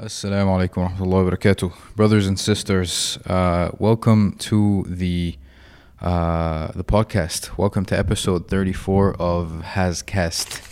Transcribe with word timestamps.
Assalamu 0.00 0.50
alaikum 0.56 0.76
wa 0.76 0.88
rahmatullahi 0.90 1.24
wa 1.24 1.30
barakatuh. 1.32 1.72
Brothers 1.96 2.28
and 2.28 2.38
sisters, 2.38 3.18
uh, 3.26 3.72
welcome 3.80 4.36
to 4.38 4.84
the 4.86 5.36
uh, 6.00 6.70
the 6.76 6.84
podcast. 6.84 7.58
Welcome 7.58 7.84
to 7.86 7.98
episode 7.98 8.46
34 8.46 9.16
of 9.20 9.62
Hascast. 9.74 10.62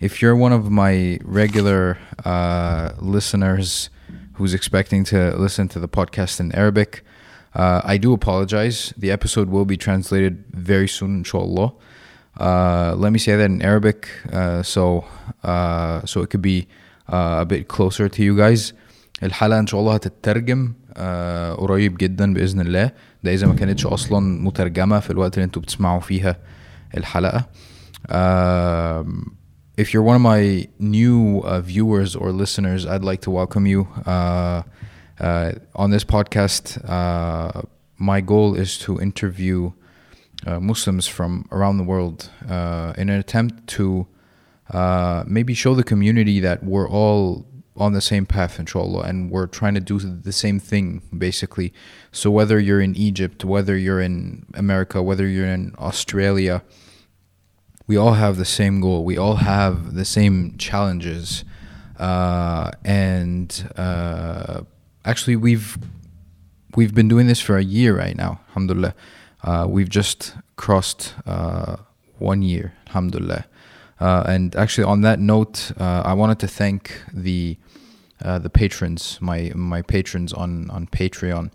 If 0.00 0.22
you're 0.22 0.34
one 0.34 0.52
of 0.54 0.70
my 0.70 1.18
regular 1.22 1.98
uh, 2.24 2.92
listeners 2.98 3.90
who's 4.36 4.54
expecting 4.54 5.04
to 5.04 5.36
listen 5.36 5.68
to 5.68 5.78
the 5.78 5.88
podcast 5.88 6.40
in 6.40 6.50
Arabic, 6.54 7.04
uh, 7.54 7.82
I 7.84 7.98
do 7.98 8.14
apologize. 8.14 8.94
The 8.96 9.10
episode 9.10 9.50
will 9.50 9.66
be 9.66 9.76
translated 9.76 10.46
very 10.50 10.88
soon, 10.88 11.16
inshallah. 11.16 11.74
Uh, 12.40 12.94
let 12.96 13.12
me 13.12 13.18
say 13.18 13.36
that 13.36 13.44
in 13.44 13.60
Arabic, 13.60 14.08
uh, 14.32 14.62
so 14.62 15.04
so 15.44 16.22
it 16.22 16.30
could 16.30 16.40
be 16.40 16.68
a 17.07 17.45
bit 17.45 17.67
closer 17.67 18.07
to 18.09 18.19
you 18.23 18.35
guys. 18.37 18.73
الحلقة 19.23 19.59
إن 19.59 19.67
شاء 19.67 19.79
الله 19.81 19.93
هتترجم 19.93 20.73
آه 20.97 21.53
قريب 21.53 21.97
جدا 21.97 22.33
بإذن 22.33 22.61
الله 22.61 22.91
ده 23.23 23.33
إذا 23.33 23.47
ما 23.47 23.53
كانتش 23.55 23.85
أصلا 23.85 24.43
مترجمة 24.43 24.99
في 24.99 25.09
الوقت 25.11 25.33
اللي 25.33 25.43
انتوا 25.45 25.61
بتسمعوا 25.61 25.99
فيها 25.99 26.37
الحلقة 26.97 27.45
um, 28.09 29.31
If 29.77 29.93
you're 29.93 30.01
one 30.01 30.15
of 30.15 30.21
my 30.21 30.67
new 30.79 31.41
uh, 31.41 31.61
viewers 31.61 32.15
or 32.15 32.31
listeners, 32.31 32.85
I'd 32.87 33.03
like 33.03 33.21
to 33.21 33.31
welcome 33.31 33.67
you. 33.67 33.87
Uh, 34.07 34.63
uh, 35.19 35.51
on 35.75 35.91
this 35.91 36.03
podcast, 36.03 36.65
uh, 36.89 37.61
my 37.99 38.19
goal 38.21 38.55
is 38.55 38.79
to 38.79 38.99
interview 38.99 39.71
uh, 40.47 40.59
Muslims 40.59 41.05
from 41.07 41.47
around 41.51 41.77
the 41.77 41.83
world 41.83 42.29
uh, 42.49 42.93
in 42.97 43.09
an 43.09 43.19
attempt 43.19 43.67
to 43.77 44.07
uh, 44.72 45.24
maybe 45.26 45.54
show 45.54 45.74
the 45.74 45.84
community 45.84 46.40
that 46.40 46.64
we're 46.64 46.88
all 46.88 47.46
on 47.76 47.92
the 47.92 48.00
same 48.00 48.26
path, 48.26 48.58
inshallah, 48.58 49.02
and 49.02 49.30
we're 49.30 49.46
trying 49.46 49.74
to 49.74 49.80
do 49.80 49.98
the 49.98 50.32
same 50.32 50.60
thing, 50.60 51.02
basically. 51.16 51.72
So 52.10 52.30
whether 52.30 52.58
you're 52.58 52.80
in 52.80 52.94
Egypt, 52.96 53.44
whether 53.44 53.76
you're 53.76 54.00
in 54.00 54.46
America, 54.54 55.02
whether 55.02 55.26
you're 55.26 55.46
in 55.46 55.74
Australia, 55.78 56.62
we 57.86 57.96
all 57.96 58.12
have 58.12 58.36
the 58.36 58.44
same 58.44 58.80
goal. 58.80 59.04
We 59.04 59.16
all 59.16 59.36
have 59.36 59.94
the 59.94 60.04
same 60.04 60.56
challenges, 60.58 61.44
uh, 61.98 62.70
and 62.84 63.70
uh, 63.76 64.62
actually, 65.04 65.36
we've 65.36 65.76
we've 66.76 66.94
been 66.94 67.08
doing 67.08 67.26
this 67.26 67.40
for 67.40 67.56
a 67.58 67.64
year 67.64 67.96
right 67.96 68.16
now. 68.16 68.40
Alhamdulillah, 68.48 68.94
uh, 69.42 69.66
we've 69.68 69.88
just 69.88 70.34
crossed 70.56 71.14
uh, 71.26 71.76
one 72.18 72.42
year. 72.42 72.74
Alhamdulillah. 72.86 73.46
Uh, 74.02 74.24
and 74.26 74.56
actually, 74.56 74.82
on 74.82 75.02
that 75.02 75.20
note, 75.20 75.70
uh, 75.78 76.02
I 76.04 76.12
wanted 76.14 76.40
to 76.40 76.48
thank 76.48 77.00
the 77.12 77.56
uh, 78.20 78.40
the 78.40 78.50
patrons, 78.50 79.18
my 79.20 79.52
my 79.54 79.80
patrons 79.80 80.32
on 80.32 80.68
on 80.70 80.88
Patreon, 80.88 81.52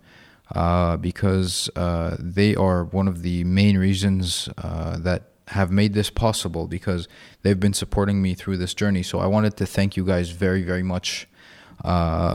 uh, 0.54 0.96
because 0.96 1.68
uh, 1.76 2.16
they 2.18 2.54
are 2.54 2.84
one 2.84 3.06
of 3.06 3.20
the 3.20 3.44
main 3.44 3.76
reasons 3.76 4.48
uh, 4.56 4.96
that 4.98 5.24
have 5.48 5.70
made 5.70 5.92
this 5.92 6.08
possible. 6.08 6.66
Because 6.66 7.06
they've 7.42 7.60
been 7.60 7.74
supporting 7.74 8.22
me 8.22 8.32
through 8.32 8.56
this 8.56 8.72
journey. 8.72 9.02
So 9.02 9.18
I 9.18 9.26
wanted 9.26 9.58
to 9.58 9.66
thank 9.66 9.98
you 9.98 10.04
guys 10.06 10.30
very 10.30 10.62
very 10.62 10.82
much 10.82 11.28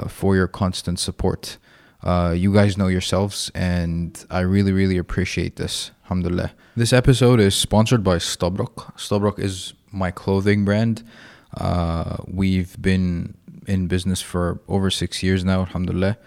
for 0.09 0.35
your 0.35 0.47
constant 0.47 0.99
support. 0.99 1.57
You 2.05 2.53
guys 2.53 2.77
know 2.77 2.87
yourselves, 2.87 3.49
and 3.55 4.23
I 4.29 4.41
really, 4.41 4.73
really 4.73 4.99
appreciate 4.99 5.55
this. 5.55 5.89
Alhamdulillah. 6.03 6.51
This 6.75 6.93
episode 6.93 7.39
is 7.39 7.55
sponsored 7.55 8.03
by 8.03 8.17
Stubrock. 8.17 8.93
Stubrock 8.95 9.39
is 9.39 9.73
my 9.93 10.11
clothing 10.11 10.65
brand. 10.65 11.03
Uh, 11.55 12.17
we've 12.27 12.81
been 12.81 13.35
in 13.67 13.87
business 13.87 14.21
for 14.21 14.59
over 14.67 14.89
six 14.89 15.23
years 15.23 15.45
now, 15.45 15.59
alhamdulillah. 15.61 16.17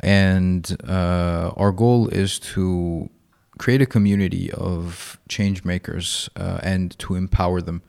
And 0.00 0.76
uh, 0.86 1.52
our 1.56 1.72
goal 1.72 2.08
is 2.08 2.38
to 2.40 3.08
create 3.58 3.80
a 3.80 3.86
community 3.86 4.50
of 4.52 5.18
change 5.28 5.64
makers 5.64 6.28
uh, 6.36 6.58
and 6.62 6.98
to 6.98 7.14
empower 7.14 7.60
them 7.60 7.82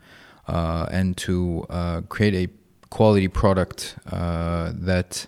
uh, 0.46 0.86
and 0.90 1.16
to 1.16 1.66
uh, 1.68 2.02
create 2.02 2.34
a 2.34 2.88
quality 2.90 3.28
product 3.28 3.96
uh, 4.10 4.72
that 4.74 5.26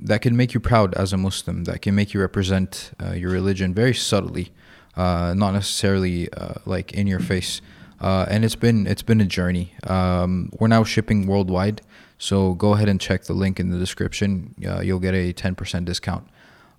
that 0.00 0.22
can 0.22 0.36
make 0.36 0.54
you 0.54 0.60
proud 0.60 0.94
as 0.94 1.12
a 1.12 1.16
Muslim, 1.16 1.64
that 1.64 1.82
can 1.82 1.92
make 1.92 2.14
you 2.14 2.20
represent 2.20 2.92
your 3.14 3.32
religion 3.32 3.74
very 3.74 3.92
subtly, 3.92 4.52
not 4.96 5.50
necessarily 5.50 6.28
like 6.66 6.92
in 6.92 7.08
your 7.08 7.18
face. 7.18 7.60
Uh, 8.00 8.26
and 8.30 8.44
it's 8.44 8.54
been 8.54 8.86
it's 8.86 9.02
been 9.02 9.20
a 9.20 9.26
journey. 9.26 9.74
Um, 9.84 10.50
we're 10.58 10.68
now 10.68 10.84
shipping 10.84 11.26
worldwide, 11.26 11.82
so 12.16 12.54
go 12.54 12.74
ahead 12.74 12.88
and 12.88 13.00
check 13.00 13.24
the 13.24 13.32
link 13.32 13.58
in 13.58 13.70
the 13.70 13.78
description. 13.78 14.54
Uh, 14.64 14.80
you'll 14.80 15.00
get 15.00 15.14
a 15.14 15.32
ten 15.32 15.54
percent 15.54 15.86
discount 15.86 16.28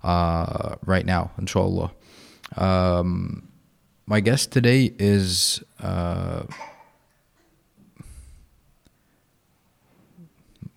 uh, 0.02 0.76
right 0.84 1.04
now, 1.04 1.30
inshallah. 1.36 1.92
Um, 2.56 3.48
my 4.06 4.20
guest 4.20 4.50
today 4.50 4.94
is 4.98 5.62
uh, 5.82 6.44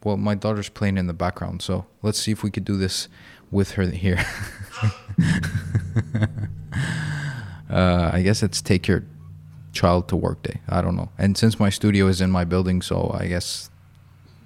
well, 0.03 0.17
my 0.17 0.35
daughter's 0.35 0.67
playing 0.69 0.97
in 0.97 1.07
the 1.07 1.13
background, 1.13 1.61
so 1.61 1.85
let's 2.01 2.19
see 2.19 2.31
if 2.31 2.43
we 2.43 2.51
could 2.51 2.65
do 2.65 2.75
this 2.75 3.07
with 3.49 3.71
her 3.71 3.89
here. 3.89 4.19
uh, 7.69 8.09
I 8.11 8.21
guess 8.23 8.43
it's 8.43 8.61
take 8.61 8.87
your 8.87 9.05
child 9.73 10.07
to 10.07 10.15
work 10.15 10.41
day. 10.43 10.61
I 10.69 10.81
don't 10.81 10.95
know. 10.95 11.09
And 11.17 11.37
since 11.37 11.59
my 11.59 11.69
studio 11.69 12.07
is 12.07 12.21
in 12.21 12.31
my 12.31 12.45
building, 12.45 12.81
so 12.81 13.11
I 13.19 13.27
guess 13.27 13.69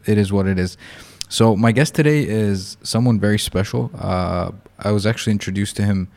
it 0.05 0.17
is 0.17 0.31
what 0.31 0.47
it 0.47 0.57
is. 0.57 0.77
So 1.29 1.55
my 1.55 1.71
guest 1.71 1.93
today 1.93 2.23
is 2.23 2.77
someone 2.81 3.19
very 3.19 3.37
special. 3.37 3.91
Uh, 3.97 4.51
I 4.79 4.91
was 4.91 5.05
actually 5.05 5.33
introduced 5.33 5.75
to 5.75 5.83
him 5.83 6.07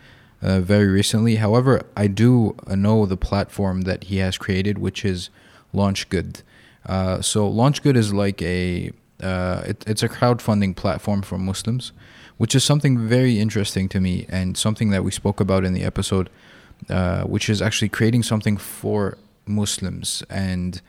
uh, 0.41 0.61
very 0.61 0.87
recently. 0.87 1.37
However, 1.37 1.83
I 1.97 2.07
do 2.07 2.57
know 2.69 3.07
the 3.07 3.17
platform 3.17 3.83
that 3.83 4.05
he 4.05 4.19
has 4.19 4.39
created, 4.39 4.79
which 4.79 5.05
is 5.05 5.29
LaunchGood. 5.75 6.43
Uh, 6.87 7.21
so 7.21 7.51
LaunchGood 7.51 7.97
is 7.97 8.15
like 8.15 8.41
a 8.41 8.93
uh, 9.23 9.63
it, 9.67 9.85
it's 9.87 10.03
a 10.03 10.09
crowdfunding 10.09 10.75
platform 10.75 11.23
for 11.23 11.37
Muslims, 11.37 11.93
which 12.39 12.55
is 12.55 12.65
something 12.65 13.07
very 13.07 13.39
interesting 13.39 13.89
to 13.89 14.01
me 14.01 14.27
and 14.31 14.57
something 14.57 14.91
that 14.91 15.05
we 15.05 15.11
spoke 15.11 15.41
about 15.41 15.65
in 15.65 15.75
the 15.75 15.83
episode, 15.83 16.31
uh, 16.89 17.23
which 17.25 17.49
is 17.49 17.61
actually 17.61 17.89
creating 17.89 18.23
something 18.23 18.57
for 18.57 19.19
Muslims 19.47 20.23
and 20.31 20.81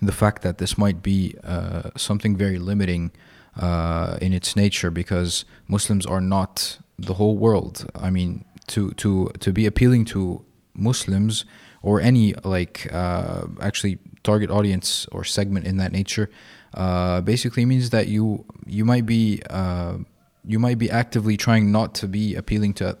the 0.00 0.12
fact 0.12 0.42
that 0.42 0.58
this 0.58 0.78
might 0.78 1.02
be 1.02 1.34
uh, 1.44 1.90
something 1.96 2.36
very 2.36 2.58
limiting 2.58 3.10
uh, 3.56 4.16
in 4.20 4.32
its 4.32 4.56
nature 4.56 4.90
because 4.90 5.44
Muslims 5.68 6.06
are 6.06 6.20
not 6.20 6.78
the 6.98 7.14
whole 7.14 7.36
world. 7.36 7.90
I 7.94 8.10
mean, 8.10 8.44
to 8.68 8.92
to 8.92 9.30
to 9.40 9.52
be 9.52 9.66
appealing 9.66 10.04
to 10.06 10.44
Muslims 10.74 11.44
or 11.82 12.00
any 12.00 12.34
like 12.44 12.88
uh, 12.92 13.46
actually 13.60 13.98
target 14.22 14.50
audience 14.50 15.06
or 15.12 15.24
segment 15.24 15.66
in 15.66 15.76
that 15.78 15.92
nature 15.92 16.30
uh, 16.74 17.20
basically 17.20 17.64
means 17.64 17.90
that 17.90 18.08
you 18.08 18.44
you 18.66 18.84
might 18.84 19.06
be 19.06 19.42
uh, 19.50 19.96
you 20.44 20.58
might 20.58 20.78
be 20.78 20.90
actively 20.90 21.36
trying 21.36 21.72
not 21.72 21.94
to 21.94 22.06
be 22.06 22.34
appealing 22.34 22.74
to 22.74 22.96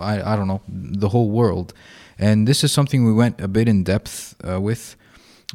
I, 0.00 0.32
I 0.32 0.36
don't 0.36 0.48
know 0.48 0.62
the 0.68 1.08
whole 1.08 1.30
world. 1.30 1.74
And 2.18 2.48
this 2.48 2.64
is 2.64 2.72
something 2.72 3.04
we 3.04 3.12
went 3.12 3.40
a 3.40 3.48
bit 3.48 3.68
in 3.68 3.84
depth 3.84 4.34
uh, 4.48 4.60
with 4.60 4.96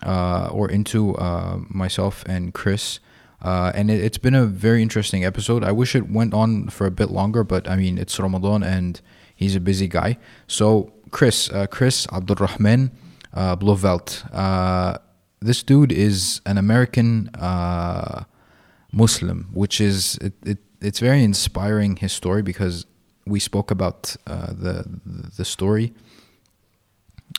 uh, 0.01 0.49
or 0.51 0.69
into 0.69 1.15
uh, 1.15 1.59
myself 1.69 2.23
and 2.25 2.53
Chris. 2.53 2.99
Uh, 3.41 3.71
and 3.75 3.91
it, 3.91 4.01
it's 4.01 4.17
been 4.17 4.33
a 4.33 4.45
very 4.45 4.81
interesting 4.81 5.25
episode. 5.25 5.63
I 5.63 5.71
wish 5.71 5.95
it 5.95 6.09
went 6.09 6.33
on 6.33 6.69
for 6.69 6.87
a 6.87 6.91
bit 6.91 7.11
longer 7.11 7.43
but 7.43 7.69
I 7.69 7.75
mean 7.75 7.97
it's 7.97 8.19
Ramadan 8.19 8.63
and 8.63 9.01
he's 9.35 9.55
a 9.55 9.59
busy 9.59 9.87
guy. 9.87 10.17
So 10.47 10.93
Chris 11.11 11.49
uh, 11.51 11.67
Chris 11.67 12.07
Abdulrahman 12.07 12.91
uh, 13.33 13.55
Blauvelt 13.55 14.23
uh, 14.33 14.97
this 15.41 15.61
dude 15.61 15.91
is 15.91 16.39
an 16.45 16.57
American 16.57 17.29
Muslim, 18.93 19.49
which 19.51 19.81
is 19.81 20.17
it, 20.21 20.33
it, 20.45 20.57
it's 20.79 20.99
very 20.99 21.23
inspiring 21.23 21.97
his 21.97 22.13
story 22.13 22.41
because 22.41 22.85
we 23.25 23.39
spoke 23.39 23.71
about 23.71 24.15
uh, 24.27 24.47
the 24.47 24.85
the 25.37 25.45
story, 25.45 25.93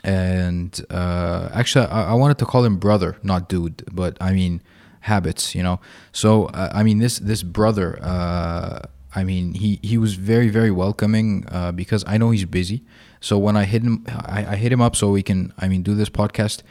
and 0.02 0.84
uh, 0.90 1.48
actually 1.52 1.86
I, 1.86 2.12
I 2.12 2.14
wanted 2.14 2.38
to 2.38 2.46
call 2.46 2.64
him 2.64 2.76
brother, 2.76 3.16
not 3.22 3.48
dude, 3.48 3.84
but 3.92 4.16
I 4.20 4.32
mean 4.32 4.62
habits, 5.00 5.54
you 5.54 5.62
know. 5.62 5.81
So 6.12 6.46
uh, 6.46 6.70
I 6.72 6.82
mean 6.82 6.98
this 6.98 7.19
this 7.19 7.42
brother, 7.42 7.98
uh, 8.02 8.81
I 9.14 9.25
mean 9.25 9.54
he 9.54 9.78
he 9.82 9.98
was 9.98 10.14
very 10.14 10.48
very 10.48 10.70
welcoming 10.70 11.46
uh, 11.50 11.72
because 11.72 12.04
I 12.06 12.19
know 12.19 12.31
he's 12.31 12.44
busy. 12.46 12.84
So 13.20 13.38
when 13.38 13.56
I 13.56 13.64
hit 13.64 13.82
him, 13.82 14.04
I, 14.08 14.46
I 14.52 14.56
hit 14.56 14.72
him 14.72 14.81
up 14.82 14.96
so 14.96 15.10
we 15.10 15.22
can 15.22 15.52
I 15.58 15.69
mean 15.69 15.82
do 15.82 15.94
this 15.94 16.10
podcast 16.10 16.62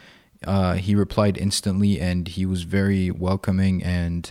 uh, 0.46 0.74
he 0.74 0.94
replied 0.94 1.38
instantly 1.38 2.00
and 2.00 2.28
he 2.28 2.46
was 2.46 2.62
very 2.62 3.10
welcoming 3.10 3.82
and 3.82 4.30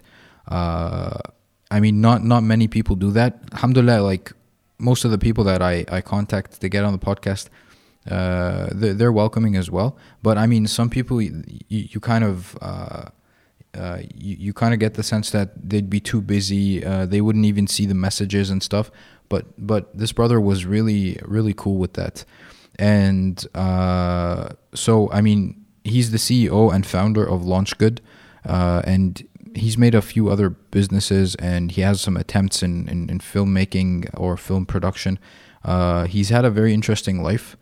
I 1.73 1.79
mean 1.79 2.01
not 2.01 2.23
not 2.23 2.43
many 2.43 2.67
people 2.67 2.95
do 2.95 3.09
that. 3.11 3.39
Alhamdulillah, 3.51 4.01
like 4.01 4.31
most 4.83 5.05
of 5.05 5.11
the 5.11 5.17
people 5.17 5.43
that 5.45 5.61
I, 5.61 5.85
I 5.89 6.01
contact 6.01 6.59
to 6.61 6.69
get 6.69 6.83
on 6.83 6.91
the 6.91 6.99
podcast, 6.99 7.47
uh, 8.09 8.67
they're, 8.71 9.11
welcoming 9.11 9.55
as 9.55 9.71
well. 9.71 9.97
But 10.21 10.37
I 10.37 10.45
mean, 10.45 10.67
some 10.67 10.89
people 10.89 11.21
you, 11.21 11.43
you 11.69 11.99
kind 11.99 12.23
of 12.23 12.57
uh, 12.61 13.05
uh, 13.75 13.99
you, 14.13 14.35
you 14.39 14.53
kind 14.53 14.73
of 14.73 14.79
get 14.79 14.95
the 14.95 15.03
sense 15.03 15.31
that 15.31 15.69
they'd 15.69 15.89
be 15.89 16.01
too 16.01 16.21
busy. 16.21 16.85
Uh, 16.85 17.05
they 17.05 17.21
wouldn't 17.21 17.45
even 17.45 17.65
see 17.65 17.85
the 17.85 17.95
messages 17.95 18.49
and 18.49 18.61
stuff. 18.61 18.91
But 19.29 19.45
but 19.57 19.97
this 19.97 20.11
brother 20.11 20.39
was 20.41 20.65
really 20.65 21.17
really 21.23 21.53
cool 21.53 21.77
with 21.77 21.93
that, 21.93 22.25
and 22.77 23.43
uh, 23.55 24.49
so 24.75 25.09
I 25.11 25.21
mean 25.21 25.65
he's 25.85 26.11
the 26.11 26.17
CEO 26.17 26.73
and 26.73 26.85
founder 26.85 27.25
of 27.27 27.41
LaunchGood, 27.41 27.99
uh, 28.45 28.81
and 28.85 29.25
he's 29.55 29.77
made 29.77 29.95
a 29.95 30.01
few 30.01 30.29
other 30.29 30.49
businesses, 30.49 31.35
and 31.35 31.71
he 31.71 31.81
has 31.81 32.01
some 32.01 32.17
attempts 32.17 32.63
in 32.63 32.87
in, 32.89 33.09
in 33.09 33.19
filmmaking 33.19 34.09
or 34.13 34.37
film 34.37 34.65
production. 34.65 35.19
Uh, 35.63 36.05
he's 36.05 36.29
had 36.29 36.43
a 36.43 36.49
very 36.49 36.73
interesting 36.73 37.23
life 37.23 37.55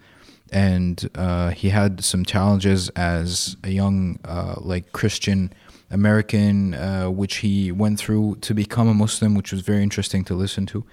and 0.52 1.10
uh, 1.16 1.50
he 1.52 1.70
had 1.70 2.04
some 2.04 2.26
challenges 2.26 2.90
as 2.90 3.56
a 3.64 3.70
young 3.70 4.20
uh, 4.26 4.56
like 4.58 4.92
Christian 4.92 5.54
American, 5.90 6.74
uh, 6.74 7.10
which 7.10 7.38
he 7.38 7.72
went 7.72 8.00
through 8.00 8.36
to 8.42 8.54
become 8.54 8.88
a 8.88 8.94
Muslim, 8.94 9.34
which 9.34 9.52
was 9.52 9.62
very 9.62 9.82
interesting 9.82 10.24
to 10.26 10.34
listen 10.34 10.66
to. 10.68 10.86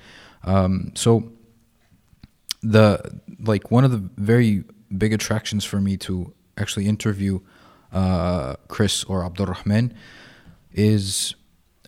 Um, 0.44 0.92
so 0.94 1.32
the 2.62 3.20
like 3.40 3.70
one 3.70 3.84
of 3.84 3.90
the 3.90 4.08
very 4.16 4.64
big 4.96 5.12
attractions 5.12 5.64
for 5.64 5.80
me 5.80 5.96
to 5.96 6.32
actually 6.56 6.86
interview 6.86 7.40
uh, 7.92 8.54
Chris 8.68 9.04
or 9.04 9.24
Abdurrahman 9.24 9.94
is 10.78 11.34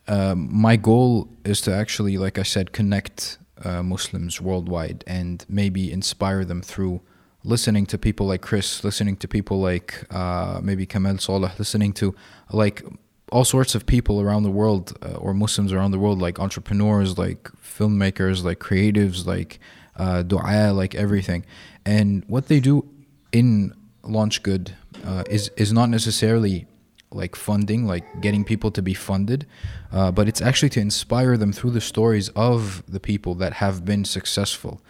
um, 0.08 0.48
my 0.52 0.76
goal 0.76 1.28
is 1.44 1.60
to 1.62 1.72
actually, 1.72 2.18
like 2.18 2.38
I 2.38 2.42
said, 2.42 2.72
connect 2.72 3.38
uh, 3.64 3.82
Muslims 3.82 4.40
worldwide 4.40 5.04
and 5.06 5.46
maybe 5.48 5.92
inspire 5.92 6.44
them 6.44 6.60
through 6.60 7.00
listening 7.44 7.86
to 7.86 7.96
people 7.96 8.26
like 8.26 8.42
Chris, 8.42 8.82
listening 8.82 9.16
to 9.18 9.28
people 9.28 9.60
like 9.60 10.04
uh, 10.10 10.60
maybe 10.62 10.84
Kamal 10.86 11.18
Saleh, 11.18 11.56
listening 11.58 11.92
to 11.94 12.14
like 12.52 12.82
all 13.30 13.44
sorts 13.44 13.76
of 13.76 13.86
people 13.86 14.20
around 14.20 14.42
the 14.42 14.50
world 14.50 14.98
uh, 15.02 15.14
or 15.14 15.32
Muslims 15.32 15.72
around 15.72 15.92
the 15.92 15.98
world, 16.00 16.20
like 16.20 16.40
entrepreneurs, 16.40 17.16
like 17.16 17.44
filmmakers, 17.62 18.42
like 18.42 18.58
creatives, 18.58 19.24
like 19.24 19.60
uh, 19.96 20.22
dua, 20.22 20.72
like 20.72 20.96
everything. 20.96 21.46
And 21.86 22.24
what 22.26 22.48
they 22.48 22.58
do 22.58 22.88
in 23.30 23.72
LaunchGood 24.02 24.72
uh, 25.04 25.22
is 25.30 25.50
is 25.56 25.72
not 25.72 25.88
necessarily 25.88 26.66
like 27.12 27.34
funding, 27.34 27.86
like 27.86 28.20
getting 28.20 28.44
people 28.44 28.70
to 28.70 28.82
be 28.82 28.94
funded, 28.94 29.46
uh, 29.92 30.10
but 30.12 30.28
it's 30.28 30.40
actually 30.40 30.68
to 30.70 30.80
inspire 30.80 31.36
them 31.36 31.52
through 31.52 31.70
the 31.70 31.80
stories 31.80 32.28
of 32.30 32.82
the 32.86 33.00
people 33.00 33.34
that 33.34 33.54
have 33.54 33.84
been 33.84 34.04
successful. 34.04 34.80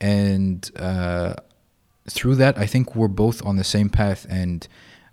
And 0.00 0.70
uh, 0.76 1.34
through 2.08 2.36
that, 2.36 2.58
I 2.58 2.66
think 2.66 2.94
we're 2.94 3.08
both 3.08 3.44
on 3.44 3.56
the 3.56 3.64
same 3.64 3.88
path, 3.88 4.26
and 4.28 4.66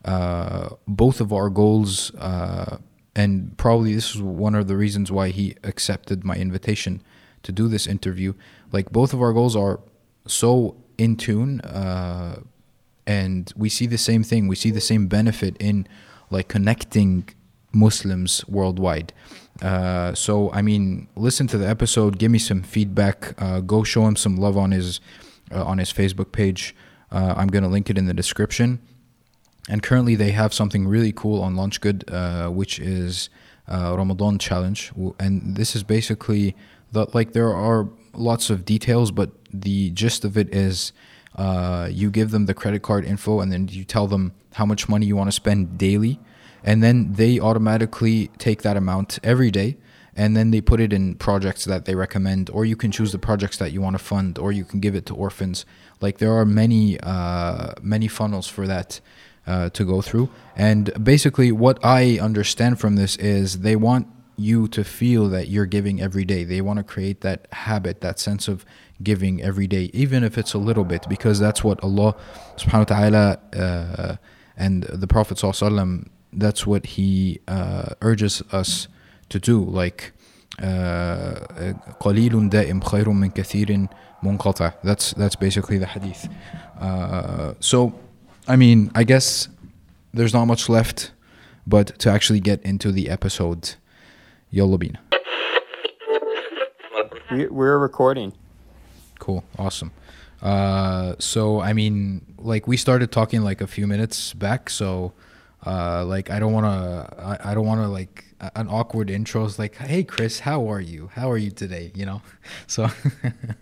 uh, 0.06 0.70
both 0.88 1.22
of 1.22 1.32
our 1.32 1.50
goals, 1.50 2.14
uh, 2.16 2.78
and 3.16 3.58
probably 3.58 3.94
this 3.94 4.16
is 4.16 4.22
one 4.22 4.56
of 4.56 4.68
the 4.68 4.78
reasons 4.78 5.12
why 5.12 5.30
he 5.30 5.56
accepted 5.64 6.24
my 6.24 6.36
invitation 6.36 7.02
to 7.44 7.52
do 7.52 7.68
this 7.68 7.88
interview. 7.88 8.34
Like 8.72 8.92
both 8.92 9.14
of 9.14 9.22
our 9.22 9.34
goals 9.34 9.56
are 9.56 9.80
so 10.26 10.76
in 10.98 11.16
tune, 11.16 11.62
uh, 11.62 12.42
and 13.06 13.52
we 13.56 13.70
see 13.70 13.88
the 13.88 13.98
same 13.98 14.24
thing. 14.24 14.48
We 14.48 14.56
see 14.56 14.72
the 14.72 14.82
same 14.82 15.08
benefit 15.08 15.56
in 15.60 15.88
like 16.30 16.48
connecting 16.48 17.30
Muslims 17.72 18.46
worldwide. 18.48 19.14
Uh, 19.62 20.14
so 20.14 20.52
I 20.52 20.62
mean, 20.62 21.08
listen 21.16 21.48
to 21.48 21.58
the 21.58 21.68
episode, 21.68 22.20
give 22.20 22.32
me 22.32 22.40
some 22.40 22.64
feedback, 22.64 23.40
uh, 23.42 23.60
go 23.62 23.84
show 23.84 24.08
him 24.08 24.16
some 24.16 24.36
love 24.36 24.58
on 24.58 24.72
his 24.72 25.00
uh, 25.52 25.64
on 25.64 25.78
his 25.78 25.92
Facebook 25.92 26.32
page. 26.32 26.76
Uh, 27.12 27.34
I'm 27.38 27.48
to 27.48 27.70
link 27.70 27.90
it 27.90 27.98
in 27.98 28.06
the 28.06 28.14
description. 28.14 28.80
And 29.70 29.84
currently, 29.84 30.16
they 30.16 30.32
have 30.32 30.54
something 30.54 30.88
really 30.88 31.12
cool 31.12 31.42
on 31.42 31.56
LaunchGood, 31.56 32.12
uh, 32.12 32.50
which 32.50 32.80
is 32.80 33.30
uh, 33.68 33.96
Ramadan 33.98 34.40
challenge. 34.40 34.94
And 35.20 35.58
this 35.58 35.76
is 35.76 35.84
basically 35.84 36.56
the 36.92 37.08
like 37.14 37.34
there 37.34 37.54
are 37.54 37.90
lots 38.14 38.50
of 38.50 38.64
details, 38.64 39.12
but 39.12 39.32
the 39.54 39.90
gist 39.92 40.24
of 40.24 40.38
it 40.38 40.54
is 40.54 40.94
you 41.90 42.10
give 42.10 42.32
them 42.32 42.46
the 42.46 42.54
credit 42.54 42.82
card 42.82 43.06
info, 43.06 43.40
and 43.42 43.52
then 43.52 43.68
you 43.68 43.84
tell 43.84 44.08
them 44.08 44.34
how 44.58 44.66
much 44.66 44.90
money 44.90 45.06
you 45.06 45.16
want 45.16 45.28
to 45.28 45.38
spend 45.44 45.78
daily, 45.78 46.20
and 46.64 46.84
then 46.84 47.14
they 47.14 47.40
automatically 47.40 48.30
take 48.38 48.62
that 48.64 48.76
amount 48.76 49.20
every 49.24 49.52
day 49.52 49.78
and 50.18 50.36
then 50.36 50.50
they 50.50 50.60
put 50.60 50.80
it 50.82 50.92
in 50.92 51.14
projects 51.14 51.64
that 51.66 51.86
they 51.86 51.94
recommend 51.94 52.50
or 52.50 52.66
you 52.66 52.76
can 52.76 52.92
choose 52.92 53.12
the 53.12 53.20
projects 53.20 53.58
that 53.58 53.72
you 53.72 53.80
want 53.82 53.94
to 53.94 54.04
fund 54.04 54.40
or 54.40 54.52
you 54.52 54.66
can 54.66 54.80
give 54.80 54.96
it 54.96 55.06
to 55.06 55.14
orphans. 55.14 55.64
Like 56.02 56.18
there 56.18 56.36
are 56.36 56.44
many 56.44 57.00
uh, 57.02 57.74
many 57.82 58.08
funnels 58.08 58.48
for 58.48 58.66
that 58.66 59.00
uh, 59.46 59.70
to 59.70 59.86
go 59.86 60.02
through. 60.02 60.30
And 60.56 60.92
basically 61.02 61.52
what 61.52 61.78
i 61.86 62.18
understand 62.20 62.80
from 62.80 62.96
this 62.96 63.16
is 63.18 63.60
they 63.60 63.76
want 63.76 64.08
you 64.36 64.68
to 64.68 64.84
feel 64.84 65.30
that 65.30 65.48
you're 65.48 65.66
giving 65.66 66.02
every 66.02 66.26
day. 66.26 66.44
They 66.44 66.62
want 66.62 66.78
to 66.78 66.84
create 66.84 67.22
that 67.22 67.48
habit 67.52 68.02
that 68.02 68.20
sense 68.20 68.48
of 68.48 68.66
giving 69.02 69.42
every 69.44 69.68
day 69.68 69.92
even 69.94 70.24
if 70.24 70.38
it's 70.40 70.56
a 70.56 70.58
little 70.58 70.84
bit 70.84 71.06
because 71.08 71.38
that's 71.38 71.64
what 71.64 71.84
allah 71.84 72.16
subhanahu 72.58 72.90
wa 72.90 72.96
ta'ala 72.96 73.40
uh, 73.54 74.16
and 74.57 74.85
the 74.85 75.07
prophet 75.07 75.39
sallallahu 75.39 76.09
that's 76.33 76.67
what 76.67 76.87
he 76.87 77.41
uh, 77.49 77.91
urges 78.01 78.43
us 78.53 78.89
to 79.29 79.39
do 79.39 79.63
like 79.63 80.13
قليل 82.01 82.49
دائم 82.49 82.81
خير 82.81 83.11
من 83.11 83.31
كثير 83.31 83.87
منقطع 84.23 84.73
that's 84.85 85.15
that's 85.15 85.37
basically 85.37 85.79
the 85.79 85.87
hadith 85.87 86.29
uh, 86.81 87.55
so 87.61 87.93
I 88.47 88.57
mean 88.57 88.91
I 88.95 89.05
guess 89.05 89.49
there's 90.13 90.35
not 90.35 90.47
much 90.47 90.69
left 90.69 91.13
but 91.67 91.99
to 92.01 92.11
actually 92.11 92.41
get 92.41 92.63
into 92.63 92.93
the 92.93 93.09
episode 93.09 93.77
يلا 94.53 94.77
بينا 94.77 95.01
we're 97.51 97.79
recording 97.79 98.33
cool 99.19 99.43
awesome 99.59 99.91
uh, 100.42 101.16
so 101.20 101.60
I 101.62 101.74
mean 101.74 102.36
like 102.38 102.68
we 102.68 102.78
started 102.78 103.12
talking 103.12 103.42
like 103.42 103.62
a 103.62 103.68
few 103.68 103.88
minutes 103.88 104.34
back 104.34 104.70
so 104.70 105.14
uh, 105.66 106.06
like 106.06 106.30
I 106.30 106.40
don't 106.40 106.54
want 106.54 106.66
to 106.66 107.22
I, 107.22 107.52
I 107.52 107.54
don't 107.54 107.66
want 107.66 107.82
to 107.82 107.88
like 107.88 108.26
an 108.56 108.68
awkward 108.70 109.10
intro. 109.10 109.46
Is 109.46 109.58
like 109.58 109.76
hey 109.76 110.04
Chris 110.04 110.40
how 110.40 110.72
are 110.72 110.80
you? 110.80 111.10
How 111.14 111.32
are 111.32 111.38
you 111.38 111.52
today? 111.52 111.92
You 111.96 112.06
know? 112.06 112.22
So 112.68 112.90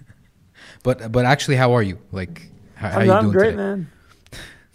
but 0.84 1.12
but 1.12 1.26
actually 1.26 1.56
how 1.56 1.74
are 1.74 1.84
you? 1.84 2.00
Like 2.12 2.50
how, 2.76 2.90
how 2.90 3.00
I'm, 3.00 3.06
you 3.06 3.12
I'm 3.14 3.22
doing 3.24 3.34
great 3.34 3.52
today? 3.52 3.58
man. 3.58 3.92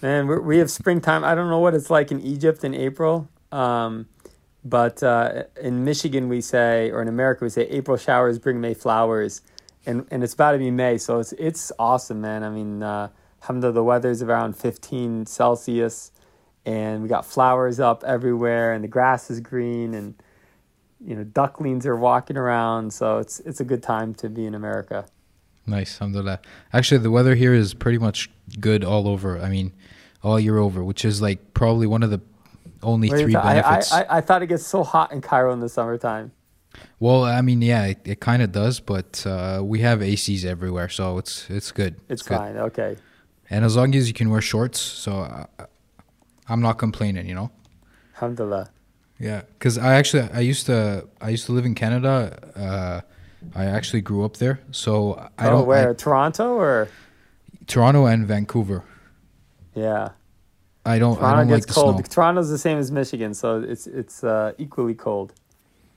Man 0.02 0.26
we're, 0.26 0.40
we 0.40 0.58
have 0.58 0.70
springtime. 0.70 1.24
I 1.24 1.34
don't 1.34 1.50
know 1.50 1.58
what 1.58 1.74
it's 1.74 1.90
like 1.90 2.10
in 2.10 2.20
Egypt 2.20 2.64
in 2.64 2.74
April 2.74 3.28
um, 3.52 4.06
but 4.64 5.02
uh, 5.02 5.44
in 5.60 5.84
Michigan 5.84 6.28
we 6.28 6.40
say 6.40 6.90
or 6.90 7.02
in 7.02 7.08
America 7.08 7.44
we 7.44 7.50
say 7.50 7.62
April 7.62 7.96
showers 7.96 8.38
bring 8.38 8.60
May 8.60 8.74
flowers 8.74 9.42
and 9.90 10.06
and 10.10 10.22
it's 10.22 10.34
about 10.34 10.52
to 10.52 10.58
be 10.58 10.70
May 10.70 10.98
so 10.98 11.18
it's 11.18 11.32
it's 11.32 11.72
awesome 11.78 12.20
man 12.20 12.44
I 12.44 12.50
mean 12.50 12.82
uh, 12.82 13.08
the 13.48 13.84
weather's 13.84 14.22
around 14.22 14.56
15 14.56 15.26
Celsius 15.26 16.12
and 16.64 17.02
we 17.02 17.08
got 17.08 17.24
flowers 17.24 17.80
up 17.80 18.04
everywhere 18.04 18.72
and 18.72 18.84
the 18.84 18.88
grass 18.88 19.30
is 19.30 19.40
green 19.40 19.94
and 19.94 20.14
you 21.04 21.14
know 21.16 21.24
ducklings 21.24 21.86
are 21.86 21.96
walking 21.96 22.36
around 22.36 22.92
so 22.92 23.18
it's 23.18 23.40
it's 23.40 23.60
a 23.60 23.64
good 23.64 23.82
time 23.82 24.14
to 24.14 24.28
be 24.28 24.46
in 24.46 24.54
America. 24.54 25.06
Nice, 25.66 26.00
alhamdulillah. 26.00 26.40
Actually, 26.72 26.98
the 26.98 27.10
weather 27.10 27.34
here 27.34 27.54
is 27.54 27.74
pretty 27.74 27.98
much 27.98 28.28
good 28.58 28.82
all 28.82 29.06
over. 29.06 29.38
I 29.38 29.48
mean, 29.48 29.72
all 30.22 30.40
year 30.40 30.58
over, 30.58 30.82
which 30.82 31.04
is 31.04 31.22
like 31.22 31.54
probably 31.54 31.86
one 31.86 32.02
of 32.02 32.10
the 32.10 32.20
only 32.82 33.08
Where 33.08 33.20
three 33.20 33.34
benefits. 33.34 33.92
I, 33.92 34.02
I, 34.02 34.16
I, 34.18 34.20
thought 34.20 34.42
it 34.42 34.46
gets 34.46 34.66
so 34.66 34.82
hot 34.82 35.12
in 35.12 35.20
Cairo 35.20 35.52
in 35.52 35.60
the 35.60 35.68
summertime. 35.68 36.32
Well, 36.98 37.24
I 37.24 37.40
mean, 37.40 37.62
yeah, 37.62 37.86
it, 37.86 38.00
it 38.04 38.20
kind 38.20 38.42
of 38.42 38.52
does, 38.52 38.80
but 38.80 39.26
uh, 39.26 39.60
we 39.64 39.80
have 39.80 40.00
ACs 40.00 40.44
everywhere, 40.44 40.88
so 40.88 41.18
it's 41.18 41.48
it's 41.50 41.72
good. 41.72 41.96
It's, 42.08 42.20
it's 42.20 42.28
fine. 42.28 42.52
Good. 42.52 42.62
Okay. 42.62 42.96
And 43.48 43.64
as 43.64 43.76
long 43.76 43.94
as 43.94 44.06
you 44.06 44.14
can 44.14 44.30
wear 44.30 44.40
shorts, 44.40 44.80
so 44.80 45.20
uh, 45.20 45.46
I'm 46.48 46.60
not 46.60 46.78
complaining, 46.78 47.26
you 47.26 47.34
know. 47.34 47.50
Alhamdulillah. 48.14 48.70
Yeah, 49.18 49.42
because 49.58 49.76
I 49.76 49.94
actually 49.94 50.28
I 50.32 50.40
used 50.40 50.66
to 50.66 51.08
I 51.20 51.30
used 51.30 51.46
to 51.46 51.52
live 51.52 51.66
in 51.66 51.74
Canada. 51.74 52.38
Uh, 52.56 53.00
I 53.54 53.64
actually 53.64 54.02
grew 54.02 54.24
up 54.24 54.36
there, 54.36 54.60
so 54.70 55.14
I 55.38 55.46
oh, 55.46 55.50
don't. 55.50 55.66
where 55.66 55.90
I, 55.90 55.94
Toronto 55.94 56.54
or? 56.54 56.88
Toronto 57.66 58.06
and 58.06 58.26
Vancouver. 58.26 58.84
Yeah. 59.74 60.10
I 60.84 60.98
don't. 60.98 61.16
Toronto 61.16 61.36
I 61.36 61.40
don't 61.40 61.48
gets 61.48 61.68
like 61.68 61.74
cold. 61.74 61.96
Snow. 61.96 62.04
Toronto's 62.08 62.50
the 62.50 62.58
same 62.58 62.78
as 62.78 62.90
Michigan, 62.90 63.34
so 63.34 63.60
it's 63.60 63.86
it's 63.86 64.24
uh, 64.24 64.52
equally 64.58 64.94
cold. 64.94 65.34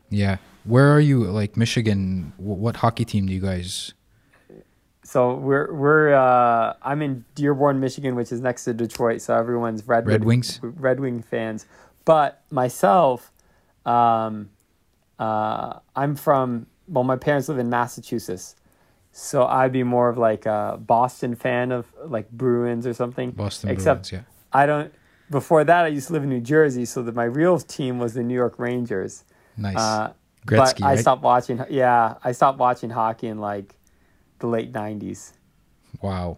Yeah. 0.10 0.38
Where 0.64 0.92
are 0.92 1.00
you? 1.00 1.24
Like 1.26 1.58
Michigan? 1.58 2.34
What 2.38 2.78
hockey 2.78 3.06
team 3.06 3.26
do 3.26 3.34
you 3.34 3.42
guys? 3.42 3.94
So 5.04 5.36
we're 5.36 5.72
we're 5.74 6.14
uh, 6.14 6.74
I'm 6.82 7.02
in 7.02 7.26
Dearborn, 7.36 7.80
Michigan, 7.80 8.16
which 8.16 8.32
is 8.32 8.40
next 8.40 8.64
to 8.66 8.74
Detroit. 8.74 9.22
So 9.22 9.36
everyone's 9.36 9.86
Red 9.86 10.08
Red 10.08 10.24
Wings, 10.24 10.60
Red 10.64 11.00
Wing 11.00 11.22
fans. 11.22 11.66
But 12.06 12.42
myself, 12.50 13.32
um, 13.86 14.50
uh, 15.20 15.80
I'm 15.96 16.16
from 16.16 16.68
well, 16.88 17.04
my 17.04 17.18
parents 17.18 17.50
live 17.50 17.60
in 17.60 17.70
Massachusetts, 17.70 18.56
so 19.12 19.46
I'd 19.46 19.74
be 19.74 19.84
more 19.84 20.10
of 20.10 20.18
like 20.18 20.46
a 20.46 20.80
Boston 20.80 21.36
fan 21.36 21.72
of 21.72 21.86
like 22.06 22.32
Bruins 22.32 22.88
or 22.88 22.94
something. 22.94 23.32
Boston 23.32 23.70
Except 23.70 24.10
Bruins, 24.10 24.26
yeah. 24.26 24.34
I 24.54 24.66
don't. 24.66 24.94
before 25.30 25.64
that, 25.66 25.86
I 25.86 25.90
used 25.90 26.08
to 26.08 26.14
live 26.14 26.24
in 26.24 26.30
New 26.30 26.42
Jersey, 26.42 26.86
so 26.86 27.04
that 27.04 27.14
my 27.14 27.26
real 27.26 27.60
team 27.60 28.00
was 28.00 28.14
the 28.14 28.24
New 28.24 28.36
York 28.36 28.58
Rangers. 28.58 29.26
Nice. 29.58 29.78
Uh, 29.78 30.14
Gretzky, 30.46 30.80
but 30.80 30.84
I 30.84 30.90
right? 30.94 31.00
stopped 31.00 31.24
watching. 31.24 31.64
Yeah, 31.70 32.16
I 32.24 32.32
stopped 32.34 32.60
watching 32.60 32.90
hockey 32.90 33.28
in 33.28 33.40
like 33.40 33.76
the 34.40 34.48
late 34.48 34.74
'90s. 34.74 35.34
Wow. 36.02 36.38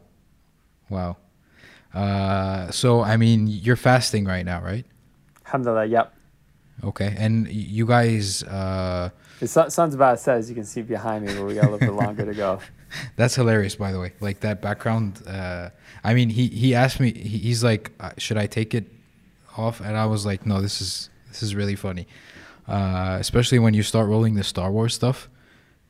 Wow. 0.90 1.18
Uh, 1.94 2.70
so 2.72 3.02
I 3.02 3.18
mean, 3.18 3.48
you're 3.48 3.76
fasting 3.76 4.26
right 4.26 4.46
now, 4.46 4.62
right? 4.62 4.86
Alhamdulillah. 5.46 5.86
Yep. 5.86 6.14
Okay. 6.84 7.16
And 7.18 7.48
you 7.48 7.86
guys, 7.86 8.44
uh, 8.44 9.10
sun, 9.44 9.72
sun's 9.72 9.96
about 9.96 10.12
to 10.12 10.18
set, 10.18 10.38
as 10.38 10.50
you 10.50 10.56
can 10.56 10.66
see 10.66 10.82
behind 10.82 11.26
me, 11.26 11.34
but 11.34 11.46
we 11.46 11.56
got 11.56 11.66
a 11.66 11.72
little 11.72 11.80
bit 11.80 11.94
longer 11.94 12.26
to 12.26 12.34
go. 12.34 12.60
that's 13.16 13.36
hilarious, 13.36 13.76
by 13.76 13.92
the 13.92 14.00
way. 14.00 14.14
Like 14.20 14.42
that 14.42 14.62
background. 14.62 15.22
Uh, 15.26 15.70
I 16.04 16.14
mean, 16.14 16.30
he 16.30 16.48
he 16.48 16.76
asked 16.76 17.00
me. 17.00 17.14
He, 17.14 17.38
he's 17.38 17.64
like, 17.64 17.92
uh, 18.00 18.12
should 18.18 18.38
I 18.38 18.48
take 18.48 18.74
it 18.74 18.86
off? 19.58 19.80
And 19.80 19.98
I 19.98 20.06
was 20.06 20.26
like, 20.26 20.46
no. 20.46 20.62
This 20.62 20.82
is 20.82 21.10
this 21.30 21.42
is 21.42 21.56
really 21.56 21.76
funny. 21.76 22.08
Uh, 22.68 23.18
especially 23.20 23.60
when 23.60 23.74
you 23.74 23.84
start 23.84 24.08
rolling 24.10 24.34
the 24.36 24.44
Star 24.44 24.72
Wars 24.72 24.94
stuff. 24.96 25.30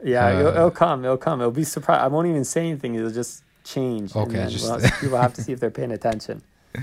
Yeah, 0.03 0.29
it'll, 0.39 0.47
Uh, 0.47 0.51
it'll 0.55 0.71
come. 0.71 1.05
It'll 1.05 1.17
come. 1.17 1.39
It'll 1.39 1.51
be 1.51 1.63
surprised. 1.63 2.01
I 2.01 2.07
won't 2.07 2.27
even 2.27 2.43
say 2.43 2.67
anything. 2.67 2.95
It'll 2.95 3.11
just 3.11 3.43
change. 3.63 4.15
Okay, 4.15 4.45
just- 4.49 4.65
we'll 4.69 4.79
have- 4.79 4.99
people 5.01 5.17
have 5.17 5.33
to 5.35 5.41
see 5.41 5.51
if 5.53 5.59
they're 5.59 5.71
paying 5.71 5.91
attention. 5.91 6.41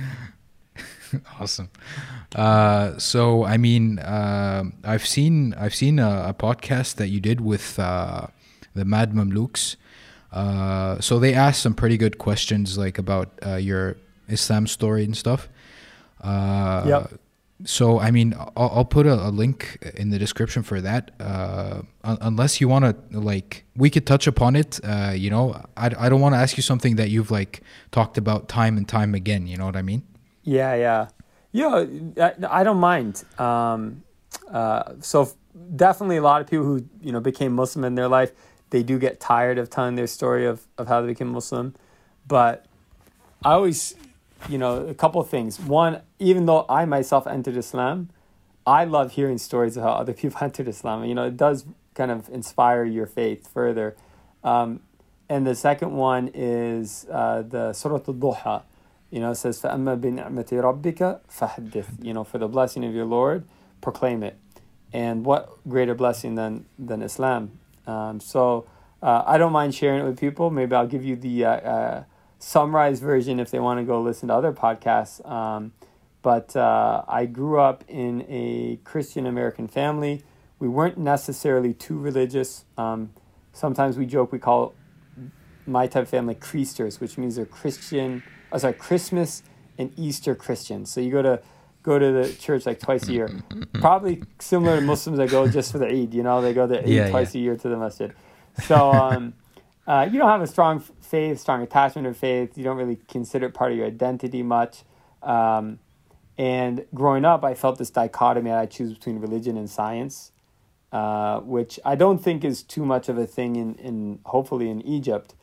awesome. 1.40 1.68
Uh, 2.34 2.96
so 2.98 3.44
I 3.44 3.56
mean, 3.58 3.98
um 4.04 4.72
I've 4.84 5.06
seen 5.06 5.54
I've 5.54 5.74
seen 5.74 5.98
a, 5.98 6.28
a 6.28 6.34
podcast 6.34 6.96
that 6.96 7.08
you 7.08 7.20
did 7.20 7.40
with 7.40 7.78
uh, 7.78 8.28
the 8.74 8.84
Mad 8.84 9.12
Mamluks. 9.12 9.76
Uh, 10.32 10.98
so 11.00 11.18
they 11.18 11.34
asked 11.34 11.60
some 11.60 11.74
pretty 11.74 11.98
good 11.98 12.16
questions, 12.16 12.78
like 12.78 12.96
about 12.96 13.28
uh, 13.46 13.56
your 13.56 13.96
Islam 14.28 14.66
story 14.66 15.04
and 15.04 15.14
stuff. 15.16 15.48
Uh, 16.22 16.84
Yep. 16.86 17.20
So 17.64 17.98
I 18.00 18.10
mean, 18.10 18.34
I'll, 18.56 18.72
I'll 18.74 18.84
put 18.84 19.06
a, 19.06 19.14
a 19.14 19.30
link 19.30 19.78
in 19.96 20.10
the 20.10 20.18
description 20.18 20.62
for 20.62 20.80
that. 20.80 21.10
Uh, 21.20 21.82
un- 22.04 22.18
unless 22.20 22.60
you 22.60 22.68
want 22.68 22.84
to, 22.84 23.18
like, 23.18 23.64
we 23.76 23.90
could 23.90 24.06
touch 24.06 24.26
upon 24.26 24.56
it. 24.56 24.80
Uh, 24.84 25.12
you 25.14 25.30
know, 25.30 25.54
I, 25.76 25.86
I 25.98 26.08
don't 26.08 26.20
want 26.20 26.34
to 26.34 26.38
ask 26.38 26.56
you 26.56 26.62
something 26.62 26.96
that 26.96 27.10
you've 27.10 27.30
like 27.30 27.62
talked 27.90 28.18
about 28.18 28.48
time 28.48 28.76
and 28.76 28.88
time 28.88 29.14
again. 29.14 29.46
You 29.46 29.56
know 29.56 29.66
what 29.66 29.76
I 29.76 29.82
mean? 29.82 30.02
Yeah, 30.42 30.74
yeah, 30.74 31.08
yeah. 31.52 31.86
I, 32.20 32.60
I 32.60 32.64
don't 32.64 32.78
mind. 32.80 33.24
Um, 33.38 34.02
uh, 34.50 34.94
so 35.00 35.22
f- 35.22 35.34
definitely 35.76 36.16
a 36.16 36.22
lot 36.22 36.40
of 36.40 36.48
people 36.48 36.64
who 36.64 36.84
you 37.00 37.12
know 37.12 37.20
became 37.20 37.52
Muslim 37.52 37.84
in 37.84 37.94
their 37.94 38.08
life, 38.08 38.32
they 38.70 38.82
do 38.82 38.98
get 38.98 39.20
tired 39.20 39.58
of 39.58 39.70
telling 39.70 39.94
their 39.94 40.06
story 40.06 40.46
of 40.46 40.66
of 40.78 40.88
how 40.88 41.00
they 41.00 41.08
became 41.08 41.28
Muslim, 41.28 41.74
but 42.26 42.66
I 43.44 43.54
always, 43.54 43.96
you 44.49 44.57
know, 44.57 44.85
a 44.85 44.93
couple 44.93 45.19
of 45.19 45.29
things. 45.29 45.59
One, 45.59 46.01
even 46.19 46.45
though 46.45 46.65
I 46.69 46.85
myself 46.85 47.27
entered 47.27 47.57
Islam, 47.57 48.09
I 48.65 48.83
love 48.83 49.13
hearing 49.13 49.37
stories 49.37 49.77
of 49.77 49.83
how 49.83 49.91
other 49.91 50.13
people 50.13 50.39
entered 50.41 50.67
Islam. 50.67 51.05
You 51.05 51.15
know, 51.15 51.25
it 51.25 51.37
does 51.37 51.65
kind 51.95 52.11
of 52.11 52.29
inspire 52.29 52.83
your 52.85 53.05
faith 53.05 53.47
further. 53.51 53.95
Um, 54.43 54.81
and 55.29 55.45
the 55.45 55.55
second 55.55 55.93
one 55.93 56.29
is 56.33 57.05
uh, 57.11 57.41
the 57.41 57.73
Surah 57.73 57.95
Al-Duha. 58.07 58.63
You 59.09 59.21
know, 59.21 59.31
it 59.31 59.35
says, 59.35 59.61
فَأَمَّا 59.61 59.99
بِنِعْمَةِ 59.99 60.49
رَبِّكَ 60.49 61.19
فَحَدِّث 61.29 62.05
You 62.05 62.13
know, 62.13 62.23
for 62.23 62.37
the 62.37 62.47
blessing 62.47 62.85
of 62.85 62.93
your 62.93 63.05
Lord, 63.05 63.45
proclaim 63.81 64.23
it. 64.23 64.37
And 64.93 65.25
what 65.25 65.57
greater 65.67 65.95
blessing 65.95 66.35
than, 66.35 66.65
than 66.77 67.01
Islam? 67.01 67.59
Um, 67.85 68.19
so 68.19 68.67
uh, 69.01 69.23
I 69.25 69.37
don't 69.37 69.51
mind 69.51 69.75
sharing 69.75 70.01
it 70.01 70.03
with 70.03 70.19
people. 70.19 70.49
Maybe 70.49 70.75
I'll 70.75 70.87
give 70.87 71.03
you 71.05 71.15
the 71.15 71.45
uh, 71.45 71.51
uh, 71.51 72.03
summarized 72.42 73.00
version 73.00 73.38
if 73.38 73.50
they 73.50 73.60
want 73.60 73.78
to 73.78 73.84
go 73.84 74.02
listen 74.02 74.28
to 74.28 74.34
other 74.34 74.52
podcasts. 74.52 75.24
Um, 75.28 75.72
but 76.22 76.54
uh, 76.56 77.04
I 77.06 77.26
grew 77.26 77.60
up 77.60 77.84
in 77.88 78.26
a 78.28 78.80
Christian 78.84 79.26
American 79.26 79.68
family. 79.68 80.22
We 80.58 80.68
weren't 80.68 80.98
necessarily 80.98 81.72
too 81.72 81.98
religious. 81.98 82.64
Um, 82.76 83.12
sometimes 83.52 83.96
we 83.96 84.06
joke 84.06 84.32
we 84.32 84.38
call 84.38 84.74
my 85.66 85.86
type 85.86 86.02
of 86.02 86.08
family 86.08 86.34
Creasters, 86.34 87.00
which 87.00 87.16
means 87.16 87.36
they're 87.36 87.46
Christian. 87.46 88.22
Oh, 88.50 88.58
sorry, 88.58 88.74
Christmas 88.74 89.44
and 89.78 89.92
Easter 89.96 90.34
Christians. 90.34 90.90
So 90.90 91.00
you 91.00 91.12
go 91.12 91.22
to 91.22 91.40
go 91.84 91.98
to 91.98 92.12
the 92.12 92.32
church 92.34 92.66
like 92.66 92.80
twice 92.80 93.08
a 93.08 93.12
year. 93.12 93.30
Probably 93.74 94.22
similar 94.40 94.76
to 94.76 94.82
Muslims 94.82 95.18
that 95.18 95.30
go 95.30 95.48
just 95.48 95.70
for 95.72 95.78
the 95.78 95.86
Eid. 95.86 96.12
You 96.12 96.22
know, 96.24 96.42
they 96.42 96.54
go 96.54 96.66
to 96.66 96.80
Eid 96.80 96.88
Yeah, 96.88 97.10
twice 97.10 97.34
a 97.34 97.38
year 97.38 97.56
to 97.56 97.68
the 97.68 97.76
masjid. 97.76 98.12
So 98.64 98.90
um, 98.92 99.34
uh, 99.86 100.08
you 100.10 100.18
don't 100.18 100.28
have 100.28 100.42
a 100.42 100.46
strong 100.46 100.80
faith, 101.00 101.40
strong 101.40 101.62
attachment 101.62 102.06
of 102.06 102.16
faith. 102.16 102.56
You 102.56 102.64
don't 102.64 102.76
really 102.76 102.98
consider 103.08 103.46
it 103.46 103.54
part 103.54 103.72
of 103.72 103.78
your 103.78 103.86
identity 103.86 104.42
much. 104.42 104.84
Um, 105.22 105.78
and 106.38 106.86
growing 106.94 107.24
up, 107.24 107.44
I 107.44 107.54
felt 107.54 107.78
this 107.78 107.90
dichotomy. 107.90 108.50
that 108.50 108.58
I 108.58 108.66
choose 108.66 108.92
between 108.92 109.18
religion 109.18 109.56
and 109.56 109.68
science, 109.68 110.32
uh, 110.92 111.40
which 111.40 111.78
I 111.84 111.94
don't 111.94 112.18
think 112.18 112.44
is 112.44 112.62
too 112.62 112.84
much 112.84 113.08
of 113.08 113.18
a 113.18 113.26
thing 113.26 113.56
in, 113.56 113.74
in 113.76 114.20
hopefully 114.26 114.70
in 114.70 114.82
Egypt. 114.82 115.34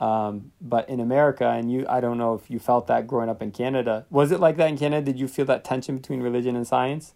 Um, 0.00 0.52
but 0.60 0.88
in 0.88 1.00
America, 1.00 1.48
and 1.48 1.72
you, 1.72 1.84
I 1.88 2.00
don't 2.00 2.18
know 2.18 2.34
if 2.34 2.48
you 2.48 2.60
felt 2.60 2.86
that 2.86 3.08
growing 3.08 3.28
up 3.28 3.42
in 3.42 3.50
Canada. 3.50 4.06
Was 4.10 4.30
it 4.30 4.38
like 4.38 4.56
that 4.56 4.68
in 4.68 4.78
Canada? 4.78 5.04
Did 5.04 5.18
you 5.18 5.26
feel 5.26 5.44
that 5.46 5.64
tension 5.64 5.96
between 5.96 6.20
religion 6.20 6.54
and 6.54 6.64
science? 6.64 7.14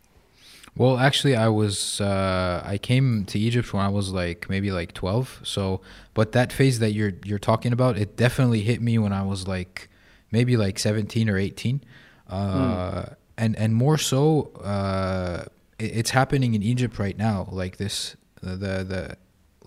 Well, 0.75 0.99
actually, 0.99 1.37
I 1.37 1.49
was 1.49 2.01
uh, 2.01 2.63
I 2.65 2.79
came 2.79 3.27
to 3.27 3.39
Egypt 3.39 3.75
when 3.75 3.85
I 3.85 3.91
was 3.91 4.11
like 4.11 4.49
maybe 4.49 4.73
like 4.73 4.95
twelve. 4.95 5.41
So, 5.45 5.83
but 6.15 6.33
that 6.33 6.51
phase 6.53 6.79
that 6.79 6.93
you're 6.93 7.13
you're 7.25 7.39
talking 7.39 7.73
about, 7.73 7.99
it 7.99 8.17
definitely 8.17 8.63
hit 8.63 8.81
me 8.81 8.97
when 8.99 9.13
I 9.13 9.23
was 9.23 9.47
like 9.47 9.91
maybe 10.31 10.57
like 10.57 10.79
seventeen 10.79 11.29
or 11.29 11.37
eighteen, 11.37 11.83
uh, 12.29 13.05
and 13.37 13.55
and 13.57 13.75
more 13.75 13.99
so, 13.99 14.51
uh, 14.65 15.45
it, 15.79 15.97
it's 15.99 16.11
happening 16.11 16.55
in 16.55 16.63
Egypt 16.63 16.99
right 16.99 17.19
now. 17.19 17.49
Like 17.51 17.77
this, 17.77 18.17
the 18.41 18.57
the, 18.57 18.85
the 18.85 19.17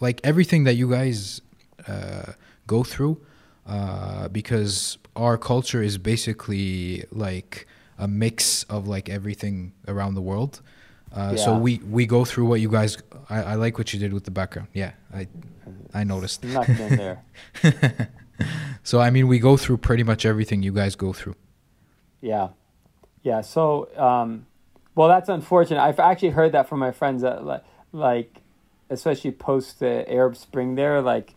like 0.02 0.20
everything 0.24 0.64
that 0.64 0.74
you 0.74 0.90
guys 0.90 1.40
uh, 1.88 2.34
go 2.66 2.84
through, 2.84 3.22
uh, 3.68 4.28
because 4.30 4.98
our 5.16 5.38
culture 5.38 5.84
is 5.84 6.00
basically 6.00 7.06
like 7.12 7.68
a 8.00 8.08
mix 8.08 8.64
of 8.64 8.88
like 8.88 9.08
everything 9.08 9.74
around 9.88 10.16
the 10.16 10.22
world. 10.22 10.62
Uh, 11.16 11.36
So 11.38 11.58
we 11.58 11.80
we 11.90 12.06
go 12.06 12.26
through 12.26 12.46
what 12.46 12.60
you 12.60 12.70
guys. 12.70 12.98
I, 13.30 13.54
I 13.54 13.56
like 13.56 13.78
what 13.78 13.94
you 13.94 14.00
did 14.00 14.14
with 14.14 14.26
the 14.26 14.32
background. 14.32 14.68
Yeah, 14.74 14.92
I 15.14 15.28
I 15.94 16.04
noticed. 16.04 16.44
Nothing 16.44 16.80
in 16.80 16.96
there. 16.98 17.24
So 18.84 19.00
I 19.00 19.10
mean, 19.10 19.28
we 19.28 19.40
go 19.40 19.58
through 19.58 19.78
pretty 19.78 20.04
much 20.04 20.26
everything 20.26 20.62
you 20.62 20.72
guys 20.74 20.96
go 20.96 21.14
through. 21.14 21.36
Yeah, 22.22 22.50
yeah. 23.24 23.42
So, 23.42 23.88
um, 23.98 24.46
well, 24.94 25.08
that's 25.08 25.30
unfortunate. 25.30 25.82
I've 25.82 26.00
actually 26.00 26.30
heard 26.32 26.52
that 26.52 26.68
from 26.70 26.80
my 26.80 26.92
friends 26.92 27.22
that 27.24 27.46
li- 27.46 27.62
like, 27.94 28.42
especially 28.90 29.32
post 29.32 29.80
the 29.80 30.08
Arab 30.12 30.36
Spring, 30.36 30.76
there 30.76 31.02
like, 31.02 31.34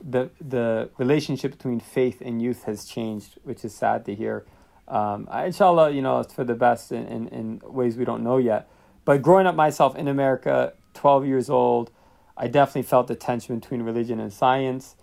the 0.00 0.30
the 0.40 0.90
relationship 0.98 1.52
between 1.52 1.80
faith 1.80 2.20
and 2.20 2.40
youth 2.42 2.64
has 2.64 2.84
changed, 2.84 3.38
which 3.44 3.64
is 3.64 3.74
sad 3.74 4.04
to 4.04 4.14
hear. 4.14 4.44
Um, 4.86 5.28
inshallah, 5.32 5.90
you 5.90 6.02
know, 6.02 6.20
it's 6.20 6.34
for 6.34 6.44
the 6.44 6.54
best 6.54 6.92
in, 6.92 7.06
in, 7.06 7.28
in 7.28 7.60
ways 7.64 7.96
we 7.96 8.04
don't 8.04 8.22
know 8.22 8.36
yet. 8.36 8.68
But 9.04 9.22
growing 9.22 9.46
up 9.46 9.54
myself 9.54 9.96
in 9.96 10.08
America, 10.08 10.74
twelve 10.94 11.26
years 11.26 11.50
old, 11.50 11.90
I 12.36 12.48
definitely 12.48 12.82
felt 12.82 13.08
the 13.08 13.14
tension 13.16 13.58
between 13.58 13.82
religion 13.82 14.20
and 14.20 14.32
science, 14.32 14.96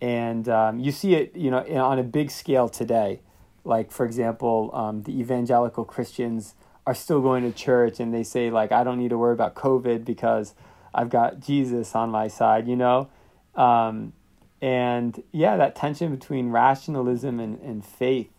and 0.00 0.48
um, 0.48 0.78
you 0.78 0.92
see 0.92 1.14
it, 1.14 1.36
you 1.36 1.50
know, 1.50 1.64
on 1.82 1.98
a 1.98 2.02
big 2.02 2.30
scale 2.30 2.68
today. 2.68 3.20
Like 3.64 3.90
for 3.90 4.04
example 4.04 4.70
um, 4.74 5.02
the 5.02 5.18
evangelical 5.18 5.84
christians 5.84 6.54
are 6.86 6.94
still 6.94 7.22
going 7.22 7.50
to 7.50 7.56
church 7.56 7.98
and 7.98 8.12
they 8.12 8.22
say 8.22 8.50
like 8.50 8.72
i 8.72 8.84
don't 8.84 8.98
need 8.98 9.08
to 9.08 9.18
worry 9.18 9.32
about 9.32 9.54
covid 9.54 10.04
because 10.04 10.54
i've 10.94 11.08
got 11.08 11.40
jesus 11.40 11.94
on 11.94 12.10
my 12.10 12.28
side 12.28 12.68
you 12.68 12.76
know? 12.76 13.08
Um, 13.54 14.12
and 14.60 15.22
yeah 15.32 15.56
that 15.56 15.74
tension 15.74 16.14
between 16.14 16.50
rationalism 16.50 17.40
and, 17.40 17.58
and 17.60 17.84
faith 17.84 18.30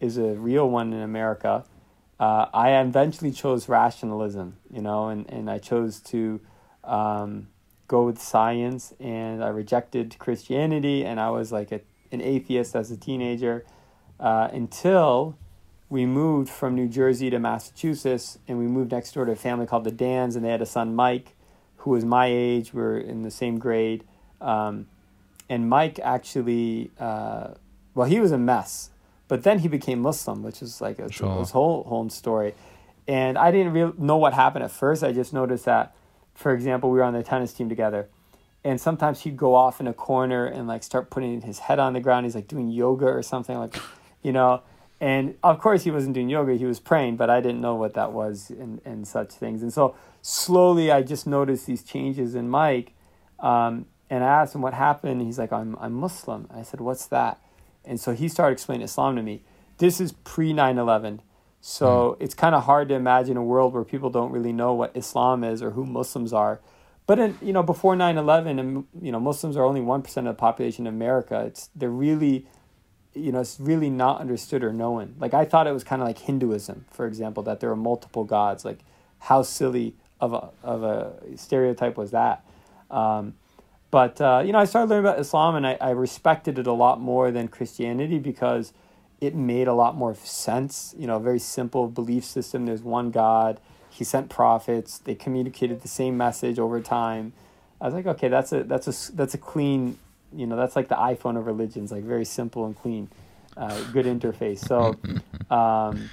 is 0.00 0.18
a 0.18 0.34
real 0.34 0.68
one 0.68 0.92
in 0.92 1.00
america 1.00 1.64
uh, 2.20 2.46
i 2.52 2.70
eventually 2.80 3.32
chose 3.32 3.68
rationalism 3.68 4.56
you 4.70 4.80
know 4.80 5.08
and, 5.08 5.28
and 5.30 5.50
i 5.50 5.58
chose 5.58 6.00
to 6.00 6.40
um, 6.84 7.48
go 7.88 8.04
with 8.04 8.20
science 8.20 8.92
and 9.00 9.42
i 9.42 9.48
rejected 9.48 10.16
christianity 10.18 11.04
and 11.04 11.20
i 11.20 11.30
was 11.30 11.52
like 11.52 11.72
a, 11.72 11.80
an 12.12 12.20
atheist 12.20 12.76
as 12.76 12.90
a 12.90 12.96
teenager 12.96 13.64
uh, 14.20 14.48
until 14.52 15.36
we 15.94 16.06
moved 16.06 16.48
from 16.48 16.74
New 16.74 16.88
Jersey 16.88 17.30
to 17.30 17.38
Massachusetts, 17.38 18.38
and 18.48 18.58
we 18.58 18.66
moved 18.66 18.90
next 18.90 19.12
door 19.12 19.24
to 19.26 19.32
a 19.32 19.36
family 19.36 19.66
called 19.66 19.84
the 19.84 19.92
Dans, 19.92 20.34
and 20.34 20.44
they 20.44 20.50
had 20.50 20.62
a 20.62 20.66
son, 20.66 20.94
Mike, 20.94 21.36
who 21.76 21.90
was 21.90 22.04
my 22.04 22.26
age. 22.26 22.72
We 22.72 22.82
were 22.82 22.98
in 22.98 23.22
the 23.22 23.30
same 23.30 23.58
grade. 23.58 24.04
Um, 24.40 24.86
and 25.48 25.68
Mike 25.68 26.00
actually, 26.02 26.90
uh, 26.98 27.54
well, 27.94 28.08
he 28.08 28.18
was 28.18 28.32
a 28.32 28.38
mess, 28.38 28.90
but 29.34 29.42
then 29.42 29.58
he 29.58 29.66
became 29.66 29.98
Muslim, 30.00 30.44
which 30.44 30.62
is 30.62 30.80
like 30.80 31.00
a, 31.00 31.10
Sure. 31.10 31.40
his 31.40 31.50
whole 31.50 31.82
whole 31.90 32.08
story. 32.08 32.54
And 33.08 33.36
I 33.36 33.50
didn't 33.50 33.72
really 33.72 33.92
know 33.98 34.16
what 34.16 34.32
happened 34.32 34.62
at 34.62 34.70
first. 34.70 35.02
I 35.02 35.10
just 35.10 35.32
noticed 35.32 35.64
that, 35.64 35.92
for 36.34 36.54
example, 36.54 36.88
we 36.88 36.98
were 36.98 37.02
on 37.04 37.14
the 37.14 37.24
tennis 37.24 37.52
team 37.52 37.68
together, 37.68 38.06
and 38.62 38.80
sometimes 38.80 39.22
he'd 39.22 39.36
go 39.36 39.56
off 39.56 39.80
in 39.80 39.88
a 39.88 39.92
corner 39.92 40.46
and 40.46 40.68
like 40.68 40.84
start 40.84 41.10
putting 41.10 41.40
his 41.40 41.58
head 41.66 41.80
on 41.80 41.94
the 41.94 42.00
ground. 42.06 42.26
He's 42.26 42.36
like 42.36 42.46
doing 42.46 42.68
yoga 42.68 43.06
or 43.06 43.22
something 43.24 43.58
like, 43.58 43.74
you 44.22 44.30
know. 44.30 44.62
And 45.00 45.34
of 45.42 45.58
course, 45.58 45.82
he 45.82 45.90
wasn't 45.90 46.14
doing 46.14 46.30
yoga, 46.30 46.54
he 46.54 46.64
was 46.64 46.78
praying, 46.78 47.16
but 47.16 47.28
I 47.28 47.40
didn't 47.40 47.60
know 47.60 47.74
what 47.74 47.94
that 47.94 48.12
was 48.12 48.50
and, 48.50 48.80
and 48.84 49.04
such 49.06 49.30
things. 49.32 49.60
And 49.62 49.72
so 49.72 49.96
slowly 50.22 50.92
I 50.92 51.02
just 51.02 51.26
noticed 51.26 51.66
these 51.66 51.82
changes 51.82 52.36
in 52.36 52.48
Mike. 52.48 52.92
Um, 53.40 53.86
and 54.08 54.22
I 54.22 54.28
asked 54.28 54.54
him 54.54 54.62
what 54.62 54.74
happened. 54.74 55.22
He's 55.22 55.40
like, 55.40 55.52
I'm, 55.52 55.76
I'm 55.80 55.92
Muslim. 55.92 56.46
I 56.54 56.62
said, 56.62 56.80
What's 56.80 57.06
that? 57.06 57.40
And 57.84 58.00
so 58.00 58.14
he 58.14 58.28
started 58.28 58.52
explaining 58.52 58.84
Islam 58.84 59.16
to 59.16 59.22
me. 59.22 59.42
This 59.78 60.00
is 60.00 60.12
pre 60.12 60.52
9 60.52 60.78
11. 60.78 61.22
So 61.60 62.16
mm. 62.18 62.22
it's 62.22 62.34
kind 62.34 62.54
of 62.54 62.64
hard 62.64 62.88
to 62.88 62.94
imagine 62.94 63.36
a 63.36 63.42
world 63.42 63.72
where 63.72 63.84
people 63.84 64.10
don't 64.10 64.30
really 64.30 64.52
know 64.52 64.74
what 64.74 64.96
Islam 64.96 65.42
is 65.44 65.62
or 65.62 65.70
who 65.70 65.84
Muslims 65.86 66.32
are. 66.32 66.60
But 67.06 67.18
in, 67.18 67.38
you 67.42 67.52
know, 67.52 67.62
before 67.62 67.94
9/11 67.94 68.58
and 68.58 68.86
you 69.00 69.12
know, 69.12 69.20
Muslims 69.20 69.56
are 69.56 69.64
only 69.64 69.80
1% 69.80 70.16
of 70.16 70.24
the 70.24 70.34
population 70.34 70.86
in 70.86 70.94
America. 70.94 71.44
It's 71.46 71.70
they're 71.74 71.90
really 71.90 72.46
you 73.14 73.30
know, 73.30 73.40
it's 73.40 73.60
really 73.60 73.90
not 73.90 74.20
understood 74.20 74.64
or 74.64 74.72
known. 74.72 75.14
Like 75.18 75.34
I 75.34 75.44
thought 75.44 75.66
it 75.66 75.72
was 75.72 75.84
kind 75.84 76.02
of 76.02 76.08
like 76.08 76.18
Hinduism, 76.18 76.86
for 76.90 77.06
example, 77.06 77.42
that 77.44 77.60
there 77.60 77.70
are 77.70 77.76
multiple 77.76 78.24
gods. 78.24 78.64
Like 78.64 78.80
how 79.20 79.42
silly 79.42 79.94
of 80.20 80.32
a 80.32 80.50
of 80.62 80.82
a 80.82 81.14
stereotype 81.36 81.96
was 81.96 82.10
that? 82.10 82.44
Um, 82.90 83.34
but 83.94 84.20
uh, 84.20 84.42
you 84.44 84.50
know, 84.50 84.58
I 84.58 84.64
started 84.64 84.90
learning 84.90 85.06
about 85.06 85.20
Islam, 85.20 85.54
and 85.54 85.64
I, 85.64 85.78
I 85.80 85.90
respected 85.90 86.58
it 86.58 86.66
a 86.66 86.72
lot 86.72 87.00
more 87.00 87.30
than 87.30 87.46
Christianity 87.46 88.18
because 88.18 88.72
it 89.20 89.36
made 89.36 89.68
a 89.68 89.72
lot 89.72 89.94
more 89.94 90.16
sense. 90.16 90.96
You 90.98 91.06
know, 91.06 91.14
a 91.18 91.20
very 91.20 91.38
simple 91.38 91.86
belief 91.86 92.24
system. 92.24 92.66
There's 92.66 92.82
one 92.82 93.12
God. 93.12 93.60
He 93.88 94.02
sent 94.02 94.30
prophets. 94.30 94.98
They 94.98 95.14
communicated 95.14 95.82
the 95.82 95.86
same 95.86 96.16
message 96.16 96.58
over 96.58 96.80
time. 96.80 97.34
I 97.80 97.84
was 97.84 97.94
like, 97.94 98.08
okay, 98.08 98.26
that's 98.26 98.50
a 98.52 98.64
that's 98.64 98.88
a 98.88 99.12
that's 99.12 99.34
a 99.34 99.38
clean 99.38 99.96
you 100.34 100.46
know 100.48 100.56
that's 100.56 100.74
like 100.74 100.88
the 100.88 100.96
iphone 100.96 101.38
of 101.38 101.46
religions 101.46 101.92
like 101.92 102.02
very 102.02 102.24
simple 102.24 102.66
and 102.66 102.76
clean 102.76 103.08
uh, 103.56 103.80
good 103.92 104.04
interface 104.04 104.58
so 104.58 104.96
um, 105.56 106.10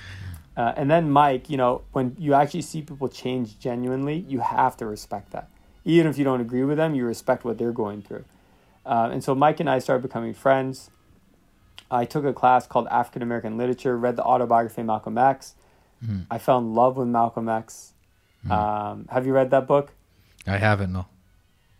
uh, 0.55 0.73
and 0.75 0.91
then 0.91 1.09
mike 1.09 1.49
you 1.49 1.57
know 1.57 1.81
when 1.91 2.15
you 2.19 2.35
actually 2.35 2.61
see 2.61 2.83
people 2.83 3.07
change 3.07 3.57
genuinely 3.57 4.23
you 4.27 4.39
have 4.39 4.77
to 4.77 4.85
respect 4.85 5.31
that 5.31 5.49
even 5.85 6.07
if 6.07 6.17
you 6.17 6.23
don't 6.23 6.41
agree 6.41 6.63
with 6.63 6.77
them 6.77 6.95
you 6.95 7.05
respect 7.05 7.43
what 7.43 7.57
they're 7.57 7.71
going 7.71 8.01
through 8.01 8.25
uh, 8.85 9.09
and 9.11 9.23
so 9.23 9.35
mike 9.35 9.59
and 9.59 9.69
i 9.69 9.79
started 9.79 10.01
becoming 10.01 10.33
friends 10.33 10.89
i 11.89 12.05
took 12.05 12.25
a 12.25 12.33
class 12.33 12.67
called 12.67 12.87
african 12.89 13.21
american 13.21 13.57
literature 13.57 13.97
read 13.97 14.15
the 14.15 14.23
autobiography 14.23 14.81
of 14.81 14.87
malcolm 14.87 15.17
x 15.17 15.55
mm. 16.05 16.25
i 16.29 16.37
fell 16.37 16.57
in 16.57 16.73
love 16.73 16.97
with 16.97 17.07
malcolm 17.07 17.49
x 17.49 17.93
mm. 18.45 18.51
um, 18.51 19.07
have 19.11 19.25
you 19.25 19.33
read 19.33 19.51
that 19.51 19.67
book 19.67 19.93
i 20.47 20.57
haven't 20.57 20.91
no 20.91 21.05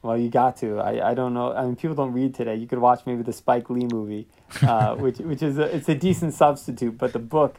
well, 0.04 0.18
you 0.18 0.30
got 0.30 0.58
to. 0.58 0.80
I, 0.80 1.12
I 1.12 1.14
don't 1.14 1.34
know. 1.34 1.54
I 1.54 1.64
mean, 1.64 1.76
people 1.76 1.96
don't 1.96 2.14
read 2.14 2.34
today. 2.34 2.56
You 2.56 2.66
could 2.66 2.80
watch 2.80 3.02
maybe 3.06 3.22
the 3.22 3.34
Spike 3.34 3.70
Lee 3.70 3.88
movie, 3.92 4.28
uh, 4.64 4.96
which 5.00 5.20
which 5.20 5.44
is 5.44 5.58
a, 5.58 5.76
it's 5.76 5.90
a 5.90 5.96
decent 5.96 6.34
substitute. 6.34 6.98
But 6.98 7.14
the 7.14 7.20
book, 7.20 7.58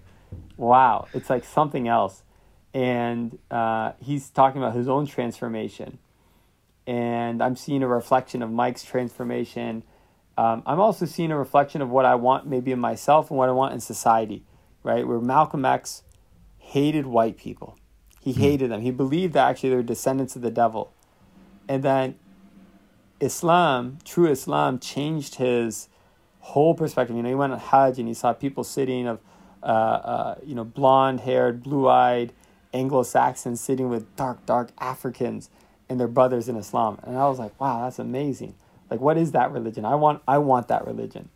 wow, 0.56 1.06
it's 1.14 1.30
like 1.30 1.44
something 1.44 1.86
else. 1.86 2.22
And 2.74 3.38
uh, 3.50 3.92
he's 4.00 4.30
talking 4.30 4.60
about 4.60 4.74
his 4.74 4.88
own 4.88 5.06
transformation, 5.06 5.98
and 6.86 7.42
I'm 7.42 7.56
seeing 7.56 7.82
a 7.82 7.88
reflection 7.88 8.42
of 8.42 8.50
Mike's 8.50 8.84
transformation. 8.84 9.84
Um, 10.36 10.62
I'm 10.66 10.80
also 10.80 11.06
seeing 11.06 11.30
a 11.30 11.38
reflection 11.38 11.82
of 11.82 11.90
what 11.90 12.04
I 12.04 12.14
want 12.14 12.46
maybe 12.46 12.72
in 12.72 12.78
myself 12.80 13.30
and 13.30 13.38
what 13.38 13.48
I 13.48 13.52
want 13.52 13.74
in 13.74 13.80
society, 13.80 14.44
right? 14.82 15.06
Where 15.06 15.20
Malcolm 15.20 15.64
X 15.64 16.02
hated 16.58 17.06
white 17.06 17.36
people. 17.36 17.78
He 18.20 18.32
hmm. 18.32 18.40
hated 18.40 18.70
them. 18.70 18.80
He 18.80 18.90
believed 18.90 19.34
that 19.34 19.48
actually 19.48 19.70
they're 19.70 19.82
descendants 19.82 20.36
of 20.36 20.42
the 20.42 20.50
devil. 20.50 20.92
And 21.68 21.82
then 21.82 22.16
Islam, 23.20 23.98
true 24.04 24.30
Islam, 24.30 24.78
changed 24.78 25.36
his 25.36 25.88
whole 26.40 26.74
perspective. 26.74 27.16
You 27.16 27.22
know, 27.22 27.28
he 27.28 27.34
went 27.34 27.52
on 27.52 27.60
Hajj 27.60 27.98
and 27.98 28.08
he 28.08 28.14
saw 28.14 28.32
people 28.32 28.64
sitting 28.64 29.06
of, 29.06 29.20
uh, 29.62 29.66
uh, 29.66 30.34
you 30.44 30.54
know, 30.54 30.64
blonde 30.64 31.20
haired, 31.20 31.62
blue 31.62 31.88
eyed 31.88 32.32
Anglo 32.74 33.02
Saxons 33.02 33.60
sitting 33.60 33.88
with 33.88 34.16
dark, 34.16 34.44
dark 34.46 34.70
Africans 34.78 35.50
and 35.92 36.00
their 36.00 36.08
brothers 36.08 36.48
in 36.48 36.56
Islam. 36.56 36.98
And 37.04 37.16
I 37.16 37.28
was 37.28 37.38
like, 37.38 37.58
wow, 37.60 37.84
that's 37.84 37.98
amazing. 37.98 38.54
Like, 38.90 39.00
what 39.00 39.16
is 39.16 39.32
that 39.32 39.52
religion? 39.52 39.84
I 39.84 39.94
want, 39.94 40.22
I 40.26 40.38
want 40.38 40.68
that 40.68 40.86
religion. 40.86 41.28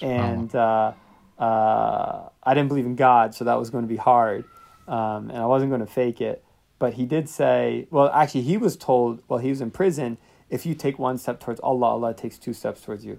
And 0.00 0.54
uh, 0.54 0.92
uh, 1.38 2.28
I 2.42 2.54
didn't 2.54 2.68
believe 2.68 2.86
in 2.86 2.96
God, 2.96 3.34
so 3.34 3.44
that 3.44 3.58
was 3.58 3.70
going 3.70 3.84
to 3.84 3.88
be 3.88 3.96
hard. 3.96 4.44
Um, 4.86 5.30
and 5.30 5.38
I 5.38 5.46
wasn't 5.46 5.70
going 5.70 5.80
to 5.80 5.86
fake 5.86 6.20
it. 6.20 6.44
But 6.78 6.94
he 6.94 7.06
did 7.06 7.28
say, 7.28 7.86
well, 7.90 8.10
actually, 8.10 8.42
he 8.42 8.56
was 8.56 8.76
told 8.76 9.22
while 9.26 9.40
he 9.40 9.50
was 9.50 9.60
in 9.60 9.70
prison 9.70 10.18
if 10.50 10.66
you 10.66 10.74
take 10.74 10.98
one 10.98 11.18
step 11.18 11.40
towards 11.40 11.60
Allah, 11.60 11.86
Allah 11.86 12.14
takes 12.14 12.38
two 12.38 12.52
steps 12.52 12.82
towards 12.82 13.04
you. 13.04 13.18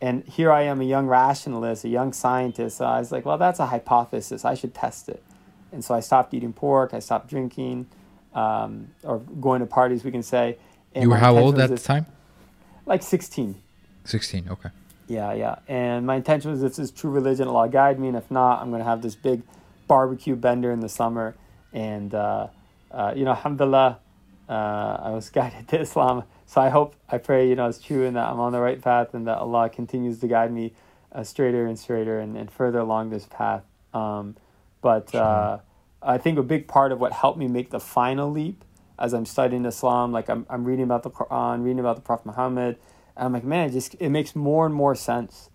And 0.00 0.24
here 0.24 0.52
I 0.52 0.62
am, 0.62 0.80
a 0.80 0.84
young 0.84 1.06
rationalist, 1.06 1.84
a 1.84 1.88
young 1.88 2.12
scientist. 2.12 2.76
So 2.78 2.84
I 2.84 2.98
was 2.98 3.10
like, 3.10 3.24
well, 3.24 3.38
that's 3.38 3.58
a 3.58 3.66
hypothesis. 3.66 4.44
I 4.44 4.54
should 4.54 4.74
test 4.74 5.08
it. 5.08 5.22
And 5.72 5.84
so 5.84 5.94
I 5.94 6.00
stopped 6.00 6.34
eating 6.34 6.52
pork. 6.52 6.92
I 6.92 6.98
stopped 6.98 7.28
drinking, 7.28 7.86
um, 8.34 8.88
or 9.02 9.18
going 9.18 9.60
to 9.60 9.66
parties. 9.66 10.04
We 10.04 10.10
can 10.10 10.22
say. 10.22 10.58
And 10.94 11.02
you 11.02 11.10
were 11.10 11.16
how 11.16 11.36
old 11.36 11.58
at 11.58 11.70
this, 11.70 11.82
the 11.82 11.86
time? 11.86 12.06
Like 12.86 13.02
sixteen. 13.02 13.56
Sixteen. 14.04 14.48
Okay. 14.48 14.70
Yeah, 15.06 15.34
yeah. 15.34 15.56
And 15.68 16.06
my 16.06 16.16
intention 16.16 16.50
was, 16.50 16.62
this 16.62 16.78
is 16.78 16.90
true 16.90 17.10
religion. 17.10 17.46
Allah 17.46 17.68
guide 17.68 17.98
me, 18.00 18.08
and 18.08 18.16
if 18.16 18.30
not, 18.30 18.62
I'm 18.62 18.70
going 18.70 18.80
to 18.80 18.88
have 18.88 19.02
this 19.02 19.14
big 19.14 19.42
barbecue 19.86 20.34
bender 20.34 20.72
in 20.72 20.80
the 20.80 20.88
summer. 20.88 21.34
And 21.72 22.14
uh, 22.14 22.48
uh, 22.90 23.12
you 23.14 23.24
know, 23.24 23.32
alhamdulillah, 23.32 23.98
uh, 24.48 24.52
I 24.52 25.10
was 25.10 25.28
guided 25.38 25.68
to 25.68 25.80
Islam 25.80 26.24
so 26.46 26.60
I 26.60 26.68
hope, 26.68 26.94
I 27.08 27.18
pray, 27.18 27.48
you 27.48 27.56
know, 27.56 27.66
it's 27.66 27.80
true 27.80 28.06
and 28.06 28.16
that 28.16 28.28
I'm 28.28 28.38
on 28.38 28.52
the 28.52 28.60
right 28.60 28.80
path 28.80 29.14
and 29.14 29.26
that 29.26 29.38
Allah 29.38 29.68
continues 29.68 30.20
to 30.20 30.28
guide 30.28 30.52
me 30.52 30.72
uh, 31.12 31.24
straighter 31.24 31.66
and 31.66 31.78
straighter 31.78 32.20
and, 32.20 32.36
and 32.36 32.50
further 32.50 32.78
along 32.78 33.10
this 33.10 33.26
path. 33.26 33.64
Um, 33.92 34.36
but 34.80 35.12
uh, 35.14 35.58
I 36.04 36.18
think 36.18 36.38
a 36.38 36.42
big 36.42 36.68
part 36.68 36.92
of 36.92 37.00
what 37.00 37.12
helped 37.12 37.38
me 37.38 37.48
make 37.48 37.70
the 37.70 37.80
final 37.80 38.30
leap 38.30 38.64
as 38.98 39.12
I'm 39.12 39.26
studying 39.26 39.64
Islam, 39.64 40.12
like 40.12 40.28
I'm, 40.28 40.46
I'm 40.48 40.64
reading 40.64 40.84
about 40.84 41.02
the 41.02 41.10
Quran, 41.10 41.64
reading 41.64 41.80
about 41.80 41.96
the 41.96 42.02
Prophet 42.02 42.26
Muhammad, 42.26 42.78
and 43.16 43.26
I'm 43.26 43.32
like, 43.32 43.44
man, 43.44 43.68
it 43.68 43.72
just 43.72 43.94
it 43.98 44.10
makes 44.10 44.36
more 44.36 44.66
and 44.66 44.74
more 44.74 44.94
sense. 44.94 45.50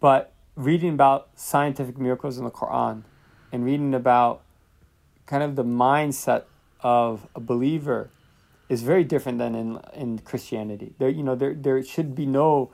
But 0.00 0.32
reading 0.54 0.94
about 0.94 1.30
scientific 1.34 1.98
miracles 1.98 2.38
in 2.38 2.44
the 2.44 2.50
Quran 2.50 3.04
and 3.50 3.64
reading 3.64 3.94
about 3.94 4.42
kind 5.26 5.42
of 5.42 5.56
the 5.56 5.64
mindset 5.64 6.44
of 6.80 7.26
a 7.34 7.40
believer 7.40 8.10
is 8.68 8.82
very 8.82 9.04
different 9.04 9.38
than 9.38 9.54
in 9.54 9.80
in 9.94 10.18
Christianity. 10.20 10.94
There, 10.98 11.08
you 11.08 11.22
know, 11.22 11.34
there 11.34 11.54
there 11.54 11.82
should 11.82 12.14
be 12.14 12.26
no 12.26 12.72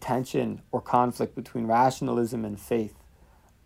tension 0.00 0.62
or 0.70 0.80
conflict 0.80 1.34
between 1.34 1.66
rationalism 1.66 2.44
and 2.44 2.60
faith. 2.60 2.94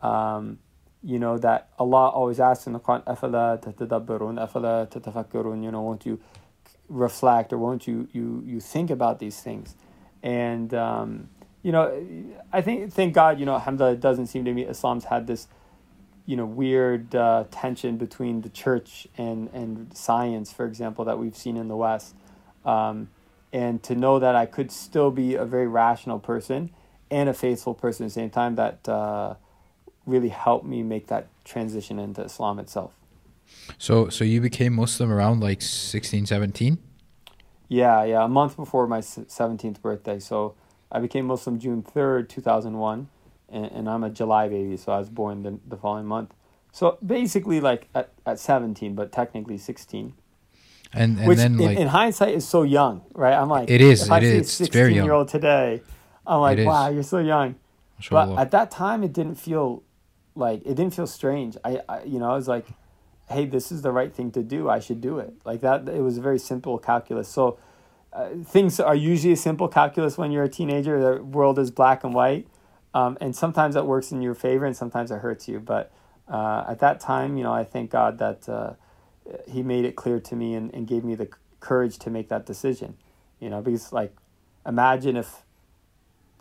Um, 0.00 0.60
you 1.02 1.18
know 1.18 1.38
that 1.38 1.68
Allah 1.78 2.08
always 2.08 2.40
asks 2.40 2.66
in 2.66 2.72
the 2.72 2.80
Quran, 2.80 3.04
"Afala 3.04 3.60
tatadabbarun, 3.62 4.38
afala 4.38 4.88
tatafakkarun." 4.88 5.62
You 5.62 5.70
know, 5.70 5.82
won't 5.82 6.04
you 6.06 6.20
reflect 6.88 7.52
or 7.52 7.58
won't 7.58 7.86
you 7.86 8.08
you 8.12 8.42
you 8.46 8.60
think 8.60 8.90
about 8.90 9.18
these 9.18 9.40
things? 9.40 9.74
And 10.22 10.74
um, 10.74 11.28
you 11.62 11.72
know, 11.72 11.92
I 12.52 12.62
think 12.62 12.92
thank 12.92 13.14
God, 13.14 13.38
you 13.38 13.46
know, 13.46 13.54
alhamdulillah, 13.54 13.94
it 13.94 14.00
doesn't 14.00 14.26
seem 14.26 14.44
to 14.44 14.52
me 14.52 14.64
Islam's 14.64 15.04
had 15.04 15.26
this 15.26 15.48
you 16.26 16.36
know 16.36 16.44
weird 16.44 17.14
uh, 17.14 17.44
tension 17.50 17.96
between 17.96 18.42
the 18.42 18.48
church 18.48 19.08
and 19.16 19.48
and 19.52 19.96
science, 19.96 20.52
for 20.52 20.66
example, 20.66 21.04
that 21.04 21.18
we've 21.18 21.36
seen 21.36 21.56
in 21.56 21.68
the 21.68 21.76
West, 21.76 22.14
um, 22.64 23.08
and 23.52 23.82
to 23.84 23.94
know 23.94 24.18
that 24.18 24.34
I 24.34 24.46
could 24.46 24.70
still 24.70 25.10
be 25.10 25.36
a 25.36 25.44
very 25.44 25.68
rational 25.68 26.18
person 26.18 26.70
and 27.10 27.28
a 27.28 27.34
faithful 27.34 27.72
person 27.72 28.04
at 28.04 28.08
the 28.08 28.14
same 28.14 28.30
time 28.30 28.56
that 28.56 28.86
uh, 28.88 29.34
really 30.08 30.28
helped 30.28 30.66
me 30.66 30.82
make 30.82 31.06
that 31.08 31.28
transition 31.44 31.98
into 31.98 32.22
Islam 32.22 32.58
itself. 32.58 32.92
So 33.78 34.08
so 34.08 34.24
you 34.24 34.40
became 34.40 34.74
Muslim 34.74 35.10
around 35.10 35.40
like 35.40 35.62
16, 35.62 36.26
17? 36.26 36.78
Yeah, 37.68 38.02
yeah, 38.04 38.24
a 38.24 38.28
month 38.28 38.56
before 38.56 38.86
my 38.86 39.00
17th 39.00 39.80
birthday. 39.82 40.18
So 40.18 40.54
I 40.90 41.00
became 41.00 41.26
Muslim 41.26 41.58
June 41.58 41.82
3rd, 41.82 42.28
2001 42.28 43.08
and, 43.50 43.64
and 43.66 43.88
I'm 43.88 44.04
a 44.04 44.10
July 44.10 44.48
baby, 44.48 44.76
so 44.76 44.92
I 44.92 44.98
was 44.98 45.08
born 45.08 45.42
the, 45.42 45.58
the 45.66 45.76
following 45.76 46.06
month. 46.06 46.34
So 46.72 46.98
basically, 47.04 47.60
like 47.60 47.88
at, 47.94 48.10
at 48.26 48.38
17, 48.38 48.94
but 48.94 49.10
technically 49.10 49.58
16. 49.58 50.14
And, 50.92 51.18
and 51.18 51.28
Which 51.28 51.38
then, 51.38 51.54
in, 51.54 51.58
like, 51.66 51.78
in 51.78 51.88
hindsight, 51.88 52.34
is 52.34 52.46
so 52.46 52.62
young, 52.62 53.02
right? 53.14 53.34
I'm 53.34 53.48
like, 53.48 53.70
it 53.70 53.80
is. 53.80 54.04
If 54.04 54.10
I 54.10 54.18
it 54.18 54.46
see 54.46 54.64
a 54.64 54.68
16 54.68 54.94
year 54.94 55.12
old 55.12 55.28
today, 55.28 55.82
I'm 56.26 56.40
like, 56.40 56.58
wow, 56.66 56.88
you're 56.88 57.02
so 57.02 57.18
young. 57.18 57.56
But 58.10 58.38
at 58.38 58.50
that 58.52 58.70
time, 58.70 59.02
it 59.02 59.12
didn't 59.12 59.34
feel 59.34 59.82
like 60.38 60.62
it 60.64 60.74
didn't 60.74 60.94
feel 60.94 61.06
strange. 61.06 61.56
I, 61.64 61.80
I, 61.88 62.02
you 62.04 62.18
know, 62.18 62.30
I 62.30 62.34
was 62.34 62.48
like, 62.48 62.66
hey, 63.28 63.44
this 63.44 63.70
is 63.70 63.82
the 63.82 63.92
right 63.92 64.14
thing 64.14 64.30
to 64.32 64.42
do. 64.42 64.70
I 64.70 64.78
should 64.80 65.00
do 65.00 65.18
it. 65.18 65.34
Like 65.44 65.60
that. 65.60 65.88
It 65.88 66.00
was 66.00 66.18
a 66.18 66.22
very 66.22 66.38
simple 66.38 66.78
calculus. 66.78 67.28
So. 67.28 67.58
Uh, 68.10 68.30
things 68.42 68.80
are 68.80 68.94
usually 68.94 69.34
a 69.34 69.36
simple 69.36 69.68
calculus 69.68 70.16
when 70.16 70.32
you're 70.32 70.42
a 70.42 70.48
teenager. 70.48 70.98
The 70.98 71.22
world 71.22 71.58
is 71.58 71.70
black 71.70 72.04
and 72.04 72.14
white 72.14 72.46
um, 72.94 73.18
and 73.20 73.34
sometimes 73.34 73.74
that 73.74 73.86
works 73.86 74.12
in 74.12 74.22
your 74.22 74.34
favor 74.34 74.64
and 74.64 74.76
sometimes 74.76 75.10
it 75.10 75.18
hurts 75.18 75.48
you. 75.48 75.60
But 75.60 75.92
uh, 76.28 76.64
at 76.68 76.80
that 76.80 77.00
time, 77.00 77.36
you 77.36 77.44
know, 77.44 77.52
I 77.52 77.64
thank 77.64 77.90
God 77.90 78.18
that 78.18 78.48
uh, 78.48 78.74
He 79.46 79.62
made 79.62 79.84
it 79.84 79.96
clear 79.96 80.20
to 80.20 80.36
me 80.36 80.54
and, 80.54 80.74
and 80.74 80.86
gave 80.86 81.04
me 81.04 81.14
the 81.14 81.28
courage 81.60 81.98
to 82.00 82.10
make 82.10 82.28
that 82.28 82.46
decision. 82.46 82.96
You 83.40 83.50
know, 83.50 83.60
because 83.60 83.92
like, 83.92 84.16
imagine 84.66 85.16
if 85.16 85.44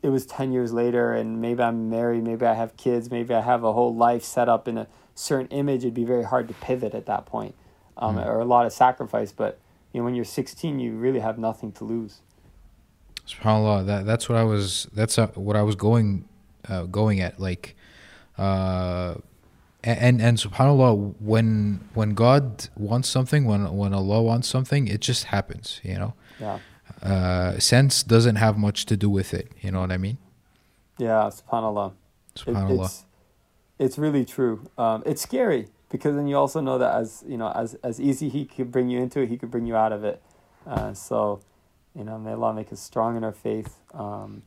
it 0.02 0.10
was 0.10 0.26
10 0.26 0.52
years 0.52 0.74
later 0.74 1.14
and 1.14 1.42
maybe 1.42 1.62
I'm 1.62 1.90
married, 1.90 2.24
maybe 2.24 2.46
I 2.46 2.54
have 2.54 2.78
kids, 2.78 3.10
maybe 3.10 3.34
I 3.34 3.42
have 3.42 3.64
a 3.64 3.74
whole 3.74 3.96
life 3.96 4.24
set 4.24 4.48
up 4.48 4.68
in 4.68 4.78
a 4.78 4.88
certain 5.16 5.48
image, 5.48 5.84
it'd 5.84 5.94
be 5.94 6.06
very 6.06 6.24
hard 6.24 6.48
to 6.48 6.54
pivot 6.56 6.94
at 6.94 7.06
that 7.08 7.26
point, 7.26 7.56
um, 7.98 8.18
mm. 8.18 8.26
or 8.26 8.40
a 8.40 8.46
lot 8.46 8.66
of 8.66 8.74
sacrifice. 8.74 9.32
But 9.32 9.60
you 9.92 10.00
know, 10.00 10.06
when 10.06 10.16
you're 10.16 10.26
16, 10.26 10.80
you 10.80 10.94
really 10.94 11.20
have 11.20 11.38
nothing 11.38 11.72
to 11.74 11.84
lose. 11.84 12.22
Subhanallah, 13.28 13.86
that 13.88 14.06
that's 14.06 14.30
what 14.30 14.38
I 14.38 14.44
was. 14.44 14.88
That's 14.94 15.18
uh, 15.18 15.28
what 15.28 15.56
I 15.58 15.62
was 15.62 15.76
going, 15.76 16.30
uh, 16.70 16.84
going 16.84 17.20
at. 17.20 17.40
Like, 17.40 17.76
uh, 18.38 19.16
and 19.84 20.22
and 20.22 20.38
Subhanallah, 20.38 21.16
when 21.20 21.90
when 21.94 22.14
God 22.14 22.70
wants 22.78 23.10
something, 23.10 23.44
when 23.44 23.76
when 23.76 23.94
Allah 23.94 24.22
wants 24.22 24.48
something, 24.48 24.88
it 24.88 25.02
just 25.02 25.26
happens. 25.26 25.82
You 25.84 25.96
know. 25.96 26.14
Yeah. 26.40 26.60
Uh, 27.02 27.60
sense 27.60 28.04
doesn't 28.04 28.38
have 28.38 28.58
much 28.58 28.86
to 28.86 28.98
do 28.98 29.10
with 29.10 29.34
it. 29.34 29.52
You 29.62 29.72
know 29.72 29.82
what 29.82 29.92
I 29.92 29.98
mean? 29.98 30.18
Yeah, 30.98 31.30
Subhanallah. 31.30 31.94
Subhanallah. 32.36 32.80
It, 32.80 32.86
it's, 32.86 33.06
it's 33.80 33.98
really 33.98 34.26
true. 34.26 34.70
Um, 34.78 35.04
it's 35.06 35.22
scary 35.22 35.68
because 35.90 36.16
then 36.16 36.28
you 36.28 36.36
also 36.36 36.60
know 36.60 36.78
that 36.78 36.96
as 36.96 37.24
you 37.28 37.38
know, 37.38 37.52
as 37.52 37.76
as 37.84 38.00
easy 38.00 38.30
He 38.30 38.46
could 38.46 38.72
bring 38.72 38.90
you 38.90 39.00
into 39.00 39.22
it, 39.22 39.30
He 39.30 39.38
could 39.38 39.52
bring 39.52 39.66
you 39.66 39.76
out 39.76 39.92
of 39.92 40.04
it. 40.04 40.22
Uh, 40.66 40.94
so, 40.94 41.42
you 41.96 42.04
know, 42.04 42.18
may 42.18 42.32
Allah 42.32 42.54
make 42.54 42.74
us 42.74 42.82
strong 42.82 43.16
in 43.16 43.24
our 43.24 43.32
faith. 43.32 43.76
Um, 43.94 44.44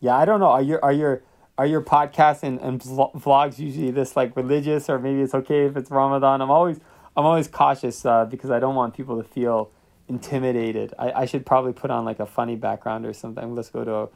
yeah, 0.00 0.16
I 0.16 0.24
don't 0.24 0.40
know. 0.40 0.48
Are 0.48 0.62
your 0.62 0.84
are 0.84 0.92
your 0.92 1.22
are 1.56 1.66
your 1.66 1.82
podcasts 1.82 2.42
and, 2.42 2.58
and 2.60 2.80
vlogs 2.80 3.58
usually 3.58 3.90
this 3.90 4.16
like 4.16 4.36
religious 4.36 4.90
or 4.90 4.98
maybe 4.98 5.20
it's 5.20 5.34
okay 5.34 5.66
if 5.66 5.76
it's 5.76 5.90
Ramadan? 5.90 6.40
I'm 6.40 6.50
always 6.50 6.80
I'm 7.16 7.24
always 7.24 7.48
cautious 7.48 8.04
uh, 8.04 8.24
because 8.24 8.50
I 8.50 8.58
don't 8.58 8.74
want 8.74 8.94
people 8.94 9.22
to 9.22 9.28
feel 9.28 9.70
intimidated. 10.08 10.94
I, 10.98 11.12
I 11.12 11.24
should 11.26 11.46
probably 11.46 11.72
put 11.72 11.90
on 11.90 12.04
like 12.04 12.20
a 12.20 12.26
funny 12.26 12.56
background 12.56 13.06
or 13.06 13.12
something. 13.12 13.54
Let's 13.54 13.70
go 13.70 13.84
to 13.84 13.94
a, 13.94 14.08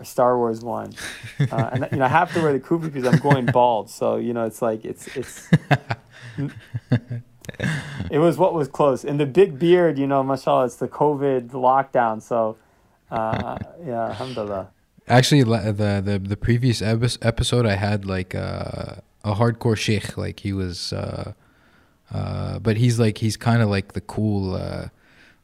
a 0.00 0.04
Star 0.04 0.36
Wars 0.36 0.60
one, 0.60 0.94
uh, 1.50 1.70
and 1.72 1.88
you 1.92 1.98
know 1.98 2.04
I 2.04 2.08
have 2.08 2.32
to 2.34 2.40
wear 2.40 2.52
the 2.52 2.60
kufi 2.60 2.92
because 2.92 3.06
I'm 3.06 3.18
going 3.20 3.46
bald. 3.46 3.90
So 3.90 4.16
you 4.16 4.32
know 4.32 4.44
it's 4.44 4.62
like 4.62 4.84
it's 4.84 5.08
it's. 5.16 5.48
it 8.10 8.18
was 8.18 8.36
what 8.38 8.54
was 8.54 8.68
close, 8.68 9.04
and 9.04 9.18
the 9.20 9.26
big 9.26 9.58
beard. 9.58 9.98
You 9.98 10.06
know, 10.06 10.22
mashallah, 10.22 10.66
it's 10.66 10.76
the 10.76 10.88
COVID 10.88 11.50
lockdown. 11.50 12.22
So, 12.22 12.56
uh, 13.10 13.58
yeah, 13.84 14.06
alhamdulillah. 14.06 14.68
Actually, 15.08 15.44
the 15.44 16.02
the 16.04 16.18
the 16.18 16.36
previous 16.36 16.82
episode, 16.82 17.66
I 17.66 17.76
had 17.76 18.04
like 18.04 18.34
uh, 18.34 18.96
a 19.24 19.34
hardcore 19.34 19.76
sheikh. 19.76 20.16
Like 20.16 20.40
he 20.40 20.52
was, 20.52 20.92
uh, 20.92 21.32
uh, 22.12 22.58
but 22.58 22.76
he's 22.76 22.98
like 22.98 23.18
he's 23.18 23.36
kind 23.36 23.62
of 23.62 23.68
like 23.68 23.92
the 23.92 24.00
cool, 24.00 24.56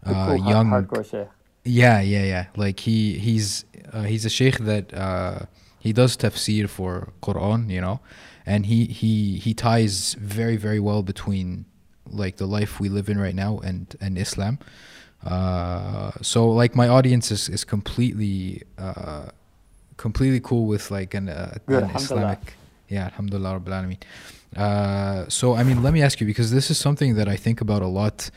uh, 0.04 0.26
cool 0.26 0.48
young 0.48 0.68
hardcore 0.70 1.08
sheikh. 1.08 1.28
Yeah, 1.64 2.00
yeah, 2.00 2.24
yeah. 2.24 2.46
Like 2.56 2.80
he 2.80 3.18
he's 3.18 3.64
uh, 3.92 4.02
he's 4.02 4.24
a 4.24 4.30
sheikh 4.30 4.58
that 4.58 4.92
uh, 4.94 5.40
he 5.78 5.92
does 5.92 6.16
tafsir 6.16 6.68
for 6.68 7.12
Quran, 7.22 7.70
you 7.70 7.80
know, 7.80 8.00
and 8.44 8.66
he 8.66 8.86
he 8.86 9.38
he 9.38 9.54
ties 9.54 10.14
very 10.14 10.56
very 10.56 10.80
well 10.80 11.02
between 11.02 11.64
like 12.10 12.36
the 12.36 12.46
life 12.46 12.80
we 12.80 12.88
live 12.88 13.08
in 13.08 13.18
right 13.18 13.34
now 13.34 13.58
and 13.58 13.96
and 14.00 14.18
Islam. 14.18 14.58
Uh, 15.24 16.10
so 16.20 16.48
like 16.48 16.74
my 16.74 16.88
audience 16.88 17.30
is 17.30 17.48
is 17.48 17.64
completely 17.64 18.62
uh, 18.78 19.26
completely 19.96 20.40
cool 20.40 20.66
with 20.66 20.90
like 20.90 21.14
an, 21.14 21.28
uh, 21.28 21.58
Good, 21.66 21.84
an 21.84 21.90
Islamic. 21.94 22.54
Yeah, 22.88 23.04
alhamdulillah, 23.04 23.60
rabbil 23.60 23.72
alameen. 23.78 24.02
Uh, 24.56 25.28
so 25.28 25.54
I 25.54 25.62
mean, 25.62 25.82
let 25.82 25.92
me 25.94 26.02
ask 26.02 26.20
you 26.20 26.26
because 26.26 26.50
this 26.50 26.70
is 26.70 26.78
something 26.78 27.14
that 27.14 27.28
I 27.28 27.36
think 27.36 27.60
about 27.60 27.82
a 27.82 27.86
lot. 27.86 28.30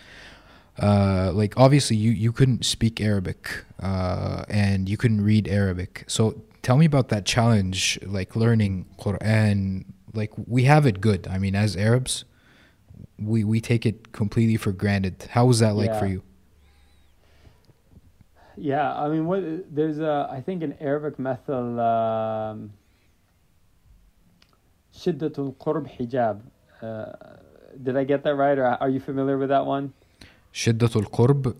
Uh, 0.81 1.31
like 1.33 1.53
obviously 1.57 1.95
you 1.95 2.11
you 2.11 2.33
couldn't 2.33 2.65
speak 2.65 2.99
Arabic 2.99 3.63
uh, 3.81 4.43
and 4.49 4.89
you 4.89 4.97
couldn't 4.97 5.21
read 5.21 5.47
Arabic. 5.47 6.03
So 6.07 6.41
tell 6.61 6.77
me 6.77 6.85
about 6.85 7.09
that 7.09 7.25
challenge, 7.25 7.99
like 8.05 8.35
learning 8.35 8.85
Quran. 8.99 9.85
Like 10.13 10.31
we 10.47 10.63
have 10.63 10.85
it 10.85 10.99
good. 10.99 11.27
I 11.27 11.38
mean, 11.38 11.55
as 11.55 11.77
Arabs, 11.77 12.25
we 13.17 13.43
we 13.43 13.61
take 13.61 13.85
it 13.85 14.11
completely 14.11 14.57
for 14.57 14.71
granted. 14.71 15.27
How 15.31 15.45
was 15.45 15.59
that 15.59 15.75
like 15.75 15.91
yeah. 15.91 15.99
for 15.99 16.07
you? 16.07 16.23
Yeah, 18.57 18.93
I 18.93 19.09
mean, 19.09 19.25
what 19.25 19.43
there's 19.73 19.99
a 19.99 20.27
I 20.31 20.41
think 20.41 20.63
an 20.63 20.75
Arabic 20.79 21.19
method. 21.19 21.79
Um, 21.79 22.73
Shiddatul 24.93 25.55
Qurb 25.57 25.89
Hijab. 25.97 26.41
Uh, 26.81 27.11
did 27.81 27.97
I 27.97 28.05
get 28.05 28.23
that 28.23 28.35
right, 28.35 28.57
or 28.57 28.65
are 28.65 28.89
you 28.89 28.99
familiar 28.99 29.38
with 29.38 29.49
that 29.49 29.65
one? 29.65 29.93
Shiddatul 30.55 31.11
Qurb. 31.11 31.53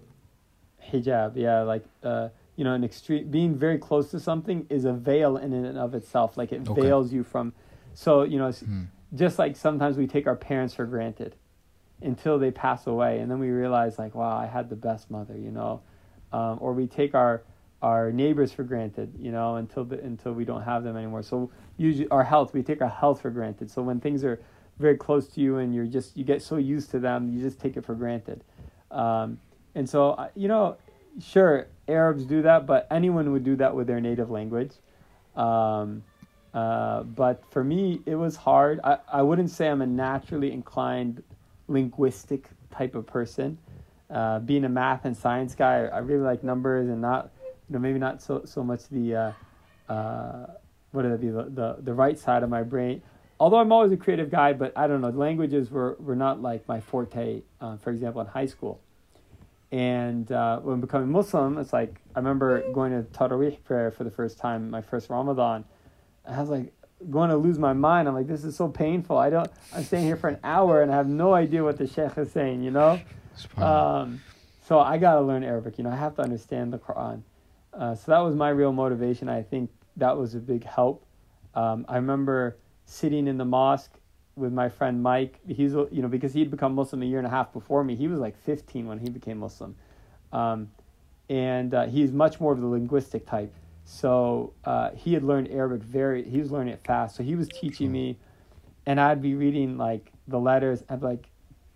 Hijab, 0.90 1.34
yeah, 1.36 1.62
like 1.64 1.84
uh, 2.02 2.30
you 2.56 2.64
know, 2.64 2.74
an 2.74 2.86
extreme 2.86 3.30
being 3.30 3.54
very 3.54 3.78
close 3.78 4.10
to 4.12 4.20
something 4.22 4.66
is 4.70 4.86
a 4.86 4.94
veil 4.94 5.36
in 5.36 5.52
and 5.52 5.78
of 5.78 5.94
itself. 5.94 6.38
Like 6.38 6.54
it 6.54 6.68
okay. 6.68 6.82
veils 6.82 7.12
you 7.12 7.24
from. 7.24 7.54
So 7.94 8.24
you 8.24 8.40
know, 8.40 8.52
hmm. 8.52 8.84
just 9.14 9.38
like 9.38 9.58
sometimes 9.58 9.98
we 9.98 10.08
take 10.08 10.28
our 10.28 10.36
parents 10.36 10.74
for 10.74 10.86
granted 10.86 11.36
until 12.02 12.40
they 12.40 12.52
pass 12.52 12.88
away, 12.88 13.20
and 13.20 13.30
then 13.30 13.38
we 13.40 13.50
realize 13.50 14.00
like, 14.00 14.16
wow, 14.16 14.38
I 14.38 14.46
had 14.46 14.70
the 14.70 14.78
best 14.78 15.12
mother, 15.12 15.38
you 15.38 15.52
know, 15.52 15.82
um, 16.32 16.58
or 16.62 16.72
we 16.72 16.88
take 16.88 17.14
our 17.14 17.44
our 17.82 18.14
neighbors 18.14 18.54
for 18.54 18.64
granted, 18.64 19.14
you 19.20 19.32
know, 19.32 19.58
until 19.58 19.84
the, 19.84 20.00
until 20.00 20.32
we 20.32 20.46
don't 20.46 20.64
have 20.64 20.86
them 20.86 20.96
anymore. 20.96 21.22
So 21.22 21.52
usually 21.76 22.08
our 22.08 22.24
health, 22.24 22.54
we 22.54 22.64
take 22.64 22.82
our 22.82 22.90
health 22.90 23.22
for 23.22 23.30
granted. 23.30 23.70
So 23.70 23.82
when 23.82 24.00
things 24.00 24.24
are 24.24 24.40
very 24.80 24.96
close 24.96 25.28
to 25.28 25.42
you 25.42 25.58
and 25.58 25.76
you're 25.76 25.86
just 25.86 26.16
you 26.16 26.24
get 26.24 26.42
so 26.42 26.56
used 26.56 26.92
to 26.92 27.00
them, 27.00 27.28
you 27.28 27.42
just 27.42 27.60
take 27.60 27.76
it 27.76 27.84
for 27.84 27.94
granted. 27.94 28.42
Um, 28.92 29.40
and 29.74 29.90
so, 29.90 30.30
you 30.36 30.48
know, 30.48 30.78
sure, 31.22 31.68
Arabs 31.88 32.26
do 32.26 32.42
that, 32.44 32.66
but 32.66 32.88
anyone 32.90 33.32
would 33.32 33.44
do 33.44 33.56
that 33.58 33.76
with 33.76 33.88
their 33.88 34.00
native 34.00 34.30
language. 34.30 34.72
Um, 35.36 36.04
uh, 36.54 37.04
but 37.04 37.44
for 37.52 37.64
me, 37.64 38.02
it 38.06 38.16
was 38.16 38.36
hard. 38.36 38.80
I, 38.84 38.98
I 39.12 39.22
wouldn't 39.22 39.50
say 39.50 39.68
I'm 39.68 39.82
a 39.82 39.88
naturally 39.88 40.52
inclined 40.52 41.22
linguistic 41.68 42.48
type 42.72 42.96
of 42.96 43.06
person. 43.06 43.58
Uh, 44.10 44.40
being 44.40 44.64
a 44.64 44.70
math 44.70 45.04
and 45.06 45.18
science 45.18 45.56
guy, 45.56 45.86
I 45.86 45.98
really 45.98 46.24
like 46.24 46.44
numbers 46.44 46.88
and 46.88 47.02
not, 47.02 47.32
you 47.44 47.74
know, 47.74 47.80
maybe 47.80 48.00
not 48.00 48.22
so, 48.22 48.44
so 48.46 48.64
much 48.64 48.88
the, 48.90 49.16
uh, 49.16 49.92
uh, 49.92 50.46
what 50.92 51.04
would 51.04 51.14
it 51.14 51.22
be, 51.22 51.30
the, 51.30 51.44
the, 51.44 51.78
the 51.82 51.94
right 51.94 52.18
side 52.18 52.44
of 52.44 52.50
my 52.50 52.64
brain 52.64 53.02
although 53.40 53.58
I'm 53.58 53.72
always 53.72 53.92
a 53.92 53.98
creative 53.98 54.30
guy, 54.30 54.54
but 54.54 54.74
I 54.76 54.88
don't 54.88 55.02
know, 55.02 55.10
languages 55.10 55.70
were, 55.70 55.96
were 56.00 56.16
not 56.16 56.42
like 56.42 56.68
my 56.68 56.80
forte, 56.80 57.42
uh, 57.62 57.78
for 57.78 57.92
example, 57.92 58.22
in 58.22 58.28
high 58.28 58.46
school. 58.46 58.82
And 59.72 60.32
uh, 60.32 60.60
when 60.60 60.80
becoming 60.80 61.12
Muslim, 61.12 61.58
it's 61.58 61.74
like 61.74 62.00
I 62.16 62.20
remember 62.20 62.64
going 62.72 62.92
to 62.92 63.10
Taraweeh 63.10 63.64
prayer 63.64 63.92
for 63.92 64.04
the 64.04 64.12
first 64.12 64.38
time, 64.38 64.70
my 64.70 64.82
first 64.82 65.10
Ramadan. 65.10 65.66
I 66.28 66.40
was 66.40 66.50
like 66.50 66.74
going 67.10 67.30
to 67.30 67.38
lose 67.38 67.60
my 67.60 67.74
mind. 67.74 68.08
I'm 68.08 68.14
like, 68.14 68.28
this 68.28 68.46
is 68.46 68.56
so 68.56 68.70
painful. 68.70 69.18
I 69.18 69.30
don't. 69.30 69.50
I'm 69.74 69.84
staying 69.84 70.06
here 70.06 70.16
for 70.16 70.30
an 70.30 70.40
hour 70.44 70.82
and 70.82 70.92
I 70.92 70.96
have 70.96 71.08
no 71.08 71.34
idea 71.34 71.64
what 71.64 71.78
the 71.78 71.88
sheikh 71.88 72.18
is 72.18 72.32
saying. 72.32 72.64
You 72.64 72.72
know. 72.72 73.02
Um, 73.58 74.22
so 74.68 74.80
I 74.80 74.98
gotta 74.98 75.22
learn 75.22 75.44
Arabic. 75.44 75.78
You 75.78 75.84
know, 75.84 75.92
I 75.92 75.96
have 75.96 76.16
to 76.16 76.22
understand 76.22 76.74
the 76.74 76.80
Quran. 76.80 77.22
Uh, 77.74 77.96
so 77.96 78.12
that 78.12 78.20
was 78.20 78.36
my 78.36 78.50
real 78.50 78.72
motivation. 78.72 79.30
I 79.30 79.44
think 79.44 79.70
that 79.98 80.18
was 80.18 80.36
a 80.36 80.40
big 80.40 80.64
help. 80.64 81.06
Um, 81.54 81.86
I 81.88 81.98
remember 81.98 82.58
sitting 82.86 83.28
in 83.28 83.38
the 83.38 83.46
mosque 83.46 83.92
with 84.36 84.54
my 84.54 84.70
friend 84.70 85.02
Mike. 85.02 85.40
He's 85.48 85.74
you 85.74 86.02
know 86.02 86.08
because 86.08 86.34
he'd 86.34 86.52
become 86.52 86.76
Muslim 86.76 87.02
a 87.02 87.06
year 87.06 87.18
and 87.18 87.28
a 87.28 87.30
half 87.30 87.54
before 87.54 87.84
me. 87.84 87.96
He 87.96 88.08
was 88.08 88.20
like 88.20 88.38
15 88.44 88.88
when 88.88 89.00
he 89.00 89.10
became 89.10 89.40
Muslim, 89.40 89.76
um, 90.32 90.70
and 91.30 91.74
uh, 91.74 91.86
he's 91.88 92.12
much 92.12 92.40
more 92.40 92.54
of 92.54 92.60
the 92.60 92.68
linguistic 92.68 93.26
type. 93.26 93.54
So 93.86 94.54
uh, 94.66 94.92
he 94.92 95.14
had 95.14 95.24
learned 95.24 95.50
Arabic 95.50 95.84
very. 95.84 96.28
He 96.28 96.40
was 96.40 96.52
learning 96.52 96.74
it 96.74 96.82
fast. 96.86 97.16
So 97.16 97.24
he 97.24 97.36
was 97.36 97.48
teaching 97.48 97.92
me, 97.92 98.18
and 98.86 99.00
I'd 99.00 99.22
be 99.22 99.36
reading 99.36 99.78
like 99.78 100.12
the 100.28 100.40
letters. 100.40 100.84
I'd 100.90 101.02
be 101.02 101.06
like, 101.06 101.30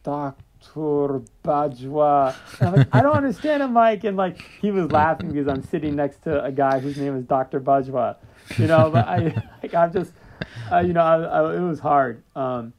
Doctor 0.04 1.22
Bajwa. 1.44 2.36
I'm 2.62 2.76
like, 2.76 2.88
I 2.92 3.02
don't 3.02 3.16
understand 3.16 3.64
him, 3.64 3.74
Mike. 3.74 4.04
And 4.04 4.18
like 4.18 4.42
he 4.60 4.72
was 4.72 4.92
laughing 4.92 5.32
because 5.32 5.48
I'm 5.48 5.64
sitting 5.64 5.96
next 5.96 6.24
to 6.24 6.44
a 6.44 6.52
guy 6.52 6.80
whose 6.80 6.98
name 6.98 7.16
is 7.16 7.24
Doctor 7.26 7.62
Bajwa. 7.62 8.18
You 8.58 8.68
know, 8.68 8.90
but 8.92 9.08
I 9.08 9.44
like 9.64 9.76
I'm 9.76 9.94
just 9.94 10.12
uh, 10.72 10.80
you 10.80 10.94
know, 10.94 11.02
I, 11.02 11.18
I, 11.22 11.56
it 11.56 11.62
was 11.62 11.80
hard. 11.80 12.24
Um, 12.36 12.74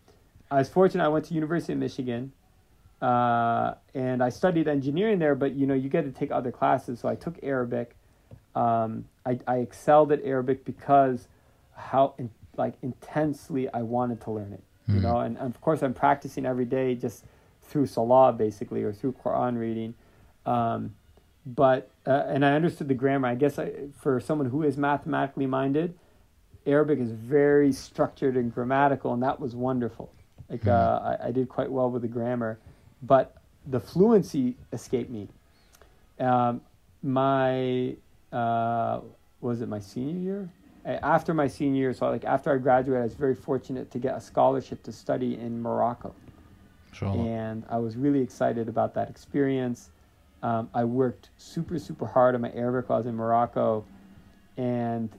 I 0.51 0.59
was 0.59 0.69
fortunate. 0.69 1.05
I 1.05 1.09
went 1.09 1.27
to 1.27 1.35
University 1.35 1.73
of 1.73 1.79
Michigan, 1.79 2.33
uh, 3.01 3.75
and 3.95 4.23
I 4.23 4.29
studied 4.29 4.69
engineering 4.69 5.19
there. 5.19 5.35
But 5.35 5.55
you 5.55 5.67
know, 5.67 5.75
you 5.75 5.89
get 5.89 6.05
to 6.05 6.13
take 6.13 6.31
other 6.31 6.51
classes. 6.51 7.01
So 7.01 7.09
I 7.09 7.15
took 7.15 7.39
Arabic. 7.43 7.95
Um, 8.55 9.05
I, 9.25 9.39
I 9.47 9.59
excelled 9.59 10.11
at 10.11 10.25
Arabic 10.25 10.65
because 10.65 11.29
how 11.77 12.15
in, 12.19 12.31
like 12.57 12.75
intensely 12.83 13.69
I 13.73 13.83
wanted 13.83 14.21
to 14.23 14.31
learn 14.31 14.53
it. 14.53 14.63
Mm-hmm. 14.89 14.93
You 14.95 14.99
hmm. 14.99 15.07
know, 15.07 15.19
and, 15.19 15.37
and, 15.39 15.47
of 15.47 15.61
course 15.61 15.83
I'm 15.83 15.95
practicing 15.95 16.47
every 16.47 16.65
day 16.65 16.95
just 16.95 17.25
through 17.63 17.87
Salah 17.87 18.33
basically 18.33 18.83
or 18.83 18.93
through 18.93 19.13
Quran 19.13 19.59
reading. 19.59 19.95
Um, 20.47 20.95
but 21.47 21.91
uh, 22.07 22.25
and 22.27 22.45
I 22.45 22.53
understood 22.53 22.89
the 22.89 22.95
grammar. 22.95 23.29
I 23.29 23.35
guess 23.35 23.59
I, 23.59 23.73
for 23.99 24.21
someone 24.21 24.51
who 24.51 24.63
is 24.63 24.77
mathematically 24.77 25.47
minded, 25.47 25.95
Arabic 26.67 26.99
is 26.99 27.11
very 27.11 27.73
structured 27.73 28.37
and 28.37 28.53
grammatical, 28.53 29.13
and 29.15 29.23
that 29.23 29.39
was 29.41 29.57
wonderful. 29.57 30.13
Like 30.49 30.65
mm. 30.65 30.69
uh, 30.69 31.17
I, 31.23 31.29
I, 31.29 31.31
did 31.31 31.49
quite 31.49 31.71
well 31.71 31.91
with 31.91 32.03
the 32.03 32.09
grammar, 32.09 32.59
but 33.03 33.37
the 33.67 33.81
fluency 33.81 34.57
escaped 34.73 35.11
me. 35.11 35.29
Um, 36.19 36.61
my 37.03 37.95
uh, 38.33 39.01
was 39.41 39.63
it 39.63 39.69
my 39.69 39.81
senior 39.81 40.19
year? 40.19 40.49
After 40.85 41.35
my 41.35 41.47
senior 41.47 41.81
year, 41.81 41.95
so 41.95 42.09
like 42.09 42.25
after 42.25 42.53
I 42.53 42.59
graduated, 42.59 43.03
I 43.03 43.05
was 43.05 43.15
very 43.15 43.35
fortunate 43.35 43.91
to 43.91 43.99
get 43.99 44.17
a 44.17 44.21
scholarship 44.21 44.83
to 44.85 44.93
study 44.93 45.37
in 45.39 45.61
Morocco. 45.61 46.15
Sure. 46.93 47.09
And 47.09 47.65
I 47.69 47.79
was 47.79 47.97
really 47.97 48.21
excited 48.21 48.69
about 48.69 48.95
that 48.95 49.11
experience. 49.11 49.91
Um, 50.43 50.71
I 50.75 50.85
worked 50.85 51.31
super, 51.37 51.79
super 51.79 52.07
hard 52.07 52.35
on 52.35 52.41
my 52.41 52.51
Arabic 52.53 52.89
while 52.89 52.97
I 52.97 53.01
was 53.01 53.07
in 53.07 53.15
Morocco, 53.15 53.85
and 54.57 55.11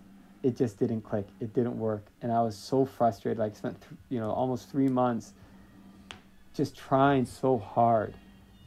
it 0.43 0.57
just 0.57 0.77
didn't 0.79 1.01
click. 1.01 1.27
It 1.39 1.53
didn't 1.53 1.77
work, 1.77 2.05
and 2.21 2.31
I 2.31 2.41
was 2.41 2.57
so 2.57 2.85
frustrated. 2.85 3.37
Like 3.39 3.55
spent, 3.55 3.79
th- 3.81 3.99
you 4.09 4.19
know, 4.19 4.31
almost 4.31 4.69
three 4.71 4.87
months 4.87 5.33
just 6.53 6.75
trying 6.75 7.25
so 7.25 7.57
hard, 7.57 8.13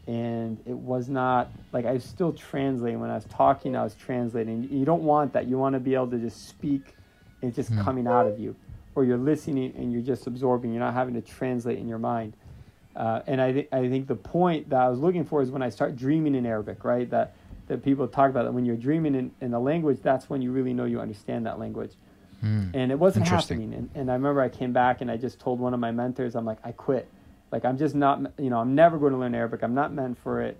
and 0.07 0.59
it 0.67 0.77
was 0.77 1.09
not 1.09 1.51
like 1.73 1.85
I 1.87 1.93
was 1.93 2.05
still 2.05 2.33
translating. 2.33 3.01
When 3.01 3.11
I 3.11 3.15
was 3.17 3.25
talking, 3.27 3.77
I 3.77 3.83
was 3.83 3.95
translating. 3.95 4.69
You 4.71 4.85
don't 4.85 5.03
want 5.03 5.33
that. 5.35 5.47
You 5.49 5.59
want 5.59 5.75
to 5.75 5.81
be 5.81 5.95
able 5.95 6.09
to 6.09 6.19
just 6.19 6.49
speak, 6.49 6.95
and 7.43 7.49
it's 7.49 7.57
just 7.57 7.73
Mm. 7.73 7.83
coming 7.83 8.07
out 8.07 8.27
of 8.27 8.39
you, 8.39 8.55
or 8.95 9.05
you're 9.05 9.19
listening 9.19 9.75
and 9.77 9.93
you're 9.93 10.03
just 10.03 10.27
absorbing. 10.27 10.73
You're 10.73 10.81
not 10.83 10.95
having 10.95 11.15
to 11.15 11.21
translate 11.23 11.79
in 11.79 11.89
your 11.89 11.99
mind. 11.99 12.35
Uh, 12.97 13.23
and 13.27 13.41
I, 13.41 13.51
th- 13.53 13.69
I 13.73 13.89
think 13.89 14.07
the 14.07 14.15
point 14.15 14.69
that 14.71 14.81
I 14.81 14.89
was 14.89 15.01
looking 15.01 15.25
for 15.25 15.43
is 15.43 15.51
when 15.51 15.63
I 15.63 15.69
start 15.69 15.97
dreaming 15.97 16.37
in 16.37 16.47
Arabic, 16.47 16.85
right? 16.85 17.11
That, 17.11 17.35
that 17.67 17.83
people 17.83 18.07
talk 18.07 18.31
about 18.31 18.45
that 18.45 18.53
when 18.53 18.65
you're 18.65 18.77
dreaming 18.77 19.15
in, 19.15 19.31
in 19.41 19.55
a 19.55 19.61
language, 19.61 19.99
that's 20.03 20.29
when 20.29 20.43
you 20.43 20.53
really 20.53 20.73
know 20.73 20.85
you 20.85 21.01
understand 21.01 21.47
that 21.47 21.59
language. 21.59 21.93
Hmm. 22.41 22.71
And 22.75 22.93
it 22.93 22.99
wasn't 22.99 23.27
happening. 23.27 23.73
And, 23.73 23.91
and 23.95 24.11
I 24.11 24.15
remember 24.15 24.41
I 24.41 24.49
came 24.49 24.73
back 24.73 25.01
and 25.01 25.11
I 25.11 25.17
just 25.17 25.39
told 25.39 25.61
one 25.61 25.73
of 25.73 25.81
my 25.81 25.91
mentors, 25.91 26.35
I'm 26.35 26.45
like, 26.45 26.59
I 26.65 26.73
quit. 26.73 27.09
Like, 27.51 27.65
I'm 27.65 27.79
just 27.79 27.95
not, 27.95 28.21
you 28.39 28.51
know, 28.51 28.59
I'm 28.59 28.75
never 28.75 28.99
going 28.99 29.13
to 29.13 29.19
learn 29.19 29.35
Arabic. 29.35 29.63
I'm 29.63 29.75
not 29.75 29.93
meant 29.93 30.19
for 30.19 30.43
it. 30.43 30.59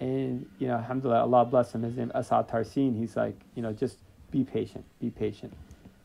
And, 0.00 0.46
you 0.58 0.68
know, 0.68 0.74
alhamdulillah, 0.74 1.20
Allah 1.20 1.44
bless 1.44 1.74
him, 1.74 1.82
his 1.82 1.96
name 1.96 2.10
is 2.10 2.14
Asad 2.14 2.48
Tarsin. 2.48 2.96
He's 2.96 3.16
like, 3.16 3.38
you 3.56 3.62
know, 3.62 3.72
just 3.72 3.98
be 4.30 4.44
patient, 4.44 4.84
be 5.00 5.10
patient. 5.10 5.52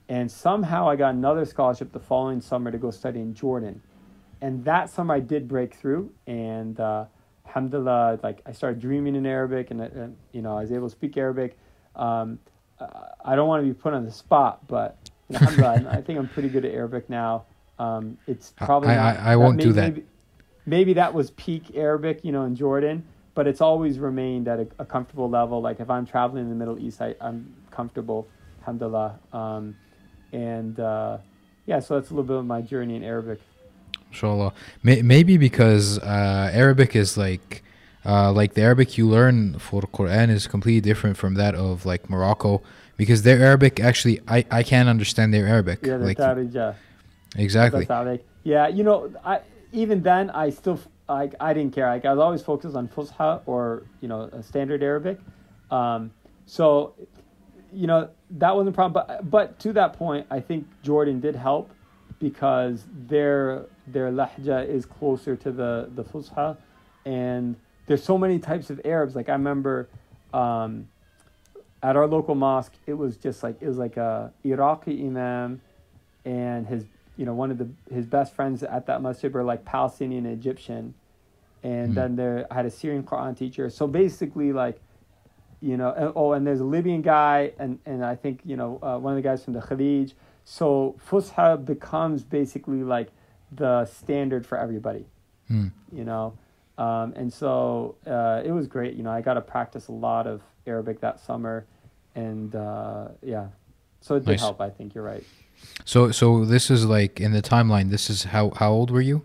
And 0.10 0.30
somehow 0.30 0.90
I 0.90 0.96
got 0.96 1.14
another 1.14 1.46
scholarship 1.46 1.92
the 1.92 2.00
following 2.00 2.42
summer 2.42 2.72
to 2.72 2.78
go 2.78 2.90
study 2.92 3.20
in 3.20 3.34
Jordan 3.34 3.82
and 4.44 4.66
that 4.66 4.90
summer 4.90 5.16
I 5.16 5.22
did 5.22 5.48
break 5.48 5.74
through, 5.74 6.12
and 6.28 6.78
uh, 6.78 7.06
alhamdulillah, 7.46 8.20
like 8.24 8.42
I 8.46 8.52
started 8.52 8.80
dreaming 8.80 9.16
in 9.16 9.26
Arabic, 9.26 9.72
and, 9.72 9.82
and 9.82 10.16
you 10.32 10.42
know 10.42 10.58
I 10.58 10.62
was 10.62 10.72
able 10.72 10.88
to 10.88 10.92
speak 10.92 11.18
Arabic. 11.18 11.58
Um, 11.96 12.40
I 13.24 13.36
don't 13.36 13.48
want 13.48 13.64
to 13.64 13.68
be 13.68 13.74
put 13.74 13.94
on 13.94 14.04
the 14.06 14.12
spot, 14.12 14.68
but 14.68 14.98
you 15.30 15.40
know, 15.40 15.64
I 15.90 16.02
think 16.02 16.20
I'm 16.20 16.28
pretty 16.28 16.50
good 16.50 16.66
at 16.66 16.74
Arabic 16.74 17.10
now. 17.10 17.46
Um, 17.80 18.18
it's 18.28 18.54
probably 18.58 18.90
I- 18.90 18.96
not, 18.96 19.20
I- 19.20 19.34
I 19.34 19.36
won't 19.36 19.58
may- 19.58 19.64
do 19.64 19.74
that. 19.74 19.82
Maybe, 19.94 20.06
maybe 20.66 20.94
that 20.94 21.14
was 21.14 21.32
peak 21.32 21.76
Arabic, 21.76 22.20
you 22.24 22.32
know, 22.32 22.44
in 22.44 22.56
Jordan, 22.56 23.06
but 23.36 23.48
it's 23.48 23.62
always 23.62 24.00
remained 24.00 24.48
at 24.48 24.60
a, 24.60 24.68
a 24.80 24.86
comfortable 24.86 25.30
level. 25.30 25.62
Like 25.62 25.80
if 25.80 25.90
I'm 25.90 26.06
traveling 26.06 26.44
in 26.44 26.50
the 26.50 26.56
Middle 26.56 26.78
East, 26.80 27.02
I, 27.02 27.16
I'm 27.22 27.54
comfortable, 27.72 28.28
alhamdulillah. 28.62 29.20
Um, 29.32 29.76
and 30.34 30.80
uh, 30.80 31.20
yeah, 31.66 31.80
so 31.80 31.96
that's 31.96 32.10
a 32.10 32.14
little 32.14 32.28
bit 32.28 32.38
of 32.38 32.46
my 32.46 32.62
journey 32.62 32.96
in 32.96 33.04
Arabic. 33.04 33.40
Inshallah. 34.13 34.54
May- 34.84 35.02
maybe 35.02 35.38
because 35.38 35.97
uh, 35.99 36.52
Arabic 36.54 36.95
is 36.95 37.17
like, 37.17 37.63
uh, 38.06 38.32
like 38.32 38.54
the 38.54 38.62
Arabic 38.62 38.95
you 38.97 39.08
learn 39.08 39.58
for 39.58 39.82
Quran 39.82 40.30
is 40.30 40.45
completely 40.45 40.82
different 40.82 41.17
from 41.17 41.34
that 41.34 41.56
of 41.56 41.86
like 41.86 42.10
Morocco. 42.10 42.62
Because 42.95 43.23
their 43.23 43.39
Arabic 43.41 43.80
actually, 43.80 44.21
I, 44.28 44.45
I 44.52 44.62
can't 44.62 44.88
understand 44.88 45.34
their 45.34 45.47
Arabic. 45.47 45.80
Yeah, 45.82 45.97
the 45.97 46.06
like 46.06 46.17
Darija. 46.19 46.76
exactly. 47.36 47.88
Yeah, 48.43 48.67
you 48.67 48.84
know, 48.84 49.12
I 49.26 49.39
even 49.71 50.04
then 50.04 50.30
I 50.30 50.52
still 50.52 50.80
like 51.10 51.34
I 51.39 51.54
didn't 51.54 51.73
care. 51.73 51.88
Like 51.88 52.06
I 52.06 52.12
was 52.12 52.19
always 52.19 52.43
focused 52.43 52.76
on 52.76 52.88
Fusha 52.88 53.41
or 53.47 53.84
you 53.99 54.08
know 54.08 54.30
standard 54.41 54.84
Arabic. 54.84 55.19
Um, 55.71 56.12
so, 56.45 56.93
you 57.73 57.88
know 57.88 58.10
that 58.30 58.56
wasn't 58.56 58.76
a 58.76 58.78
problem. 58.78 58.93
But 59.08 59.30
but 59.32 59.60
to 59.60 59.73
that 59.73 59.93
point, 59.93 60.28
I 60.30 60.39
think 60.39 60.67
Jordan 60.84 61.19
did 61.19 61.36
help 61.36 61.71
because 62.19 62.86
their 63.08 63.65
their 63.88 64.12
lahja 64.12 64.67
is 64.67 64.86
closer 64.86 65.36
to 65.36 65.52
the 65.52 65.89
the 65.93 66.04
Fusha, 66.04 66.58
and 67.06 67.56
there's 67.86 68.04
so 68.04 68.17
many 68.17 68.39
types 68.39 68.69
of 68.69 68.82
Arabs. 68.86 69.15
Like 69.15 69.30
I 69.30 69.34
remember. 69.34 69.89
Um, 70.34 70.88
at 71.84 71.98
our 71.98 72.08
local 72.08 72.34
mosque, 72.34 72.74
it 72.88 72.93
was 72.93 73.17
just 73.17 73.43
like 73.43 73.62
it 73.62 73.67
was 73.67 73.78
like 73.78 73.98
a 73.98 74.32
Iraqi 74.43 75.06
imam, 75.06 75.62
and 76.26 76.65
his 76.65 76.86
you 77.17 77.26
know 77.26 77.34
one 77.34 77.52
of 77.52 77.58
the 77.58 77.69
his 77.93 78.06
best 78.06 78.34
friends 78.34 78.63
at 78.63 78.86
that 78.88 79.02
masjid 79.02 79.32
were 79.34 79.43
like 79.43 79.65
Palestinian 79.65 80.26
and 80.26 80.34
Egyptian, 80.34 80.96
and 81.62 81.91
Hmm. 81.91 81.93
then 81.93 82.15
there 82.15 82.48
I 82.50 82.56
had 82.56 82.65
a 82.65 82.72
Syrian 82.72 83.04
Quran 83.04 83.38
teacher. 83.38 83.69
So 83.69 83.86
basically, 83.86 84.54
like 84.54 84.80
you 85.62 85.78
know, 85.78 86.13
oh, 86.15 86.32
and 86.34 86.48
there's 86.48 86.62
a 86.62 86.65
Libyan 86.65 87.02
guy, 87.02 87.52
and 87.60 87.80
and 87.86 88.04
I 88.04 88.15
think 88.15 88.41
you 88.46 88.56
know 88.56 88.80
uh, 88.82 88.98
one 88.98 89.13
of 89.13 89.17
the 89.17 89.28
guys 89.28 89.43
from 89.43 89.54
the 89.54 89.62
Khalij. 89.62 90.13
So 90.46 90.96
Fusha 91.06 91.63
becomes 91.63 92.24
basically 92.24 92.84
like 92.84 93.12
the 93.56 93.86
standard 93.86 94.46
for 94.46 94.58
everybody 94.58 95.06
Hmm. 95.48 95.68
you 95.92 96.06
know 96.06 96.34
um, 96.78 97.13
and 97.16 97.32
so 97.32 97.96
uh, 98.08 98.42
it 98.46 98.52
was 98.52 98.66
great 98.68 98.96
you 98.96 99.04
know 99.04 99.12
i 99.12 99.22
got 99.22 99.34
to 99.36 99.42
practice 99.42 99.89
a 99.89 99.92
lot 99.92 100.26
of 100.26 100.42
arabic 100.66 101.02
that 101.02 101.20
summer 101.20 101.66
and 102.16 102.56
uh, 102.56 103.10
yeah 103.22 103.48
so 104.00 104.16
it 104.16 104.22
did 104.26 104.32
Nice. 104.32 104.39
help 104.39 104.62
i 104.62 104.70
think 104.70 104.96
you're 104.96 105.04
right 105.04 105.24
So 105.86 106.12
so 106.12 106.46
this 106.46 106.70
is 106.72 106.86
like 106.86 107.20
in 107.22 107.32
the 107.32 107.42
timeline. 107.42 107.89
This 107.89 108.10
is 108.10 108.24
how 108.24 108.52
how 108.62 108.72
old 108.72 108.89
were 108.92 109.02
you? 109.12 109.22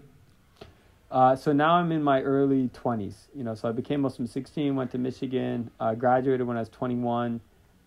uh, 1.11 1.35
so 1.37 1.53
now 1.53 1.73
i'm 1.75 1.91
in 1.93 2.03
my 2.03 2.21
early 2.23 2.69
20s 2.75 3.15
you 3.35 3.43
know 3.45 3.55
so 3.55 3.69
i 3.69 3.73
became 3.73 4.01
muslim 4.03 4.27
16 4.27 4.75
went 4.77 4.91
to 4.91 4.99
michigan 4.99 5.71
uh, 5.81 5.95
graduated 5.95 6.47
when 6.47 6.57
i 6.57 6.61
was 6.61 6.69
21 6.69 7.41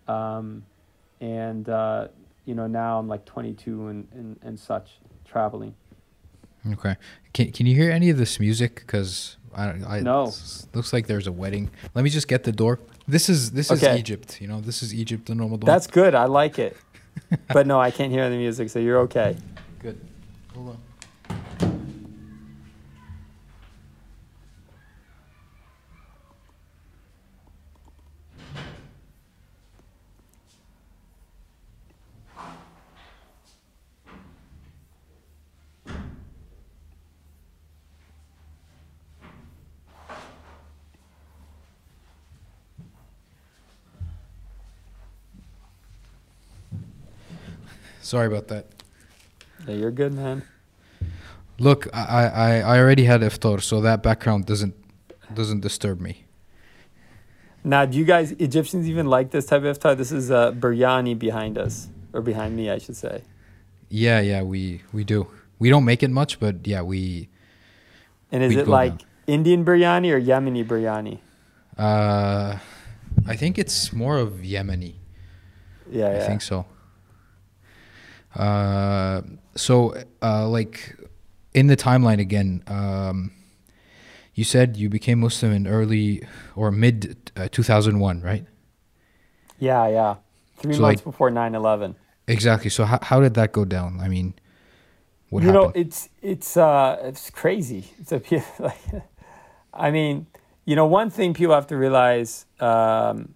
um, 0.08 0.64
and 1.20 1.68
uh, 1.68 2.08
you 2.44 2.54
know 2.54 2.66
now 2.66 2.98
i'm 2.98 3.08
like 3.08 3.24
22 3.24 3.88
and, 3.88 4.08
and, 4.12 4.38
and 4.42 4.58
such 4.58 4.98
traveling 5.24 5.74
Okay. 6.72 6.96
Can 7.34 7.50
can 7.52 7.66
you 7.66 7.74
hear 7.74 7.90
any 7.90 8.10
of 8.10 8.18
this 8.18 8.38
music? 8.38 8.76
Because 8.76 9.36
I, 9.54 9.64
I 9.96 10.00
No. 10.00 10.32
looks 10.74 10.92
like 10.92 11.06
there's 11.06 11.26
a 11.26 11.32
wedding. 11.32 11.70
Let 11.94 12.02
me 12.04 12.10
just 12.10 12.28
get 12.28 12.44
the 12.44 12.52
door. 12.52 12.78
This 13.08 13.28
is 13.28 13.50
this 13.50 13.70
is 13.70 13.82
Egypt. 13.82 14.40
You 14.40 14.48
know, 14.48 14.60
this 14.60 14.82
is 14.82 14.94
Egypt 14.94 15.28
in 15.30 15.38
Ramadan. 15.38 15.66
that's 15.66 15.86
good 15.88 16.14
i 16.14 16.24
like 16.24 16.58
it 16.58 16.76
but 17.52 17.66
no 17.66 17.80
i 17.80 17.90
can't 17.90 18.12
hear 18.12 18.30
the 18.30 18.36
music 18.36 18.70
so 18.70 18.78
you're 18.78 19.00
okay 19.00 19.36
good. 19.80 19.98
Hold 20.54 20.68
on. 20.70 20.78
Sorry 48.12 48.26
about 48.26 48.48
that. 48.48 48.66
yeah, 49.66 49.74
you're 49.74 49.90
good 49.90 50.12
man 50.12 50.42
Look, 51.58 51.88
I, 51.94 52.26
I, 52.26 52.50
I 52.72 52.78
already 52.78 53.04
had 53.04 53.22
iftar, 53.22 53.62
so 53.62 53.80
that 53.80 54.02
background 54.02 54.44
doesn't 54.44 54.74
doesn't 55.32 55.60
disturb 55.60 55.98
me. 55.98 56.24
Now, 57.64 57.86
do 57.86 57.96
you 57.96 58.04
guys 58.04 58.32
Egyptians 58.32 58.86
even 58.86 59.06
like 59.06 59.30
this 59.30 59.46
type 59.46 59.62
of 59.64 59.78
iftar? 59.78 59.96
This 59.96 60.12
is 60.12 60.30
uh, 60.30 60.52
biryani 60.52 61.18
behind 61.18 61.56
us, 61.56 61.88
or 62.12 62.20
behind 62.20 62.54
me, 62.54 62.68
I 62.68 62.76
should 62.76 62.96
say. 62.96 63.22
Yeah, 63.88 64.20
yeah, 64.20 64.42
we 64.42 64.82
we 64.92 65.04
do. 65.04 65.28
We 65.58 65.70
don't 65.70 65.86
make 65.86 66.02
it 66.02 66.10
much, 66.10 66.38
but 66.38 66.66
yeah, 66.66 66.82
we 66.82 67.30
And 68.30 68.42
is 68.42 68.56
it 68.56 68.68
like 68.68 68.98
down. 68.98 69.08
Indian 69.38 69.64
biryani 69.64 70.12
or 70.12 70.20
Yemeni 70.20 70.66
biryani? 70.66 71.16
uh 71.78 72.58
I 73.32 73.36
think 73.36 73.58
it's 73.58 73.90
more 73.92 74.18
of 74.18 74.44
Yemeni. 74.54 74.94
Yeah, 75.90 76.08
I 76.08 76.14
yeah. 76.14 76.26
think 76.26 76.42
so. 76.42 76.66
Uh 78.34 79.22
so 79.54 79.94
uh 80.22 80.48
like 80.48 80.96
in 81.54 81.66
the 81.66 81.76
timeline 81.76 82.18
again, 82.20 82.62
um 82.66 83.30
you 84.34 84.44
said 84.44 84.76
you 84.76 84.88
became 84.88 85.20
Muslim 85.20 85.52
in 85.52 85.66
early 85.66 86.26
or 86.56 86.70
mid 86.70 87.30
uh, 87.36 87.48
2001, 87.50 88.22
right? 88.22 88.46
Yeah, 89.58 89.86
yeah. 89.88 90.16
Three 90.56 90.74
So, 90.74 90.80
months 90.82 91.00
like- 91.00 91.04
before 91.04 91.30
9-11. 91.30 91.94
Exactly. 92.28 92.70
So 92.70 92.84
how 92.84 92.98
how 93.02 93.20
did 93.20 93.34
that 93.34 93.52
go 93.52 93.64
down? 93.64 93.98
I 94.00 94.08
mean, 94.08 94.34
what 95.28 95.42
you 95.42 95.50
happened? 95.50 95.74
know, 95.74 95.80
it's 95.80 96.08
it's 96.22 96.56
uh 96.56 96.96
it's 97.02 97.30
crazy. 97.30 97.92
It's 97.98 98.12
a 98.12 98.20
like, 98.62 98.80
I 99.74 99.90
mean, 99.90 100.26
you 100.64 100.76
know, 100.76 100.86
one 100.86 101.10
thing 101.10 101.34
people 101.34 101.52
have 101.54 101.66
to 101.66 101.76
realize 101.76 102.46
um, 102.60 103.34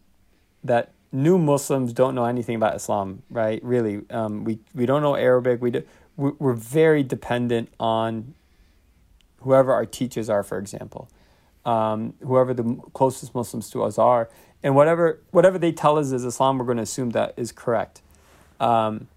that 0.63 0.93
new 1.25 1.39
Muslims 1.39 1.93
don't 1.93 2.15
know 2.15 2.27
anything 2.27 2.57
about 2.57 2.75
Islam, 2.77 3.23
right? 3.31 3.61
Really, 3.65 4.03
um, 4.11 4.45
we 4.45 4.59
we 4.75 4.85
don't 4.87 5.03
know 5.07 5.15
Arabic. 5.17 5.61
We 5.63 5.71
do, 5.71 5.83
we- 6.17 6.37
we're 6.39 6.53
very 6.81 7.03
dependent 7.03 7.69
on 7.81 8.35
whoever 9.41 9.73
our 9.73 9.87
teachers 9.87 10.29
are, 10.31 10.43
for 10.43 10.59
example. 10.59 11.09
um, 11.65 12.15
whoever 12.23 12.55
the 12.55 12.65
closest 12.95 13.35
Muslims 13.35 13.69
to 13.71 13.83
us 13.83 13.99
are, 13.99 14.29
and 14.63 14.77
whatever 14.77 15.19
whatever 15.33 15.59
they 15.59 15.73
tell 15.73 15.99
us 15.99 16.13
is 16.13 16.25
Islam, 16.25 16.59
we're 16.59 16.65
going 16.65 16.77
to 16.77 16.83
assume 16.91 17.11
that 17.11 17.35
is 17.37 17.51
correct, 17.51 18.03
um, 18.61 19.09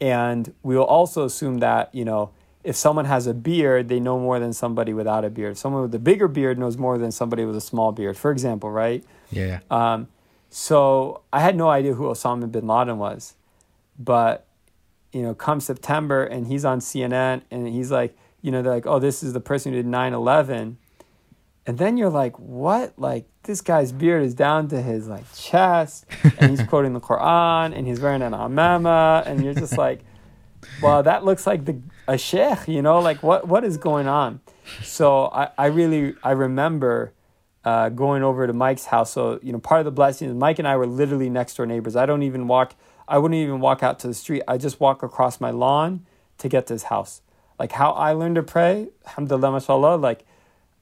and 0.00 0.54
we 0.62 0.74
will 0.74 0.86
also 0.98 1.26
assume 1.26 1.58
that 1.58 1.94
you 1.94 2.06
know 2.06 2.30
if 2.64 2.76
someone 2.76 3.04
has 3.04 3.26
a 3.26 3.34
beard, 3.34 3.88
they 3.90 4.00
know 4.00 4.18
more 4.18 4.38
than 4.40 4.52
somebody 4.54 4.92
without 4.94 5.22
a 5.22 5.28
beard. 5.38 5.58
Someone 5.58 5.82
with 5.82 5.94
a 5.94 5.98
bigger 5.98 6.28
beard 6.28 6.58
knows 6.58 6.76
more 6.78 6.96
than 6.96 7.12
somebody 7.12 7.44
with 7.44 7.56
a 7.56 7.60
small 7.60 7.92
beard, 7.92 8.16
for 8.16 8.30
example, 8.30 8.70
right? 8.70 9.04
Yeah. 9.30 9.60
Um, 9.70 10.08
so 10.50 11.22
I 11.32 11.40
had 11.40 11.56
no 11.56 11.68
idea 11.68 11.94
who 11.94 12.04
Osama 12.04 12.50
bin 12.50 12.66
Laden 12.66 12.98
was, 12.98 13.34
but 13.98 14.46
you 15.12 15.22
know, 15.22 15.34
come 15.34 15.60
September 15.60 16.24
and 16.24 16.46
he's 16.46 16.64
on 16.64 16.80
CNN 16.80 17.42
and 17.50 17.66
he's 17.68 17.90
like, 17.90 18.16
you 18.42 18.50
know, 18.50 18.62
they're 18.62 18.74
like, 18.74 18.86
oh, 18.86 18.98
this 18.98 19.22
is 19.22 19.32
the 19.32 19.40
person 19.40 19.72
who 19.72 19.78
did 19.78 19.86
9 19.86 20.12
11. 20.12 20.78
And 21.66 21.78
then 21.78 21.96
you're 21.96 22.10
like, 22.10 22.38
what? 22.38 22.94
Like, 22.96 23.26
this 23.42 23.60
guy's 23.60 23.92
beard 23.92 24.22
is 24.22 24.34
down 24.34 24.68
to 24.68 24.80
his 24.80 25.08
like 25.08 25.24
chest 25.34 26.06
and 26.38 26.50
he's 26.50 26.62
quoting 26.68 26.92
the 26.92 27.00
Quran 27.00 27.76
and 27.76 27.86
he's 27.86 28.00
wearing 28.00 28.22
an 28.22 28.32
amama. 28.32 29.26
And 29.26 29.44
you're 29.44 29.54
just 29.54 29.76
like, 29.76 30.00
well, 30.82 31.02
that 31.02 31.24
looks 31.24 31.46
like 31.46 31.64
the 31.64 31.80
a 32.06 32.16
sheikh, 32.16 32.68
you 32.68 32.80
know, 32.80 33.00
like 33.00 33.22
what, 33.22 33.46
what 33.46 33.64
is 33.64 33.76
going 33.76 34.08
on? 34.08 34.40
So 34.82 35.26
I, 35.26 35.50
I 35.58 35.66
really, 35.66 36.14
I 36.22 36.30
remember 36.30 37.12
uh, 37.68 37.90
going 37.90 38.22
over 38.22 38.46
to 38.46 38.52
Mike's 38.54 38.86
house. 38.86 39.12
So, 39.12 39.38
you 39.42 39.52
know, 39.52 39.58
part 39.58 39.80
of 39.80 39.84
the 39.84 39.90
blessing 39.90 40.26
is 40.26 40.34
Mike 40.34 40.58
and 40.58 40.66
I 40.66 40.74
were 40.78 40.86
literally 40.86 41.28
next 41.28 41.54
door 41.58 41.66
neighbors. 41.66 41.96
I 41.96 42.06
don't 42.06 42.22
even 42.22 42.48
walk, 42.48 42.74
I 43.06 43.18
wouldn't 43.18 43.38
even 43.38 43.60
walk 43.60 43.82
out 43.82 43.98
to 44.00 44.06
the 44.06 44.14
street. 44.14 44.42
I 44.48 44.56
just 44.56 44.80
walk 44.80 45.02
across 45.02 45.38
my 45.38 45.50
lawn 45.50 46.06
to 46.38 46.48
get 46.48 46.66
to 46.68 46.72
his 46.72 46.84
house. 46.84 47.20
Like 47.58 47.72
how 47.72 47.90
I 47.90 48.12
learned 48.12 48.36
to 48.36 48.42
pray, 48.42 48.88
alhamdulillah, 49.06 49.52
mashallah, 49.52 49.96
like 49.96 50.24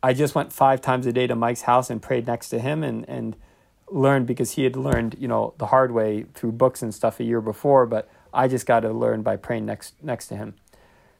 I 0.00 0.12
just 0.12 0.36
went 0.36 0.52
five 0.52 0.80
times 0.80 1.06
a 1.06 1.12
day 1.12 1.26
to 1.26 1.34
Mike's 1.34 1.62
house 1.62 1.90
and 1.90 2.00
prayed 2.00 2.28
next 2.28 2.50
to 2.50 2.60
him 2.60 2.84
and, 2.84 3.08
and 3.08 3.34
learned 3.90 4.28
because 4.28 4.52
he 4.52 4.62
had 4.62 4.76
learned, 4.76 5.16
you 5.18 5.26
know, 5.26 5.54
the 5.58 5.66
hard 5.66 5.90
way 5.90 6.26
through 6.34 6.52
books 6.52 6.82
and 6.82 6.94
stuff 6.94 7.18
a 7.18 7.24
year 7.24 7.40
before, 7.40 7.86
but 7.86 8.08
I 8.32 8.46
just 8.46 8.64
got 8.64 8.80
to 8.80 8.92
learn 8.92 9.22
by 9.22 9.34
praying 9.34 9.66
next 9.66 9.94
next 10.04 10.28
to 10.28 10.36
him. 10.36 10.54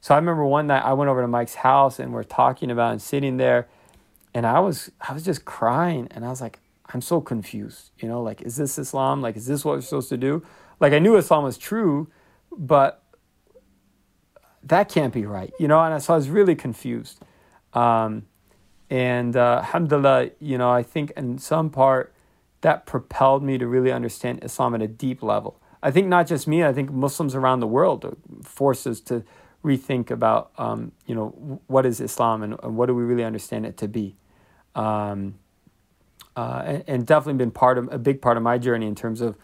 So 0.00 0.14
I 0.14 0.18
remember 0.18 0.44
one 0.44 0.68
night 0.68 0.84
I 0.84 0.92
went 0.92 1.08
over 1.08 1.22
to 1.22 1.28
Mike's 1.28 1.56
house 1.56 1.98
and 1.98 2.12
we're 2.12 2.22
talking 2.22 2.70
about 2.70 2.92
and 2.92 3.02
sitting 3.02 3.38
there 3.38 3.66
and 4.36 4.44
I 4.44 4.60
was 4.60 4.90
I 5.00 5.14
was 5.14 5.24
just 5.24 5.46
crying 5.46 6.08
and 6.10 6.22
I 6.22 6.28
was 6.28 6.42
like, 6.42 6.58
I'm 6.92 7.00
so 7.00 7.22
confused. 7.22 7.90
You 7.96 8.06
know, 8.06 8.20
like 8.22 8.42
is 8.42 8.56
this 8.56 8.78
Islam? 8.78 9.22
Like 9.22 9.34
is 9.34 9.46
this 9.46 9.64
what 9.64 9.76
we're 9.76 9.80
supposed 9.80 10.10
to 10.10 10.18
do? 10.18 10.42
Like 10.78 10.92
I 10.92 10.98
knew 10.98 11.16
Islam 11.16 11.44
was 11.44 11.56
true, 11.56 12.10
but 12.52 13.02
that 14.62 14.90
can't 14.90 15.14
be 15.14 15.24
right. 15.24 15.54
You 15.58 15.68
know, 15.68 15.80
and 15.80 16.02
so 16.02 16.12
I 16.12 16.16
was 16.18 16.28
really 16.28 16.54
confused. 16.54 17.22
Um, 17.72 18.26
and 18.90 19.34
uh, 19.36 19.60
alhamdulillah, 19.64 20.32
you 20.38 20.58
know, 20.58 20.70
I 20.70 20.82
think 20.82 21.12
in 21.16 21.38
some 21.38 21.70
part 21.70 22.12
that 22.60 22.84
propelled 22.84 23.42
me 23.42 23.56
to 23.56 23.66
really 23.66 23.90
understand 23.90 24.44
Islam 24.44 24.74
at 24.74 24.82
a 24.82 24.88
deep 24.88 25.22
level. 25.22 25.62
I 25.82 25.90
think 25.90 26.08
not 26.08 26.26
just 26.26 26.46
me, 26.46 26.62
I 26.62 26.74
think 26.74 26.92
Muslims 26.92 27.34
around 27.34 27.60
the 27.60 27.66
world 27.66 28.18
forces 28.42 29.00
to 29.02 29.24
rethink 29.64 30.10
about, 30.10 30.52
um, 30.58 30.92
you 31.06 31.14
know, 31.14 31.60
what 31.68 31.86
is 31.86 32.00
Islam 32.02 32.42
and, 32.42 32.56
and, 32.62 32.76
what 32.76 32.86
do 32.86 32.94
we 32.94 33.02
really 33.02 33.24
understand 33.24 33.64
it 33.64 33.78
to 33.78 33.88
be. 33.88 34.14
Um, 34.76 35.34
uh, 36.36 36.80
and, 36.86 37.06
definitely 37.06 37.38
been 37.38 37.50
part 37.50 37.78
of 37.78 37.90
a 37.90 37.98
big 37.98 38.20
part 38.20 38.36
of 38.36 38.42
my 38.42 38.58
journey 38.58 38.86
in 38.86 38.94
terms 38.94 39.22
of 39.22 39.36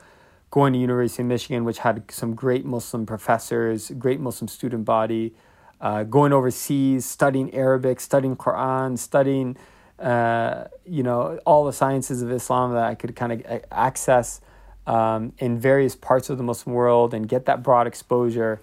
going 0.51 0.75
to 0.75 0.79
University 0.79 1.23
of 1.23 1.29
Michigan, 1.29 1.65
which 1.65 1.79
had 1.79 2.05
some 2.11 2.35
great 2.35 2.67
Muslim 2.67 3.07
professors, 3.07 3.91
great 3.99 4.21
Muslim 4.21 4.47
student 4.47 4.85
body, 4.85 5.35
uh, 5.81 6.05
going 6.05 6.35
overseas, 6.35 7.07
studying 7.07 7.53
Arabic, 7.55 7.99
studying 7.99 8.37
Quran, 8.37 8.99
studying, 8.99 9.57
uh, 9.99 10.65
you 10.85 11.03
know, 11.03 11.41
all 11.47 11.65
the 11.65 11.73
sciences 11.73 12.21
of 12.21 12.31
Islam 12.31 12.75
that 12.75 12.85
I 12.85 12.95
could 12.95 13.17
kind 13.17 13.33
of 13.33 13.63
access 13.73 14.43
um, 14.87 15.33
in 15.39 15.59
various 15.59 15.97
parts 15.97 16.29
of 16.29 16.37
the 16.37 16.45
Muslim 16.45 16.75
world 16.75 17.15
and 17.15 17.27
get 17.27 17.47
that 17.47 17.63
broad 17.63 17.87
exposure. 17.87 18.61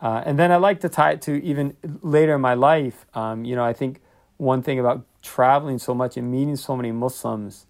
Uh, 0.00 0.22
and 0.26 0.36
then 0.36 0.50
I 0.50 0.56
like 0.56 0.80
to 0.80 0.88
tie 0.88 1.12
it 1.12 1.22
to 1.22 1.42
even 1.44 1.76
later 2.02 2.34
in 2.34 2.40
my 2.40 2.54
life. 2.54 3.06
Um, 3.14 3.44
you 3.44 3.54
know, 3.54 3.64
I 3.64 3.72
think 3.72 4.00
one 4.36 4.62
thing 4.62 4.80
about 4.80 5.04
traveling 5.22 5.78
so 5.78 5.94
much 5.94 6.16
and 6.16 6.30
meeting 6.30 6.56
so 6.56 6.76
many 6.76 6.92
Muslims, 6.92 7.66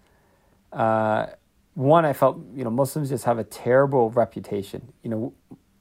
uh, 0.71 1.27
one, 1.73 2.05
I 2.05 2.13
felt, 2.13 2.39
you 2.53 2.63
know, 2.63 2.69
Muslims 2.69 3.09
just 3.09 3.25
have 3.25 3.37
a 3.39 3.43
terrible 3.43 4.09
reputation. 4.09 4.91
You 5.03 5.09
know, 5.09 5.33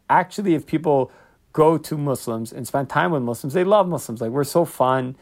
actually, 0.08 0.54
if 0.54 0.66
people 0.66 1.10
go 1.52 1.76
to 1.78 1.98
Muslims 1.98 2.52
and 2.52 2.66
spend 2.66 2.88
time 2.88 3.10
with 3.10 3.22
Muslims, 3.22 3.54
they 3.54 3.64
love 3.64 3.88
Muslims. 3.88 4.20
Like, 4.20 4.30
we're 4.30 4.44
so 4.44 4.64
fun. 4.64 5.16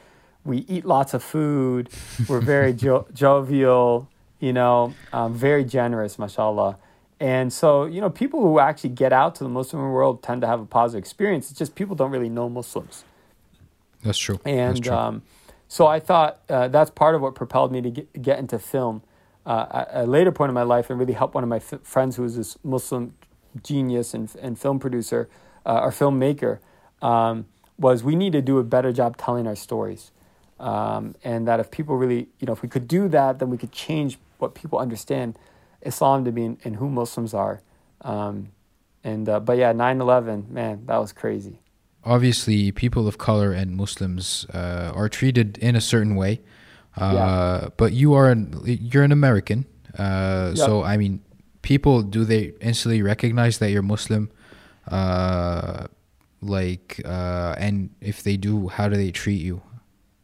We 0.45 0.59
eat 0.69 0.85
lots 0.85 1.15
of 1.15 1.23
food. 1.23 1.89
We're 2.29 2.41
very 2.41 2.73
jo- 2.85 3.07
jovial, 3.13 4.09
you 4.39 4.53
know, 4.53 4.95
um, 5.13 5.35
very 5.35 5.65
generous, 5.65 6.19
mashallah. 6.19 6.79
And 7.19 7.51
so, 7.53 7.87
you 7.87 8.01
know, 8.01 8.11
people 8.11 8.41
who 8.43 8.59
actually 8.59 8.91
get 8.91 9.13
out 9.13 9.35
to 9.37 9.45
the 9.45 9.49
Muslim 9.49 9.83
world 9.83 10.23
tend 10.23 10.43
to 10.43 10.47
have 10.47 10.61
a 10.61 10.67
positive 10.67 10.99
experience. 10.99 11.51
It's 11.51 11.59
just 11.59 11.75
people 11.75 11.97
don't 11.97 12.11
really 12.11 12.29
know 12.29 12.49
Muslims. 12.51 13.05
That's 14.03 14.19
true. 14.19 14.39
And 14.45 14.77
that's 14.77 14.81
true. 14.81 14.93
Um, 14.93 15.23
so 15.69 15.87
I 15.87 16.01
thought 16.01 16.41
uh, 16.49 16.69
that's 16.69 16.91
part 16.91 17.15
of 17.15 17.23
what 17.23 17.35
propelled 17.35 17.73
me 17.73 17.81
to 17.83 17.91
get, 17.91 18.23
get 18.23 18.39
into 18.39 18.59
film 18.59 19.03
uh, 19.45 19.85
at 19.93 20.05
a 20.05 20.07
later 20.07 20.33
point 20.33 20.51
in 20.51 20.55
my 20.55 20.63
life 20.63 20.91
and 20.91 20.99
really 20.99 21.13
help 21.13 21.35
one 21.35 21.43
of 21.45 21.49
my 21.49 21.57
f- 21.57 21.83
friends 21.83 22.17
who 22.17 22.23
was 22.23 22.37
this 22.37 22.57
Muslim 22.65 23.15
genius 23.63 24.15
and, 24.15 24.35
and 24.41 24.59
film 24.59 24.79
producer 24.79 25.29
uh, 25.65 25.81
or 25.83 25.91
filmmaker 25.91 26.59
um, 27.03 27.47
was 27.79 28.03
we 28.03 28.17
need 28.17 28.33
to 28.33 28.43
do 28.43 28.59
a 28.59 28.65
better 28.65 28.93
job 28.93 29.17
telling 29.17 29.47
our 29.47 29.57
stories. 29.57 30.11
Um, 30.59 31.15
and 31.23 31.47
that 31.47 31.61
if 31.61 31.71
people 31.71 31.97
really, 31.97 32.29
you 32.39 32.47
know, 32.47 32.53
if 32.53 32.63
we 32.63 32.69
could 32.69 32.89
do 32.89 33.09
that, 33.09 33.39
then 33.39 33.51
we 33.51 33.59
could 33.59 33.73
change 33.73 34.19
what 34.39 34.55
people 34.55 34.79
understand 34.79 35.39
Islam 35.83 36.25
to 36.25 36.33
be 36.33 36.45
and, 36.45 36.59
and 36.65 36.77
who 36.77 36.89
Muslims 36.89 37.35
are. 37.35 37.61
Um, 38.01 38.53
and 39.05 39.29
uh, 39.29 39.41
but 39.41 39.59
yeah, 39.59 39.73
9/11, 39.73 40.49
man, 40.49 40.87
that 40.87 40.97
was 40.97 41.13
crazy. 41.13 41.61
Obviously, 42.07 42.73
people 42.73 43.09
of 43.09 43.19
color 43.19 43.53
and 43.53 43.77
Muslims 43.77 44.47
uh, 44.55 44.93
are 44.95 45.09
treated 45.09 45.59
in 45.59 45.77
a 45.77 45.81
certain 45.81 46.15
way. 46.15 46.41
Uh, 46.97 47.13
yeah. 47.15 47.69
But 47.77 47.93
you 47.93 48.15
are 48.15 48.31
an 48.31 48.59
you're 48.65 49.03
an 49.03 49.13
American, 49.13 49.67
uh, 49.99 50.53
yep. 50.55 50.57
so 50.57 50.83
I 50.83 50.97
mean, 50.97 51.21
people 51.63 52.03
do 52.03 52.25
they 52.25 52.55
instantly 52.61 53.03
recognize 53.03 53.59
that 53.59 53.71
you're 53.71 53.83
Muslim? 53.83 54.31
Uh, 54.89 55.89
like, 56.41 57.01
uh, 57.05 57.57
and 57.59 57.91
if 58.01 58.23
they 58.23 58.37
do, 58.37 58.69
how 58.69 58.89
do 58.89 58.97
they 58.97 59.11
treat 59.11 59.43
you? 59.43 59.61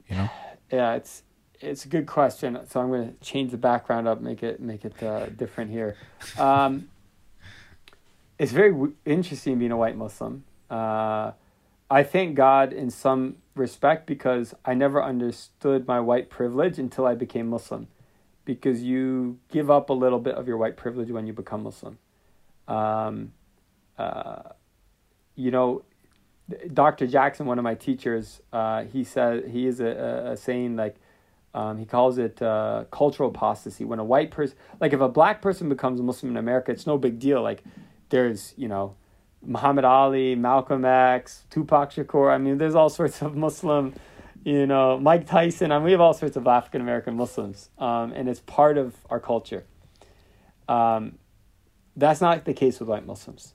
You 0.08 0.16
know? 0.16 0.30
Yeah, 0.70 0.94
it's 0.94 1.24
it's 1.60 1.84
a 1.84 1.88
good 1.88 2.06
question. 2.06 2.58
So 2.68 2.80
I'm 2.80 2.88
going 2.88 3.12
to 3.12 3.24
change 3.24 3.50
the 3.50 3.56
background 3.58 4.08
up, 4.08 4.20
make 4.20 4.42
it 4.42 4.60
make 4.60 4.84
it 4.84 5.02
uh, 5.02 5.26
different 5.26 5.70
here. 5.70 5.96
Um, 6.38 6.88
it's 8.38 8.52
very 8.52 8.72
w- 8.72 8.94
interesting 9.04 9.58
being 9.58 9.72
a 9.72 9.76
white 9.76 9.96
Muslim. 9.96 10.44
Uh, 10.70 11.32
I 11.92 12.04
thank 12.04 12.36
God 12.36 12.72
in 12.72 12.88
some 12.88 13.36
respect 13.54 14.06
because 14.06 14.54
I 14.64 14.72
never 14.72 15.04
understood 15.04 15.86
my 15.86 16.00
white 16.00 16.30
privilege 16.30 16.78
until 16.78 17.06
I 17.06 17.14
became 17.14 17.48
Muslim. 17.48 17.88
Because 18.46 18.82
you 18.82 19.38
give 19.50 19.70
up 19.70 19.90
a 19.90 19.92
little 19.92 20.18
bit 20.18 20.34
of 20.34 20.48
your 20.48 20.56
white 20.56 20.78
privilege 20.78 21.10
when 21.10 21.26
you 21.26 21.34
become 21.34 21.64
Muslim. 21.64 21.98
Um, 22.66 23.32
uh, 23.98 24.54
you 25.36 25.50
know, 25.50 25.84
Dr. 26.72 27.06
Jackson, 27.06 27.44
one 27.44 27.58
of 27.58 27.62
my 27.62 27.74
teachers, 27.74 28.40
uh, 28.54 28.84
he 28.84 29.04
said 29.04 29.48
he 29.48 29.66
is 29.66 29.78
a, 29.78 30.30
a, 30.32 30.36
saying 30.38 30.76
like 30.76 30.96
um, 31.52 31.76
he 31.76 31.84
calls 31.84 32.16
it 32.16 32.40
uh, 32.40 32.86
cultural 32.90 33.28
apostasy. 33.28 33.84
When 33.84 33.98
a 33.98 34.04
white 34.04 34.30
person, 34.30 34.56
like 34.80 34.94
if 34.94 35.00
a 35.00 35.10
black 35.10 35.42
person 35.42 35.68
becomes 35.68 36.00
Muslim 36.00 36.32
in 36.32 36.36
America, 36.38 36.72
it's 36.72 36.86
no 36.86 36.96
big 36.96 37.18
deal. 37.18 37.42
Like 37.42 37.62
there's 38.08 38.54
you 38.56 38.66
know 38.66 38.94
Muhammad 39.44 39.84
Ali, 39.84 40.34
Malcolm 40.34 40.84
X, 40.84 41.44
Tupac 41.50 41.92
Shakur. 41.92 42.32
I 42.32 42.38
mean, 42.38 42.58
there's 42.58 42.74
all 42.74 42.88
sorts 42.88 43.22
of 43.22 43.36
Muslim, 43.36 43.94
you 44.44 44.66
know, 44.66 44.98
Mike 44.98 45.26
Tyson. 45.26 45.72
I 45.72 45.78
mean, 45.78 45.86
we 45.86 45.92
have 45.92 46.00
all 46.00 46.14
sorts 46.14 46.36
of 46.36 46.46
African 46.46 46.80
American 46.80 47.16
Muslims, 47.16 47.70
um, 47.78 48.12
and 48.12 48.28
it's 48.28 48.40
part 48.40 48.78
of 48.78 48.94
our 49.10 49.20
culture. 49.20 49.64
Um, 50.68 51.18
that's 51.96 52.20
not 52.20 52.44
the 52.44 52.54
case 52.54 52.80
with 52.80 52.88
white 52.88 53.06
Muslims. 53.06 53.54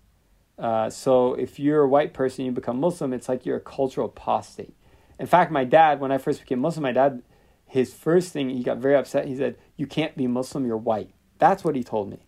Uh, 0.57 0.89
so 0.89 1.33
if 1.35 1.59
you're 1.59 1.83
a 1.83 1.87
white 1.87 2.13
person, 2.13 2.45
you 2.45 2.51
become 2.51 2.79
Muslim, 2.79 3.13
it's 3.13 3.29
like 3.29 3.45
you're 3.45 3.57
a 3.57 3.61
cultural 3.61 4.07
apostate. 4.07 4.75
In 5.19 5.27
fact, 5.27 5.51
my 5.51 5.63
dad, 5.63 5.99
when 5.99 6.11
I 6.11 6.17
first 6.17 6.41
became 6.41 6.59
Muslim, 6.59 6.83
my 6.83 6.91
dad, 6.91 7.23
his 7.65 7.93
first 7.93 8.33
thing, 8.33 8.49
he 8.49 8.63
got 8.63 8.77
very 8.77 8.95
upset. 8.95 9.27
He 9.27 9.35
said, 9.35 9.57
"You 9.75 9.87
can't 9.87 10.15
be 10.15 10.27
Muslim. 10.27 10.65
You're 10.65 10.77
white." 10.77 11.11
That's 11.39 11.63
what 11.63 11.75
he 11.75 11.83
told 11.83 12.09
me 12.09 12.26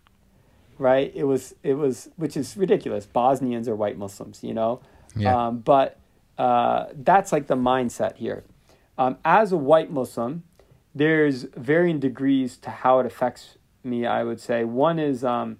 right? 0.79 1.11
It 1.13 1.25
was 1.25 1.53
it 1.61 1.75
was 1.75 2.09
which 2.15 2.35
is 2.35 2.57
ridiculous. 2.57 3.05
Bosnians 3.05 3.67
are 3.67 3.75
white 3.75 3.97
Muslims, 3.97 4.43
you 4.43 4.53
know. 4.53 4.81
Yeah. 5.15 5.47
Um, 5.47 5.59
but 5.59 5.99
uh, 6.37 6.87
that's 6.95 7.31
like 7.31 7.47
the 7.47 7.55
mindset 7.55 8.15
here. 8.15 8.43
Um, 8.97 9.17
as 9.23 9.51
a 9.51 9.57
white 9.57 9.91
Muslim, 9.91 10.43
there's 10.95 11.43
varying 11.55 11.99
degrees 11.99 12.57
to 12.57 12.69
how 12.69 12.99
it 12.99 13.05
affects 13.05 13.57
me. 13.83 14.05
I 14.05 14.23
would 14.23 14.39
say 14.39 14.63
one 14.63 14.99
is 14.99 15.23
um, 15.23 15.57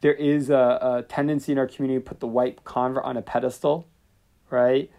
there 0.00 0.14
is 0.14 0.50
a, 0.50 0.78
a, 0.98 1.02
tendency 1.02 1.52
in 1.52 1.58
our 1.58 1.66
community 1.66 2.02
to 2.02 2.08
put 2.08 2.20
the 2.20 2.26
white 2.26 2.64
convert 2.64 3.04
on 3.04 3.16
a 3.16 3.22
pedestal, 3.22 3.86
right? 4.50 4.90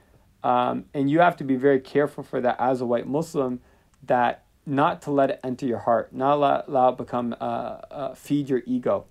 Um, 0.44 0.86
and 0.94 1.10
you 1.10 1.20
have 1.20 1.38
to 1.38 1.44
be 1.44 1.56
very 1.56 1.80
careful 1.80 2.24
for 2.24 2.40
that 2.42 2.56
as 2.60 2.82
a 2.82 2.86
white 2.86 3.08
Muslim 3.08 3.62
that 4.04 4.46
not 4.66 5.02
to 5.04 5.12
let 5.12 5.30
it 5.30 5.40
enter 5.44 5.66
your 5.66 5.80
heart, 5.80 6.14
not 6.14 6.36
allow, 6.36 6.64
allow 6.68 6.90
it 6.90 6.98
become 6.98 7.36
uh, 7.40 7.44
uh, 7.44 8.16
feed 8.16 8.50
your 8.50 8.62
ego, 8.66 9.06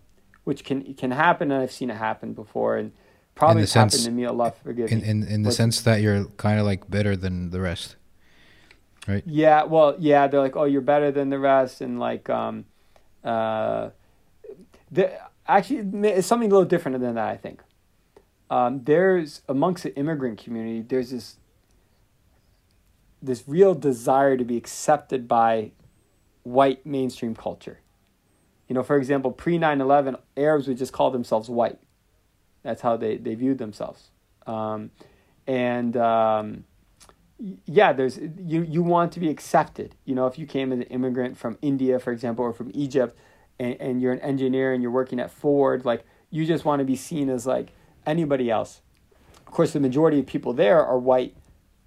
which 0.45 0.65
can 0.65 0.95
can 0.95 1.11
happen, 1.11 1.51
and 1.51 1.63
I've 1.63 1.73
seen 1.73 1.91
it 1.91 1.97
happen 1.97 2.33
before, 2.35 2.77
and 2.77 2.93
probably 3.35 3.67
sense- 3.67 3.95
happened 3.95 4.05
to 4.05 4.11
me. 4.11 4.25
Allah 4.27 4.53
forgive 4.63 4.93
In 4.93 5.01
me. 5.01 5.09
in, 5.09 5.23
in 5.25 5.43
the 5.43 5.49
What's- 5.49 5.57
sense 5.57 5.81
that 5.83 6.01
you're 6.01 6.27
kind 6.37 6.59
of 6.61 6.67
like 6.67 6.89
better 6.91 7.17
than 7.17 7.51
the 7.51 7.61
rest. 7.61 7.97
Right? 9.07 9.23
Yeah, 9.27 9.65
well, 9.65 9.97
yeah, 9.99 10.27
they're 10.29 10.41
like, 10.41 10.57
oh, 10.57 10.65
you're 10.65 10.81
better 10.81 11.11
than 11.13 11.29
the 11.29 11.39
rest, 11.39 11.83
and 11.83 12.01
like, 12.01 12.31
um, 12.31 12.65
uh, 13.23 13.91
the 14.91 15.13
actually 15.47 15.81
it's 16.09 16.27
something 16.27 16.51
a 16.51 16.55
little 16.55 16.69
different 16.69 16.99
than 17.01 17.15
that. 17.17 17.29
I 17.29 17.37
think 17.37 17.61
um, 18.51 18.83
there's 18.85 19.43
amongst 19.49 19.83
the 19.83 19.95
immigrant 19.97 20.39
community, 20.43 20.81
there's 20.81 21.11
this 21.11 21.37
this 23.23 23.45
real 23.47 23.75
desire 23.75 24.37
to 24.37 24.45
be 24.45 24.57
accepted 24.57 25.27
by 25.27 25.73
white 26.43 26.85
mainstream 26.85 27.35
culture. 27.35 27.81
You 28.69 28.75
know, 28.75 28.83
for 28.83 28.97
example, 28.97 29.31
pre 29.31 29.59
9-11, 29.59 30.19
Arabs 30.37 30.69
would 30.69 30.79
just 30.79 30.93
call 30.93 31.11
themselves 31.11 31.49
white. 31.49 31.79
That's 32.63 32.81
how 32.81 32.97
they, 32.97 33.17
they 33.17 33.35
viewed 33.35 33.59
themselves. 33.59 34.11
Um, 34.47 34.91
and 35.47 35.97
um, 35.97 36.65
yeah, 37.67 37.93
there's 37.93 38.19
you 38.39 38.63
you 38.63 38.83
want 38.83 39.13
to 39.13 39.21
be 39.21 39.29
accepted. 39.29 39.95
You 40.05 40.15
know, 40.15 40.27
if 40.27 40.39
you 40.39 40.47
came 40.47 40.73
as 40.73 40.79
an 40.79 40.85
immigrant 40.85 41.37
from 41.37 41.59
India, 41.61 41.99
for 41.99 42.13
example, 42.13 42.45
or 42.45 42.53
from 42.53 42.71
Egypt, 42.75 43.19
and, 43.59 43.77
and 43.81 44.03
you're 44.03 44.13
an 44.13 44.21
engineer 44.21 44.73
and 44.73 44.83
you're 44.83 44.93
working 44.93 45.21
at 45.21 45.31
Ford, 45.31 45.85
like 45.85 46.05
you 46.31 46.47
just 46.47 46.65
want 46.65 46.81
to 46.81 46.85
be 46.85 46.97
seen 46.97 47.29
as 47.29 47.47
like 47.47 47.73
anybody 48.07 48.51
else. 48.51 48.81
Of 49.47 49.53
course, 49.53 49.73
the 49.73 49.81
majority 49.81 50.19
of 50.21 50.27
people 50.27 50.53
there 50.53 50.85
are 50.85 50.99
white 50.99 51.37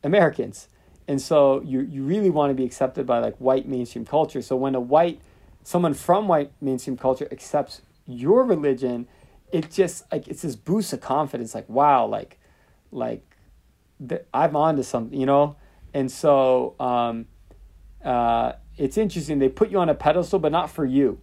Americans, 0.04 0.68
and 1.08 1.22
so 1.22 1.62
you 1.62 1.82
you 1.82 2.04
really 2.04 2.30
want 2.30 2.52
to 2.52 2.54
be 2.54 2.66
accepted 2.66 3.06
by 3.06 3.20
like 3.20 3.36
white 3.38 3.68
mainstream 3.68 4.06
culture. 4.06 4.42
So 4.42 4.56
when 4.56 4.76
a 4.76 4.80
white 4.80 5.22
someone 5.68 5.93
from 5.93 6.30
white 6.30 6.49
mainstream 6.61 6.95
culture 6.95 7.28
accepts 7.30 7.82
your 8.05 8.45
religion, 8.45 9.05
it 9.51 9.70
just 9.70 10.09
like 10.13 10.26
it's 10.30 10.43
this 10.43 10.55
boost 10.55 10.93
of 10.93 11.01
confidence. 11.01 11.53
Like 11.53 11.68
wow, 11.68 12.05
like 12.05 12.39
like 12.89 13.22
th- 14.07 14.22
I'm 14.34 14.55
on 14.55 14.78
to 14.78 14.84
something, 14.84 15.20
you 15.20 15.26
know? 15.26 15.57
And 15.93 16.09
so 16.09 16.74
um, 16.80 17.26
uh, 18.01 18.53
it's 18.78 18.97
interesting. 18.97 19.39
They 19.39 19.49
put 19.49 19.70
you 19.70 19.80
on 19.80 19.89
a 19.89 19.93
pedestal, 19.93 20.39
but 20.39 20.53
not 20.53 20.72
for 20.72 20.86
you. 20.86 21.20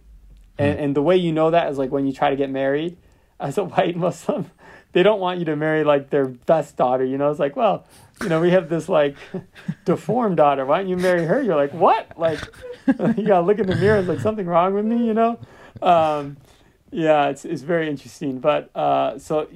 And, 0.59 0.79
and 0.79 0.95
the 0.95 1.01
way 1.01 1.17
you 1.17 1.31
know 1.31 1.49
that 1.49 1.71
is 1.71 1.79
like 1.79 1.91
when 1.91 2.05
you 2.05 2.13
try 2.13 2.29
to 2.29 2.35
get 2.35 2.51
married 2.51 2.97
as 3.39 3.57
a 3.57 3.63
white 3.63 3.97
Muslim, 3.97 4.51
they 4.91 5.01
don't 5.01 5.19
want 5.19 5.39
you 5.39 5.45
to 5.45 5.55
marry 5.55 5.83
like 5.83 6.11
their 6.11 6.27
best 6.27 6.77
daughter. 6.77 7.03
You 7.03 7.17
know, 7.17 7.31
it's 7.31 7.39
like, 7.39 7.55
well, 7.55 7.87
you 8.21 8.29
know, 8.29 8.39
we 8.39 8.51
have 8.51 8.69
this 8.69 8.87
like 8.87 9.15
deformed 9.85 10.37
daughter. 10.37 10.65
Why 10.65 10.79
don't 10.79 10.89
you 10.89 10.97
marry 10.97 11.25
her? 11.25 11.41
You're 11.41 11.55
like, 11.55 11.73
what? 11.73 12.17
Like, 12.17 12.39
you 12.87 13.27
gotta 13.27 13.45
look 13.45 13.59
in 13.59 13.67
the 13.67 13.75
mirror. 13.75 13.99
It's 13.99 14.07
like 14.07 14.19
something 14.19 14.45
wrong 14.45 14.73
with 14.73 14.85
me, 14.85 15.05
you 15.05 15.13
know? 15.13 15.39
Um, 15.81 16.37
yeah, 16.91 17.27
it's, 17.27 17.45
it's 17.45 17.61
very 17.61 17.89
interesting. 17.89 18.39
But 18.39 18.75
uh, 18.75 19.19
so, 19.19 19.49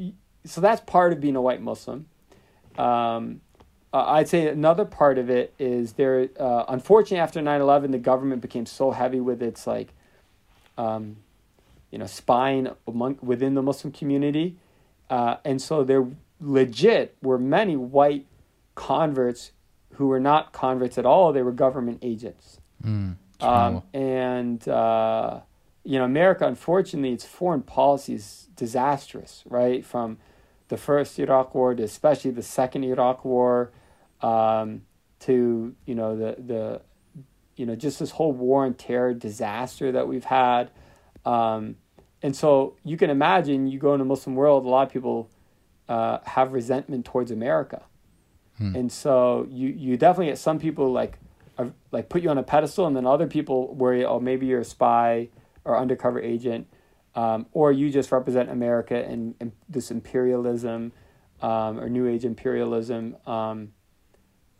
so 0.46 0.62
that's 0.62 0.82
part 0.82 1.14
of 1.14 1.22
being 1.22 1.36
a 1.36 1.42
white 1.42 1.62
Muslim. 1.62 2.08
Um, 2.78 3.42
uh, 3.94 4.06
I'd 4.06 4.28
say 4.28 4.48
another 4.48 4.86
part 4.86 5.18
of 5.18 5.30
it 5.30 5.54
is 5.58 5.94
there. 5.94 6.30
Uh, 6.40 6.66
unfortunately, 6.68 7.20
after 7.20 7.40
9-11, 7.42 7.92
the 7.92 7.98
government 7.98 8.42
became 8.42 8.66
so 8.66 8.92
heavy 8.92 9.20
with 9.20 9.42
its 9.42 9.66
like, 9.66 9.94
um, 10.78 11.18
you 11.92 11.98
know, 11.98 12.06
spying 12.06 12.70
among 12.88 13.18
within 13.22 13.56
the 13.56 13.64
Muslim 13.64 13.92
community, 13.92 14.58
uh, 15.10 15.38
and 15.44 15.60
so 15.60 15.84
there 15.84 16.06
legit 16.40 17.16
were 17.22 17.40
many 17.40 17.76
white 17.76 18.26
converts 18.80 19.52
who 19.96 20.08
were 20.08 20.22
not 20.22 20.54
converts 20.54 20.98
at 20.98 21.06
all. 21.06 21.34
They 21.34 21.42
were 21.42 21.52
government 21.52 22.00
agents. 22.02 22.60
Mm, 22.84 23.18
Um, 23.42 23.84
and 23.94 24.68
uh, 24.68 25.42
you 25.84 26.00
know, 26.00 26.06
America, 26.06 26.48
unfortunately, 26.48 27.12
its 27.12 27.26
foreign 27.26 27.62
policy 27.62 28.14
is 28.14 28.48
disastrous. 28.56 29.44
Right 29.46 29.86
from 29.86 30.18
the 30.70 30.78
first 30.78 31.20
Iraq 31.20 31.54
War 31.54 31.76
to 31.76 31.84
especially 31.84 32.32
the 32.32 32.44
second 32.44 32.86
Iraq 32.86 33.26
War, 33.26 33.72
um, 34.22 34.84
to 35.28 35.76
you 35.86 35.96
know 35.96 36.16
the 36.16 36.32
the 36.52 36.82
you 37.58 37.66
know 37.66 37.76
just 37.76 38.00
this 38.00 38.12
whole 38.12 38.32
war 38.32 38.66
and 38.66 38.78
terror 38.78 39.14
disaster 39.14 39.92
that 39.92 40.08
we've 40.08 40.30
had. 40.42 40.72
Um, 41.26 41.76
and 42.22 42.34
so 42.36 42.76
you 42.84 42.96
can 42.98 43.10
imagine 43.10 43.68
you 43.68 43.80
go 43.80 43.94
in 43.94 44.00
the 44.00 44.06
Muslim 44.06 44.36
world, 44.36 44.66
a 44.66 44.70
lot 44.70 44.88
of 44.88 44.94
people 44.94 45.30
uh, 45.90 46.20
have 46.24 46.54
resentment 46.54 47.06
towards 47.06 47.32
America. 47.32 47.82
Hmm. 48.60 48.76
And 48.76 48.92
so 48.92 49.48
you, 49.50 49.70
you 49.70 49.98
definitely 49.98 50.28
get 50.28 50.38
some 50.38 50.60
people 50.60 50.92
like 50.92 51.18
are, 51.58 51.72
like 51.92 52.10
put 52.10 52.22
you 52.22 52.30
on 52.30 52.38
a 52.38 52.44
pedestal, 52.44 52.86
and 52.86 52.96
then 52.96 53.08
other 53.08 53.28
people 53.28 53.74
worry, 53.74 54.06
oh, 54.06 54.20
maybe 54.20 54.46
you're 54.46 54.62
a 54.62 54.66
spy 54.66 55.30
or 55.66 55.78
undercover 55.78 56.20
agent, 56.22 56.68
um, 57.16 57.48
or 57.52 57.72
you 57.72 57.90
just 57.90 58.12
represent 58.12 58.50
America 58.50 58.96
and, 58.96 59.36
and 59.40 59.52
this 59.68 59.92
imperialism 59.92 60.92
um, 61.42 61.80
or 61.80 61.90
New 61.90 62.08
Age 62.08 62.26
imperialism. 62.26 63.18
Um, 63.26 63.74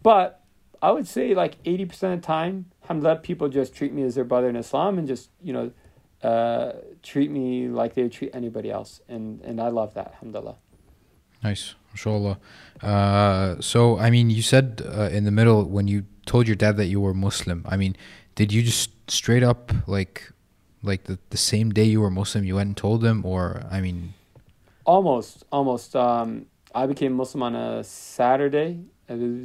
but 0.02 0.44
I 0.82 0.92
would 0.92 1.08
say 1.08 1.34
like 1.34 1.62
80% 1.64 1.92
of 1.92 2.00
the 2.00 2.18
time, 2.26 2.72
alhamdulillah, 2.84 3.20
people 3.20 3.50
just 3.50 3.76
treat 3.76 3.94
me 3.94 4.04
as 4.04 4.16
their 4.16 4.24
brother 4.24 4.50
in 4.50 4.56
Islam 4.56 4.98
and 4.98 5.08
just, 5.08 5.30
you 5.42 5.54
know, 5.54 5.72
uh, 6.24 6.74
treat 7.04 7.32
me 7.32 7.68
like 7.68 7.94
they 7.94 8.04
would 8.04 8.12
treat 8.12 8.32
anybody 8.34 8.72
else. 8.72 9.02
And, 9.08 9.42
and 9.42 9.62
I 9.62 9.70
love 9.70 9.94
that, 9.94 10.08
alhamdulillah. 10.08 10.58
Nice, 11.44 11.76
mashallah. 11.92 12.38
Uh, 12.82 13.56
so, 13.60 13.98
I 13.98 14.10
mean, 14.10 14.30
you 14.30 14.42
said 14.42 14.82
uh, 14.86 15.10
in 15.12 15.24
the 15.24 15.32
middle 15.32 15.64
when 15.66 15.88
you 15.88 16.06
told 16.26 16.48
your 16.48 16.56
dad 16.56 16.78
that 16.78 16.86
you 16.86 17.00
were 17.02 17.14
Muslim. 17.14 17.66
I 17.68 17.78
mean, 17.78 17.96
did 18.36 18.52
you 18.52 18.62
just 18.62 18.92
straight 19.10 19.44
up 19.44 19.72
like, 19.88 20.32
like 20.84 21.06
the, 21.06 21.18
the 21.30 21.38
same 21.38 21.72
day 21.72 21.86
you 21.86 22.02
were 22.02 22.10
Muslim, 22.10 22.44
you 22.44 22.56
went 22.56 22.68
and 22.68 22.78
told 22.78 23.04
him, 23.04 23.26
or 23.26 23.64
I 23.72 23.82
mean, 23.82 24.14
Almost, 24.86 25.46
almost. 25.52 25.96
Um, 25.96 26.48
I 26.74 26.88
became 26.88 27.14
Muslim 27.14 27.44
on 27.44 27.56
a 27.56 27.84
Saturday, 27.84 28.86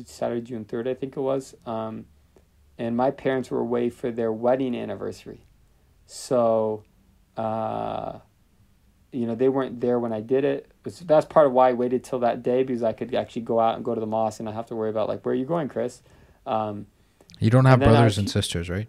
Saturday, 0.07 0.41
June 0.41 0.65
3rd, 0.65 0.89
I 0.89 0.95
think 0.95 1.19
it 1.19 1.21
was. 1.21 1.55
Um, 1.67 2.07
and 2.79 2.97
my 2.97 3.11
parents 3.11 3.51
were 3.51 3.61
away 3.61 3.91
for 3.91 4.11
their 4.11 4.33
wedding 4.33 4.75
anniversary. 4.75 5.45
So, 6.07 6.85
uh, 7.37 8.21
you 9.15 9.27
know, 9.27 9.35
they 9.35 9.49
weren't 9.49 9.81
there 9.81 9.99
when 9.99 10.12
I 10.12 10.21
did 10.21 10.45
it. 10.45 10.71
That's 11.03 11.27
part 11.27 11.47
of 11.47 11.53
why 11.53 11.71
I 11.71 11.73
waited 11.73 12.05
till 12.05 12.19
that 12.21 12.43
day 12.43 12.62
because 12.62 12.83
I 12.83 12.93
could 12.93 13.15
actually 13.15 13.43
go 13.43 13.61
out 13.61 13.77
and 13.77 13.85
go 13.85 13.95
to 13.95 14.01
the 14.01 14.07
mosque 14.07 14.41
and 14.41 14.45
not 14.47 14.55
have 14.55 14.67
to 14.67 14.77
worry 14.77 14.91
about, 14.91 15.09
like, 15.09 15.25
where 15.25 15.33
are 15.33 15.37
you 15.37 15.45
going, 15.45 15.69
Chris? 15.69 16.03
Um, 16.47 16.87
you 17.41 17.51
don't 17.51 17.65
have 17.65 17.75
And 17.75 17.83
then 17.83 17.89
I 17.91 17.93
brothers 17.93 18.19
and 18.19 18.29
sisters, 18.29 18.69
right? 18.69 18.89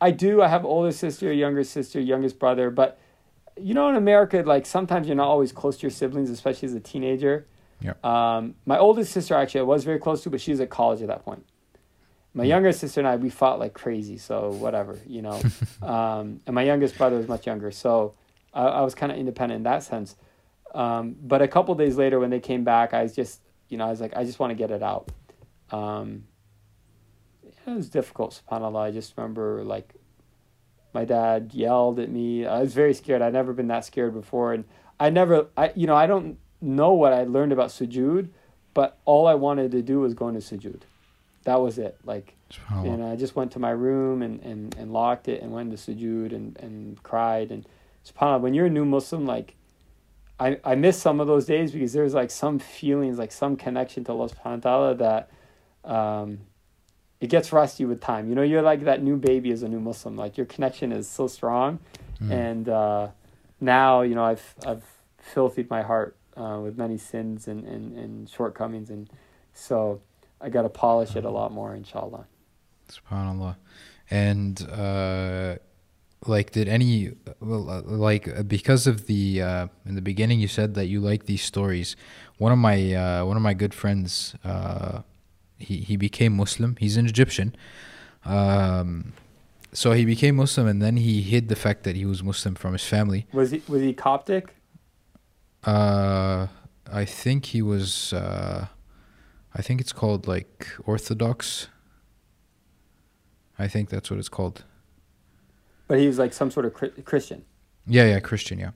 I 0.00 0.10
do. 0.10 0.42
I 0.42 0.48
have 0.48 0.64
older 0.64 0.92
sister, 0.92 1.32
younger 1.32 1.64
sister, 1.64 2.00
youngest 2.00 2.38
brother. 2.38 2.70
But 2.70 2.98
you 3.58 3.72
know, 3.72 3.88
in 3.88 3.96
America, 3.96 4.42
like 4.44 4.66
sometimes 4.66 5.06
you're 5.06 5.16
not 5.16 5.28
always 5.28 5.52
close 5.52 5.76
to 5.78 5.82
your 5.82 5.90
siblings, 5.90 6.28
especially 6.28 6.68
as 6.68 6.74
a 6.74 6.80
teenager. 6.80 7.46
Yeah. 7.80 7.94
Um, 8.04 8.54
my 8.66 8.78
oldest 8.78 9.12
sister 9.12 9.34
actually 9.34 9.60
I 9.60 9.64
was 9.64 9.84
very 9.84 9.98
close 9.98 10.22
to, 10.24 10.30
but 10.30 10.40
she 10.40 10.50
was 10.50 10.60
at 10.60 10.70
college 10.70 11.00
at 11.02 11.08
that 11.08 11.24
point. 11.24 11.46
My 12.34 12.44
Hmm. 12.44 12.50
younger 12.50 12.72
sister 12.72 13.00
and 13.00 13.08
I 13.08 13.16
we 13.16 13.30
fought 13.30 13.58
like 13.58 13.72
crazy, 13.72 14.18
so 14.18 14.50
whatever, 14.52 14.98
you 15.06 15.22
know. 15.22 15.40
um, 15.82 16.40
and 16.46 16.54
my 16.54 16.62
youngest 16.62 16.98
brother 16.98 17.16
was 17.16 17.28
much 17.28 17.46
younger, 17.46 17.70
so 17.70 18.14
I, 18.56 18.66
I 18.66 18.80
was 18.80 18.94
kind 18.94 19.12
of 19.12 19.18
independent 19.18 19.58
in 19.58 19.62
that 19.64 19.82
sense. 19.82 20.16
Um, 20.74 21.16
but 21.22 21.42
a 21.42 21.48
couple 21.48 21.74
days 21.74 21.96
later, 21.96 22.18
when 22.18 22.30
they 22.30 22.40
came 22.40 22.64
back, 22.64 22.92
I 22.94 23.02
was 23.02 23.14
just, 23.14 23.40
you 23.68 23.78
know, 23.78 23.86
I 23.86 23.90
was 23.90 24.00
like, 24.00 24.16
I 24.16 24.24
just 24.24 24.38
want 24.38 24.50
to 24.50 24.54
get 24.54 24.70
it 24.70 24.82
out. 24.82 25.10
Um, 25.70 26.24
it 27.44 27.70
was 27.70 27.88
difficult, 27.88 28.40
subhanAllah. 28.48 28.80
I 28.80 28.90
just 28.90 29.14
remember 29.16 29.64
like 29.64 29.94
my 30.94 31.04
dad 31.04 31.50
yelled 31.52 31.98
at 31.98 32.10
me. 32.10 32.46
I 32.46 32.60
was 32.60 32.74
very 32.74 32.94
scared. 32.94 33.22
I'd 33.22 33.32
never 33.32 33.52
been 33.52 33.68
that 33.68 33.84
scared 33.84 34.14
before. 34.14 34.52
And 34.52 34.64
I 34.98 35.10
never, 35.10 35.48
I, 35.56 35.72
you 35.74 35.86
know, 35.86 35.96
I 35.96 36.06
don't 36.06 36.38
know 36.60 36.92
what 36.92 37.12
I 37.12 37.24
learned 37.24 37.52
about 37.52 37.70
sujood, 37.70 38.30
but 38.72 38.98
all 39.04 39.26
I 39.26 39.34
wanted 39.34 39.72
to 39.72 39.82
do 39.82 40.00
was 40.00 40.14
go 40.14 40.28
into 40.28 40.40
sujood. 40.40 40.82
That 41.44 41.60
was 41.60 41.78
it. 41.78 41.98
Like, 42.04 42.34
and 42.84 43.04
I 43.04 43.16
just 43.16 43.36
went 43.36 43.52
to 43.52 43.58
my 43.58 43.70
room 43.70 44.22
and, 44.22 44.40
and, 44.42 44.74
and 44.76 44.92
locked 44.92 45.28
it 45.28 45.42
and 45.42 45.52
went 45.52 45.70
into 45.70 45.82
sujood 45.82 46.32
and, 46.32 46.56
and 46.58 47.02
cried. 47.02 47.50
And 47.50 47.66
subhanAllah, 48.06 48.40
when 48.40 48.54
you're 48.54 48.66
a 48.66 48.70
new 48.70 48.84
Muslim, 48.84 49.26
like, 49.26 49.54
I, 50.38 50.58
I 50.64 50.74
miss 50.74 51.00
some 51.00 51.18
of 51.20 51.26
those 51.26 51.46
days 51.46 51.72
because 51.72 51.92
there's 51.92 52.14
like 52.14 52.30
some 52.30 52.58
feelings, 52.58 53.18
like 53.18 53.32
some 53.32 53.56
connection 53.56 54.04
to 54.04 54.12
Allah 54.12 54.28
subhanahu 54.28 54.64
wa 54.64 54.70
ta'ala 54.70 54.94
that, 54.96 55.30
um, 55.84 56.40
it 57.18 57.28
gets 57.30 57.50
rusty 57.52 57.86
with 57.86 58.00
time. 58.02 58.28
You 58.28 58.34
know, 58.34 58.42
you're 58.42 58.60
like 58.60 58.82
that 58.84 59.02
new 59.02 59.16
baby 59.16 59.50
as 59.50 59.62
a 59.62 59.68
new 59.68 59.80
Muslim. 59.80 60.16
Like 60.16 60.36
your 60.36 60.44
connection 60.46 60.92
is 60.92 61.08
so 61.08 61.26
strong, 61.26 61.78
Mm. 62.20 62.30
and 62.30 62.68
uh, 62.68 63.08
now 63.60 64.00
you 64.00 64.14
know 64.14 64.24
I've 64.24 64.54
I've 64.66 64.84
filthied 65.18 65.68
my 65.68 65.82
heart 65.82 66.16
uh, 66.34 66.58
with 66.62 66.78
many 66.78 66.96
sins 66.96 67.46
and, 67.46 67.64
and, 67.66 67.96
and 67.98 68.28
shortcomings, 68.28 68.88
and 68.90 69.10
so 69.52 70.00
I 70.40 70.48
got 70.48 70.62
to 70.62 70.68
polish 70.70 71.14
it 71.16 71.24
a 71.24 71.30
lot 71.30 71.52
more, 71.52 71.74
inshallah. 71.74 72.26
Subhanallah. 72.88 73.56
And 74.10 74.62
uh, 74.70 75.56
like, 76.28 76.50
did 76.52 76.68
any 76.68 77.12
uh, 77.42 77.82
like 77.84 78.28
uh, 78.28 78.42
because 78.42 78.86
of 78.86 79.06
the 79.06 79.42
uh, 79.42 79.66
in 79.84 79.94
the 79.94 80.02
beginning 80.02 80.40
you 80.40 80.48
said 80.48 80.74
that 80.74 80.86
you 80.86 81.00
like 81.00 81.26
these 81.26 81.42
stories. 81.42 81.96
One 82.38 82.52
of 82.52 82.58
my 82.58 82.94
uh, 82.94 83.24
one 83.24 83.36
of 83.36 83.42
my 83.42 83.54
good 83.54 83.74
friends, 83.74 84.34
uh, 84.44 85.02
he 85.58 85.78
he 85.78 85.96
became 85.96 86.36
Muslim. 86.36 86.76
He's 86.78 86.96
an 86.96 87.06
Egyptian, 87.06 87.54
Um, 88.24 89.12
so 89.72 89.92
he 89.92 90.04
became 90.04 90.36
Muslim, 90.36 90.66
and 90.66 90.80
then 90.82 90.96
he 90.96 91.22
hid 91.22 91.48
the 91.48 91.56
fact 91.56 91.82
that 91.84 91.96
he 91.96 92.04
was 92.04 92.22
Muslim 92.22 92.54
from 92.54 92.72
his 92.72 92.84
family. 92.84 93.26
Was 93.32 93.50
he 93.52 93.62
was 93.68 93.82
he 93.82 93.92
Coptic? 93.92 94.54
Uh, 95.64 96.46
I 97.02 97.04
think 97.04 97.46
he 97.46 97.62
was. 97.62 98.12
Uh, 98.12 98.66
I 99.54 99.62
think 99.62 99.80
it's 99.80 99.92
called 99.92 100.26
like 100.26 100.66
Orthodox. 100.84 101.68
I 103.58 103.68
think 103.68 103.88
that's 103.88 104.10
what 104.10 104.18
it's 104.18 104.28
called. 104.28 104.64
But 105.88 105.98
he 105.98 106.06
was 106.06 106.18
like 106.18 106.32
some 106.32 106.50
sort 106.50 106.66
of 106.66 107.04
Christian. 107.04 107.44
Yeah, 107.86 108.06
yeah, 108.06 108.20
Christian, 108.20 108.58
yeah. 108.58 108.72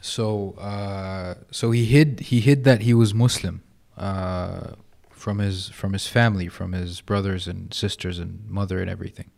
So, 0.00 0.52
uh, 0.52 1.34
so 1.50 1.70
he 1.70 1.84
hid 1.84 2.20
he 2.20 2.40
hid 2.40 2.64
that 2.64 2.82
he 2.82 2.94
was 2.94 3.14
Muslim, 3.14 3.62
uh, 3.96 4.72
from 5.10 5.38
his 5.38 5.68
from 5.68 5.92
his 5.92 6.06
family, 6.06 6.48
from 6.48 6.72
his 6.72 7.00
brothers 7.00 7.48
and 7.48 7.72
sisters 7.72 8.18
and 8.18 8.48
mother 8.48 8.80
and 8.80 8.90
everything. 8.90 9.30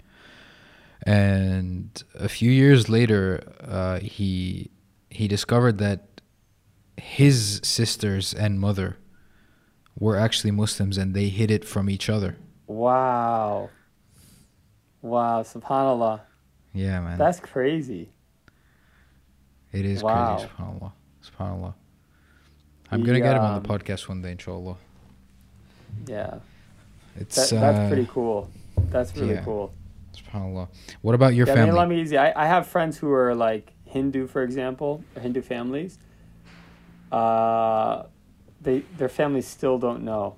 And 1.07 2.03
a 2.15 2.29
few 2.29 2.51
years 2.51 2.89
later, 2.89 3.43
uh, 3.63 4.01
he 4.01 4.71
he 5.11 5.29
discovered 5.29 5.79
that 5.79 6.21
his 6.97 7.61
sisters 7.63 8.35
and 8.35 8.61
mother 8.61 8.99
were 9.99 10.17
actually 10.17 10.51
Muslims, 10.51 10.99
and 10.99 11.15
they 11.15 11.29
hid 11.29 11.51
it 11.51 11.65
from 11.65 11.89
each 11.89 12.09
other. 12.11 12.37
Wow. 12.67 13.71
Wow, 15.01 15.43
subhanallah. 15.43 16.21
Yeah, 16.79 17.01
man. 17.01 17.19
That's 17.19 17.41
crazy. 17.41 18.11
It 19.73 19.85
is 19.85 20.03
Wow. 20.03 20.37
crazy, 20.37 20.49
subhanAllah. 20.49 20.93
SubhanAllah. 21.25 21.75
I'm 22.93 23.03
gonna 23.03 23.21
get 23.21 23.37
him 23.37 23.43
on 23.43 23.61
the 23.63 23.69
um, 23.69 23.79
podcast 23.79 24.09
one 24.09 24.23
day, 24.23 24.31
inshallah. 24.33 24.77
Yeah. 26.07 26.39
It's 27.17 27.51
That, 27.51 27.61
that's 27.61 27.79
uh, 27.79 27.89
pretty 27.89 28.09
cool. 28.11 28.49
That's 28.91 29.15
really 29.17 29.35
yeah. 29.35 29.45
cool. 29.45 29.73
subhanAllah. 30.17 30.69
What 31.03 31.17
about 31.17 31.35
your 31.35 31.49
yeah, 31.49 31.55
family? 31.55 31.71
I 31.71 31.73
mean, 31.73 31.79
let 31.79 31.89
me 31.89 32.01
easy. 32.01 32.17
I, 32.17 32.45
I 32.45 32.47
have 32.47 32.69
friends 32.69 32.97
who 32.97 33.11
are 33.11 33.35
like 33.35 33.73
Hindu, 33.85 34.29
for 34.29 34.43
example, 34.43 35.03
Hindu 35.21 35.43
families. 35.43 35.99
Uh, 37.11 38.05
they 38.61 38.81
their 38.99 39.09
families 39.09 39.49
still 39.49 39.79
don't 39.79 40.05
know, 40.05 40.37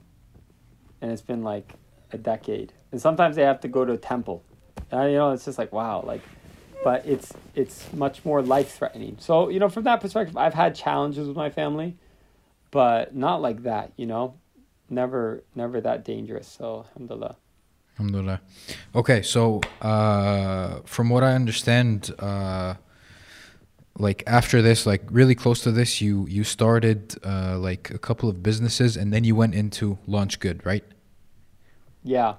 and 1.03 1.13
it's 1.13 1.23
been 1.23 1.43
like 1.43 1.75
a 2.13 2.19
decade. 2.19 2.73
And 2.93 3.01
sometimes 3.01 3.37
they 3.37 3.43
have 3.43 3.61
to 3.61 3.69
go 3.69 3.85
to 3.85 3.93
a 3.93 3.99
temple. 3.99 4.43
And, 4.91 5.13
you 5.13 5.19
know, 5.19 5.31
it's 5.31 5.45
just 5.45 5.59
like 5.59 5.73
wow, 5.73 6.03
like, 6.05 6.23
but 6.83 7.07
it's 7.07 7.33
it's 7.55 7.93
much 7.93 8.25
more 8.25 8.43
life 8.43 8.73
threatening. 8.73 9.17
So 9.21 9.49
you 9.49 9.59
know, 9.59 9.69
from 9.69 9.85
that 9.85 10.01
perspective, 10.01 10.37
I've 10.37 10.55
had 10.55 10.75
challenges 10.75 11.29
with 11.29 11.37
my 11.37 11.51
family, 11.51 11.97
but 12.71 13.15
not 13.15 13.43
like 13.43 13.63
that. 13.65 13.93
You 13.97 14.07
know, 14.07 14.35
never 14.89 15.45
never 15.55 15.81
that 15.81 16.05
dangerous. 16.05 16.49
So 16.49 16.87
alhamdulillah. 16.89 17.37
Alhamdulillah. 17.99 18.41
Okay, 18.95 19.21
so 19.21 19.61
uh, 19.83 20.81
from 20.87 21.11
what 21.11 21.23
I 21.23 21.35
understand, 21.35 22.11
uh, 22.19 22.75
like 23.99 24.23
after 24.27 24.63
this, 24.63 24.87
like 24.87 25.03
really 25.11 25.35
close 25.35 25.61
to 25.63 25.71
this, 25.71 26.01
you 26.01 26.27
you 26.27 26.43
started 26.43 27.17
uh, 27.25 27.59
like 27.59 27.91
a 27.91 27.99
couple 27.99 28.29
of 28.29 28.43
businesses, 28.43 28.97
and 28.97 29.13
then 29.13 29.25
you 29.25 29.37
went 29.37 29.55
into 29.55 29.99
Launch 30.07 30.41
Good, 30.41 30.65
right? 30.65 30.85
Yeah, 32.03 32.37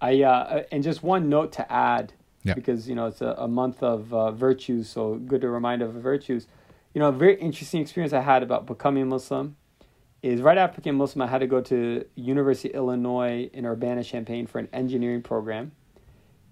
I 0.00 0.22
uh, 0.22 0.62
and 0.70 0.82
just 0.82 1.02
one 1.02 1.28
note 1.28 1.52
to 1.52 1.72
add, 1.72 2.12
Yeah. 2.44 2.54
because 2.54 2.88
you 2.88 2.94
know 2.94 3.06
it's 3.06 3.20
a, 3.20 3.34
a 3.38 3.48
month 3.48 3.82
of 3.82 4.12
uh, 4.14 4.30
virtues, 4.30 4.88
so 4.88 5.14
good 5.16 5.40
to 5.40 5.48
remind 5.48 5.82
of 5.82 5.92
virtues. 5.94 6.46
You 6.94 7.00
know, 7.00 7.08
a 7.08 7.12
very 7.12 7.38
interesting 7.40 7.80
experience 7.80 8.12
I 8.12 8.20
had 8.22 8.42
about 8.42 8.66
becoming 8.66 9.08
Muslim 9.08 9.56
is 10.22 10.40
right 10.40 10.58
after 10.58 10.80
becoming 10.80 10.98
Muslim, 10.98 11.22
I 11.22 11.26
had 11.28 11.38
to 11.38 11.46
go 11.46 11.60
to 11.60 12.04
University 12.16 12.70
of 12.70 12.76
Illinois 12.76 13.48
in 13.52 13.64
Urbana, 13.66 14.02
Champaign 14.02 14.46
for 14.46 14.58
an 14.58 14.68
engineering 14.72 15.22
program, 15.22 15.72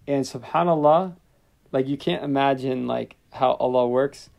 and 0.07 0.25
Subhanallah, 0.25 1.17
like 1.73 1.89
you 1.89 1.97
can't 1.97 2.23
imagine 2.23 2.87
like 2.87 3.17
how 3.33 3.53
Allah 3.53 3.89
works. 3.89 4.31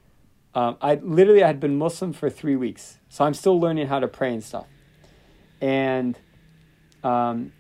Um, 0.56 0.78
I 0.82 0.96
literally 0.96 1.44
I 1.44 1.48
had 1.48 1.60
been 1.60 1.78
Muslim 1.78 2.14
for 2.14 2.30
three 2.30 2.56
weeks, 2.56 3.00
so 3.10 3.26
I'm 3.26 3.34
still 3.34 3.60
learning 3.60 3.88
how 3.88 4.00
to 4.00 4.08
pray 4.08 4.34
and 4.34 4.44
stuff, 4.44 4.66
and 5.62 6.18
um, 7.04 7.52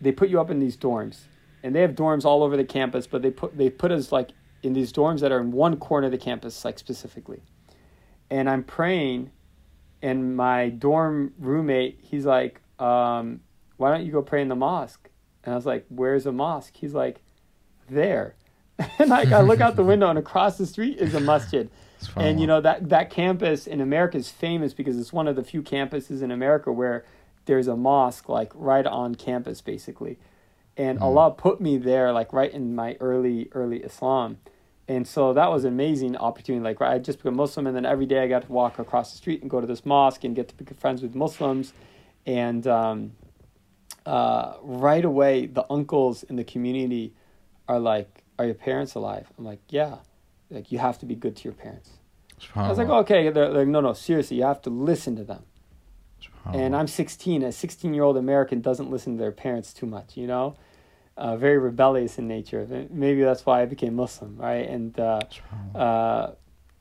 they 0.00 0.12
put 0.12 0.28
you 0.28 0.40
up 0.40 0.50
in 0.50 0.58
these 0.58 0.76
dorms 0.76 1.18
and 1.62 1.74
they 1.74 1.80
have 1.80 1.92
dorms 1.92 2.24
all 2.24 2.42
over 2.42 2.56
the 2.56 2.64
campus 2.64 3.06
but 3.06 3.22
they 3.22 3.30
put 3.30 3.56
they 3.56 3.70
put 3.70 3.90
us 3.90 4.12
like 4.12 4.30
in 4.62 4.72
these 4.72 4.92
dorms 4.92 5.20
that 5.20 5.32
are 5.32 5.40
in 5.40 5.52
one 5.52 5.76
corner 5.76 6.06
of 6.06 6.12
the 6.12 6.18
campus 6.18 6.64
like 6.64 6.78
specifically. 6.78 7.42
And 8.30 8.48
i'm 8.48 8.62
praying 8.62 9.30
and 10.02 10.36
my 10.36 10.70
dorm 10.70 11.32
roommate 11.38 11.98
he's 12.02 12.24
like 12.26 12.60
um, 12.78 13.40
why 13.76 13.90
don't 13.90 14.06
you 14.06 14.12
go 14.12 14.22
pray 14.22 14.40
in 14.40 14.48
the 14.48 14.56
mosque? 14.56 15.08
And 15.44 15.52
i 15.52 15.56
was 15.56 15.66
like 15.66 15.86
where's 15.88 16.26
a 16.26 16.32
mosque? 16.32 16.74
He's 16.76 16.94
like 16.94 17.20
there. 17.88 18.36
And 18.98 19.10
like 19.10 19.32
i 19.32 19.42
look 19.42 19.60
out 19.60 19.76
the 19.76 19.84
window 19.84 20.08
and 20.08 20.18
across 20.18 20.56
the 20.56 20.66
street 20.66 20.98
is 20.98 21.14
a 21.14 21.20
masjid. 21.20 21.70
And 22.16 22.40
you 22.40 22.46
know 22.46 22.60
that 22.62 22.88
that 22.88 23.10
campus 23.10 23.66
in 23.66 23.80
America 23.80 24.16
is 24.16 24.30
famous 24.30 24.72
because 24.72 24.98
it's 24.98 25.12
one 25.12 25.28
of 25.28 25.36
the 25.36 25.44
few 25.44 25.62
campuses 25.62 26.22
in 26.22 26.30
America 26.30 26.72
where 26.72 27.04
there's 27.46 27.66
a 27.68 27.76
mosque 27.76 28.28
like 28.28 28.52
right 28.54 28.86
on 28.86 29.14
campus 29.14 29.60
basically. 29.60 30.18
And 30.76 30.98
Mhm. 30.98 31.02
Allah 31.02 31.30
put 31.32 31.60
me 31.60 31.78
there 31.78 32.12
like 32.12 32.32
right 32.32 32.52
in 32.52 32.74
my 32.74 32.96
early 33.00 33.48
early 33.52 33.78
Islam. 33.78 34.38
And 34.88 35.06
so 35.06 35.32
that 35.32 35.50
was 35.50 35.64
an 35.64 35.72
amazing 35.72 36.16
opportunity. 36.16 36.62
Like 36.64 36.80
I 36.82 36.98
just 36.98 37.18
became 37.18 37.36
Muslim 37.36 37.66
and 37.66 37.76
then 37.76 37.86
every 37.86 38.06
day 38.06 38.22
I 38.22 38.28
got 38.28 38.42
to 38.42 38.52
walk 38.52 38.78
across 38.78 39.12
the 39.12 39.18
street 39.18 39.40
and 39.42 39.50
go 39.50 39.60
to 39.60 39.66
this 39.66 39.84
mosque 39.86 40.24
and 40.24 40.34
get 40.34 40.48
to 40.48 40.54
be 40.56 40.64
friends 40.74 41.02
with 41.02 41.14
Muslims. 41.14 41.72
And 42.26 42.66
um, 42.66 43.12
uh, 44.06 44.54
right 44.62 45.04
away 45.04 45.46
the 45.46 45.64
uncles 45.70 46.22
in 46.24 46.36
the 46.36 46.44
community 46.44 47.14
are 47.68 47.78
like, 47.78 48.24
Are 48.38 48.46
your 48.46 48.54
parents 48.54 48.94
alive? 48.94 49.30
I'm 49.38 49.44
like, 49.44 49.60
Yeah. 49.68 49.96
Like 50.50 50.72
you 50.72 50.78
have 50.78 50.98
to 50.98 51.06
be 51.06 51.14
good 51.14 51.36
to 51.36 51.44
your 51.44 51.52
parents. 51.54 51.90
I 52.56 52.68
was 52.68 52.78
like, 52.78 52.88
okay. 52.88 53.28
They're 53.28 53.50
like, 53.50 53.68
no, 53.68 53.80
no, 53.80 53.92
seriously, 53.92 54.38
you 54.38 54.44
have 54.44 54.62
to 54.62 54.70
listen 54.70 55.14
to 55.16 55.24
them. 55.24 55.44
And 56.46 56.74
I'm 56.74 56.86
16. 56.86 57.42
A 57.42 57.52
16 57.52 57.94
year 57.94 58.02
old 58.02 58.16
American 58.16 58.60
doesn't 58.60 58.90
listen 58.90 59.16
to 59.16 59.20
their 59.20 59.32
parents 59.32 59.72
too 59.72 59.86
much, 59.86 60.16
you 60.16 60.26
know? 60.26 60.56
Uh, 61.16 61.36
very 61.36 61.58
rebellious 61.58 62.18
in 62.18 62.26
nature. 62.26 62.66
Maybe 62.90 63.22
that's 63.22 63.44
why 63.44 63.62
I 63.62 63.66
became 63.66 63.94
Muslim, 63.94 64.36
right? 64.36 64.66
And 64.66 64.98
uh, 64.98 65.20
uh, 65.74 66.32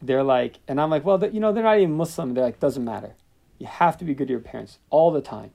they're 0.02 0.24
like, 0.24 0.60
and 0.68 0.80
I'm 0.80 0.90
like, 0.90 1.04
well, 1.04 1.24
you 1.26 1.40
know, 1.40 1.52
they're 1.52 1.64
not 1.64 1.78
even 1.78 1.94
Muslim. 1.94 2.34
They're 2.34 2.46
like, 2.46 2.60
doesn't 2.60 2.84
matter. 2.84 3.16
You 3.58 3.68
have 3.68 3.98
to 3.98 4.06
be 4.06 4.14
good 4.14 4.28
to 4.28 4.32
your 4.32 4.40
parents 4.40 4.80
all 4.90 5.12
the 5.12 5.22
time. 5.22 5.52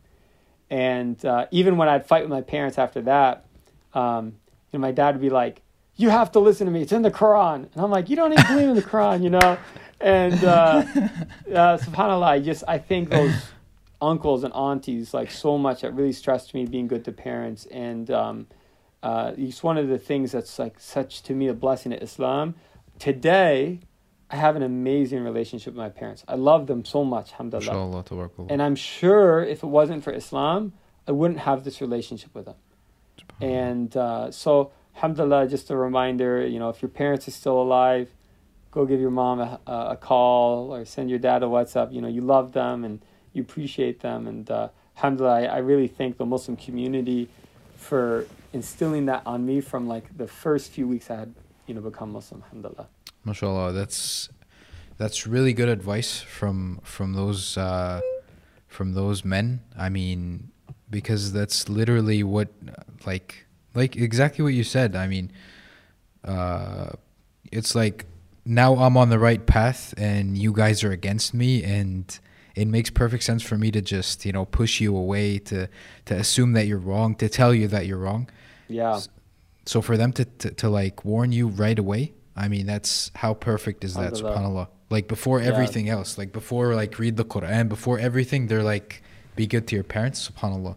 And 0.69 1.25
uh, 1.25 1.47
even 1.51 1.77
when 1.77 1.89
I'd 1.89 2.07
fight 2.07 2.23
with 2.23 2.31
my 2.31 2.43
parents 2.43 2.79
after 2.79 3.01
that, 3.03 3.47
um, 3.95 4.35
you 4.71 4.79
know, 4.79 4.81
my 4.81 4.93
dad 4.93 5.15
would 5.15 5.23
be 5.23 5.31
like, 5.31 5.63
you 5.97 6.11
have 6.11 6.33
to 6.33 6.41
listen 6.41 6.67
to 6.67 6.73
me. 6.73 6.83
It's 6.83 6.93
in 6.93 7.03
the 7.03 7.11
Quran. 7.11 7.73
And 7.73 7.77
I'm 7.77 7.91
like, 7.91 8.11
you 8.11 8.17
don't 8.17 8.33
even 8.33 8.47
believe 8.47 8.69
in 8.69 8.75
the 8.75 8.83
Quran, 8.83 9.23
you 9.23 9.31
know? 9.31 9.59
And 10.01 10.45
uh, 10.45 10.49
uh, 11.55 11.79
subhanAllah, 11.79 12.27
I 12.27 12.41
just, 12.41 12.65
I 12.67 12.79
think 12.79 13.11
those 13.11 13.33
uncles 14.05 14.45
and 14.45 14.53
aunties 14.55 15.15
like 15.15 15.31
so 15.31 15.57
much 15.59 15.81
that 15.81 15.93
really 15.95 16.13
stressed 16.13 16.55
me 16.55 16.67
being 16.67 16.87
good 16.87 17.05
to 17.05 17.13
parents. 17.13 17.67
And 17.67 18.11
um, 18.11 18.47
uh, 19.03 19.33
it's 19.37 19.63
one 19.63 19.79
of 19.79 19.89
the 19.89 19.99
things 19.99 20.33
that's 20.33 20.59
like 20.59 20.79
such 20.79 21.23
to 21.23 21.35
me 21.35 21.49
a 21.49 21.55
blessing 21.55 21.93
at 21.93 22.03
Islam. 22.03 22.55
Today, 22.99 23.81
I 24.31 24.37
have 24.37 24.57
an 24.57 24.63
amazing 24.63 25.23
relationship 25.23 25.75
with 25.75 25.79
my 25.79 25.89
parents. 25.89 26.25
I 26.29 26.35
love 26.35 26.67
them 26.67 26.85
so 26.85 27.05
much, 27.05 27.33
alhamdulillah. 27.33 27.73
And 28.51 28.63
I'm 28.63 28.77
sure 28.77 29.43
if 29.45 29.63
it 29.63 29.67
wasn't 29.67 30.05
for 30.05 30.13
Islam, 30.13 30.73
I 31.07 31.13
wouldn't 31.13 31.41
have 31.41 31.65
this 31.65 31.81
relationship 31.81 32.35
with 32.35 32.47
them. 32.47 32.57
And 33.41 33.97
uh, 33.97 34.31
so, 34.31 34.73
alhamdulillah, 34.97 35.49
just 35.49 35.71
a 35.71 35.77
reminder, 35.77 36.47
you 36.47 36.59
know, 36.59 36.69
if 36.69 36.81
your 36.81 36.89
parents 36.89 37.29
are 37.29 37.33
still 37.33 37.61
alive, 37.61 38.09
go 38.71 38.87
give 38.87 39.01
your 39.01 39.11
mom 39.11 39.41
a, 39.41 39.61
a 39.67 39.97
call 39.97 40.75
or 40.75 40.85
send 40.85 41.11
your 41.11 41.19
dad 41.19 41.43
a 41.43 41.47
WhatsApp. 41.47 41.93
You 41.93 42.01
know, 42.01 42.09
you 42.09 42.21
love 42.21 42.53
them 42.53 42.85
and 42.85 43.05
you 43.35 43.43
appreciate 43.43 44.01
them. 44.01 44.27
And 44.27 44.51
uh, 44.51 44.69
alhamdulillah, 44.97 45.43
I, 45.43 45.45
I 45.45 45.59
really 45.59 45.89
thank 45.89 46.17
the 46.17 46.25
Muslim 46.25 46.57
community 46.57 47.29
for 47.77 48.27
instilling 48.55 49.07
that 49.07 49.23
on 49.27 49.45
me 49.45 49.61
from 49.61 49.87
like 49.87 50.17
the 50.17 50.27
first 50.27 50.71
few 50.71 50.89
weeks 50.89 51.11
I 51.11 51.17
had, 51.17 51.35
you 51.67 51.75
know, 51.75 51.83
become 51.83 52.13
Muslim, 52.13 52.43
alhamdulillah. 52.43 52.87
Mashallah, 53.25 53.73
that's 53.73 54.31
that's 54.97 55.27
really 55.27 55.53
good 55.53 55.69
advice 55.69 56.21
from 56.21 56.81
from 56.83 57.15
those 57.15 57.59
uh, 57.59 58.01
from 58.69 58.95
those 58.95 59.25
men. 59.25 59.61
I 59.77 59.89
mean, 59.89 60.51
because 60.89 61.33
that's 61.33 61.69
literally 61.69 62.23
what 62.23 62.49
like 63.05 63.47
like 63.75 63.97
exactly 63.97 64.43
what 64.43 64.55
you 64.55 64.65
said. 64.65 64.95
I 64.95 65.07
mean, 65.09 65.33
uh, 66.25 66.93
it's 67.51 67.75
like 67.75 68.07
now 68.45 68.77
I'm 68.77 68.97
on 68.97 69.09
the 69.09 69.19
right 69.19 69.45
path, 69.45 69.95
and 69.97 70.39
you 70.39 70.53
guys 70.53 70.85
are 70.85 70.93
against 70.93 71.35
me, 71.35 71.65
and 71.65 72.19
it 72.55 72.67
makes 72.69 72.91
perfect 72.91 73.25
sense 73.25 73.43
for 73.43 73.57
me 73.59 73.71
to 73.73 73.81
just 73.81 74.25
you 74.25 74.33
know 74.33 74.45
push 74.45 74.81
you 74.81 74.97
away 74.97 75.39
to 75.51 75.69
to 76.07 76.15
assume 76.15 76.53
that 76.53 76.67
you're 76.67 76.79
wrong, 76.79 77.15
to 77.17 77.29
tell 77.29 77.53
you 77.55 77.69
that 77.69 77.87
you're 77.87 77.99
wrong. 77.99 78.29
Yeah. 78.69 79.01
So 79.67 79.81
for 79.81 79.97
them 79.97 80.13
to, 80.13 80.25
to, 80.27 80.51
to 80.51 80.69
like 80.69 81.05
warn 81.05 81.33
you 81.33 81.49
right 81.49 81.79
away, 81.79 82.13
I 82.37 82.49
mean 82.49 82.67
that's 82.67 83.11
how 83.15 83.35
perfect 83.35 83.83
is 83.85 83.95
that 83.95 84.13
subhanallah. 84.15 84.69
Like 84.91 85.09
before 85.09 85.41
Yeah. 85.41 85.49
everything 85.49 85.89
else, 85.89 86.19
like 86.19 86.33
before 86.33 86.75
like 86.75 86.99
read 86.99 87.17
the 87.17 87.25
Quran, 87.25 87.69
before 87.69 87.99
everything, 87.99 88.47
they're 88.49 88.63
like 88.63 89.03
be 89.37 89.47
good 89.47 89.67
to 89.69 89.75
your 89.75 89.85
parents, 89.85 90.31
subhanallah. 90.31 90.77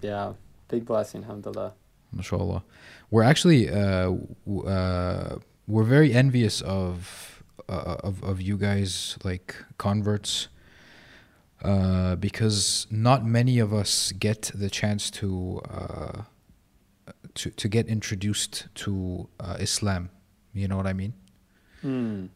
Yeah. 0.00 0.32
Big 0.68 0.84
blessing, 0.86 1.22
alhamdulillah. 1.24 1.72
mashallah. 2.12 2.62
We're 3.10 3.22
actually 3.24 3.68
uh, 3.68 4.14
uh, 4.66 5.36
we're 5.66 5.84
very 5.84 6.12
envious 6.12 6.60
of 6.62 7.42
uh, 7.68 7.96
of 8.08 8.22
of 8.24 8.40
you 8.40 8.56
guys 8.56 9.18
like 9.24 9.54
converts 9.78 10.48
uh, 11.64 12.16
because 12.16 12.86
not 12.90 13.24
many 13.24 13.58
of 13.58 13.72
us 13.72 14.12
get 14.12 14.50
the 14.54 14.70
chance 14.70 15.10
to 15.10 15.60
uh, 15.70 16.22
to 17.34 17.50
to 17.50 17.68
get 17.68 17.86
introduced 17.86 18.68
to 18.74 19.28
uh, 19.38 19.56
Islam. 19.60 20.10
You 20.54 20.68
know 20.68 20.76
what 20.76 20.86
I 20.86 20.92
mean? 20.92 21.14
Hmm. 21.82 22.26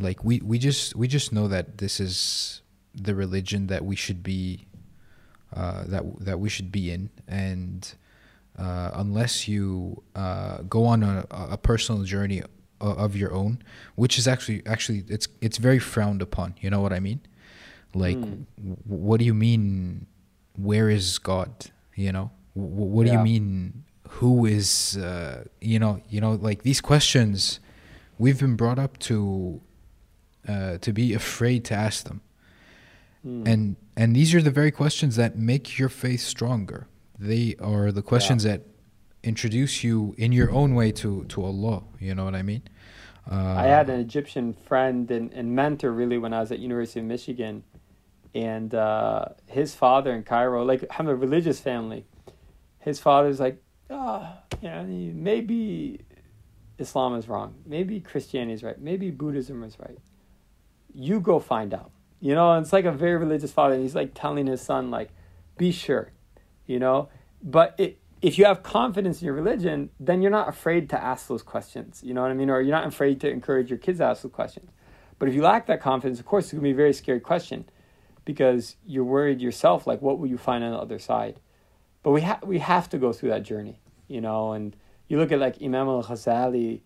Like 0.00 0.24
we 0.24 0.40
we 0.40 0.58
just 0.58 0.96
we 0.96 1.06
just 1.06 1.32
know 1.32 1.48
that 1.48 1.78
this 1.78 2.00
is 2.00 2.62
the 2.94 3.14
religion 3.14 3.66
that 3.66 3.84
we 3.84 3.96
should 3.96 4.22
be 4.22 4.66
uh, 5.54 5.84
that 5.86 6.04
that 6.20 6.40
we 6.40 6.48
should 6.48 6.72
be 6.72 6.90
in, 6.90 7.10
and 7.28 7.94
uh, 8.58 8.90
unless 8.94 9.48
you 9.48 10.02
uh, 10.14 10.58
go 10.62 10.86
on 10.86 11.02
a, 11.02 11.26
a 11.30 11.58
personal 11.58 12.04
journey 12.04 12.42
of 12.80 13.14
your 13.14 13.32
own, 13.32 13.62
which 13.94 14.18
is 14.18 14.26
actually 14.26 14.62
actually 14.66 15.04
it's 15.08 15.28
it's 15.40 15.58
very 15.58 15.78
frowned 15.78 16.22
upon. 16.22 16.54
You 16.60 16.70
know 16.70 16.80
what 16.80 16.92
I 16.92 17.00
mean? 17.00 17.20
Like, 17.94 18.16
Mm. 18.16 18.46
w- 18.56 18.76
what 18.84 19.18
do 19.18 19.24
you 19.24 19.34
mean? 19.34 20.06
Where 20.56 20.88
is 20.90 21.18
God? 21.18 21.50
You 21.94 22.12
know, 22.12 22.30
w- 22.54 22.74
what 22.94 23.06
do 23.06 23.12
you 23.12 23.18
mean? 23.18 23.84
Who 24.20 24.46
is? 24.46 24.96
Uh, 24.96 25.44
you 25.60 25.78
know, 25.78 26.00
you 26.08 26.20
know, 26.20 26.32
like 26.32 26.62
these 26.62 26.80
questions, 26.80 27.60
we've 28.18 28.38
been 28.40 28.56
brought 28.56 28.78
up 28.78 28.98
to 28.98 29.60
uh, 30.48 30.78
to 30.78 30.92
be 30.92 31.14
afraid 31.14 31.64
to 31.66 31.74
ask 31.74 32.04
them 32.04 32.20
Hmm. 33.22 33.46
and 33.46 33.76
and 33.96 34.16
these 34.16 34.34
are 34.34 34.42
the 34.42 34.50
very 34.50 34.72
questions 34.72 35.14
that 35.14 35.38
make 35.38 35.78
your 35.78 35.88
faith 35.88 36.20
stronger 36.22 36.88
they 37.16 37.54
are 37.60 37.92
the 37.92 38.02
questions 38.02 38.42
that 38.42 38.62
introduce 39.22 39.84
you 39.84 40.12
in 40.18 40.32
your 40.32 40.50
own 40.50 40.74
way 40.74 40.90
to 40.90 41.22
to 41.26 41.44
allah 41.44 41.84
you 42.00 42.12
know 42.16 42.24
what 42.24 42.34
i 42.34 42.42
mean 42.42 42.62
uh, 43.30 43.54
I 43.56 43.66
had 43.66 43.88
an 43.88 44.00
Egyptian 44.00 44.52
friend 44.52 45.08
and, 45.12 45.32
and 45.32 45.54
mentor 45.54 45.92
really 45.92 46.18
when 46.18 46.32
I 46.32 46.40
was 46.40 46.50
at 46.50 46.58
University 46.58 46.98
of 46.98 47.06
Michigan, 47.06 47.62
and 48.34 48.74
uh, 48.74 49.26
his 49.46 49.74
father 49.74 50.12
in 50.12 50.22
Cairo, 50.22 50.64
like 50.64 50.84
I'm 50.98 51.08
a 51.08 51.14
religious 51.14 51.60
family. 51.60 52.06
His 52.78 52.98
father's 52.98 53.38
like, 53.38 53.62
ah, 53.90 54.38
oh, 54.52 54.56
yeah, 54.60 54.82
maybe 54.82 56.00
Islam 56.78 57.14
is 57.14 57.28
wrong, 57.28 57.54
maybe 57.66 58.00
Christianity 58.00 58.54
is 58.54 58.62
right, 58.62 58.80
maybe 58.80 59.10
Buddhism 59.10 59.62
is 59.62 59.78
right. 59.78 59.98
You 60.94 61.20
go 61.20 61.38
find 61.38 61.72
out. 61.72 61.90
You 62.20 62.36
know, 62.36 62.52
and 62.52 62.64
it's 62.64 62.72
like 62.72 62.84
a 62.84 62.92
very 62.92 63.16
religious 63.16 63.50
father, 63.50 63.74
and 63.74 63.82
he's 63.82 63.96
like 63.96 64.12
telling 64.14 64.46
his 64.46 64.60
son, 64.60 64.92
like, 64.92 65.10
be 65.58 65.72
sure, 65.72 66.12
you 66.66 66.78
know. 66.78 67.08
But 67.42 67.74
it, 67.78 67.98
if 68.20 68.38
you 68.38 68.44
have 68.44 68.62
confidence 68.62 69.20
in 69.20 69.26
your 69.26 69.34
religion, 69.34 69.90
then 69.98 70.22
you're 70.22 70.30
not 70.30 70.48
afraid 70.48 70.88
to 70.90 71.02
ask 71.02 71.26
those 71.26 71.42
questions. 71.42 72.00
You 72.04 72.14
know 72.14 72.22
what 72.22 72.30
I 72.30 72.34
mean? 72.34 72.48
Or 72.48 72.60
you're 72.60 72.76
not 72.76 72.86
afraid 72.86 73.20
to 73.22 73.28
encourage 73.28 73.70
your 73.70 73.78
kids 73.80 73.98
to 73.98 74.04
ask 74.04 74.22
those 74.22 74.30
questions. 74.30 74.70
But 75.18 75.28
if 75.28 75.34
you 75.34 75.42
lack 75.42 75.66
that 75.66 75.80
confidence, 75.80 76.20
of 76.20 76.26
course, 76.26 76.44
it's 76.44 76.52
going 76.52 76.62
to 76.62 76.68
be 76.68 76.70
a 76.70 76.76
very 76.76 76.92
scary 76.92 77.18
question 77.18 77.64
because 78.24 78.76
you're 78.86 79.04
worried 79.04 79.40
yourself, 79.40 79.86
like, 79.86 80.00
what 80.00 80.18
will 80.18 80.28
you 80.28 80.38
find 80.38 80.62
on 80.64 80.72
the 80.72 80.78
other 80.78 80.98
side? 80.98 81.40
But 82.02 82.10
we, 82.10 82.22
ha- 82.22 82.40
we 82.42 82.58
have 82.58 82.88
to 82.90 82.98
go 82.98 83.12
through 83.12 83.30
that 83.30 83.42
journey, 83.42 83.80
you 84.08 84.20
know. 84.20 84.52
And 84.52 84.76
you 85.08 85.18
look 85.18 85.32
at 85.32 85.38
like 85.38 85.62
Imam 85.62 85.88
al 85.88 86.02
Ghazali, 86.02 86.80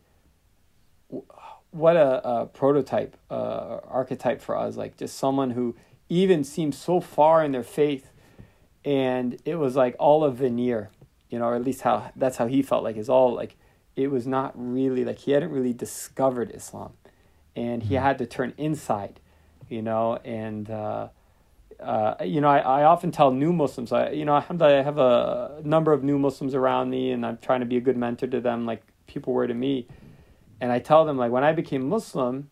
what 1.70 1.97
a, 1.97 2.28
a 2.28 2.47
prototype, 2.47 3.16
uh, 3.30 3.78
archetype 3.89 4.41
for 4.41 4.57
us, 4.57 4.76
like 4.76 4.97
just 4.97 5.16
someone 5.16 5.51
who 5.51 5.74
even 6.09 6.45
seemed 6.45 6.74
so 6.74 7.01
far 7.01 7.45
in 7.45 7.53
their 7.53 7.62
faith. 7.62 8.11
And 8.84 9.41
it 9.45 9.57
was 9.57 9.74
like 9.74 9.97
all 9.99 10.24
a 10.24 10.30
veneer 10.30 10.91
you 11.30 11.39
know, 11.39 11.47
or 11.47 11.55
at 11.55 11.64
least 11.64 11.82
how 11.82 12.11
that's 12.16 12.37
how 12.37 12.47
he 12.47 12.62
felt 12.62 12.84
like 12.84 12.97
it's 12.97 13.09
all 13.09 13.34
like 13.34 13.57
it 13.95 14.11
was 14.11 14.26
not 14.26 14.53
really 14.55 15.05
like 15.05 15.18
he 15.20 15.32
hadn't 15.32 15.51
really 15.51 15.72
discovered 15.72 16.53
Islam, 16.55 16.93
and 17.55 17.82
he 17.82 17.95
had 17.95 18.18
to 18.18 18.26
turn 18.26 18.55
inside, 18.57 19.20
you 19.68 19.82
know, 19.82 20.16
and 20.24 20.70
uh, 20.70 21.09
uh, 21.81 22.14
you 22.24 22.41
know 22.41 22.49
I, 22.49 22.59
I 22.59 22.85
often 22.85 23.11
tell 23.11 23.31
new 23.31 23.53
Muslims 23.53 23.93
I 23.93 24.11
you 24.11 24.24
know 24.24 24.35
alhamdulillah 24.37 24.81
I 24.81 24.83
have 24.83 24.99
a 24.99 25.61
number 25.64 25.93
of 25.93 26.03
new 26.03 26.18
Muslims 26.18 26.55
around 26.55 26.91
me 26.91 27.11
and 27.12 27.24
I'm 27.24 27.39
trying 27.39 27.61
to 27.61 27.66
be 27.66 27.77
a 27.77 27.81
good 27.81 27.97
mentor 27.97 28.27
to 28.29 28.41
them 28.41 28.66
like 28.66 28.83
people 29.07 29.33
were 29.33 29.47
to 29.47 29.55
me, 29.55 29.87
and 30.61 30.72
I 30.72 30.79
tell 30.79 31.05
them 31.05 31.16
like 31.16 31.31
when 31.31 31.45
I 31.45 31.53
became 31.53 31.89
Muslim, 31.89 32.51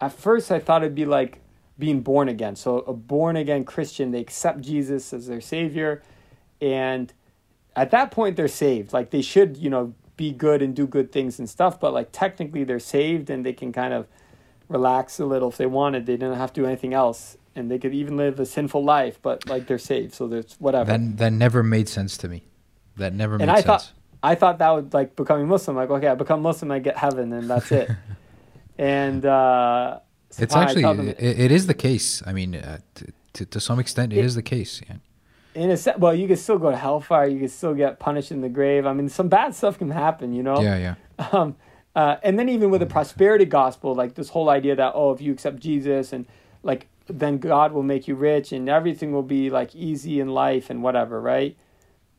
at 0.00 0.12
first 0.12 0.50
I 0.50 0.58
thought 0.58 0.82
it'd 0.82 0.94
be 0.94 1.04
like 1.04 1.40
being 1.78 2.00
born 2.00 2.28
again, 2.28 2.56
so 2.56 2.78
a 2.78 2.92
born 2.92 3.36
again 3.36 3.64
Christian 3.64 4.10
they 4.10 4.20
accept 4.20 4.60
Jesus 4.60 5.12
as 5.12 5.26
their 5.26 5.40
savior, 5.40 6.02
and 6.60 7.12
at 7.74 7.90
that 7.90 8.10
point 8.10 8.36
they're 8.36 8.48
saved. 8.48 8.92
Like 8.92 9.10
they 9.10 9.22
should 9.22 9.56
you 9.56 9.70
know 9.70 9.94
be 10.16 10.32
good 10.32 10.62
and 10.62 10.76
do 10.76 10.86
good 10.86 11.10
things 11.10 11.38
and 11.38 11.48
stuff 11.48 11.80
but 11.80 11.94
like 11.94 12.08
technically 12.12 12.64
they're 12.64 12.78
saved 12.78 13.30
and 13.30 13.46
they 13.46 13.52
can 13.52 13.72
kind 13.72 13.94
of 13.94 14.06
relax 14.68 15.18
a 15.18 15.24
little 15.24 15.48
if 15.48 15.56
they 15.56 15.66
wanted. 15.66 16.06
They 16.06 16.16
didn't 16.16 16.36
have 16.36 16.52
to 16.52 16.60
do 16.60 16.66
anything 16.66 16.94
else 16.94 17.36
and 17.54 17.70
they 17.70 17.78
could 17.78 17.94
even 17.94 18.16
live 18.16 18.40
a 18.40 18.46
sinful 18.46 18.82
life 18.84 19.18
but 19.22 19.48
like 19.48 19.66
they're 19.66 19.78
saved 19.78 20.14
so 20.14 20.26
there's 20.28 20.54
whatever. 20.58 20.90
That 20.92 21.18
that 21.18 21.32
never 21.32 21.62
made 21.62 21.88
sense 21.88 22.16
to 22.18 22.28
me. 22.28 22.44
That 22.96 23.12
never 23.14 23.38
made 23.38 23.42
and 23.44 23.50
i 23.50 23.56
sense. 23.56 23.66
thought 23.66 23.92
i 24.22 24.34
thought 24.34 24.58
that 24.58 24.70
would 24.70 24.92
like 24.94 25.16
becoming 25.16 25.46
muslim 25.48 25.76
like 25.76 25.90
okay 25.90 26.08
i 26.08 26.14
become 26.14 26.42
muslim 26.42 26.70
i 26.70 26.78
get 26.78 26.96
heaven 26.96 27.32
and 27.32 27.48
that's 27.50 27.70
it. 27.72 27.90
And 28.78 29.24
uh 29.26 30.00
it's 30.38 30.56
actually 30.56 30.82
them- 30.82 31.08
it, 31.08 31.20
it 31.20 31.52
is 31.52 31.66
the 31.66 31.74
case. 31.74 32.22
I 32.26 32.32
mean 32.32 32.54
uh, 32.54 32.78
to, 32.94 33.06
to, 33.34 33.46
to 33.46 33.60
some 33.60 33.78
extent 33.78 34.12
it 34.12 34.18
It- 34.18 34.24
is 34.24 34.34
the 34.34 34.42
case 34.42 34.80
yeah. 34.88 34.96
In 35.54 35.70
a 35.70 35.76
sense, 35.76 35.98
well, 35.98 36.14
you 36.14 36.26
can 36.26 36.38
still 36.38 36.56
go 36.58 36.70
to 36.70 36.76
hellfire. 36.78 37.26
You 37.26 37.38
can 37.38 37.48
still 37.50 37.74
get 37.74 37.98
punished 37.98 38.32
in 38.32 38.40
the 38.40 38.48
grave. 38.48 38.86
I 38.86 38.94
mean, 38.94 39.10
some 39.10 39.28
bad 39.28 39.54
stuff 39.54 39.76
can 39.78 39.90
happen, 39.90 40.32
you 40.32 40.42
know. 40.42 40.58
yeah 40.62 40.78
yeah. 40.78 40.94
Um, 41.32 41.56
uh, 41.94 42.16
and 42.22 42.38
then 42.38 42.48
even 42.48 42.70
with 42.70 42.80
the 42.80 42.86
prosperity 42.86 43.44
gospel, 43.44 43.94
like 43.94 44.14
this 44.14 44.30
whole 44.30 44.48
idea 44.48 44.74
that 44.76 44.92
oh, 44.94 45.12
if 45.12 45.20
you 45.20 45.30
accept 45.30 45.58
Jesus 45.60 46.14
and 46.14 46.24
like 46.62 46.86
then 47.07 47.37
God 47.37 47.71
will 47.71 47.83
make 47.83 48.07
you 48.07 48.15
rich 48.15 48.51
and 48.51 48.67
everything 48.67 49.11
will 49.11 49.23
be 49.23 49.49
like 49.49 49.73
easy 49.75 50.19
in 50.19 50.29
life 50.29 50.69
and 50.69 50.83
whatever, 50.83 51.21
right? 51.21 51.57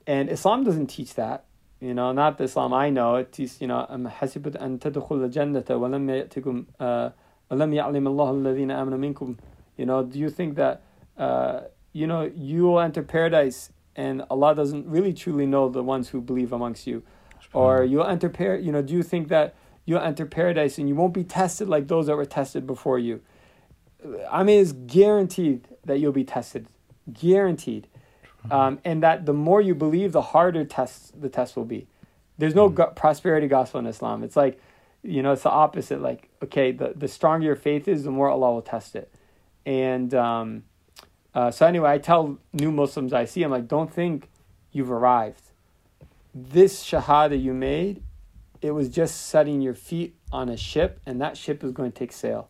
And 0.07 0.31
Islam 0.31 0.65
doesn't 0.65 0.87
teach 0.87 1.15
that. 1.15 1.45
You 1.81 1.95
know, 1.95 2.13
not 2.13 2.39
the 2.39 2.45
Islam 2.45 2.73
I 2.73 2.91
know. 2.91 3.17
It 3.17 3.33
teaches, 3.33 3.61
you 3.61 3.69
know, 3.69 3.87
أم 3.91 4.09
حسبت 4.09 4.57
أن 4.57 4.81
تدخل 4.81 5.31
الجنة 5.31 5.65
ولم 5.65 6.09
يأتكم 6.09 6.65
uh, 6.81 7.13
ألم 7.53 7.75
يعلم 7.75 8.07
الله 8.09 8.31
الذين 8.43 8.71
آمنوا 8.71 8.99
منكم. 8.99 9.37
You 9.77 9.87
know, 9.87 10.03
do 10.03 10.19
you 10.19 10.29
think 10.29 10.57
that 10.57 10.83
uh, 11.17 11.61
you 11.93 12.07
know 12.07 12.31
you 12.35 12.65
will 12.65 12.81
enter 12.81 13.03
paradise 13.03 13.71
and 13.95 14.25
Allah 14.31 14.55
doesn't 14.55 14.87
really 14.87 15.13
truly 15.13 15.47
know 15.47 15.69
the 15.69 15.83
ones 15.83 16.09
who 16.09 16.21
believe 16.21 16.53
amongst 16.53 16.87
you? 16.87 17.03
Or 17.53 17.85
you'll 17.85 18.07
enter 18.07 18.29
par- 18.29 18.57
you 18.57 18.73
know, 18.73 18.83
do 18.83 18.95
you 18.95 19.03
think 19.03 19.29
that 19.29 19.55
you'll 19.85 20.01
enter 20.01 20.27
paradise 20.27 20.79
and 20.79 20.89
you 20.89 20.95
won't 20.95 21.15
be 21.15 21.25
tested 21.25 21.69
like 21.69 21.89
those 21.89 22.07
that 22.07 22.17
were 22.17 22.27
tested 22.27 22.67
before 22.67 22.99
you? 22.99 23.21
I 24.30 24.44
mean, 24.44 24.62
it's 24.62 24.72
guaranteed 24.72 25.68
that 25.86 26.00
you'll 26.00 26.12
be 26.12 26.24
tested, 26.24 26.68
guaranteed, 27.12 27.88
um, 28.52 28.80
and 28.84 29.02
that 29.04 29.26
the 29.26 29.34
more 29.34 29.62
you 29.62 29.76
believe, 29.76 30.12
the 30.12 30.22
harder 30.22 30.66
tests 30.66 31.12
the 31.20 31.30
test 31.30 31.56
will 31.56 31.66
be. 31.66 31.88
There's 32.38 32.56
no 32.56 32.70
go- 32.70 32.88
prosperity 32.88 33.48
gospel 33.48 33.80
in 33.80 33.86
Islam. 33.86 34.24
It's 34.24 34.36
like, 34.36 34.60
you 35.04 35.22
know, 35.22 35.34
it's 35.34 35.44
the 35.44 35.52
opposite. 35.52 36.02
Like, 36.02 36.30
okay, 36.44 36.72
the 36.72 36.94
the 36.96 37.08
stronger 37.08 37.46
your 37.46 37.56
faith 37.56 37.88
is, 37.88 38.04
the 38.04 38.12
more 38.12 38.30
Allah 38.30 38.54
will 38.54 38.62
test 38.62 38.96
it, 38.96 39.14
and 39.66 40.14
um, 40.14 40.64
uh, 41.34 41.52
so 41.52 41.66
anyway, 41.66 41.92
I 41.92 41.98
tell 41.98 42.38
new 42.52 42.72
Muslims 42.72 43.14
I 43.14 43.26
see, 43.26 43.44
I'm 43.44 43.52
like, 43.52 43.68
don't 43.68 43.92
think 43.92 44.30
you've 44.72 44.92
arrived. 44.92 45.42
This 46.34 46.84
shahada 46.84 47.42
you 47.42 47.54
made, 47.54 48.04
it 48.62 48.72
was 48.72 48.90
just 48.90 49.28
setting 49.28 49.62
your 49.62 49.74
feet 49.74 50.16
on 50.32 50.50
a 50.50 50.58
ship, 50.58 51.00
and 51.06 51.22
that 51.22 51.38
ship 51.38 51.64
is 51.64 51.72
going 51.72 51.92
to 51.92 51.98
take 51.98 52.12
sail. 52.12 52.50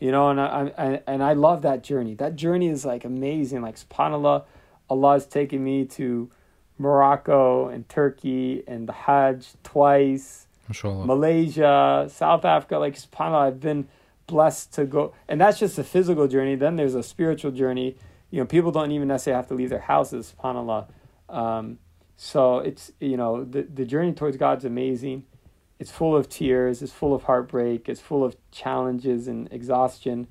You 0.00 0.10
know, 0.10 0.30
and 0.30 0.40
I, 0.40 0.72
I 0.78 1.02
and 1.06 1.22
I 1.22 1.34
love 1.34 1.62
that 1.62 1.84
journey. 1.84 2.14
That 2.14 2.34
journey 2.34 2.68
is 2.68 2.84
like 2.86 3.04
amazing. 3.04 3.60
Like 3.60 3.76
Subhanallah, 3.76 4.44
Allah 4.88 5.12
has 5.12 5.26
taken 5.26 5.62
me 5.62 5.84
to 5.84 6.30
Morocco 6.78 7.68
and 7.68 7.86
Turkey 7.88 8.64
and 8.66 8.88
the 8.88 8.92
Hajj 8.92 9.48
twice. 9.62 10.46
Mashallah. 10.68 11.04
Malaysia, 11.04 12.08
South 12.10 12.44
Africa, 12.44 12.78
like 12.78 12.94
Subhanallah, 12.94 13.48
I've 13.48 13.60
been 13.60 13.88
blessed 14.26 14.72
to 14.74 14.86
go, 14.86 15.12
and 15.28 15.40
that's 15.40 15.58
just 15.58 15.78
a 15.78 15.84
physical 15.84 16.26
journey. 16.26 16.54
Then 16.54 16.76
there's 16.76 16.94
a 16.94 17.02
spiritual 17.02 17.50
journey. 17.50 17.96
You 18.30 18.40
know, 18.40 18.46
people 18.46 18.70
don't 18.70 18.92
even 18.92 19.08
necessarily 19.08 19.36
have 19.36 19.48
to 19.48 19.54
leave 19.54 19.68
their 19.68 19.80
houses. 19.80 20.34
Subhanallah. 20.38 20.88
Um, 21.28 21.78
so 22.16 22.58
it's 22.58 22.92
you 23.00 23.16
know 23.16 23.44
the 23.44 23.62
the 23.62 23.84
journey 23.84 24.12
towards 24.12 24.36
God's 24.36 24.64
amazing. 24.64 25.24
It's 25.80 25.90
full 25.90 26.14
of 26.14 26.28
tears. 26.28 26.82
It's 26.82 26.92
full 26.92 27.14
of 27.14 27.24
heartbreak. 27.24 27.88
It's 27.88 28.00
full 28.00 28.22
of 28.22 28.36
challenges 28.52 29.26
and 29.26 29.52
exhaustion, 29.52 30.28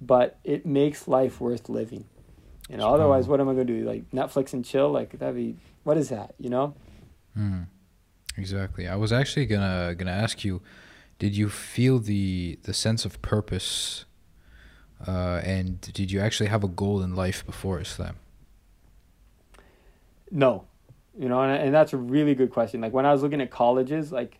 but 0.00 0.38
it 0.44 0.64
makes 0.64 1.08
life 1.08 1.40
worth 1.40 1.68
living. 1.68 2.04
You 2.68 2.76
know, 2.76 2.94
otherwise, 2.94 3.26
what 3.26 3.40
am 3.40 3.48
I 3.48 3.54
going 3.54 3.66
to 3.66 3.78
do? 3.80 3.84
Like 3.84 4.08
Netflix 4.10 4.52
and 4.52 4.64
chill? 4.64 4.90
Like 4.92 5.18
that'd 5.18 5.34
be 5.34 5.56
what 5.82 5.96
is 5.96 6.10
that? 6.10 6.34
You 6.38 6.50
know? 6.50 6.74
Mm, 7.36 7.66
exactly. 8.36 8.86
I 8.86 8.94
was 8.94 9.12
actually 9.12 9.46
gonna 9.46 9.94
gonna 9.96 10.10
ask 10.12 10.44
you, 10.44 10.60
did 11.18 11.36
you 11.36 11.48
feel 11.48 11.98
the 11.98 12.58
the 12.62 12.74
sense 12.74 13.04
of 13.04 13.20
purpose, 13.22 14.04
uh, 15.08 15.40
and 15.42 15.80
did 15.80 16.12
you 16.12 16.20
actually 16.20 16.50
have 16.50 16.62
a 16.62 16.68
goal 16.68 17.00
in 17.02 17.16
life 17.16 17.44
before 17.46 17.80
Islam? 17.80 18.16
No, 20.30 20.66
You 21.18 21.28
know, 21.28 21.40
and, 21.42 21.60
and 21.60 21.74
that's 21.74 21.92
a 21.92 21.96
really 21.96 22.34
good 22.34 22.50
question. 22.50 22.80
Like 22.80 22.92
when 22.92 23.06
I 23.06 23.12
was 23.12 23.22
looking 23.22 23.40
at 23.40 23.50
colleges, 23.50 24.12
like, 24.12 24.39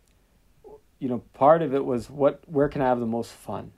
you 1.01 1.09
know, 1.09 1.23
part 1.33 1.63
of 1.63 1.75
it 1.75 1.85
was 1.85 2.09
what, 2.09 2.41
where 2.47 2.69
can 2.69 2.83
I 2.83 2.87
have 2.87 3.01
the 3.01 3.07
most 3.07 3.33
fun? 3.33 3.73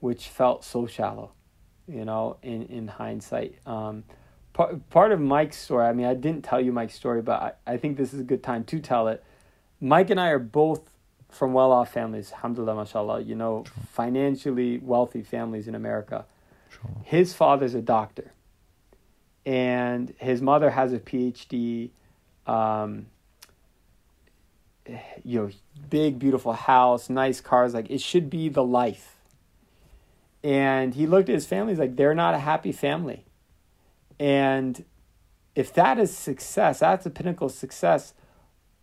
Which 0.00 0.28
felt 0.28 0.64
so 0.64 0.86
shallow, 0.86 1.30
you 1.86 2.04
know, 2.04 2.36
in, 2.42 2.64
in 2.64 2.88
hindsight. 2.88 3.54
Um, 3.64 4.04
part, 4.52 4.90
part 4.90 5.12
of 5.12 5.20
Mike's 5.20 5.56
story, 5.56 5.86
I 5.86 5.92
mean, 5.92 6.06
I 6.06 6.14
didn't 6.14 6.42
tell 6.44 6.60
you 6.60 6.72
Mike's 6.72 6.94
story, 6.94 7.22
but 7.22 7.58
I, 7.66 7.72
I 7.74 7.76
think 7.78 7.96
this 7.96 8.12
is 8.12 8.20
a 8.20 8.24
good 8.24 8.42
time 8.42 8.64
to 8.64 8.80
tell 8.80 9.08
it. 9.08 9.24
Mike 9.80 10.10
and 10.10 10.20
I 10.20 10.28
are 10.30 10.40
both 10.40 10.90
from 11.28 11.52
well 11.52 11.72
off 11.72 11.92
families, 11.92 12.32
alhamdulillah, 12.32 12.74
mashallah, 12.74 13.20
you 13.20 13.36
know, 13.36 13.64
sure. 13.64 13.84
financially 13.92 14.78
wealthy 14.78 15.22
families 15.22 15.68
in 15.68 15.74
America. 15.74 16.24
Sure. 16.70 16.90
His 17.04 17.32
father's 17.32 17.74
a 17.74 17.82
doctor, 17.82 18.32
and 19.46 20.12
his 20.18 20.42
mother 20.42 20.70
has 20.70 20.92
a 20.92 20.98
PhD. 20.98 21.90
Um, 22.46 23.06
you 25.24 25.40
know, 25.40 25.50
big, 25.90 26.18
beautiful 26.18 26.52
house, 26.52 27.08
nice 27.08 27.40
cars. 27.40 27.74
Like, 27.74 27.90
it 27.90 28.00
should 28.00 28.30
be 28.30 28.48
the 28.48 28.64
life. 28.64 29.16
And 30.42 30.94
he 30.94 31.06
looked 31.06 31.28
at 31.28 31.34
his 31.34 31.46
family, 31.46 31.72
he's 31.72 31.80
like, 31.80 31.96
they're 31.96 32.14
not 32.14 32.34
a 32.34 32.38
happy 32.38 32.72
family. 32.72 33.24
And 34.20 34.84
if 35.54 35.72
that 35.74 35.98
is 35.98 36.16
success, 36.16 36.80
that's 36.80 37.06
a 37.06 37.10
pinnacle 37.10 37.46
of 37.46 37.52
success 37.52 38.14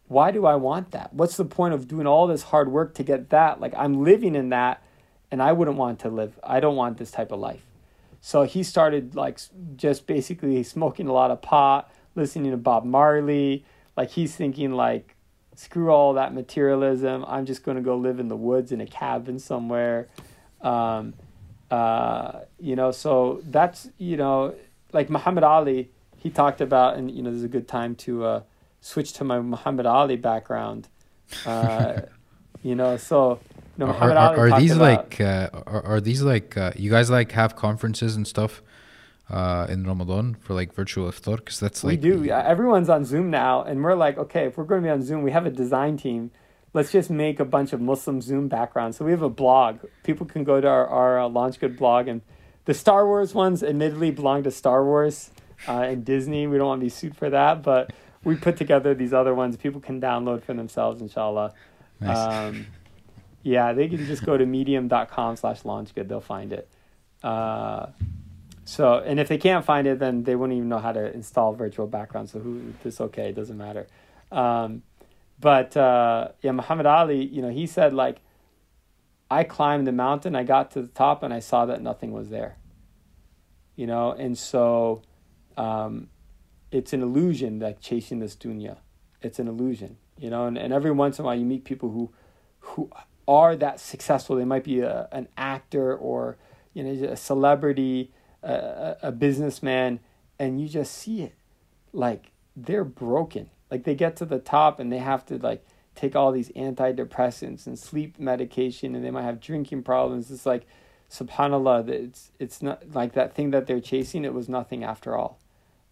why 0.08 0.32
do 0.32 0.46
I 0.46 0.56
want 0.56 0.92
that? 0.92 1.14
What's 1.14 1.38
the 1.38 1.46
point 1.46 1.74
of 1.74 1.88
doing 1.88 2.06
all 2.06 2.28
this 2.28 2.44
hard 2.44 2.72
work 2.72 2.94
to 2.96 3.04
get 3.04 3.30
that? 3.30 3.60
Like 3.60 3.74
I'm 3.76 4.04
living 4.04 4.36
in 4.36 4.50
that 4.50 4.84
and 5.32 5.42
I 5.42 5.52
wouldn't 5.52 5.78
want 5.78 6.00
to 6.02 6.10
live. 6.10 6.40
I 6.44 6.60
don't 6.60 6.76
want 6.76 6.98
this 6.98 7.12
type 7.12 7.32
of 7.32 7.40
life. 7.40 7.66
So 8.22 8.44
he 8.44 8.64
started 8.64 9.16
like 9.16 9.40
just 9.76 10.06
basically 10.06 10.62
smoking 10.64 11.08
a 11.08 11.14
lot 11.14 11.32
of 11.32 11.42
pot, 11.42 11.92
listening 12.14 12.52
to 12.52 12.58
Bob 12.58 12.86
Marley. 12.86 13.66
Like 13.98 14.12
he's 14.12 14.36
thinking 14.36 14.74
like 14.74 15.15
screw 15.56 15.90
all 15.90 16.14
that 16.14 16.34
materialism. 16.34 17.26
I'm 17.28 17.46
just 17.46 17.64
going 17.64 17.78
to 17.78 17.84
go 17.84 17.98
live 17.98 18.20
in 18.20 18.28
the 18.28 18.36
woods 18.36 18.72
in 18.72 18.82
a 18.82 18.86
cabin 18.86 19.40
somewhere. 19.40 20.08
Um, 20.62 21.14
uh, 21.72 22.42
you 22.60 22.76
know, 22.76 22.92
so 22.92 23.42
that's, 23.46 23.90
you 23.98 24.18
know, 24.18 24.56
like 24.94 25.10
Muhammad 25.10 25.44
Ali, 25.44 25.92
he 26.18 26.30
talked 26.30 26.62
about, 26.62 26.98
and, 26.98 27.10
you 27.10 27.24
know, 27.24 27.32
there's 27.32 27.44
a 27.44 27.48
good 27.48 27.68
time 27.68 27.96
to, 27.96 28.26
uh, 28.26 28.42
switch 28.86 29.14
to 29.14 29.24
my 29.24 29.40
Muhammad 29.40 29.88
Ali 29.88 30.16
background. 30.16 30.88
Uh, 31.46 32.02
you 32.62 32.76
know, 32.76 32.98
so 32.98 33.40
you 33.78 33.86
know, 33.86 33.92
are, 33.92 34.12
are, 34.12 34.52
are 34.52 34.60
these 34.60 34.76
about, 34.76 34.82
like 34.82 35.22
uh, 35.22 35.50
are, 35.66 35.86
are 35.86 36.02
these 36.02 36.22
like 36.22 36.56
uh, 36.56 36.72
you 36.76 36.92
guys 36.92 37.10
like 37.10 37.32
have 37.32 37.56
conferences 37.56 38.16
and 38.16 38.28
stuff 38.28 38.62
uh, 39.30 39.68
in 39.70 39.86
Ramadan 39.86 40.36
for 40.36 40.54
like 40.54 40.74
virtual 40.74 41.10
iftar? 41.10 41.38
Because 41.38 41.60
that's 41.60 41.84
like 41.84 41.92
we 41.92 41.98
do. 41.98 42.24
Yeah, 42.24 42.44
everyone's 42.46 42.90
on 42.90 43.06
Zoom 43.06 43.30
now, 43.30 43.64
and 43.64 43.84
we're 43.84 43.96
like, 43.96 44.18
okay, 44.18 44.46
if 44.46 44.58
we're 44.58 44.66
going 44.66 44.82
to 44.82 44.88
be 44.88 44.92
on 44.92 45.02
Zoom, 45.02 45.24
we 45.24 45.32
have 45.32 45.46
a 45.46 45.52
design 45.52 45.98
team. 45.98 46.32
Let's 46.74 46.92
just 46.92 47.10
make 47.10 47.40
a 47.40 47.46
bunch 47.46 47.72
of 47.72 47.80
Muslim 47.80 48.22
Zoom 48.22 48.48
backgrounds. 48.50 48.98
So 48.98 49.06
we 49.06 49.12
have 49.12 49.22
a 49.22 49.30
blog. 49.30 49.80
People 50.04 50.26
can 50.26 50.44
go 50.44 50.60
to 50.60 50.68
our 50.68 50.88
our 50.88 51.20
uh, 51.22 51.30
Launch 51.30 51.60
Good 51.60 51.78
blog, 51.78 52.08
and 52.08 52.22
the 52.66 52.74
Star 52.74 53.06
Wars 53.06 53.34
ones 53.34 53.64
admittedly 53.64 54.12
belong 54.12 54.44
to 54.44 54.52
Star 54.52 54.84
Wars 54.84 55.32
uh, 55.68 55.82
and 55.82 56.04
Disney. 56.04 56.48
We 56.48 56.58
don't 56.58 56.68
want 56.68 56.82
to 56.82 56.86
be 56.86 56.90
sued 56.90 57.16
for 57.16 57.30
that, 57.30 57.64
but 57.64 57.94
we 58.24 58.36
put 58.36 58.58
together 58.58 58.94
these 58.94 59.14
other 59.14 59.34
ones 59.34 59.56
people 59.56 59.80
can 59.80 60.02
download 60.02 60.44
for 60.44 60.54
themselves, 60.54 61.02
inshallah. 61.02 61.54
Nice. 62.02 62.18
Um, 62.18 62.68
yeah, 63.44 63.74
they 63.74 63.88
can 63.88 64.06
just 64.06 64.26
go 64.26 64.36
to 64.36 64.46
medium.com 64.46 65.36
slash 65.38 65.62
launchgood. 65.62 66.08
They'll 66.08 66.20
find 66.20 66.52
it. 66.52 66.68
Uh, 67.24 67.88
so, 68.66 68.98
and 68.98 69.20
if 69.20 69.28
they 69.28 69.38
can't 69.38 69.64
find 69.64 69.88
it, 69.88 70.00
then 70.00 70.24
they 70.24 70.36
wouldn't 70.36 70.58
even 70.58 70.70
know 70.70 70.80
how 70.80 70.92
to 70.92 71.14
install 71.14 71.54
virtual 71.54 71.88
background. 71.88 72.30
So 72.30 72.40
who, 72.40 72.74
it's 72.84 73.00
okay. 73.00 73.30
It 73.30 73.36
doesn't 73.36 73.58
matter. 73.58 73.88
Um, 74.32 74.84
but, 75.40 75.78
uh, 75.78 76.30
yeah, 76.42 76.52
Muhammad 76.52 76.86
Ali, 76.86 77.24
you 77.24 77.42
know, 77.42 77.50
he 77.50 77.68
said 77.68 77.94
like, 77.94 78.18
I 79.30 79.44
climbed 79.44 79.88
the 79.88 79.92
mountain, 79.92 80.36
I 80.36 80.44
got 80.44 80.72
to 80.72 80.82
the 80.82 80.88
top 80.88 81.24
and 81.24 81.34
I 81.34 81.40
saw 81.40 81.66
that 81.66 81.82
nothing 81.82 82.12
was 82.12 82.30
there. 82.30 82.58
You 83.76 83.88
know, 83.88 84.12
and 84.12 84.38
so, 84.38 85.02
um, 85.58 86.10
it's 86.72 86.94
an 86.94 87.02
illusion 87.02 87.60
that 87.60 87.80
chasing 87.82 88.20
this 88.20 88.36
dunya. 88.36 88.78
It's 89.22 89.40
an 89.40 89.48
illusion, 89.48 89.98
you 90.18 90.30
know. 90.30 90.46
And, 90.46 90.58
and 90.58 90.74
every 90.74 90.92
once 90.92 91.20
in 91.20 91.24
a 91.24 91.26
while, 91.26 91.36
you 91.36 91.46
meet 91.46 91.64
people 91.64 91.90
who, 91.90 92.12
who 92.60 92.90
are 93.28 93.56
that 93.56 93.80
successful. 93.80 94.36
They 94.36 94.46
might 94.46 94.64
be 94.64 94.82
a, 94.82 95.08
an 95.12 95.28
actor 95.38 95.96
or 95.96 96.38
you 96.74 96.84
know 96.84 97.10
a 97.10 97.16
celebrity, 97.16 98.12
a, 98.46 98.98
a 99.04 99.12
businessman, 99.12 100.00
and 100.40 100.62
you 100.62 100.68
just 100.68 100.94
see 100.94 101.22
it, 101.22 101.36
like 101.94 102.32
they're 102.56 102.84
broken. 102.84 103.50
Like 103.72 103.84
they 103.84 103.96
get 103.96 104.16
to 104.18 104.26
the 104.26 104.40
top 104.40 104.80
and 104.80 104.92
they 104.92 105.00
have 105.00 105.26
to 105.28 105.38
like 105.38 105.66
take 105.96 106.16
all 106.16 106.32
these 106.32 106.50
antidepressants 106.50 107.66
and 107.66 107.78
sleep 107.78 108.20
medication, 108.20 108.96
and 108.96 109.04
they 109.04 109.12
might 109.12 109.24
have 109.24 109.40
drinking 109.40 109.84
problems. 109.84 110.30
It's 110.30 110.46
like, 110.46 110.66
subhanallah, 111.10 111.90
it's 111.90 112.32
it's 112.40 112.62
not 112.62 112.94
like 112.94 113.14
that 113.14 113.34
thing 113.34 113.52
that 113.52 113.68
they're 113.68 113.80
chasing. 113.80 114.24
It 114.26 114.34
was 114.34 114.48
nothing 114.48 114.84
after 114.84 115.18
all. 115.18 115.40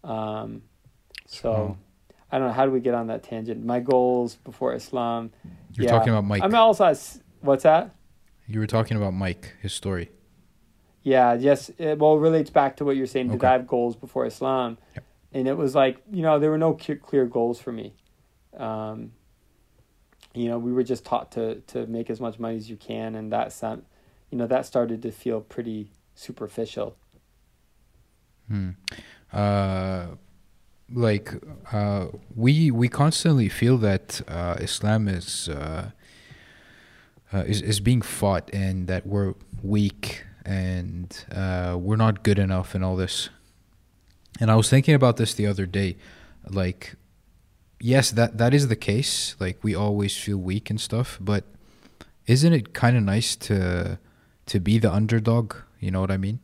Um, 0.02 0.62
so 1.26 1.76
I 2.30 2.38
don't 2.38 2.48
know 2.48 2.54
how 2.54 2.66
do 2.66 2.70
we 2.70 2.80
get 2.80 2.94
on 2.94 3.08
that 3.08 3.22
tangent. 3.22 3.64
My 3.64 3.80
goals 3.80 4.36
before 4.36 4.74
Islam. 4.74 5.32
You're 5.72 5.86
yeah. 5.86 5.90
talking 5.90 6.12
about 6.12 6.24
Mike. 6.24 6.42
I'm 6.42 6.54
also 6.54 6.94
what's 7.40 7.62
that? 7.64 7.94
You 8.46 8.60
were 8.60 8.66
talking 8.66 8.96
about 8.96 9.14
Mike, 9.14 9.54
his 9.62 9.72
story. 9.72 10.10
Yeah, 11.04 11.34
yes. 11.34 11.70
It, 11.78 11.98
well, 11.98 12.16
it 12.16 12.20
relates 12.20 12.50
back 12.50 12.76
to 12.78 12.84
what 12.84 12.96
you're 12.96 13.06
saying. 13.06 13.28
Okay. 13.28 13.36
Did 13.36 13.44
I 13.44 13.52
have 13.52 13.66
goals 13.66 13.94
before 13.94 14.26
Islam? 14.26 14.78
Yep. 14.94 15.04
And 15.34 15.48
it 15.48 15.56
was 15.56 15.74
like 15.74 15.98
you 16.10 16.22
know 16.22 16.38
there 16.38 16.50
were 16.50 16.58
no 16.58 16.74
clear 16.74 17.26
goals 17.26 17.60
for 17.60 17.70
me. 17.70 17.94
Um, 18.56 19.12
you 20.32 20.48
know, 20.48 20.58
we 20.58 20.72
were 20.72 20.82
just 20.82 21.04
taught 21.04 21.30
to 21.32 21.60
to 21.68 21.86
make 21.86 22.10
as 22.10 22.20
much 22.20 22.38
money 22.38 22.56
as 22.56 22.68
you 22.68 22.76
can, 22.76 23.14
and 23.14 23.30
that 23.32 23.52
sent, 23.52 23.84
you 24.30 24.38
know, 24.38 24.46
that 24.46 24.66
started 24.66 25.02
to 25.02 25.12
feel 25.12 25.40
pretty 25.40 25.90
superficial. 26.14 26.96
Hmm. 28.48 28.70
Uh, 29.32 30.06
like 30.90 31.34
uh, 31.72 32.06
we 32.34 32.70
we 32.70 32.88
constantly 32.88 33.48
feel 33.48 33.76
that 33.78 34.22
uh, 34.26 34.56
Islam 34.60 35.08
is, 35.08 35.48
uh, 35.48 35.90
uh, 37.32 37.44
is 37.46 37.60
is 37.62 37.80
being 37.80 38.02
fought 38.02 38.48
and 38.52 38.86
that 38.86 39.06
we're 39.06 39.34
weak 39.62 40.24
and 40.44 41.24
uh, 41.32 41.76
we're 41.78 41.96
not 41.96 42.22
good 42.22 42.38
enough 42.38 42.74
and 42.74 42.84
all 42.84 42.96
this. 42.96 43.30
And 44.40 44.50
I 44.50 44.56
was 44.56 44.68
thinking 44.68 44.94
about 44.94 45.16
this 45.16 45.34
the 45.34 45.46
other 45.46 45.66
day, 45.66 45.96
like, 46.48 46.96
yes, 47.80 48.10
that 48.10 48.38
that 48.38 48.52
is 48.52 48.68
the 48.68 48.76
case. 48.76 49.36
Like 49.38 49.62
we 49.62 49.74
always 49.74 50.16
feel 50.16 50.38
weak 50.38 50.70
and 50.70 50.80
stuff, 50.80 51.18
but 51.20 51.44
isn't 52.26 52.52
it 52.52 52.72
kind 52.72 52.96
of 52.96 53.02
nice 53.02 53.36
to 53.36 53.98
to 54.46 54.60
be 54.60 54.78
the 54.78 54.92
underdog? 54.92 55.54
You 55.80 55.90
know 55.90 56.00
what 56.00 56.10
I 56.10 56.16
mean? 56.16 56.40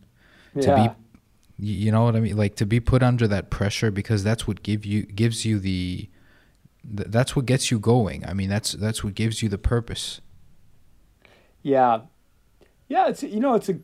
Yeah. 0.54 0.62
To 0.62 0.74
be 0.76 0.88
you 1.62 1.92
know 1.92 2.04
what 2.04 2.16
I 2.16 2.20
mean? 2.20 2.36
Like 2.36 2.56
to 2.56 2.66
be 2.66 2.80
put 2.80 3.02
under 3.02 3.28
that 3.28 3.50
pressure 3.50 3.90
because 3.90 4.24
that's 4.24 4.46
what 4.46 4.62
give 4.62 4.86
you 4.86 5.02
gives 5.02 5.44
you 5.44 5.58
the 5.58 6.08
that's 6.84 7.36
what 7.36 7.46
gets 7.46 7.70
you 7.70 7.78
going. 7.78 8.24
I 8.24 8.32
mean, 8.32 8.48
that's 8.48 8.72
that's 8.72 9.04
what 9.04 9.14
gives 9.14 9.42
you 9.42 9.48
the 9.48 9.58
purpose. 9.58 10.20
Yeah. 11.62 12.02
Yeah, 12.90 13.06
it's 13.08 13.22
you 13.22 13.38
know, 13.38 13.54
it's 13.54 13.68
a 13.68 13.78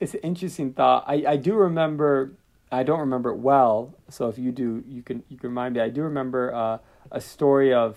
it's 0.00 0.12
an 0.12 0.20
interesting 0.24 0.72
thought. 0.72 1.04
I 1.06 1.24
I 1.26 1.36
do 1.36 1.54
remember 1.54 2.34
I 2.72 2.82
don't 2.82 2.98
remember 2.98 3.30
it 3.30 3.38
well, 3.38 3.94
so 4.10 4.28
if 4.28 4.36
you 4.36 4.50
do, 4.50 4.82
you 4.86 5.02
can 5.02 5.22
you 5.28 5.38
can 5.38 5.50
remind 5.50 5.76
me. 5.76 5.80
I 5.80 5.88
do 5.88 6.02
remember 6.02 6.52
uh, 6.52 6.78
a 7.12 7.20
story 7.20 7.72
of 7.72 7.96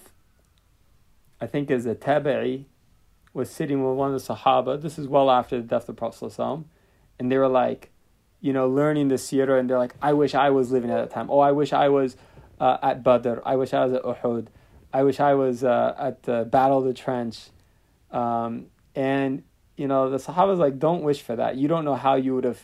I 1.41 1.47
think 1.47 1.71
as 1.71 1.87
a 1.87 1.95
tabi'i 1.95 2.65
was 3.33 3.49
sitting 3.49 3.83
with 3.83 3.97
one 3.97 4.13
of 4.13 4.21
the 4.21 4.33
Sahaba. 4.33 4.79
This 4.79 4.99
is 4.99 5.07
well 5.07 5.31
after 5.31 5.57
the 5.57 5.63
death 5.63 5.89
of 5.89 5.95
the 5.95 5.99
Prophet 5.99 6.39
and 7.17 7.31
they 7.31 7.37
were 7.39 7.47
like, 7.47 7.89
you 8.39 8.53
know, 8.53 8.67
learning 8.69 9.07
the 9.07 9.15
seerah, 9.15 9.59
and 9.59 9.67
they're 9.67 9.79
like, 9.79 9.95
I 9.99 10.13
wish 10.13 10.35
I 10.35 10.51
was 10.51 10.71
living 10.71 10.91
at 10.91 10.97
that 10.97 11.09
time. 11.09 11.27
Oh, 11.31 11.39
I 11.39 11.53
wish 11.53 11.73
I 11.73 11.89
was 11.89 12.17
uh, 12.59 12.77
at 12.83 13.03
Badr. 13.03 13.39
I 13.43 13.55
wish 13.55 13.73
I 13.73 13.83
was 13.83 13.93
at 13.93 14.03
Uhud. 14.03 14.47
I 14.93 15.01
wish 15.01 15.19
I 15.19 15.33
was 15.33 15.63
uh, 15.63 15.95
at 15.97 16.21
the 16.23 16.45
Battle 16.45 16.77
of 16.77 16.83
the 16.83 16.93
Trench. 16.93 17.49
Um, 18.11 18.67
and, 18.93 19.43
you 19.81 19.87
know, 19.87 20.09
the 20.09 20.19
Sahaba's 20.19 20.59
like, 20.59 20.79
don't 20.79 21.03
wish 21.03 21.21
for 21.21 21.35
that. 21.35 21.57
You 21.57 21.67
don't 21.67 21.85
know 21.85 21.95
how 21.95 22.15
you 22.15 22.35
would 22.35 22.43
have 22.43 22.61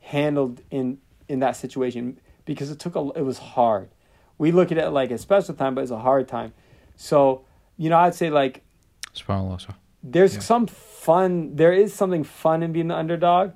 handled 0.00 0.62
in, 0.70 0.98
in 1.28 1.40
that 1.40 1.56
situation 1.56 2.18
because 2.44 2.70
it 2.70 2.78
took 2.78 2.96
a, 2.96 3.10
it 3.16 3.22
was 3.22 3.38
hard. 3.38 3.88
We 4.38 4.52
look 4.52 4.72
at 4.72 4.78
it 4.78 4.90
like 4.90 5.10
a 5.10 5.18
special 5.18 5.54
time, 5.54 5.74
but 5.74 5.82
it's 5.82 5.90
a 5.90 5.98
hard 5.98 6.28
time. 6.28 6.52
So, 6.96 7.44
you 7.76 7.90
know, 7.90 7.98
I'd 7.98 8.14
say 8.14 8.30
like, 8.30 8.62
there's 10.02 10.34
yeah. 10.34 10.40
some 10.40 10.66
fun, 10.66 11.56
there 11.56 11.72
is 11.72 11.94
something 11.94 12.24
fun 12.24 12.62
in 12.62 12.72
being 12.72 12.88
the 12.88 12.96
underdog 12.96 13.52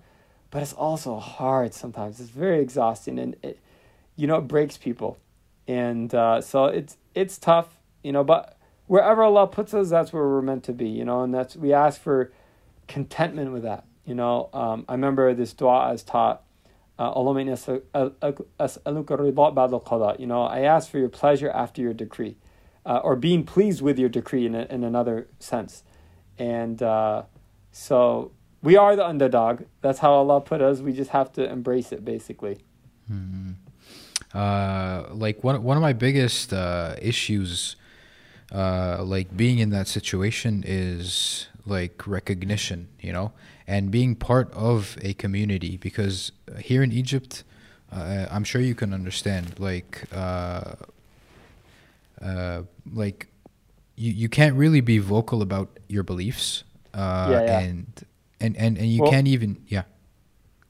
but 0.55 0.63
it's 0.63 0.73
also 0.73 1.19
hard 1.19 1.75
sometimes. 1.75 2.21
It's 2.21 2.31
very 2.31 2.61
exhausting, 2.61 3.19
and 3.19 3.35
it, 3.43 3.59
you 4.15 4.29
know, 4.29 4.37
it 4.37 4.43
breaks 4.43 4.79
people, 4.79 5.19
and 5.67 6.15
uh, 6.15 6.41
so 6.41 6.67
it's 6.67 6.97
it's 7.13 7.39
tough, 7.39 7.81
you 8.05 8.13
know. 8.13 8.23
But 8.23 8.57
wherever 8.87 9.25
Allah 9.25 9.49
puts 9.49 9.75
us, 9.75 9.91
that's 9.91 10.13
where 10.13 10.23
we're 10.23 10.43
meant 10.43 10.63
to 10.65 10.73
be, 10.73 10.89
you 10.89 11.05
know, 11.05 11.25
and 11.25 11.35
that's 11.35 11.57
we 11.57 11.73
ask 11.73 12.01
for 12.01 12.33
contentment 12.87 13.53
with 13.53 13.63
that. 13.63 13.85
You 14.05 14.15
know, 14.15 14.51
um, 14.53 14.85
I 14.89 14.93
remember 14.93 15.35
this 15.35 15.53
dua 15.53 15.79
I 15.79 15.93
was 15.93 16.03
taught. 16.03 16.43
Uh, 16.99 17.13
you 17.17 17.47
know, 20.27 20.43
I 20.43 20.61
ask 20.61 20.91
for 20.91 20.99
your 20.99 21.09
pleasure 21.09 21.51
after 21.51 21.83
your 21.83 21.93
decree, 21.93 22.37
uh, 22.87 23.01
or 23.03 23.17
being 23.17 23.45
pleased 23.45 23.83
with 23.83 23.99
your 23.99 24.09
decree 24.09 24.47
in, 24.47 24.55
a, 24.55 24.63
in 24.71 24.85
another 24.85 25.27
sense. 25.41 25.83
And 26.39 26.81
uh, 26.83 27.25
so 27.73 28.31
we 28.63 28.77
are 28.77 28.95
the 28.95 29.05
underdog. 29.05 29.63
That's 29.81 29.99
how 29.99 30.13
Allah 30.13 30.41
put 30.41 30.61
us. 30.61 30.81
We 30.81 30.93
just 30.93 31.11
have 31.11 31.33
to 31.33 31.51
embrace 31.51 31.91
it, 31.91 32.05
basically. 32.05 32.59
Mm-hmm. 33.11 33.53
Uh, 34.33 35.05
like 35.13 35.45
one 35.45 35.63
one 35.63 35.77
of 35.77 35.83
my 35.83 35.93
biggest 35.93 36.53
uh, 36.53 36.97
issues, 37.01 37.77
uh, 38.53 39.03
like 39.05 39.37
being 39.37 39.59
in 39.59 39.71
that 39.71 39.89
situation, 39.89 40.65
is 40.67 41.49
like 41.67 42.07
recognition. 42.07 42.89
You 43.01 43.13
know, 43.13 43.33
and 43.67 43.91
being 43.91 44.15
part 44.15 44.53
of 44.53 44.97
a 45.03 45.15
community 45.15 45.77
because 45.77 46.33
here 46.59 46.83
in 46.83 46.93
Egypt, 46.93 47.45
uh, 47.93 48.27
I'm 48.31 48.45
sure 48.45 48.61
you 48.61 48.75
can 48.75 48.93
understand 48.93 49.59
like 49.59 50.05
uh, 50.13 50.75
uh, 52.23 52.63
like 52.93 53.29
you 53.97 54.13
you 54.13 54.29
can't 54.29 54.57
really 54.57 54.81
be 54.81 54.99
vocal 54.99 55.43
about 55.43 55.79
your 55.89 56.03
beliefs 56.03 56.65
uh, 56.95 57.29
yeah, 57.31 57.43
yeah. 57.43 57.61
and 57.61 58.05
and 58.41 58.57
and 58.57 58.79
and 58.79 58.87
you 58.87 59.03
well, 59.03 59.11
can't 59.11 59.29
even 59.29 59.63
yeah. 59.69 59.83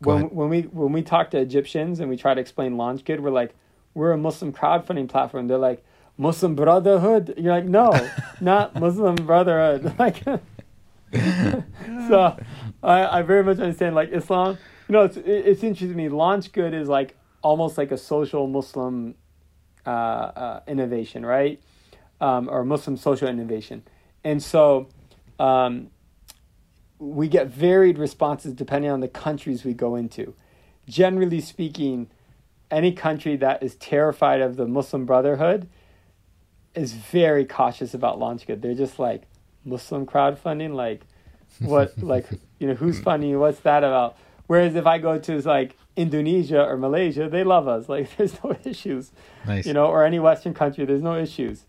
Go 0.03 0.11
when 0.11 0.19
ahead. 0.25 0.33
when 0.33 0.49
we 0.49 0.63
when 0.63 0.93
we 0.93 1.03
talk 1.03 1.31
to 1.31 1.39
Egyptians 1.39 2.01
and 2.01 2.09
we 2.09 2.17
try 2.17 2.35
to 2.35 2.41
explain 2.41 2.75
LaunchGood, 2.75 3.21
we're 3.21 3.31
like 3.31 3.55
we're 3.95 4.13
a 4.13 4.19
Muslim 4.19 4.53
crowdfunding 4.53 5.09
platform. 5.09 5.49
They're 5.49 5.59
like 5.59 5.85
Muslim 6.17 6.55
Brotherhood. 6.55 7.35
You're 7.37 7.53
like 7.53 7.65
no, 7.65 7.93
not 8.41 8.75
Muslim 8.75 9.17
Brotherhood. 9.17 9.95
Like 9.99 10.23
so 12.09 12.37
I, 12.83 13.19
I 13.19 13.23
very 13.23 13.45
much 13.45 13.59
understand 13.59 13.95
like 13.95 14.11
Islam. 14.11 14.59
You 14.89 14.93
know, 14.93 15.03
it's 15.05 15.17
it's 15.17 15.63
interesting 15.63 15.91
to 15.91 15.95
me. 15.95 16.09
Launch 16.09 16.53
Good 16.53 16.75
is 16.75 16.89
like 16.89 17.17
almost 17.43 17.79
like 17.79 17.93
a 17.93 17.99
social 17.99 18.47
Muslim 18.47 19.15
uh, 19.87 19.91
uh, 19.91 20.61
innovation, 20.67 21.25
right? 21.25 21.63
Um, 22.21 22.49
or 22.49 22.65
Muslim 22.65 22.97
social 22.97 23.29
innovation, 23.29 23.83
and 24.25 24.43
so 24.43 24.89
um, 25.39 25.91
we 26.99 27.29
get 27.29 27.49
varied 27.49 27.99
responses 27.99 28.53
depending 28.53 28.91
on 28.91 29.01
the 29.01 29.09
countries 29.09 29.65
we 29.65 29.75
go 29.75 29.95
into. 29.95 30.35
Generally 30.89 31.41
speaking, 31.43 32.11
any 32.71 32.93
country 32.93 33.37
that 33.37 33.63
is 33.63 33.77
terrified 33.77 34.41
of 34.41 34.57
the 34.57 34.67
Muslim 34.67 35.07
Brotherhood 35.07 35.69
is 36.75 36.93
very 36.93 37.45
cautious 37.45 37.95
about 37.95 38.19
launch 38.19 38.47
good. 38.47 38.63
They're 38.63 38.75
just 38.75 38.99
like 38.99 39.23
Muslim 39.65 40.07
crowdfunding, 40.07 40.75
like 40.75 41.03
what 41.61 41.97
like 42.03 42.27
you 42.59 42.69
know 42.69 42.75
who's 42.75 43.01
funny 43.01 43.35
what's 43.37 43.61
that 43.61 43.85
about? 43.85 44.17
Whereas 44.47 44.75
if 44.75 44.87
i 44.87 44.99
go 44.99 45.19
to 45.19 45.41
like 45.43 45.77
indonesia 45.97 46.63
or 46.63 46.77
malaysia 46.77 47.29
they 47.29 47.45
love 47.45 47.69
us. 47.69 47.89
Like 47.89 48.15
there's 48.17 48.43
no 48.43 48.57
issues 48.65 49.13
nice. 49.47 49.67
you 49.67 49.73
know 49.73 49.87
or 49.87 50.05
any 50.05 50.19
western 50.19 50.55
country 50.55 50.85
there's 50.85 51.03
no 51.03 51.17
issues. 51.17 51.65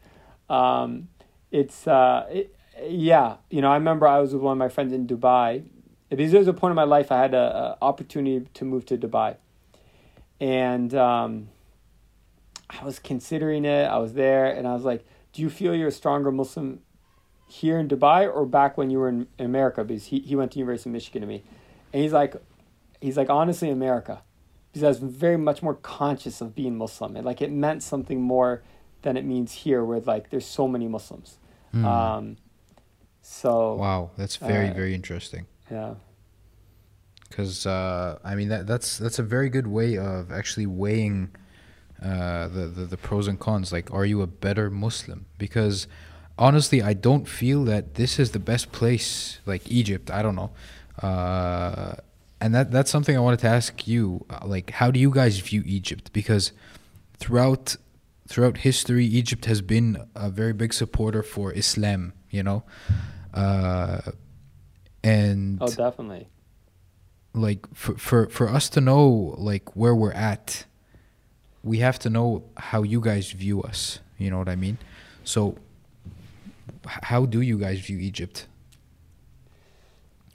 Um, 0.50 1.10
it's 1.52 1.88
uh, 1.88 2.28
it, 2.30 2.56
yeah 2.88 3.38
you 3.50 3.62
know 3.62 3.72
i 3.72 3.76
remember 3.76 4.08
i 4.08 4.20
was 4.20 4.34
with 4.34 4.42
one 4.42 4.54
of 4.54 4.58
my 4.58 4.70
friends 4.70 4.94
in 4.94 5.08
dubai. 5.08 5.64
Because 6.10 6.32
there 6.32 6.40
was 6.40 6.48
a 6.48 6.54
point 6.54 6.72
in 6.72 6.76
my 6.76 6.84
life 6.84 7.12
i 7.12 7.20
had 7.20 7.34
a, 7.34 7.78
a 7.82 7.86
opportunity 7.86 8.48
to 8.54 8.66
move 8.66 8.86
to 8.88 8.98
dubai. 8.98 9.38
And 10.40 10.94
um, 10.94 11.50
i 12.70 12.84
was 12.84 13.00
considering 13.00 13.66
it. 13.66 13.86
I 13.86 13.98
was 13.98 14.14
there 14.14 14.46
and 14.46 14.68
i 14.68 14.74
was 14.74 14.84
like 14.84 15.06
do 15.34 15.42
you 15.42 15.50
feel 15.50 15.76
you're 15.76 15.90
a 15.90 15.92
stronger 15.92 16.32
muslim 16.32 16.80
here 17.48 17.80
in 17.80 17.88
Dubai 17.88 18.32
or 18.34 18.46
back 18.46 18.78
when 18.78 18.90
you 18.90 19.00
were 19.00 19.10
in 19.10 19.28
America? 19.40 19.84
Because 19.84 20.06
he, 20.08 20.20
he 20.20 20.36
went 20.36 20.52
to 20.54 20.60
University 20.60 20.90
of 20.90 20.94
Michigan 20.94 21.22
to 21.22 21.28
me, 21.28 21.44
and 21.94 22.02
he's 22.02 22.14
like, 22.14 22.36
he's 23.02 23.18
like 23.18 23.30
honestly 23.30 23.70
America, 23.70 24.22
because 24.72 24.84
I 24.84 24.88
was 24.88 25.00
very 25.00 25.38
much 25.38 25.62
more 25.62 25.76
conscious 25.76 26.42
of 26.42 26.56
being 26.56 26.78
Muslim, 26.78 27.16
and 27.16 27.26
like 27.26 27.42
it 27.42 27.52
meant 27.52 27.84
something 27.84 28.22
more 28.22 28.64
than 29.04 29.18
it 29.18 29.26
means 29.26 29.54
here, 29.54 29.84
where 29.84 30.00
like 30.00 30.30
there's 30.30 30.46
so 30.46 30.68
many 30.68 30.88
Muslims. 30.88 31.38
Mm. 31.74 31.86
Um, 31.86 32.38
so 33.22 33.76
wow, 33.76 34.12
that's 34.18 34.36
very 34.38 34.70
uh, 34.70 34.74
very 34.74 34.94
interesting. 34.94 35.48
Yeah. 35.72 35.96
Because 37.28 37.66
uh, 37.66 38.20
I 38.24 38.36
mean 38.36 38.50
that 38.50 38.68
that's 38.68 38.98
that's 38.98 39.20
a 39.20 39.24
very 39.24 39.50
good 39.50 39.68
way 39.68 39.98
of 39.98 40.32
actually 40.32 40.68
weighing 40.68 41.32
uh, 42.02 42.48
the, 42.48 42.68
the 42.68 42.86
the 42.86 42.98
pros 42.98 43.28
and 43.28 43.40
cons. 43.40 43.72
Like, 43.72 43.92
are 43.92 44.06
you 44.06 44.22
a 44.22 44.28
better 44.28 44.70
Muslim? 44.70 45.26
Because 45.38 45.88
honestly, 46.38 46.82
I 46.82 46.94
don't 46.94 47.28
feel 47.28 47.64
that 47.66 47.96
this 47.96 48.20
is 48.20 48.32
the 48.32 48.40
best 48.40 48.72
place, 48.72 49.40
like 49.46 49.70
Egypt. 49.70 50.12
I 50.12 50.22
don't 50.22 50.36
know. 50.36 50.52
Uh, 51.02 51.96
and 52.42 52.54
that 52.54 52.72
that's 52.72 52.92
something 52.92 53.16
I 53.16 53.20
wanted 53.20 53.40
to 53.40 53.48
ask 53.48 53.88
you. 53.88 54.26
Uh, 54.30 54.46
like, 54.46 54.72
how 54.72 54.92
do 54.92 55.00
you 55.00 55.10
guys 55.10 55.40
view 55.40 55.64
Egypt? 55.66 56.12
Because 56.14 56.52
throughout 57.18 57.76
throughout 58.28 58.58
history, 58.58 59.06
Egypt 59.06 59.46
has 59.46 59.62
been 59.62 60.08
a 60.16 60.30
very 60.30 60.54
big 60.54 60.74
supporter 60.74 61.24
for 61.24 61.54
Islam. 61.54 62.14
You 62.30 62.44
know, 62.44 62.64
uh, 63.34 64.02
and 65.04 65.60
oh, 65.62 65.68
definitely. 65.68 66.28
Like 67.34 67.66
for 67.74 67.98
for 67.98 68.30
for 68.30 68.50
us 68.50 68.70
to 68.70 68.82
know 68.82 69.36
like 69.38 69.76
where 69.76 69.96
we're 69.96 70.14
at, 70.14 70.66
we 71.64 71.80
have 71.80 72.00
to 72.00 72.10
know 72.10 72.44
how 72.58 72.84
you 72.84 73.02
guys 73.02 73.32
view 73.32 73.62
us. 73.64 74.00
You 74.18 74.30
know 74.30 74.38
what 74.38 74.50
I 74.50 74.56
mean? 74.56 74.78
So 75.24 75.58
how 76.86 77.26
do 77.26 77.42
you 77.42 77.58
guys 77.58 77.80
view 77.80 77.98
Egypt 77.98 78.48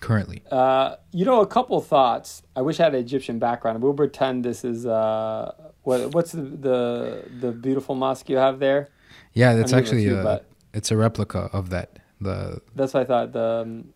currently? 0.01 0.42
Uh, 0.51 0.96
you 1.12 1.24
know, 1.24 1.40
a 1.40 1.46
couple 1.46 1.80
thoughts. 1.80 2.42
I 2.57 2.62
wish 2.62 2.80
I 2.80 2.84
had 2.84 2.94
an 2.94 3.01
Egyptian 3.01 3.38
background. 3.38 3.82
We'll 3.82 3.94
pretend 3.94 4.44
this 4.44 4.64
is 4.64 4.86
uh, 4.86 5.53
what 5.82 6.14
what's 6.14 6.32
the, 6.32 6.42
the 6.42 7.24
the 7.40 7.53
beautiful 7.53 7.94
mosque 7.94 8.28
you 8.28 8.36
have 8.36 8.59
there? 8.59 8.88
Yeah, 9.32 9.55
that's 9.55 9.72
actually 9.72 10.07
a, 10.09 10.26
a 10.26 10.40
it's 10.72 10.90
a 10.90 10.96
replica 10.96 11.51
of 11.53 11.70
that. 11.70 11.98
The 12.20 12.61
that's 12.74 12.94
what 12.94 13.05
I 13.05 13.07
thought. 13.07 13.32
The 13.32 13.62
um, 13.62 13.94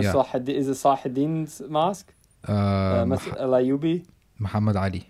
yeah. 0.00 0.36
is 0.46 0.68
it 0.68 0.72
Salahuddin's 0.72 1.62
mosque? 1.68 2.12
Uh, 2.48 2.52
uh 2.52 3.06
Al 3.38 3.50
Ayubi. 3.50 4.04
Muhammad 4.38 4.76
Ali. 4.76 5.08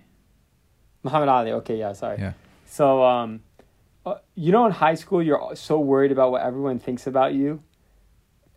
Muhammad 1.03 1.29
Ali. 1.29 1.53
Okay, 1.53 1.79
yeah, 1.79 1.93
sorry. 1.93 2.19
Yeah. 2.19 2.33
So 2.67 3.05
um, 3.05 3.41
uh, 4.05 4.17
you 4.35 4.53
know, 4.53 4.67
in 4.67 4.73
high 4.73 4.95
school, 4.95 5.23
you're 5.23 5.55
so 5.55 5.79
worried 5.79 6.13
about 6.13 6.33
what 6.33 6.43
everyone 6.43 6.79
thinks 6.79 7.07
about 7.07 7.35
you. 7.35 7.63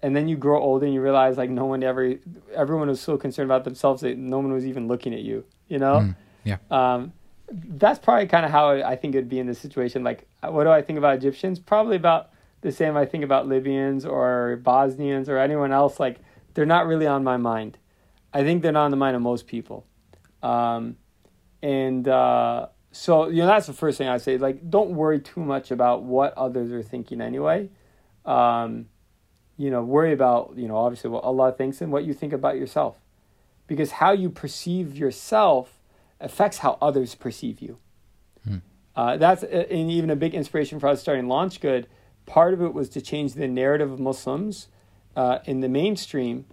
And 0.02 0.16
then 0.16 0.28
you 0.28 0.38
grow 0.38 0.62
older 0.62 0.86
and 0.86 0.93
you 0.93 1.02
realize 1.02 1.38
like 1.38 1.50
no 1.50 1.66
one 1.66 1.82
ever, 1.84 2.16
everyone 2.54 2.89
was 2.89 3.02
so 3.02 3.18
concerned 3.18 3.48
about 3.48 3.64
themselves 3.64 4.02
that 4.02 4.18
no 4.18 4.38
one 4.39 4.52
was 4.52 4.66
even 4.66 4.88
looking 4.88 5.14
at 5.14 5.22
you, 5.22 5.46
you 5.68 5.80
know? 5.80 6.00
Mm, 6.00 6.16
yeah. 6.43 6.58
Um, 6.70 7.14
that's 7.52 8.00
probably 8.00 8.28
kind 8.28 8.46
of 8.46 8.52
how 8.52 8.70
I 8.72 8.96
think 8.96 9.16
it'd 9.16 9.30
be 9.30 9.39
in 9.39 9.48
this 9.48 9.60
situation. 9.60 10.04
Like, 10.04 10.28
what 10.41 10.64
do 10.64 10.70
I 10.70 10.82
think 10.82 10.98
about 10.98 11.16
Egyptians? 11.16 11.60
Probably 11.60 11.96
about 11.96 12.32
the 12.62 12.72
same 12.72 12.98
I 12.98 13.06
think 13.06 13.24
about 13.24 13.48
Libyans 13.48 14.06
or 14.06 14.60
Bosnians 14.64 15.30
or 15.30 15.38
anyone 15.38 15.72
else. 15.72 16.00
Like, 16.00 16.20
they're 16.54 16.66
not 16.66 16.88
really 16.88 17.08
on 17.08 17.24
my 17.24 17.38
mind. 17.38 17.78
I 18.34 18.43
think 18.43 18.64
they're 18.64 18.72
not 18.72 18.86
on 18.86 18.91
the 18.91 18.98
mind 18.98 19.16
of 19.16 19.22
most 19.22 19.48
people. 19.48 19.86
Um, 20.41 20.98
and, 21.62 22.08
uh, 22.08 22.68
so 22.96 23.28
you 23.28 23.41
know 23.41 23.48
that's 23.48 23.68
the 23.68 23.74
first 23.74 23.98
thing 23.98 24.08
I 24.08 24.18
say. 24.18 24.38
Like, 24.38 24.70
don't 24.70 24.91
worry 24.91 25.20
too 25.20 25.41
much 25.41 25.70
about 25.70 26.04
what 26.04 26.34
others 26.38 26.72
are 26.72 26.82
thinking 26.82 27.20
anyway. 27.20 27.70
Um, 28.24 28.88
you 29.58 29.70
know, 29.70 29.84
worry 29.84 30.14
about 30.14 30.54
you 30.56 30.70
know 30.70 30.78
obviously 30.78 31.10
what 31.10 31.26
Allah 31.26 31.52
thinks 31.52 31.82
and 31.82 31.91
what 31.91 32.06
you 32.06 32.14
think 32.14 32.32
about 32.32 32.56
yourself, 32.56 32.98
because 33.68 33.91
how 33.91 34.14
you 34.14 34.30
perceive 34.30 34.96
yourself 34.96 35.78
affects 36.22 36.60
how 36.60 36.78
others 36.82 37.16
perceive 37.16 37.60
you. 37.60 37.78
Hmm. 38.46 38.58
Uh, 38.96 39.18
that's 39.18 39.43
a, 39.43 39.72
and 39.72 39.91
even 39.91 40.10
a 40.10 40.16
big 40.16 40.34
inspiration 40.34 40.80
for 40.80 40.88
us 40.88 41.02
starting 41.02 41.28
Launch 41.28 41.60
Good. 41.60 41.88
Part 42.26 42.54
of 42.54 42.62
it 42.62 42.74
was 42.74 42.88
to 42.89 43.02
change 43.02 43.34
the 43.34 43.48
narrative 43.48 43.91
of 43.91 44.00
Muslims 44.00 44.70
uh, 45.18 45.39
in 45.43 45.60
the 45.60 45.68
mainstream. 45.68 46.46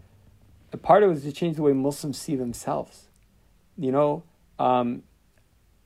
A 0.72 0.76
part 0.76 1.05
of 1.05 1.11
it 1.11 1.12
was 1.14 1.22
to 1.22 1.32
change 1.32 1.55
the 1.55 1.62
way 1.62 1.72
Muslims 1.72 2.18
see 2.18 2.34
themselves. 2.34 3.05
You 3.78 3.93
know, 3.93 4.24
um, 4.59 5.05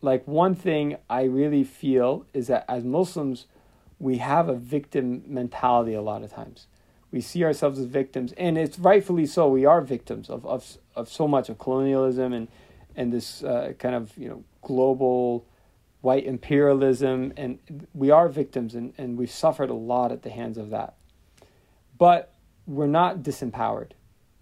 like 0.07 0.27
one 0.27 0.55
thing 0.55 0.97
I 1.11 1.25
really 1.25 1.65
feel 1.65 2.27
is 2.33 2.47
that 2.47 2.65
as 2.69 2.85
Muslims, 2.85 3.47
we 3.99 4.19
have 4.19 4.49
a 4.49 4.55
victim 4.55 5.25
mentality 5.27 5.95
a 5.95 6.01
lot 6.01 6.23
of 6.23 6.33
times. 6.33 6.69
We 7.11 7.21
see 7.21 7.43
ourselves 7.45 7.79
as 7.81 7.87
victims, 7.87 8.33
and 8.37 8.57
it's 8.57 8.79
rightfully 8.79 9.27
so. 9.27 9.49
We 9.49 9.65
are 9.65 9.81
victims 9.81 10.31
of, 10.31 10.47
of, 10.47 10.79
of 10.95 11.11
so 11.11 11.27
much 11.27 11.49
of 11.49 11.59
colonialism 11.59 12.33
and, 12.33 12.47
and 12.95 13.13
this 13.13 13.43
uh, 13.43 13.73
kind 13.79 13.97
of 13.97 14.17
you 14.17 14.29
know 14.29 14.45
global 14.63 15.45
white 16.03 16.25
imperialism, 16.25 17.33
and 17.37 17.59
we 17.93 18.11
are 18.11 18.29
victims, 18.29 18.77
and, 18.77 18.95
and 18.97 19.19
we've 19.19 19.31
suffered 19.31 19.71
a 19.71 19.75
lot 19.75 20.13
at 20.13 20.23
the 20.23 20.31
hands 20.31 20.57
of 20.57 20.71
that. 20.71 20.95
But 21.99 22.33
we're 22.67 22.87
not 22.87 23.25
disempowered. 23.25 23.91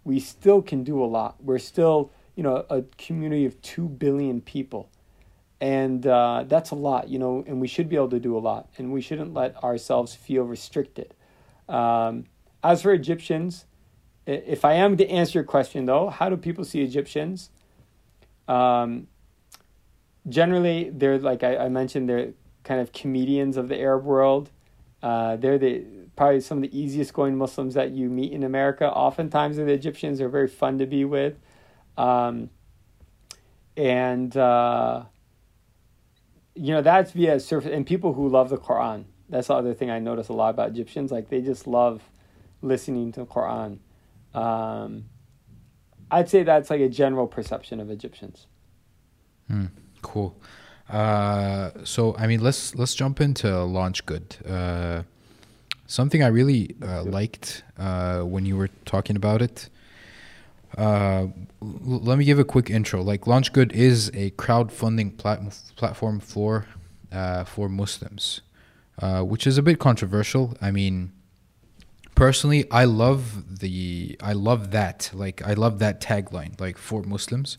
We 0.05 0.21
still 0.21 0.61
can 0.61 0.85
do 0.85 1.03
a 1.03 1.07
lot. 1.07 1.37
We're 1.43 1.59
still, 1.59 2.11
you 2.37 2.43
know, 2.43 2.67
a 2.69 2.83
community 2.99 3.47
of 3.47 3.63
two 3.63 3.89
billion 3.89 4.43
people 4.43 4.91
and 5.61 6.07
uh, 6.07 6.45
that's 6.47 6.71
a 6.71 6.75
lot, 6.75 7.09
you 7.09 7.19
know, 7.19 7.45
and 7.47 7.61
we 7.61 7.69
should 7.69 7.89
be 7.89 7.97
able 7.97 8.11
to 8.11 8.21
do 8.21 8.37
a 8.37 8.41
lot, 8.41 8.69
and 8.77 8.93
we 8.93 9.01
shouldn't 9.01 9.35
let 9.35 9.63
ourselves 9.63 10.15
feel 10.15 10.45
restricted. 10.45 11.15
Um, 11.69 12.27
as 12.63 12.83
for 12.83 12.93
Egyptians, 12.93 13.67
if 14.27 14.65
I 14.65 14.75
am 14.75 14.97
to 14.97 15.09
answer 15.09 15.39
your 15.39 15.45
question 15.45 15.85
though, 15.85 16.09
how 16.09 16.29
do 16.29 16.37
people 16.37 16.65
see 16.65 16.83
Egyptians? 16.83 17.51
Um, 18.49 19.07
generally, 20.29 20.91
they're 20.91 21.19
like 21.19 21.43
I, 21.43 21.57
I 21.57 21.69
mentioned, 21.69 22.09
they're 22.09 22.33
kind 22.63 22.81
of 22.81 22.93
comedians 22.93 23.57
of 23.57 23.69
the 23.69 23.79
Arab 23.79 24.05
world. 24.05 24.51
Uh, 25.03 25.37
they're 25.37 25.59
the 25.59 25.85
probably 26.17 26.41
some 26.41 26.59
of 26.59 26.63
the 26.63 26.79
easiest 26.79 27.13
going 27.13 27.37
Muslims 27.37 27.75
that 27.75 27.91
you 27.91 28.09
meet 28.09 28.33
in 28.33 28.43
America. 28.43 28.91
Oftentimes, 28.91 29.57
the 29.57 29.67
Egyptians 29.67 30.21
are 30.21 30.29
very 30.29 30.49
fun 30.49 30.79
to 30.79 30.87
be 30.87 31.05
with, 31.05 31.35
um, 31.99 32.49
and 33.77 34.35
uh, 34.37 35.03
you 36.55 36.73
know 36.73 36.83
that's 36.83 37.13
via 37.13 37.41
surface 37.41 37.71
and 37.73 37.87
people 37.87 38.13
who 38.15 38.29
love 38.29 38.51
the 38.51 38.59
Quran. 38.59 39.05
That's 39.29 39.49
the 39.49 39.55
other 39.55 39.75
thing 39.75 39.91
I 39.91 39.99
notice 39.99 40.29
a 40.29 40.33
lot 40.33 40.51
about 40.51 40.71
Egyptians. 40.71 41.11
Like 41.11 41.29
they 41.29 41.41
just 41.41 41.67
love 41.67 42.03
listening 42.63 43.13
to 43.13 43.21
the 43.21 43.27
Quran. 43.27 43.79
Um, 44.35 45.07
I'd 46.11 46.29
say 46.29 46.43
that's 46.43 46.71
like 46.71 46.81
a 46.81 46.89
general 46.89 47.27
perception 47.27 47.81
of 47.81 47.91
Egyptians. 47.91 48.47
Hmm, 49.49 49.67
cool. 50.03 50.37
Uh, 50.89 51.71
so 51.85 52.15
I 52.17 52.27
mean, 52.27 52.41
let's 52.41 52.75
let's 52.75 52.95
jump 52.95 53.21
into 53.21 53.65
Launch 53.65 54.05
Good. 54.07 54.37
Uh, 54.47 55.03
something 55.87 56.23
I 56.23 56.29
really 56.29 56.77
uh, 56.83 57.03
liked 57.05 57.65
uh, 57.79 58.21
when 58.21 58.47
you 58.47 58.57
were 58.57 58.69
talking 58.85 59.17
about 59.17 59.43
it. 59.43 59.69
Uh, 60.77 61.29
l- 61.63 62.01
let 62.09 62.19
me 62.19 62.25
give 62.25 62.39
a 62.39 62.45
quick 62.45 62.69
intro. 62.71 63.03
Like 63.03 63.23
LaunchGood 63.23 63.73
is 63.73 64.09
a 64.15 64.31
crowdfunding 64.33 65.17
plat- 65.17 65.41
platform 65.77 66.21
for 66.21 66.67
uh, 67.13 67.45
for 67.45 67.69
Muslims, 67.69 68.41
uh, 69.01 69.23
which 69.23 69.47
is 69.47 69.57
a 69.59 69.63
bit 69.63 69.79
controversial. 69.79 70.57
I 70.61 70.71
mean, 70.73 71.13
personally, 72.15 72.69
I 72.71 72.85
love 72.85 73.61
the 73.61 74.17
I 74.21 74.33
love 74.33 74.71
that. 74.73 75.11
Like 75.15 75.47
I 75.47 75.55
love 75.55 75.79
that 75.79 76.01
tagline, 76.01 76.61
like 76.61 76.77
for 76.79 77.03
Muslims. 77.03 77.59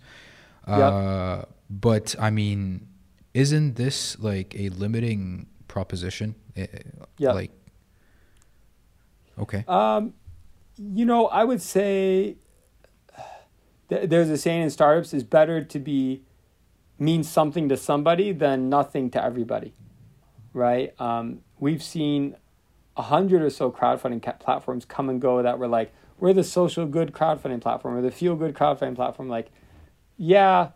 Uh, 0.67 1.43
But 1.69 2.15
I 2.19 2.29
mean, 2.31 2.87
isn't 3.33 3.75
this 3.75 4.17
like 4.19 4.55
a 4.59 4.69
limiting 4.69 5.47
proposition? 5.67 6.35
Eh, 6.55 6.67
eh, 6.71 6.79
Yeah. 7.17 7.33
Like, 7.33 7.51
okay. 9.39 9.63
Um, 9.67 10.13
you 10.77 11.05
know, 11.05 11.27
I 11.27 11.43
would 11.43 11.61
say 11.61 12.37
th- 13.89 14.09
there's 14.09 14.29
a 14.29 14.37
saying 14.37 14.63
in 14.63 14.69
startups: 14.69 15.13
"It's 15.13 15.23
better 15.23 15.63
to 15.63 15.79
be 15.79 16.23
mean 16.97 17.23
something 17.23 17.69
to 17.69 17.77
somebody 17.77 18.31
than 18.31 18.69
nothing 18.69 19.09
to 19.11 19.23
everybody." 19.23 19.73
Right? 20.53 20.99
Um, 20.99 21.41
we've 21.59 21.83
seen 21.83 22.35
a 22.97 23.03
hundred 23.03 23.41
or 23.41 23.49
so 23.49 23.71
crowdfunding 23.71 24.23
ca- 24.23 24.33
platforms 24.33 24.85
come 24.85 25.09
and 25.09 25.19
go 25.19 25.41
that 25.41 25.59
were 25.59 25.67
like, 25.67 25.93
"We're 26.19 26.33
the 26.33 26.43
social 26.43 26.85
good 26.85 27.11
crowdfunding 27.11 27.61
platform," 27.61 27.95
or 27.95 28.01
the 28.01 28.11
feel 28.11 28.35
good 28.35 28.53
crowdfunding 28.53 28.95
platform. 28.95 29.29
Like, 29.29 29.51
yeah, 30.17 30.69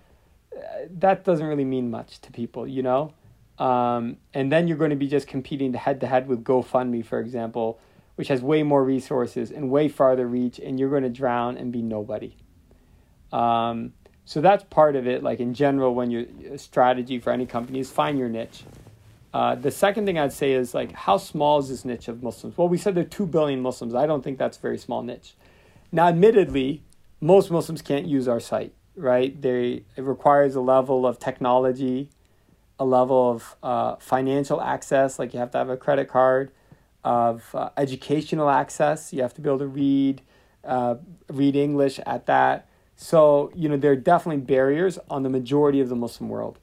uh, 0.55 0.59
that 0.99 1.23
doesn't 1.23 1.45
really 1.45 1.65
mean 1.65 1.89
much 1.89 2.19
to 2.21 2.31
people, 2.31 2.67
you 2.67 2.83
know. 2.83 3.13
Um, 3.57 4.17
and 4.33 4.51
then 4.51 4.67
you're 4.67 4.77
going 4.77 4.89
to 4.89 4.95
be 4.95 5.07
just 5.07 5.27
competing 5.27 5.73
head 5.73 5.99
to 5.99 6.07
head 6.07 6.27
with 6.27 6.43
GoFundMe, 6.43 7.05
for 7.05 7.19
example, 7.19 7.79
which 8.15 8.29
has 8.29 8.41
way 8.41 8.63
more 8.63 8.83
resources 8.83 9.51
and 9.51 9.69
way 9.69 9.89
farther 9.89 10.27
reach, 10.27 10.59
and 10.59 10.79
you're 10.79 10.89
going 10.89 11.03
to 11.03 11.09
drown 11.09 11.57
and 11.57 11.71
be 11.71 11.81
nobody. 11.81 12.35
Um, 13.31 13.93
so 14.25 14.41
that's 14.41 14.63
part 14.63 14.95
of 14.95 15.07
it. 15.07 15.23
Like 15.23 15.39
in 15.39 15.53
general, 15.53 15.95
when 15.95 16.11
your 16.11 16.25
strategy 16.57 17.19
for 17.19 17.31
any 17.31 17.45
company 17.45 17.79
is 17.79 17.89
find 17.89 18.17
your 18.17 18.29
niche. 18.29 18.63
Uh, 19.33 19.55
the 19.55 19.71
second 19.71 20.05
thing 20.05 20.17
I'd 20.17 20.33
say 20.33 20.53
is 20.53 20.73
like, 20.73 20.91
how 20.91 21.17
small 21.17 21.59
is 21.59 21.69
this 21.69 21.85
niche 21.85 22.07
of 22.07 22.23
Muslims? 22.23 22.57
Well, 22.57 22.67
we 22.67 22.77
said 22.77 22.95
there 22.95 23.03
are 23.03 23.07
two 23.07 23.27
billion 23.27 23.61
Muslims. 23.61 23.93
I 23.93 24.07
don't 24.07 24.23
think 24.23 24.39
that's 24.39 24.57
a 24.57 24.61
very 24.61 24.77
small 24.77 25.03
niche. 25.03 25.35
Now, 25.91 26.07
admittedly, 26.07 26.83
most 27.21 27.51
Muslims 27.51 27.81
can't 27.81 28.05
use 28.05 28.27
our 28.27 28.39
site, 28.39 28.73
right? 28.95 29.39
They 29.39 29.83
it 29.95 30.03
requires 30.03 30.55
a 30.55 30.61
level 30.61 31.05
of 31.05 31.19
technology, 31.19 32.09
a 32.79 32.85
level 32.85 33.31
of 33.31 33.55
uh, 33.61 33.95
financial 33.97 34.61
access, 34.61 35.19
like 35.19 35.33
you 35.33 35.39
have 35.39 35.51
to 35.51 35.57
have 35.57 35.69
a 35.69 35.77
credit 35.77 36.07
card, 36.07 36.51
of 37.03 37.53
uh, 37.53 37.69
educational 37.77 38.49
access. 38.49 39.11
You 39.11 39.21
have 39.21 39.33
to 39.35 39.41
be 39.41 39.49
able 39.49 39.59
to 39.59 39.67
read, 39.67 40.21
uh, 40.63 40.95
read 41.29 41.55
English 41.55 41.99
at 42.05 42.25
that. 42.27 42.68
So 43.01 43.49
you 43.55 43.69
know 43.69 43.77
there 43.77 43.93
are 43.93 43.95
definitely 43.95 44.41
barriers 44.41 44.99
on 45.09 45.23
the 45.23 45.29
majority 45.29 45.79
of 45.79 45.87
the 45.87 45.95
Muslim 45.95 46.27
world. 46.27 46.59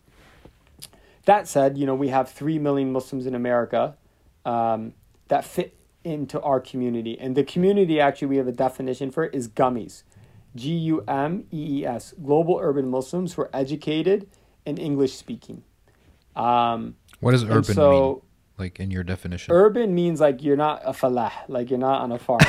That 1.24 1.48
said, 1.48 1.78
you 1.78 1.86
know 1.86 1.94
we 1.94 2.08
have 2.08 2.30
three 2.30 2.58
million 2.58 2.92
Muslims 2.92 3.24
in 3.24 3.34
America 3.34 3.96
um, 4.44 4.92
that 5.28 5.46
fit 5.46 5.78
into 6.04 6.38
our 6.42 6.60
community, 6.60 7.18
and 7.18 7.34
the 7.34 7.42
community 7.42 7.98
actually 7.98 8.28
we 8.28 8.36
have 8.36 8.46
a 8.46 8.52
definition 8.52 9.10
for 9.10 9.24
it 9.24 9.34
is 9.34 9.48
gummies, 9.48 10.02
G 10.54 10.74
U 10.74 11.02
M 11.08 11.44
E 11.50 11.80
E 11.80 11.86
S, 11.86 12.12
global 12.22 12.58
urban 12.60 12.90
Muslims 12.90 13.32
who 13.32 13.40
are 13.42 13.50
educated 13.54 14.28
and 14.66 14.78
English 14.78 15.14
speaking. 15.14 15.64
Um, 16.36 16.96
What 17.20 17.30
does 17.30 17.44
urban 17.44 17.64
so 17.64 17.90
mean? 17.90 18.22
Like 18.58 18.78
in 18.78 18.90
your 18.90 19.04
definition? 19.04 19.54
urban 19.54 19.94
means 19.94 20.20
like 20.20 20.42
you're 20.42 20.56
not 20.56 20.82
a 20.84 20.92
falah, 20.92 21.32
like 21.48 21.70
you're 21.70 21.78
not 21.78 22.02
on 22.02 22.12
a 22.12 22.18
farm, 22.18 22.40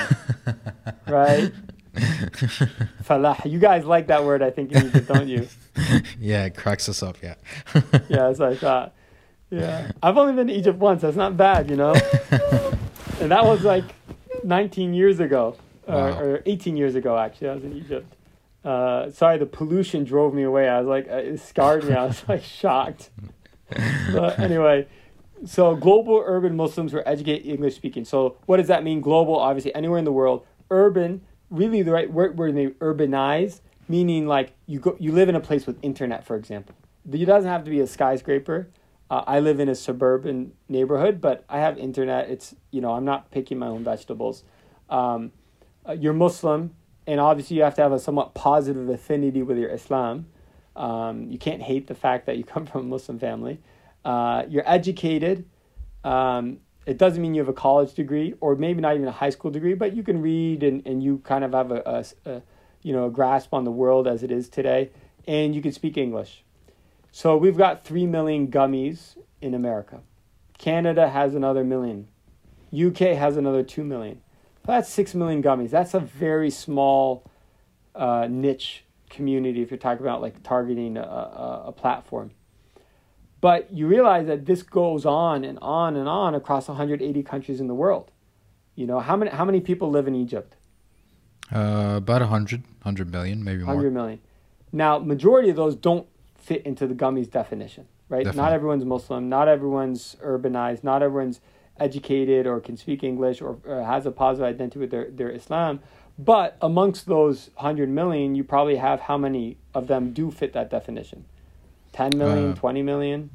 right? 1.08 1.54
falah. 3.04 3.44
You 3.50 3.60
guys 3.60 3.86
like 3.86 4.08
that 4.08 4.24
word, 4.24 4.42
I 4.42 4.50
think, 4.52 4.72
in 4.72 4.88
Egypt, 4.88 5.08
don't 5.08 5.28
you? 5.28 5.48
yeah, 6.20 6.46
it 6.46 6.56
cracks 6.56 6.88
us 6.90 7.02
up. 7.04 7.18
Yeah. 7.22 7.36
Yeah, 8.10 8.28
that's 8.28 8.40
what 8.40 8.54
I 8.54 8.56
thought. 8.56 8.94
Yeah, 9.50 9.92
I've 10.04 10.18
only 10.18 10.34
been 10.34 10.48
to 10.48 10.54
Egypt 10.54 10.78
once. 10.78 11.02
That's 11.02 11.16
not 11.18 11.38
bad, 11.38 11.70
you 11.70 11.76
know. 11.78 11.94
and 13.22 13.32
that 13.32 13.44
was 13.46 13.64
like 13.64 13.86
19 14.44 14.94
years 14.94 15.20
ago, 15.20 15.56
or, 15.88 15.96
Wow. 15.96 16.20
or 16.20 16.44
18 16.46 16.76
years 16.78 16.96
ago. 16.96 17.18
Actually, 17.18 17.50
I 17.50 17.54
was 17.56 17.64
in 17.64 17.74
Egypt. 17.74 18.14
Uh, 18.66 19.10
sorry, 19.12 19.38
the 19.38 19.46
pollution 19.46 20.04
drove 20.04 20.34
me 20.34 20.44
away. 20.44 20.68
I 20.68 20.80
was 20.80 20.88
like, 20.88 21.08
uh, 21.10 21.16
it 21.18 21.40
scarred 21.40 21.86
me. 21.86 21.94
I 21.94 22.06
was 22.06 22.24
like 22.28 22.44
shocked. 22.44 23.10
but 24.12 24.38
anyway, 24.40 24.88
so 25.46 25.76
global 25.76 26.22
urban 26.26 26.56
Muslims 26.56 26.94
were 26.94 27.08
educated 27.08 27.46
English 27.48 27.76
speaking. 27.76 28.04
So 28.06 28.38
what 28.46 28.58
does 28.58 28.68
that 28.68 28.84
mean? 28.84 29.00
Global, 29.02 29.38
obviously, 29.38 29.74
anywhere 29.76 30.00
in 30.00 30.06
the 30.06 30.12
world. 30.12 30.46
Urban, 30.70 31.22
really 31.50 31.82
the 31.82 31.92
right 31.92 32.12
word 32.12 32.38
word 32.38 32.56
they 32.56 32.68
urbanize, 32.68 33.62
meaning 33.88 34.28
like 34.28 34.54
you 34.66 34.80
go, 34.80 34.96
you 35.00 35.12
live 35.12 35.30
in 35.30 35.36
a 35.36 35.40
place 35.40 35.66
with 35.66 35.78
internet, 35.82 36.26
for 36.26 36.36
example. 36.36 36.76
It 37.12 37.26
doesn't 37.26 37.50
have 37.50 37.64
to 37.64 37.72
be 37.72 37.80
a 37.80 37.88
skyscraper. 37.88 38.70
Uh, 39.10 39.24
I 39.26 39.40
live 39.40 39.60
in 39.60 39.70
a 39.70 39.76
suburban 39.76 40.52
neighborhood, 40.68 41.22
but 41.22 41.46
I 41.48 41.60
have 41.60 41.78
internet. 41.78 42.30
It's 42.30 42.56
you 42.72 42.82
know 42.82 42.94
I'm 42.94 43.06
not 43.06 43.32
picking 43.32 43.58
my 43.58 43.68
own 43.68 43.84
vegetables. 43.84 44.44
Um, 44.90 45.32
uh, 45.88 45.94
you're 45.94 46.14
Muslim, 46.14 46.76
and 47.06 47.20
obviously 47.20 47.58
you 47.58 47.64
have 47.64 47.76
to 47.76 47.82
have 47.82 47.94
a 47.94 48.00
somewhat 48.00 48.34
positive 48.34 48.90
affinity 48.90 49.42
with 49.44 49.58
your 49.58 49.70
Islam. 49.70 50.28
Um, 50.76 51.30
you 51.30 51.38
can't 51.38 51.62
hate 51.62 51.88
the 51.88 51.96
fact 51.96 52.26
that 52.26 52.38
you 52.38 52.44
come 52.44 52.66
from 52.68 52.82
a 52.82 52.84
Muslim 52.86 53.20
family. 53.20 53.60
Uh, 54.04 54.44
you're 54.50 54.70
educated. 54.70 55.46
Um, 56.04 56.60
it 56.88 56.98
doesn't 56.98 57.22
mean 57.22 57.36
you 57.36 57.42
have 57.42 57.50
a 57.50 57.54
college 57.54 57.94
degree 57.94 58.34
or 58.40 58.56
maybe 58.56 58.80
not 58.80 58.96
even 58.96 59.08
a 59.10 59.12
high 59.12 59.30
school 59.30 59.52
degree, 59.52 59.74
but 59.74 59.94
you 59.94 60.04
can 60.04 60.22
read 60.22 60.64
and, 60.64 60.88
and 60.88 61.04
you 61.04 61.18
kind 61.20 61.44
of 61.44 61.52
have 61.52 61.70
a, 61.70 61.84
a, 61.86 62.32
a 62.32 62.42
you 62.82 62.94
know 62.94 63.08
a 63.08 63.10
grasp 63.10 63.54
on 63.54 63.66
the 63.66 63.72
world 63.72 64.08
as 64.08 64.24
it 64.24 64.32
is 64.32 64.48
today, 64.48 64.90
and 65.28 65.54
you 65.54 65.62
can 65.62 65.74
speak 65.74 65.98
English. 65.98 66.46
So 67.12 67.36
we've 67.36 67.58
got 67.58 67.84
three 67.84 68.08
million 68.08 68.48
gummies 68.48 69.18
in 69.42 69.54
America. 69.54 70.00
Canada 70.58 71.10
has 71.10 71.36
another 71.36 71.66
million. 71.66 72.08
UK 72.74 73.18
has 73.18 73.36
another 73.36 73.64
two 73.64 73.84
million. 73.84 74.22
That's 74.66 74.90
six 74.90 75.14
million 75.14 75.44
gummies. 75.44 75.72
That's 75.72 75.94
a 75.94 76.00
very 76.00 76.50
small 76.50 77.30
uh, 77.96 78.28
niche 78.30 78.86
community 79.10 79.62
if 79.62 79.72
you're 79.72 79.78
talking 79.78 80.06
about 80.06 80.22
like 80.22 80.42
targeting 80.42 80.96
a, 80.96 81.02
a, 81.02 81.64
a 81.68 81.72
platform. 81.74 82.32
But 83.40 83.72
you 83.72 83.88
realize 83.88 84.28
that 84.28 84.46
this 84.46 84.64
goes 84.64 85.06
on 85.06 85.44
and 85.44 85.60
on 85.62 85.96
and 85.96 86.08
on 86.10 86.34
across 86.34 86.68
180 86.68 87.24
countries 87.24 87.60
in 87.60 87.68
the 87.68 87.76
world. 87.76 88.12
You 88.76 88.88
know, 88.88 89.00
how 89.00 89.16
many 89.16 89.32
how 89.32 89.46
many 89.46 89.62
people 89.62 89.90
live 89.90 90.08
in 90.08 90.16
Egypt? 90.16 90.56
Uh, 91.54 91.96
about 91.98 92.22
100, 92.22 92.64
100 92.64 93.12
million, 93.12 93.44
maybe 93.44 93.60
more. 93.60 93.76
100 93.76 93.94
million. 93.94 94.20
Now, 94.72 95.00
majority 95.00 95.50
of 95.50 95.56
those 95.56 95.76
don't 95.76 96.08
fit 96.36 96.66
into 96.66 96.88
the 96.88 96.94
gummies 96.94 97.32
definition, 97.32 97.88
right? 98.10 98.26
Not 98.36 98.52
everyone's 98.52 98.86
Muslim, 98.86 99.30
not 99.30 99.48
everyone's 99.48 100.18
urbanized, 100.24 100.84
not 100.84 101.02
everyone's 101.02 101.40
educated 101.80 102.48
or 102.48 102.60
can 102.60 102.76
speak 102.76 103.04
English 103.04 103.42
or, 103.42 103.58
or 103.66 103.84
has 103.84 104.06
a 104.06 104.12
positive 104.12 104.48
identity 104.48 104.80
with 104.80 104.92
their, 104.92 105.10
their 105.10 105.30
Islam. 105.30 105.80
But 106.20 106.58
amongst 106.62 107.06
those 107.06 107.52
100 107.56 107.90
million, 107.90 108.36
you 108.36 108.44
probably 108.44 108.78
have 108.78 109.02
how 109.02 109.18
many 109.18 109.58
of 109.74 109.88
them 109.88 110.14
do 110.14 110.32
fit 110.32 110.54
that 110.54 110.70
definition? 110.70 111.26
10 111.98 112.18
million, 112.18 112.52
Uh, 112.52 112.56
20 112.56 112.84
million? 112.84 113.30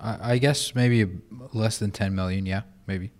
I, 0.00 0.32
I 0.32 0.38
guess 0.38 0.74
maybe 0.74 1.08
less 1.52 1.78
than 1.78 1.92
10 1.92 2.12
million. 2.14 2.44
Yeah, 2.44 2.62
maybe. 2.86 3.12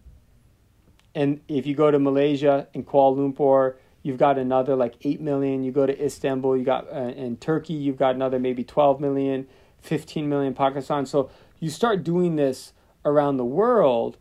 And 1.14 1.40
if 1.46 1.66
you 1.66 1.76
go 1.76 1.90
to 1.90 1.98
Malaysia 1.98 2.66
and 2.74 2.84
Kuala 2.86 3.16
Lumpur, 3.16 3.76
you've 4.02 4.18
got 4.18 4.36
another 4.36 4.74
like 4.74 4.94
8 5.02 5.20
million. 5.20 5.62
You 5.62 5.70
go 5.70 5.86
to 5.86 6.04
Istanbul, 6.04 6.56
you 6.56 6.64
got 6.64 6.92
uh, 6.92 7.12
in 7.16 7.36
Turkey, 7.36 7.74
you've 7.74 7.98
got 7.98 8.16
another 8.16 8.38
maybe 8.40 8.64
12 8.64 9.00
million, 9.00 9.46
15 9.80 10.28
million 10.28 10.54
Pakistan. 10.54 11.06
So 11.06 11.30
you 11.60 11.70
start 11.70 12.02
doing 12.02 12.34
this 12.36 12.72
around 13.04 13.36
the 13.36 13.44
world 13.44 14.16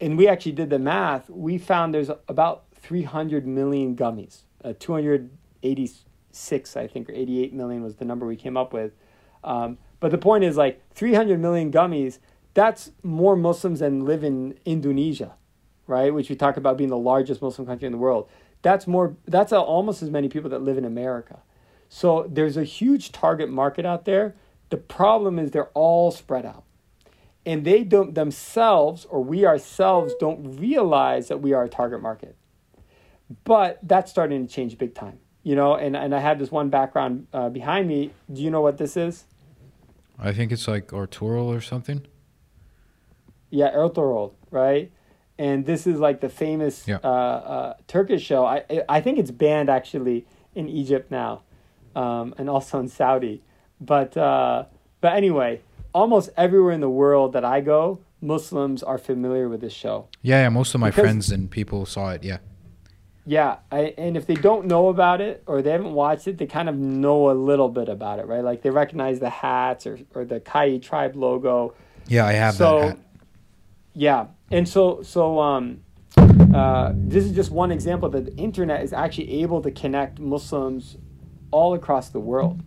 and 0.00 0.16
we 0.16 0.28
actually 0.28 0.52
did 0.52 0.70
the 0.70 0.78
math. 0.78 1.28
We 1.28 1.58
found 1.58 1.92
there's 1.92 2.10
about 2.28 2.64
300 2.74 3.46
million 3.46 3.96
gummies, 3.96 4.44
uh, 4.64 4.72
280 4.78 5.28
86, 5.62 6.76
I 6.76 6.86
think, 6.86 7.08
or 7.08 7.12
88 7.12 7.52
million 7.52 7.82
was 7.82 7.96
the 7.96 8.04
number 8.04 8.26
we 8.26 8.36
came 8.36 8.56
up 8.56 8.72
with. 8.72 8.92
Um, 9.44 9.78
but 10.00 10.10
the 10.10 10.18
point 10.18 10.44
is 10.44 10.56
like 10.56 10.82
300 10.94 11.40
million 11.40 11.72
gummies, 11.72 12.18
that's 12.54 12.92
more 13.02 13.36
Muslims 13.36 13.80
than 13.80 14.04
live 14.04 14.24
in 14.24 14.58
Indonesia, 14.64 15.34
right? 15.86 16.12
Which 16.12 16.28
we 16.28 16.36
talk 16.36 16.56
about 16.56 16.76
being 16.76 16.90
the 16.90 16.98
largest 16.98 17.42
Muslim 17.42 17.66
country 17.66 17.86
in 17.86 17.92
the 17.92 17.98
world. 17.98 18.28
That's 18.62 18.86
more, 18.86 19.16
that's 19.26 19.52
almost 19.52 20.02
as 20.02 20.10
many 20.10 20.28
people 20.28 20.50
that 20.50 20.62
live 20.62 20.78
in 20.78 20.84
America. 20.84 21.40
So 21.88 22.26
there's 22.28 22.56
a 22.56 22.64
huge 22.64 23.12
target 23.12 23.48
market 23.48 23.86
out 23.86 24.04
there. 24.04 24.34
The 24.70 24.76
problem 24.76 25.38
is 25.38 25.50
they're 25.50 25.70
all 25.74 26.10
spread 26.10 26.44
out. 26.44 26.64
And 27.46 27.64
they 27.64 27.82
don't 27.82 28.14
themselves, 28.14 29.06
or 29.06 29.22
we 29.24 29.46
ourselves, 29.46 30.12
don't 30.20 30.58
realize 30.58 31.28
that 31.28 31.40
we 31.40 31.54
are 31.54 31.64
a 31.64 31.68
target 31.68 32.02
market. 32.02 32.36
But 33.44 33.78
that's 33.82 34.10
starting 34.10 34.46
to 34.46 34.52
change 34.52 34.76
big 34.76 34.94
time. 34.94 35.20
You 35.48 35.56
know, 35.56 35.76
and, 35.76 35.96
and 35.96 36.14
I 36.14 36.18
have 36.18 36.38
this 36.38 36.50
one 36.50 36.68
background 36.68 37.26
uh, 37.32 37.48
behind 37.48 37.88
me. 37.88 38.10
Do 38.30 38.42
you 38.42 38.50
know 38.50 38.60
what 38.60 38.76
this 38.76 38.98
is? 38.98 39.24
I 40.18 40.30
think 40.30 40.52
it's 40.52 40.68
like 40.68 40.88
Ertugrul 40.88 41.46
or 41.46 41.62
something. 41.62 42.06
Yeah, 43.48 43.74
Ertugrul, 43.74 44.32
right? 44.50 44.92
And 45.38 45.64
this 45.64 45.86
is 45.86 46.00
like 46.00 46.20
the 46.20 46.28
famous 46.28 46.86
yeah. 46.86 46.98
uh, 47.02 47.08
uh, 47.08 47.74
Turkish 47.86 48.22
show. 48.22 48.44
I 48.44 48.62
I 48.90 49.00
think 49.00 49.18
it's 49.18 49.30
banned 49.30 49.70
actually 49.70 50.26
in 50.54 50.68
Egypt 50.68 51.10
now, 51.10 51.44
um, 51.96 52.34
and 52.36 52.50
also 52.50 52.78
in 52.78 52.88
Saudi. 52.88 53.40
But 53.80 54.18
uh, 54.18 54.66
but 55.00 55.14
anyway, 55.14 55.62
almost 55.94 56.28
everywhere 56.36 56.72
in 56.72 56.82
the 56.82 56.90
world 56.90 57.32
that 57.32 57.46
I 57.46 57.62
go, 57.62 58.00
Muslims 58.20 58.82
are 58.82 58.98
familiar 58.98 59.48
with 59.48 59.62
this 59.62 59.72
show. 59.72 60.08
Yeah, 60.20 60.42
yeah. 60.42 60.50
Most 60.50 60.74
of 60.74 60.80
my 60.82 60.90
because, 60.90 61.04
friends 61.04 61.32
and 61.32 61.50
people 61.50 61.86
saw 61.86 62.10
it. 62.10 62.22
Yeah. 62.22 62.40
Yeah, 63.28 63.58
I, 63.70 63.92
and 63.98 64.16
if 64.16 64.24
they 64.24 64.36
don't 64.36 64.64
know 64.64 64.88
about 64.88 65.20
it 65.20 65.42
or 65.46 65.60
they 65.60 65.68
haven't 65.68 65.92
watched 65.92 66.26
it, 66.28 66.38
they 66.38 66.46
kind 66.46 66.66
of 66.66 66.76
know 66.76 67.30
a 67.30 67.36
little 67.36 67.68
bit 67.68 67.90
about 67.90 68.20
it, 68.20 68.26
right? 68.26 68.42
Like 68.42 68.62
they 68.62 68.70
recognize 68.70 69.20
the 69.20 69.28
hats 69.28 69.86
or, 69.86 69.98
or 70.14 70.24
the 70.24 70.40
Kai 70.40 70.78
tribe 70.78 71.14
logo. 71.14 71.74
Yeah, 72.06 72.24
I 72.24 72.32
have 72.32 72.54
so, 72.54 72.78
that 72.78 72.88
hat. 72.88 72.98
Yeah, 73.92 74.26
and 74.50 74.66
so 74.66 75.02
so 75.02 75.40
um, 75.40 75.82
uh, 76.16 76.94
this 76.94 77.26
is 77.26 77.32
just 77.32 77.50
one 77.50 77.70
example 77.70 78.08
that 78.08 78.24
the 78.24 78.36
internet 78.36 78.82
is 78.82 78.94
actually 78.94 79.42
able 79.42 79.60
to 79.60 79.70
connect 79.72 80.18
Muslims 80.18 80.96
all 81.50 81.74
across 81.74 82.08
the 82.08 82.20
world. 82.20 82.62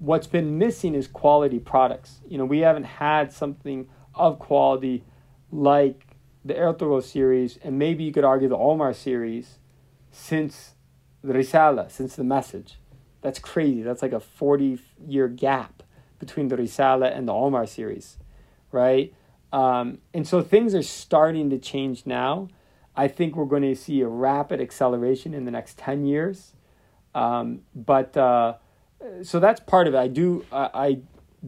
What's 0.00 0.26
been 0.26 0.58
missing 0.58 0.96
is 0.96 1.06
quality 1.06 1.60
products. 1.60 2.20
You 2.26 2.36
know, 2.38 2.46
we 2.46 2.58
haven't 2.58 2.82
had 2.82 3.32
something 3.32 3.88
of 4.16 4.40
quality 4.40 5.04
like 5.52 6.04
the 6.44 6.54
Ertugrul 6.54 7.00
series, 7.00 7.60
and 7.62 7.78
maybe 7.78 8.02
you 8.02 8.10
could 8.10 8.24
argue 8.24 8.48
the 8.48 8.58
Omar 8.58 8.92
series 8.92 9.59
since 10.10 10.74
the 11.22 11.32
Risala, 11.32 11.90
since 11.90 12.16
the 12.16 12.24
message. 12.24 12.78
That's 13.20 13.38
crazy. 13.38 13.82
That's 13.82 14.02
like 14.02 14.12
a 14.12 14.20
40 14.20 14.78
year 15.06 15.28
gap 15.28 15.82
between 16.18 16.48
the 16.48 16.56
Risala 16.56 17.16
and 17.16 17.28
the 17.28 17.32
Omar 17.32 17.66
series, 17.66 18.18
right? 18.72 19.12
Um, 19.52 19.98
and 20.14 20.26
so 20.26 20.42
things 20.42 20.74
are 20.74 20.82
starting 20.82 21.50
to 21.50 21.58
change 21.58 22.06
now. 22.06 22.48
I 22.96 23.08
think 23.08 23.36
we're 23.36 23.46
going 23.46 23.62
to 23.62 23.74
see 23.74 24.00
a 24.00 24.08
rapid 24.08 24.60
acceleration 24.60 25.34
in 25.34 25.44
the 25.44 25.50
next 25.50 25.78
10 25.78 26.04
years. 26.06 26.52
Um, 27.14 27.62
but 27.74 28.16
uh, 28.16 28.54
so 29.22 29.40
that's 29.40 29.60
part 29.60 29.86
of 29.86 29.94
it. 29.94 29.98
I 29.98 30.08
do, 30.08 30.44
I, 30.52 30.70
I 30.74 30.98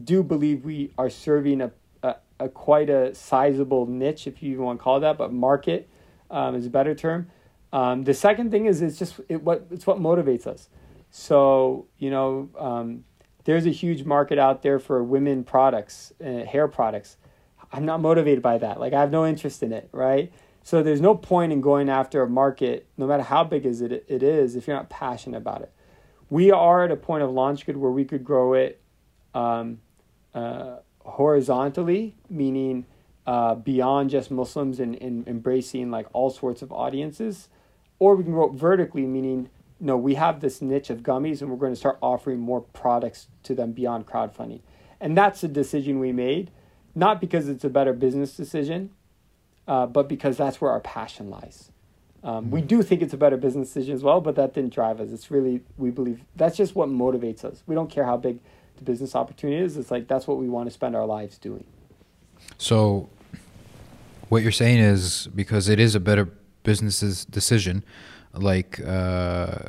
do 0.01 0.23
believe 0.23 0.65
we 0.65 0.91
are 0.97 1.09
serving 1.09 1.61
a, 1.61 1.71
a, 2.01 2.15
a, 2.39 2.49
quite 2.49 2.89
a 2.89 3.13
sizable 3.13 3.85
niche, 3.85 4.27
if 4.27 4.41
you 4.41 4.51
even 4.53 4.65
want 4.65 4.79
to 4.79 4.83
call 4.83 4.97
it 4.97 5.01
that, 5.01 5.17
but 5.17 5.31
market 5.31 5.87
um, 6.31 6.55
is 6.55 6.65
a 6.65 6.69
better 6.69 6.95
term. 6.95 7.29
Um, 7.73 8.03
the 8.03 8.13
second 8.13 8.51
thing 8.51 8.67
is 8.67 8.83
it's 8.83 8.99
just 8.99 9.19
it, 9.27 9.41
what 9.41 9.65
it's 9.71 9.87
what 9.87 9.97
motivates 9.97 10.45
us. 10.45 10.69
So 11.09 11.87
you 11.97 12.11
know, 12.11 12.49
um, 12.57 13.03
there's 13.45 13.65
a 13.65 13.71
huge 13.71 14.05
market 14.05 14.37
out 14.37 14.61
there 14.61 14.79
for 14.79 15.03
women 15.03 15.43
products, 15.43 16.13
uh, 16.23 16.45
hair 16.45 16.67
products. 16.67 17.17
I'm 17.71 17.85
not 17.85 17.99
motivated 17.99 18.43
by 18.43 18.59
that. 18.59 18.79
Like 18.79 18.93
I 18.93 19.01
have 19.01 19.11
no 19.11 19.25
interest 19.25 19.63
in 19.63 19.73
it, 19.73 19.89
right? 19.91 20.31
So 20.61 20.83
there's 20.83 21.01
no 21.01 21.15
point 21.15 21.51
in 21.51 21.61
going 21.61 21.89
after 21.89 22.21
a 22.21 22.29
market, 22.29 22.87
no 22.95 23.07
matter 23.07 23.23
how 23.23 23.43
big 23.43 23.65
is 23.65 23.81
it 23.81 24.05
it 24.07 24.21
is, 24.21 24.55
if 24.55 24.67
you're 24.67 24.75
not 24.75 24.89
passionate 24.89 25.37
about 25.37 25.63
it. 25.63 25.71
We 26.29 26.51
are 26.51 26.83
at 26.83 26.91
a 26.91 26.95
point 26.95 27.23
of 27.23 27.31
LaunchGood 27.31 27.75
where 27.75 27.91
we 27.91 28.05
could 28.05 28.23
grow 28.23 28.53
it 28.53 28.81
um, 29.33 29.81
uh, 30.35 30.77
horizontally, 30.99 32.15
meaning 32.29 32.85
uh, 33.25 33.55
beyond 33.55 34.11
just 34.11 34.29
Muslims 34.29 34.79
and, 34.79 34.95
and 35.01 35.27
embracing 35.27 35.89
like 35.89 36.07
all 36.13 36.29
sorts 36.29 36.61
of 36.61 36.71
audiences 36.71 37.49
or 37.99 38.15
we 38.15 38.23
can 38.23 38.33
grow 38.33 38.49
vertically, 38.49 39.05
meaning 39.05 39.49
no, 39.79 39.97
we 39.97 40.15
have 40.15 40.39
this 40.39 40.61
niche 40.61 40.89
of 40.89 40.99
gummies 40.99 41.41
and 41.41 41.51
we're 41.51 41.57
going 41.57 41.73
to 41.73 41.79
start 41.79 41.97
offering 42.01 42.39
more 42.39 42.61
products 42.61 43.27
to 43.43 43.53
them 43.53 43.73
beyond 43.73 44.07
crowdfunding. 44.07 44.61
And 45.01 45.17
that's 45.17 45.43
a 45.43 45.47
decision 45.49 45.99
we 45.99 46.13
made, 46.13 46.51
not 46.95 47.19
because 47.19 47.49
it's 47.49 47.65
a 47.65 47.69
better 47.69 47.91
business 47.91 48.37
decision, 48.37 48.91
uh, 49.67 49.85
but 49.85 50.07
because 50.07 50.37
that's 50.37 50.61
where 50.61 50.71
our 50.71 50.79
passion 50.79 51.29
lies. 51.29 51.69
Um, 52.23 52.49
we 52.49 52.61
do 52.61 52.81
think 52.81 53.01
it's 53.01 53.13
a 53.13 53.17
better 53.17 53.35
business 53.35 53.67
decision 53.67 53.93
as 53.93 54.03
well, 54.03 54.21
but 54.21 54.35
that 54.37 54.53
didn't 54.53 54.73
drive 54.73 55.01
us. 55.01 55.11
It's 55.11 55.29
really, 55.29 55.61
we 55.77 55.89
believe 55.89 56.23
that's 56.37 56.55
just 56.55 56.73
what 56.73 56.87
motivates 56.87 57.43
us. 57.43 57.63
We 57.67 57.75
don't 57.75 57.89
care 57.89 58.05
how 58.05 58.15
big 58.15 58.39
the 58.77 58.83
business 58.83 59.13
opportunity 59.13 59.61
is. 59.61 59.75
It's 59.75 59.91
like 59.91 60.07
that's 60.07 60.25
what 60.25 60.37
we 60.37 60.47
want 60.47 60.69
to 60.69 60.73
spend 60.73 60.95
our 60.95 61.05
lives 61.05 61.37
doing. 61.37 61.65
So, 62.57 63.09
what 64.29 64.41
you're 64.41 64.51
saying 64.53 64.79
is 64.79 65.27
because 65.35 65.67
it 65.67 65.81
is 65.81 65.95
a 65.95 65.99
better 65.99 66.29
business's 66.63 67.25
decision, 67.25 67.83
like 68.33 68.79
uh, 68.85 69.59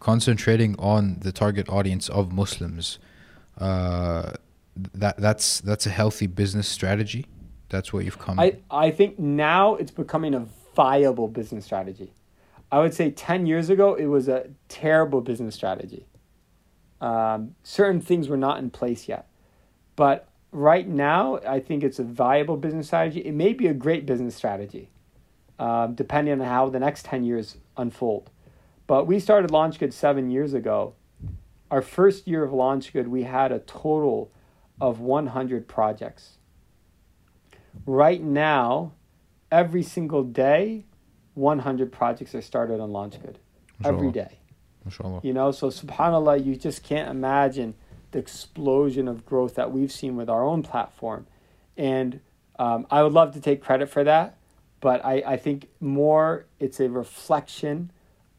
concentrating 0.00 0.76
on 0.78 1.18
the 1.20 1.32
target 1.32 1.68
audience 1.68 2.08
of 2.08 2.32
Muslims. 2.32 2.98
Uh, 3.58 4.32
that 4.76 5.16
that's 5.16 5.60
that's 5.60 5.86
a 5.86 5.90
healthy 5.90 6.26
business 6.26 6.68
strategy. 6.68 7.26
That's 7.68 7.92
what 7.92 8.04
you've 8.04 8.18
come. 8.18 8.38
I 8.38 8.58
I 8.70 8.90
think 8.90 9.18
now 9.18 9.76
it's 9.76 9.90
becoming 9.90 10.34
a 10.34 10.46
viable 10.74 11.28
business 11.28 11.64
strategy. 11.64 12.12
I 12.70 12.80
would 12.80 12.94
say 12.94 13.10
ten 13.10 13.46
years 13.46 13.70
ago 13.70 13.94
it 13.94 14.06
was 14.06 14.28
a 14.28 14.48
terrible 14.68 15.20
business 15.20 15.54
strategy. 15.54 16.06
Um, 17.00 17.54
certain 17.62 18.00
things 18.00 18.28
were 18.28 18.36
not 18.36 18.58
in 18.58 18.70
place 18.70 19.08
yet, 19.08 19.28
but 19.94 20.28
right 20.52 20.88
now 20.88 21.38
I 21.46 21.60
think 21.60 21.84
it's 21.84 21.98
a 21.98 22.04
viable 22.04 22.56
business 22.56 22.88
strategy. 22.88 23.20
It 23.20 23.34
may 23.34 23.52
be 23.52 23.68
a 23.68 23.74
great 23.74 24.06
business 24.06 24.34
strategy 24.34 24.88
um, 25.58 25.94
depending 25.94 26.40
on 26.40 26.46
how 26.46 26.68
the 26.68 26.80
next 26.80 27.04
10 27.04 27.24
years 27.24 27.56
unfold. 27.76 28.30
But 28.86 29.06
we 29.06 29.18
started 29.18 29.50
LaunchGood 29.50 29.92
seven 29.92 30.30
years 30.30 30.52
ago. 30.52 30.94
Our 31.70 31.82
first 31.82 32.28
year 32.28 32.44
of 32.44 32.50
LaunchGood, 32.50 33.08
we 33.08 33.22
had 33.22 33.52
a 33.52 33.60
total 33.60 34.30
of 34.80 35.00
100 35.00 35.66
projects. 35.66 36.38
Right 37.86 38.22
now, 38.22 38.92
every 39.50 39.82
single 39.82 40.22
day, 40.22 40.84
100 41.34 41.90
projects 41.92 42.34
are 42.34 42.42
started 42.42 42.80
on 42.80 42.90
LaunchGood. 42.90 43.36
Every 43.84 44.10
day. 44.12 44.38
You 45.22 45.32
know, 45.32 45.50
so 45.50 45.68
subhanAllah, 45.68 46.44
you 46.44 46.56
just 46.56 46.82
can't 46.82 47.10
imagine 47.10 47.74
the 48.10 48.18
explosion 48.18 49.08
of 49.08 49.24
growth 49.24 49.54
that 49.54 49.72
we've 49.72 49.90
seen 49.90 50.16
with 50.16 50.28
our 50.28 50.44
own 50.44 50.62
platform. 50.62 51.26
And 51.76 52.20
um, 52.58 52.86
I 52.90 53.02
would 53.02 53.12
love 53.12 53.32
to 53.34 53.40
take 53.40 53.62
credit 53.62 53.88
for 53.88 54.04
that 54.04 54.36
but 54.84 55.02
I, 55.02 55.22
I 55.26 55.36
think 55.38 55.68
more 55.80 56.44
it's 56.60 56.78
a 56.78 56.90
reflection 56.90 57.90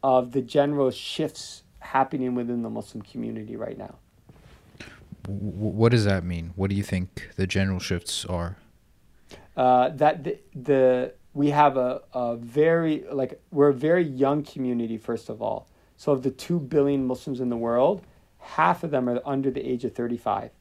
of 0.04 0.32
the 0.32 0.44
general 0.44 0.92
shifts 0.92 1.64
happening 1.80 2.36
within 2.36 2.62
the 2.62 2.70
Muslim 2.70 3.02
community 3.02 3.56
right 3.56 3.76
now. 3.76 3.96
What 5.28 5.90
does 5.90 6.06
that 6.06 6.24
mean? 6.24 6.54
What 6.56 6.70
do 6.70 6.76
you 6.76 6.84
think 6.84 7.32
the 7.36 7.48
general 7.48 7.80
shifts 7.80 8.26
are? 8.26 8.58
Uh, 9.58 9.90
that 9.90 10.24
the, 10.24 10.38
the 10.54 11.14
we 11.34 11.50
have 11.50 11.78
a, 11.78 12.04
a 12.14 12.36
very 12.36 13.06
like 13.12 13.42
we're 13.50 13.70
a 13.70 13.74
very 13.74 14.04
young 14.04 14.44
community 14.44 15.00
first 15.00 15.30
of 15.30 15.42
all. 15.42 15.68
So 15.98 16.12
of 16.12 16.22
the 16.22 16.30
two 16.30 16.60
billion 16.60 17.08
Muslims 17.08 17.40
in 17.40 17.50
the 17.50 17.58
world, 17.58 18.04
half 18.38 18.84
of 18.84 18.92
them 18.92 19.10
are 19.10 19.20
under 19.26 19.50
the 19.50 19.68
age 19.68 19.84
of 19.84 19.96
thirty 19.96 20.18
five. 20.18 20.52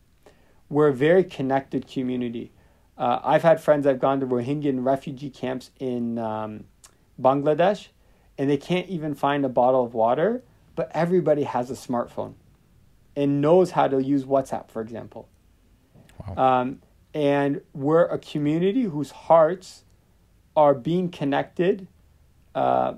We're 0.71 0.89
a 0.89 0.95
very 0.95 1.25
connected 1.25 1.87
community. 1.87 2.53
Uh, 2.97 3.21
I've 3.25 3.43
had 3.43 3.61
friends 3.61 3.87
I've 3.87 3.99
gone 3.99 4.21
to 4.21 4.27
Rohingya 4.27 4.85
refugee 4.85 5.31
camps 5.31 5.71
in 5.81 6.19
um, 6.19 6.65
Bangladesh, 7.21 7.89
and 8.39 8.49
they 8.49 8.57
can't 8.57 8.89
even 8.89 9.15
find 9.15 9.45
a 9.45 9.49
bottle 9.49 9.85
of 9.85 9.95
water, 9.95 10.43
but 10.77 10.91
everybody 10.95 11.45
has 11.45 11.71
a 11.71 11.75
smartphone 11.75 12.35
and 13.17 13.41
knows 13.41 13.73
how 13.73 13.89
to 13.89 14.03
use 14.03 14.25
WhatsApp, 14.25 14.71
for 14.71 14.81
example. 14.81 15.29
Wow. 16.27 16.61
Um, 16.61 16.83
and 17.13 17.61
we're 17.73 18.07
a 18.07 18.19
community 18.19 18.83
whose 18.83 19.11
hearts 19.11 19.85
are 20.57 20.75
being 20.75 21.09
connected 21.09 21.87
uh, 22.55 22.95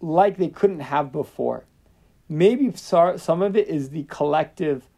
like 0.00 0.36
they 0.36 0.48
couldn't 0.48 0.80
have 0.80 1.12
before. 1.12 1.64
Maybe 2.28 2.72
some 2.74 3.42
of 3.42 3.56
it 3.56 3.68
is 3.68 3.90
the 3.90 4.04
collective. 4.04 4.88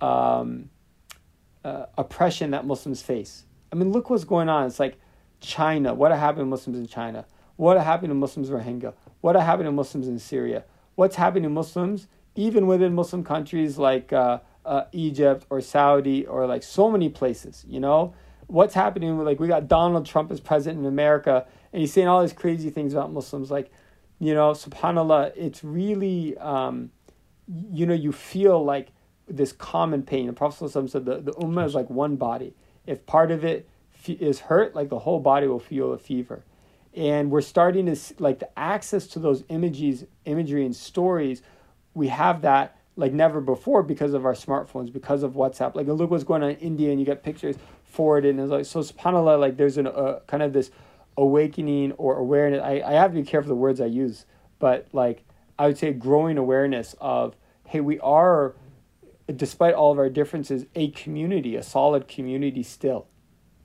Um, 0.00 0.70
uh, 1.66 1.86
oppression 1.98 2.52
that 2.52 2.64
Muslims 2.64 3.02
face. 3.02 3.44
I 3.72 3.76
mean, 3.76 3.90
look 3.90 4.08
what's 4.08 4.24
going 4.24 4.48
on. 4.48 4.66
It's 4.66 4.78
like 4.78 4.98
China. 5.40 5.94
What 5.94 6.12
happened 6.12 6.42
to 6.42 6.46
Muslims 6.46 6.78
in 6.78 6.86
China? 6.86 7.26
What 7.56 7.76
happened 7.82 8.10
to 8.10 8.14
Muslims 8.14 8.50
in 8.50 8.56
Rohingya? 8.56 8.94
What 9.20 9.34
happened 9.34 9.66
to 9.66 9.72
Muslims 9.72 10.06
in 10.06 10.18
Syria? 10.18 10.64
What's 10.94 11.16
happening 11.16 11.42
to 11.44 11.48
Muslims 11.50 12.06
even 12.36 12.66
within 12.66 12.94
Muslim 12.94 13.24
countries 13.24 13.78
like 13.78 14.12
uh, 14.12 14.38
uh, 14.64 14.84
Egypt 14.92 15.46
or 15.50 15.60
Saudi 15.60 16.26
or 16.26 16.46
like 16.46 16.62
so 16.62 16.90
many 16.90 17.08
places, 17.08 17.64
you 17.66 17.80
know, 17.80 18.14
what's 18.46 18.74
happening? 18.74 19.18
Like 19.18 19.40
we 19.40 19.48
got 19.48 19.68
Donald 19.68 20.06
Trump 20.06 20.30
as 20.30 20.38
president 20.38 20.80
in 20.80 20.86
America, 20.86 21.46
and 21.72 21.80
he's 21.80 21.92
saying 21.92 22.06
all 22.06 22.20
these 22.20 22.32
crazy 22.32 22.70
things 22.70 22.92
about 22.92 23.12
Muslims. 23.12 23.50
Like, 23.50 23.72
you 24.20 24.34
know, 24.34 24.52
Subhanallah, 24.52 25.32
it's 25.34 25.64
really, 25.64 26.36
um, 26.38 26.90
you 27.48 27.86
know, 27.86 27.94
you 27.94 28.12
feel 28.12 28.62
like 28.62 28.88
this 29.28 29.52
common 29.52 30.02
pain. 30.02 30.26
The 30.26 30.32
Prophet 30.32 30.70
said 30.70 31.04
the, 31.04 31.20
the 31.20 31.32
ummah 31.32 31.66
is 31.66 31.74
like 31.74 31.90
one 31.90 32.16
body. 32.16 32.54
If 32.86 33.06
part 33.06 33.30
of 33.30 33.44
it 33.44 33.68
is 34.06 34.40
hurt, 34.40 34.74
like 34.74 34.88
the 34.88 35.00
whole 35.00 35.20
body 35.20 35.46
will 35.46 35.58
feel 35.58 35.92
a 35.92 35.98
fever. 35.98 36.44
And 36.94 37.30
we're 37.30 37.42
starting 37.42 37.86
to 37.86 37.96
see, 37.96 38.14
like 38.18 38.38
the 38.38 38.58
access 38.58 39.06
to 39.08 39.18
those 39.18 39.44
images, 39.48 40.04
imagery 40.24 40.64
and 40.64 40.74
stories. 40.74 41.42
We 41.94 42.08
have 42.08 42.42
that 42.42 42.78
like 42.96 43.12
never 43.12 43.40
before 43.40 43.82
because 43.82 44.14
of 44.14 44.24
our 44.24 44.32
smartphones, 44.32 44.92
because 44.92 45.22
of 45.22 45.32
WhatsApp. 45.32 45.74
Like 45.74 45.86
look 45.86 46.10
what's 46.10 46.24
going 46.24 46.42
on 46.42 46.50
in 46.50 46.56
India, 46.56 46.90
and 46.90 47.00
you 47.00 47.04
get 47.04 47.22
pictures 47.22 47.56
forwarded, 47.84 48.30
and 48.30 48.40
it's 48.40 48.50
like 48.50 48.64
so. 48.64 48.80
Subhanallah, 48.80 49.38
like 49.38 49.56
there's 49.56 49.76
an 49.76 49.86
uh, 49.86 50.20
kind 50.26 50.42
of 50.42 50.52
this 50.52 50.70
awakening 51.18 51.92
or 51.92 52.16
awareness. 52.16 52.62
I 52.62 52.80
I 52.80 52.92
have 52.92 53.10
to 53.12 53.20
be 53.20 53.26
careful 53.26 53.48
the 53.50 53.54
words 53.54 53.80
I 53.80 53.86
use, 53.86 54.24
but 54.58 54.88
like 54.92 55.24
I 55.58 55.66
would 55.66 55.76
say 55.76 55.92
growing 55.92 56.38
awareness 56.38 56.94
of 57.00 57.36
hey, 57.66 57.80
we 57.80 57.98
are, 58.00 58.54
despite 59.34 59.74
all 59.74 59.92
of 59.92 59.98
our 59.98 60.08
differences, 60.08 60.66
a 60.74 60.90
community, 60.90 61.56
a 61.56 61.62
solid 61.62 62.08
community 62.08 62.62
still. 62.62 63.06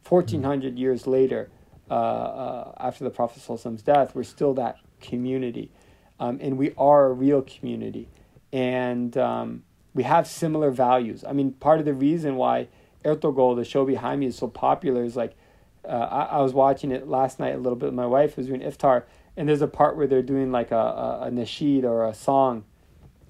1400 0.07 0.79
years 0.79 1.05
later, 1.05 1.49
uh, 1.89 1.93
uh, 1.93 2.71
after 2.79 3.03
the 3.03 3.09
Prophet's 3.09 3.83
death, 3.83 4.15
we're 4.15 4.23
still 4.23 4.53
that 4.55 4.77
community. 4.99 5.71
Um, 6.19 6.39
and 6.41 6.57
we 6.57 6.73
are 6.77 7.07
a 7.07 7.13
real 7.13 7.41
community. 7.41 8.09
And 8.51 9.15
um, 9.17 9.63
we 9.93 10.03
have 10.03 10.27
similar 10.27 10.71
values. 10.71 11.23
I 11.27 11.33
mean, 11.33 11.53
part 11.53 11.79
of 11.79 11.85
the 11.85 11.93
reason 11.93 12.35
why 12.35 12.67
Ertugrul, 13.03 13.55
the 13.55 13.65
show 13.65 13.85
behind 13.85 14.19
me, 14.19 14.27
is 14.27 14.37
so 14.37 14.47
popular 14.47 15.03
is 15.03 15.15
like, 15.15 15.35
uh, 15.83 15.87
I, 15.91 16.23
I, 16.23 16.41
was 16.41 16.53
watching 16.53 16.91
it 16.91 17.07
last 17.07 17.39
night 17.39 17.55
a 17.55 17.57
little 17.57 17.77
bit. 17.77 17.91
My 17.91 18.05
wife 18.05 18.37
was 18.37 18.45
doing 18.45 18.61
iftar, 18.61 19.03
and 19.35 19.49
there's 19.49 19.63
a 19.63 19.67
part 19.67 19.97
where 19.97 20.05
they're 20.05 20.21
doing 20.21 20.51
like 20.51 20.69
a, 20.69 20.75
a, 20.75 21.19
a 21.23 21.29
nasheed 21.31 21.83
or 21.83 22.05
a 22.05 22.13
song, 22.13 22.65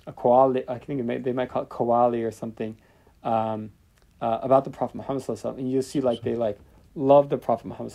a 0.07 0.13
qawwali, 0.13 0.63
I 0.67 0.77
think 0.77 1.03
may, 1.03 1.17
they 1.17 1.33
might 1.33 1.49
call 1.49 1.63
it 1.63 1.69
qawwali 1.69 2.25
or 2.25 2.31
something. 2.31 2.77
Um, 3.23 3.71
uh, 4.21 4.39
about 4.43 4.63
the 4.65 4.69
Prophet 4.69 4.95
Muhammad 4.95 5.27
and 5.57 5.71
you 5.71 5.81
see 5.81 5.99
like 5.99 6.21
they 6.21 6.35
like 6.35 6.59
love 6.93 7.29
the 7.29 7.37
Prophet 7.37 7.65
Muhammad 7.65 7.93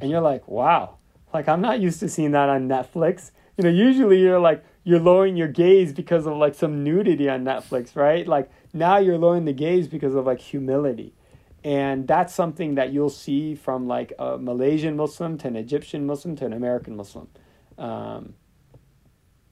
and 0.00 0.10
you're 0.10 0.20
like, 0.20 0.48
wow, 0.48 0.96
like 1.32 1.48
I'm 1.48 1.60
not 1.60 1.80
used 1.80 2.00
to 2.00 2.08
seeing 2.08 2.32
that 2.32 2.48
on 2.48 2.68
Netflix. 2.68 3.30
You 3.56 3.64
know, 3.64 3.70
usually 3.70 4.20
you're 4.20 4.40
like 4.40 4.64
you're 4.84 4.98
lowering 4.98 5.36
your 5.36 5.48
gaze 5.48 5.92
because 5.92 6.26
of 6.26 6.36
like 6.36 6.54
some 6.54 6.82
nudity 6.82 7.28
on 7.28 7.44
Netflix, 7.44 7.94
right? 7.94 8.26
Like 8.26 8.50
now 8.72 8.98
you're 8.98 9.18
lowering 9.18 9.44
the 9.44 9.52
gaze 9.52 9.86
because 9.88 10.14
of 10.14 10.26
like 10.26 10.40
humility. 10.40 11.14
And 11.64 12.08
that's 12.08 12.34
something 12.34 12.74
that 12.74 12.92
you'll 12.92 13.10
see 13.10 13.54
from 13.54 13.86
like 13.86 14.12
a 14.18 14.36
Malaysian 14.38 14.96
Muslim 14.96 15.38
to 15.38 15.48
an 15.48 15.54
Egyptian 15.54 16.06
Muslim 16.06 16.34
to 16.36 16.46
an 16.46 16.52
American 16.52 16.96
Muslim. 16.96 17.28
Um, 17.78 18.34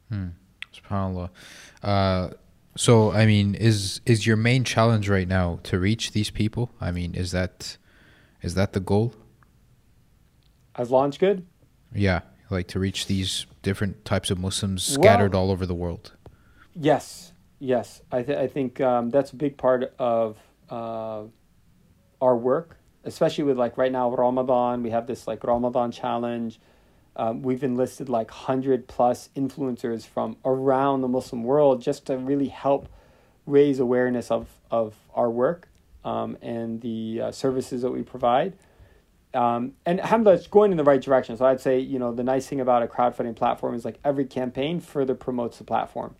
hmm. 0.08 0.28
SubhanAllah. 0.74 1.30
Uh, 1.82 2.30
so 2.76 3.12
I 3.12 3.26
mean, 3.26 3.54
is 3.54 4.00
is 4.06 4.26
your 4.26 4.36
main 4.36 4.64
challenge 4.64 5.08
right 5.08 5.28
now 5.28 5.60
to 5.64 5.78
reach 5.78 6.12
these 6.12 6.30
people? 6.30 6.70
I 6.80 6.90
mean, 6.90 7.14
is 7.14 7.32
that 7.32 7.76
is 8.42 8.54
that 8.54 8.72
the 8.72 8.80
goal? 8.80 9.14
As 10.76 10.90
launch 10.90 11.18
good? 11.18 11.46
Yeah, 11.94 12.20
like 12.50 12.68
to 12.68 12.78
reach 12.78 13.06
these 13.06 13.46
different 13.62 14.04
types 14.04 14.30
of 14.30 14.38
Muslims 14.38 14.82
scattered 14.84 15.34
well, 15.34 15.42
all 15.42 15.50
over 15.50 15.66
the 15.66 15.74
world. 15.74 16.12
Yes, 16.74 17.32
yes. 17.58 18.00
I 18.12 18.22
th- 18.22 18.38
I 18.38 18.46
think 18.46 18.80
um, 18.80 19.10
that's 19.10 19.32
a 19.32 19.36
big 19.36 19.56
part 19.56 19.92
of 19.98 20.38
uh, 20.70 21.24
our 22.20 22.36
work, 22.36 22.78
especially 23.04 23.44
with 23.44 23.58
like 23.58 23.76
right 23.76 23.92
now 23.92 24.14
Ramadan. 24.14 24.82
We 24.82 24.90
have 24.90 25.06
this 25.06 25.26
like 25.26 25.42
Ramadan 25.44 25.90
challenge. 25.90 26.60
Um, 27.16 27.42
we've 27.42 27.62
enlisted 27.64 28.08
like 28.08 28.30
100 28.30 28.86
plus 28.86 29.28
influencers 29.36 30.06
from 30.06 30.36
around 30.44 31.00
the 31.00 31.08
Muslim 31.08 31.42
world 31.42 31.82
just 31.82 32.06
to 32.06 32.16
really 32.16 32.48
help 32.48 32.88
raise 33.46 33.80
awareness 33.80 34.30
of, 34.30 34.48
of 34.70 34.94
our 35.14 35.30
work 35.30 35.68
um, 36.04 36.36
and 36.40 36.80
the 36.80 37.20
uh, 37.20 37.32
services 37.32 37.82
that 37.82 37.90
we 37.90 38.02
provide. 38.02 38.56
Um, 39.32 39.74
and 39.86 40.00
alhamdulillah, 40.00 40.38
it's 40.38 40.46
going 40.46 40.70
in 40.72 40.76
the 40.76 40.84
right 40.84 41.00
direction. 41.00 41.36
So 41.36 41.44
I'd 41.44 41.60
say, 41.60 41.78
you 41.78 41.98
know, 41.98 42.12
the 42.12 42.24
nice 42.24 42.46
thing 42.46 42.60
about 42.60 42.82
a 42.82 42.86
crowdfunding 42.86 43.36
platform 43.36 43.74
is 43.74 43.84
like 43.84 43.98
every 44.04 44.24
campaign 44.24 44.80
further 44.80 45.14
promotes 45.14 45.58
the 45.58 45.64
platform. 45.64 46.16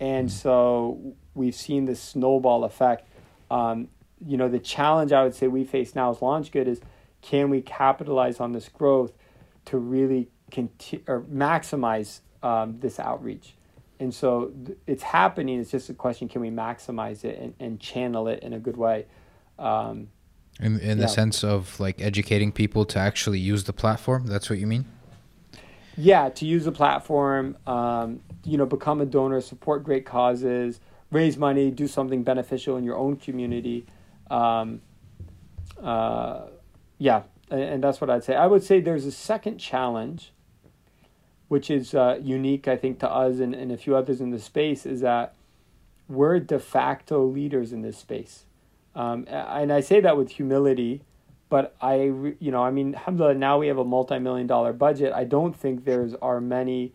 And 0.00 0.28
mm. 0.28 0.32
so 0.32 1.14
we've 1.34 1.54
seen 1.54 1.84
this 1.84 2.00
snowball 2.00 2.64
effect. 2.64 3.08
Um, 3.50 3.88
you 4.26 4.36
know, 4.36 4.48
the 4.48 4.58
challenge 4.58 5.12
I 5.12 5.22
would 5.22 5.34
say 5.34 5.46
we 5.46 5.64
face 5.64 5.94
now 5.94 6.10
as 6.10 6.18
LaunchGood 6.18 6.66
is 6.66 6.80
can 7.22 7.50
we 7.50 7.60
capitalize 7.60 8.40
on 8.40 8.52
this 8.52 8.68
growth 8.68 9.12
to 9.68 9.78
really 9.78 10.28
continue 10.50 11.04
or 11.06 11.20
maximize 11.22 12.20
um, 12.42 12.78
this 12.80 12.98
outreach. 12.98 13.54
And 14.00 14.14
so 14.14 14.52
th- 14.64 14.78
it's 14.86 15.02
happening. 15.02 15.60
It's 15.60 15.70
just 15.70 15.90
a 15.90 15.94
question: 15.94 16.28
Can 16.28 16.40
we 16.40 16.50
maximize 16.50 17.24
it 17.24 17.38
and, 17.38 17.54
and 17.60 17.80
channel 17.80 18.28
it 18.28 18.42
in 18.42 18.52
a 18.54 18.58
good 18.58 18.76
way? 18.76 19.06
Um, 19.58 20.08
in 20.60 20.78
in 20.80 20.98
yeah. 20.98 21.04
the 21.04 21.08
sense 21.08 21.44
of 21.44 21.78
like 21.78 22.00
educating 22.00 22.50
people 22.50 22.84
to 22.86 22.98
actually 22.98 23.40
use 23.40 23.64
the 23.64 23.72
platform. 23.72 24.26
That's 24.26 24.48
what 24.48 24.58
you 24.58 24.66
mean. 24.66 24.86
Yeah, 25.96 26.28
to 26.28 26.46
use 26.46 26.64
the 26.64 26.72
platform, 26.72 27.56
um, 27.66 28.20
you 28.44 28.56
know, 28.56 28.66
become 28.66 29.00
a 29.00 29.06
donor, 29.06 29.40
support 29.40 29.82
great 29.82 30.06
causes, 30.06 30.78
raise 31.10 31.36
money, 31.36 31.72
do 31.72 31.88
something 31.88 32.22
beneficial 32.22 32.76
in 32.76 32.84
your 32.84 32.96
own 32.96 33.16
community. 33.16 33.84
Um, 34.30 34.80
uh, 35.82 36.42
yeah, 36.98 37.22
and, 37.50 37.82
that's 37.82 38.00
what 38.00 38.10
I'd 38.10 38.24
say. 38.24 38.34
I 38.34 38.46
would 38.46 38.62
say 38.62 38.80
there's 38.80 39.06
a 39.06 39.12
second 39.12 39.58
challenge 39.58 40.32
which 41.48 41.70
is 41.70 41.94
uh, 41.94 42.18
unique, 42.22 42.68
I 42.68 42.76
think, 42.76 43.00
to 43.00 43.10
us 43.10 43.38
and, 43.38 43.54
and 43.54 43.72
a 43.72 43.76
few 43.76 43.96
others 43.96 44.20
in 44.20 44.30
the 44.30 44.38
space, 44.38 44.84
is 44.84 45.00
that 45.00 45.34
we're 46.06 46.38
de 46.38 46.58
facto 46.58 47.24
leaders 47.24 47.72
in 47.72 47.82
this 47.82 47.96
space. 47.98 48.44
Um, 48.94 49.26
and 49.28 49.72
I 49.72 49.80
say 49.80 50.00
that 50.00 50.16
with 50.16 50.32
humility, 50.32 51.02
but 51.48 51.74
I, 51.80 51.94
you 52.38 52.50
know, 52.50 52.62
I 52.62 52.70
mean, 52.70 52.94
alhamdulillah, 52.94 53.34
now 53.34 53.58
we 53.58 53.68
have 53.68 53.78
a 53.78 53.84
multi 53.84 54.18
million 54.18 54.46
dollar 54.46 54.72
budget. 54.72 55.12
I 55.12 55.24
don't 55.24 55.56
think 55.56 55.84
there's 55.84 56.14
are 56.16 56.40
many. 56.40 56.92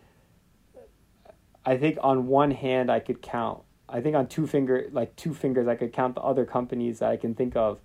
I 1.65 1.77
think 1.77 1.97
on 2.01 2.27
one 2.27 2.51
hand, 2.51 2.91
I 2.91 2.99
could 2.99 3.21
count. 3.21 3.61
I 3.89 4.01
think 4.01 4.15
on 4.15 4.27
two 4.27 4.45
finger, 4.45 4.89
like 4.91 5.15
two 5.15 5.33
fingers, 5.33 5.67
I 5.67 5.75
could 5.75 5.93
count 5.93 6.15
the 6.15 6.21
other 6.21 6.45
companies 6.45 6.99
that 6.99 7.09
I 7.09 7.17
can 7.17 7.33
think 7.33 7.55
of 7.55 7.79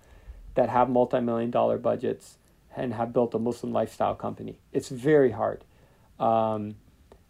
that 0.55 0.69
have 0.69 0.89
multi 0.89 1.19
million 1.21 1.49
dollar 1.49 1.77
budgets 1.77 2.37
and 2.75 2.93
have 2.93 3.13
built 3.13 3.33
a 3.33 3.39
Muslim 3.39 3.73
lifestyle 3.73 4.15
company. 4.15 4.59
It's 4.71 4.89
very 4.89 5.31
hard. 5.31 5.63
Um, 6.19 6.75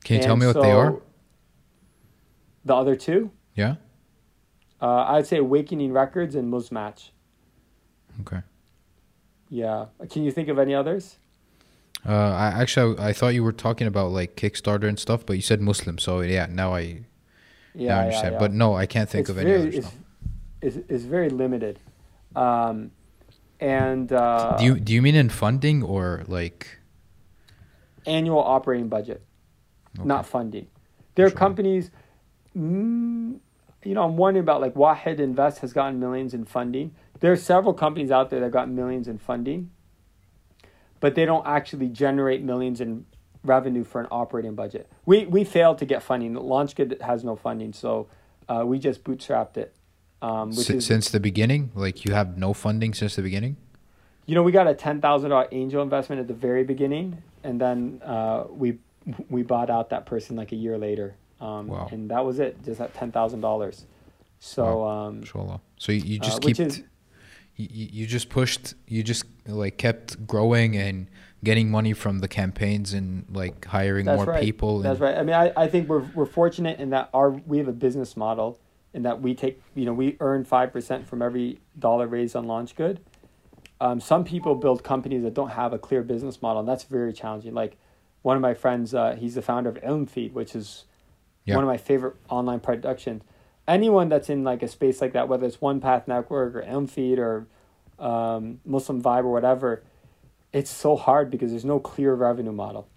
Can 0.03 0.17
you 0.17 0.23
tell 0.23 0.35
me 0.35 0.45
what 0.45 0.61
they 0.61 0.71
are? 0.71 1.01
The 2.65 2.75
other 2.75 2.95
two? 2.95 3.31
Yeah. 3.55 3.75
Uh, 4.81 5.05
I'd 5.07 5.27
say 5.27 5.37
Awakening 5.37 5.91
Records 5.91 6.35
and 6.35 6.51
Muzmatch. 6.51 7.09
Okay. 8.21 8.41
Yeah. 9.49 9.85
Can 10.09 10.23
you 10.23 10.31
think 10.31 10.49
of 10.49 10.59
any 10.59 10.73
others? 10.73 11.17
Uh, 12.07 12.13
I 12.13 12.47
actually 12.61 12.97
I 12.97 13.11
thought 13.11 13.29
you 13.29 13.43
were 13.43 13.51
talking 13.51 13.85
about 13.85 14.11
like 14.11 14.35
Kickstarter 14.35 14.87
and 14.87 14.97
stuff, 14.97 15.25
but 15.25 15.35
you 15.35 15.41
said 15.41 15.61
Muslim, 15.61 15.97
so 15.97 16.21
yeah. 16.21 16.47
Now 16.49 16.73
I, 16.73 17.03
yeah, 17.75 17.89
now 17.89 17.97
I 17.97 18.01
understand. 18.03 18.25
Yeah, 18.25 18.31
yeah. 18.31 18.39
But 18.39 18.53
no, 18.53 18.73
I 18.73 18.85
can't 18.85 19.09
think 19.09 19.21
it's 19.21 19.29
of 19.29 19.35
very, 19.35 19.51
any 19.51 19.61
others. 19.61 19.75
It's, 20.61 20.77
it's, 20.77 20.89
it's, 20.89 21.03
very 21.03 21.29
limited, 21.29 21.79
um, 22.37 22.91
and 23.59 24.11
uh, 24.11 24.55
do 24.57 24.65
you 24.65 24.79
do 24.79 24.93
you 24.93 25.01
mean 25.01 25.15
in 25.15 25.29
funding 25.29 25.83
or 25.83 26.23
like? 26.27 26.79
annual 28.05 28.39
operating 28.39 28.89
budget, 28.89 29.21
okay. 29.97 30.07
not 30.07 30.25
funding. 30.25 30.67
There 31.15 31.25
are 31.25 31.29
sure. 31.29 31.37
companies, 31.37 31.91
mm, 32.57 33.39
you 33.83 33.93
know, 33.93 34.03
I'm 34.03 34.17
wondering 34.17 34.43
about 34.43 34.61
like 34.61 34.75
Wahed 34.75 35.19
Invest 35.19 35.59
has 35.59 35.73
gotten 35.73 35.99
millions 35.99 36.33
in 36.33 36.45
funding. 36.45 36.95
There 37.19 37.31
are 37.31 37.37
several 37.37 37.73
companies 37.73 38.11
out 38.11 38.29
there 38.29 38.39
that 38.39 38.51
got 38.51 38.69
millions 38.69 39.07
in 39.07 39.17
funding, 39.17 39.71
but 40.99 41.15
they 41.15 41.25
don't 41.25 41.45
actually 41.45 41.89
generate 41.89 42.41
millions 42.41 42.81
in 42.81 43.05
revenue 43.43 43.83
for 43.83 44.01
an 44.01 44.07
operating 44.11 44.55
budget. 44.55 44.89
We 45.05 45.25
we 45.25 45.43
failed 45.43 45.77
to 45.79 45.85
get 45.85 46.03
funding. 46.03 46.33
LaunchGood 46.33 47.01
has 47.01 47.23
no 47.23 47.35
funding, 47.35 47.73
so 47.73 48.07
uh, 48.47 48.63
we 48.65 48.79
just 48.79 49.03
bootstrapped 49.03 49.57
it. 49.57 49.75
Um, 50.21 50.49
S- 50.51 50.69
is, 50.69 50.85
since 50.85 51.09
the 51.09 51.19
beginning, 51.19 51.71
like 51.75 52.05
you 52.05 52.13
have 52.13 52.37
no 52.37 52.53
funding 52.53 52.93
since 52.93 53.15
the 53.15 53.21
beginning. 53.21 53.57
You 54.25 54.35
know, 54.35 54.43
we 54.43 54.51
got 54.51 54.67
a 54.67 54.73
ten 54.73 55.01
thousand 55.01 55.31
dollar 55.31 55.47
angel 55.51 55.81
investment 55.81 56.19
at 56.19 56.27
the 56.27 56.33
very 56.33 56.63
beginning, 56.63 57.21
and 57.43 57.59
then 57.59 58.01
uh, 58.05 58.45
we 58.49 58.77
we 59.29 59.43
bought 59.43 59.69
out 59.69 59.89
that 59.89 60.05
person 60.05 60.35
like 60.35 60.51
a 60.51 60.55
year 60.55 60.77
later. 60.77 61.15
Um, 61.41 61.67
wow. 61.67 61.87
And 61.91 62.11
that 62.11 62.25
was 62.25 62.39
it, 62.39 62.63
just 62.63 62.81
at 62.81 62.93
ten 62.93 63.11
thousand 63.11 63.41
dollars. 63.41 63.85
So 64.39 64.79
wow. 64.83 65.07
um, 65.07 65.23
so 65.77 65.91
you, 65.91 66.01
you 66.01 66.19
uh, 66.19 66.23
just 66.23 66.37
uh, 66.37 66.39
keep 66.39 66.59
is, 66.59 66.83
you, 67.55 67.87
you 67.91 68.07
just 68.07 68.29
pushed 68.29 68.73
you 68.87 69.03
just 69.03 69.25
like 69.45 69.77
kept 69.77 70.25
growing 70.25 70.77
and 70.77 71.07
getting 71.43 71.69
money 71.71 71.93
from 71.93 72.19
the 72.19 72.27
campaigns 72.27 72.93
and 72.93 73.25
like 73.31 73.65
hiring 73.65 74.05
That's 74.05 74.17
more 74.17 74.25
right. 74.25 74.43
people 74.43 74.79
That's 74.79 74.99
right. 74.99 75.17
I 75.17 75.23
mean, 75.23 75.35
I, 75.35 75.51
I 75.55 75.67
think 75.67 75.89
we're 75.89 76.05
we're 76.13 76.25
fortunate 76.25 76.79
in 76.79 76.89
that 76.91 77.09
our 77.13 77.31
we 77.31 77.57
have 77.57 77.67
a 77.67 77.73
business 77.73 78.15
model 78.15 78.59
in 78.93 79.03
that 79.03 79.21
we 79.21 79.35
take 79.35 79.61
you 79.75 79.85
know 79.85 79.93
we 79.93 80.17
earn 80.19 80.43
five 80.45 80.71
percent 80.73 81.07
from 81.07 81.21
every 81.21 81.59
dollar 81.77 82.07
raised 82.07 82.35
on 82.35 82.45
launch 82.47 82.75
good. 82.75 82.99
Um, 83.81 83.99
some 84.01 84.23
people 84.25 84.55
build 84.55 84.83
companies 84.83 85.23
that 85.23 85.33
don't 85.33 85.51
have 85.51 85.71
a 85.73 85.79
clear 85.79 86.03
business 86.03 86.41
model, 86.41 86.59
and 86.59 86.67
that's 86.67 86.83
very 86.83 87.13
challenging. 87.13 87.53
Like 87.53 87.77
one 88.23 88.35
of 88.35 88.41
my 88.41 88.53
friends, 88.53 88.93
uh, 88.93 89.15
he's 89.17 89.35
the 89.35 89.41
founder 89.41 89.69
of 89.69 89.75
IlmFeed, 89.81 90.33
which 90.33 90.53
is 90.53 90.85
Yeah. 91.45 91.55
one 91.55 91.63
of 91.63 91.67
my 91.69 91.77
favorite 91.77 92.15
online 92.29 92.59
productions. 92.59 93.23
Anyone 93.67 94.09
that's 94.09 94.29
in 94.29 94.43
like 94.43 94.61
a 94.63 94.67
space 94.67 94.99
like 94.99 95.13
that, 95.13 95.29
whether 95.29 95.45
it's 95.45 95.61
One 95.61 95.79
Path 95.79 96.07
Network 96.07 96.55
or 96.55 96.63
IlmFeed 96.63 97.17
or 97.19 97.47
um, 98.03 98.59
Muslim 98.65 99.01
Vibe 99.01 99.23
or 99.23 99.31
whatever, 99.31 99.83
it's 100.51 100.69
so 100.71 100.95
hard 100.97 101.29
because 101.29 101.51
there's 101.51 101.63
no 101.65 101.79
clear 101.79 102.13
revenue 102.15 102.51
model, 102.51 102.87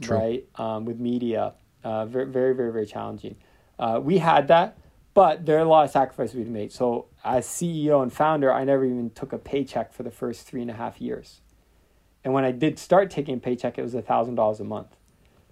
True. 0.00 0.16
right? 0.16 0.48
Um, 0.56 0.84
with 0.86 0.98
media, 0.98 1.52
uh, 1.84 2.06
very, 2.06 2.26
very, 2.26 2.54
very, 2.54 2.72
very 2.72 2.86
challenging. 2.86 3.36
Uh, 3.78 4.00
we 4.02 4.18
had 4.18 4.48
that, 4.48 4.76
but 5.14 5.44
there 5.44 5.58
are 5.58 5.62
a 5.62 5.68
lot 5.68 5.84
of 5.84 5.90
sacrifices 5.90 6.34
we've 6.34 6.48
made. 6.48 6.72
So 6.72 7.06
as 7.24 7.46
CEO 7.46 8.02
and 8.02 8.12
founder, 8.12 8.52
I 8.52 8.64
never 8.64 8.84
even 8.84 9.10
took 9.10 9.32
a 9.32 9.38
paycheck 9.38 9.92
for 9.92 10.02
the 10.02 10.10
first 10.10 10.46
three 10.46 10.62
and 10.62 10.70
a 10.70 10.74
half 10.74 11.00
years. 11.00 11.40
And 12.24 12.32
when 12.32 12.44
I 12.44 12.52
did 12.52 12.78
start 12.78 13.10
taking 13.10 13.34
a 13.34 13.38
paycheck, 13.38 13.78
it 13.78 13.82
was 13.82 13.94
a 13.94 14.02
thousand 14.02 14.36
dollars 14.36 14.60
a 14.60 14.64
month. 14.64 14.96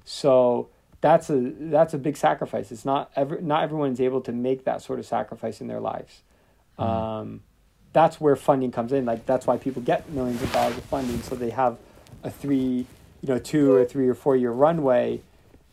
So 0.05 0.71
that's 1.01 1.31
a 1.31 1.53
that's 1.59 1.95
a 1.95 1.99
big 1.99 2.17
sacrifice. 2.17 2.71
It's 2.71 2.85
not 2.85 3.11
ever 3.17 3.41
not 3.41 3.63
everyone's 3.63 4.01
able 4.01 4.21
to 4.23 4.33
make 4.33 4.65
that 4.65 4.83
sort 4.83 4.99
of 4.99 5.07
sacrifice 5.07 5.61
in 5.61 5.67
their 5.67 5.81
lives. 5.81 6.23
Um, 6.79 7.43
that's 7.93 8.21
where 8.21 8.37
funding 8.37 8.71
comes 8.71 8.93
in. 8.93 9.05
Like 9.05 9.27
that's 9.27 9.47
why 9.47 9.57
people 9.59 9.83
get 9.83 10.09
millions 10.11 10.43
of 10.43 10.53
dollars 10.53 10.77
of 10.77 10.85
funding, 10.85 11.21
so 11.23 11.35
they 11.35 11.51
have 11.51 11.77
a 12.23 12.31
three, 12.31 12.87
you 13.21 13.29
know, 13.29 13.39
two 13.39 13.73
or 13.73 13.85
three 13.85 14.09
or 14.09 14.15
four 14.15 14.37
year 14.37 14.53
runway 14.53 15.21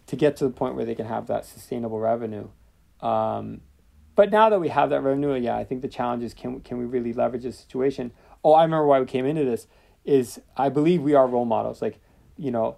to 0.07 0.15
get 0.15 0.37
to 0.37 0.45
the 0.45 0.49
point 0.49 0.75
where 0.75 0.85
they 0.85 0.95
can 0.95 1.05
have 1.05 1.27
that 1.27 1.45
sustainable 1.45 1.99
revenue. 1.99 2.47
Um, 3.01 3.61
but 4.17 4.31
now 4.31 4.49
that 4.49 4.59
we 4.59 4.69
have 4.69 4.89
that 4.89 5.01
revenue, 5.01 5.35
yeah, 5.35 5.55
I 5.55 5.63
think 5.63 5.83
the 5.83 5.87
challenge 5.87 6.23
is 6.23 6.33
can 6.33 6.59
can 6.61 6.79
we 6.79 6.85
really 6.85 7.13
leverage 7.13 7.43
this 7.43 7.59
situation? 7.59 8.11
Oh, 8.43 8.53
I 8.53 8.63
remember 8.63 8.87
why 8.87 8.99
we 8.99 9.05
came 9.05 9.25
into 9.27 9.45
this. 9.45 9.67
Is 10.03 10.41
I 10.57 10.69
believe 10.69 11.03
we 11.03 11.13
are 11.13 11.27
role 11.27 11.45
models. 11.45 11.83
Like, 11.83 11.99
you 12.35 12.49
know, 12.49 12.77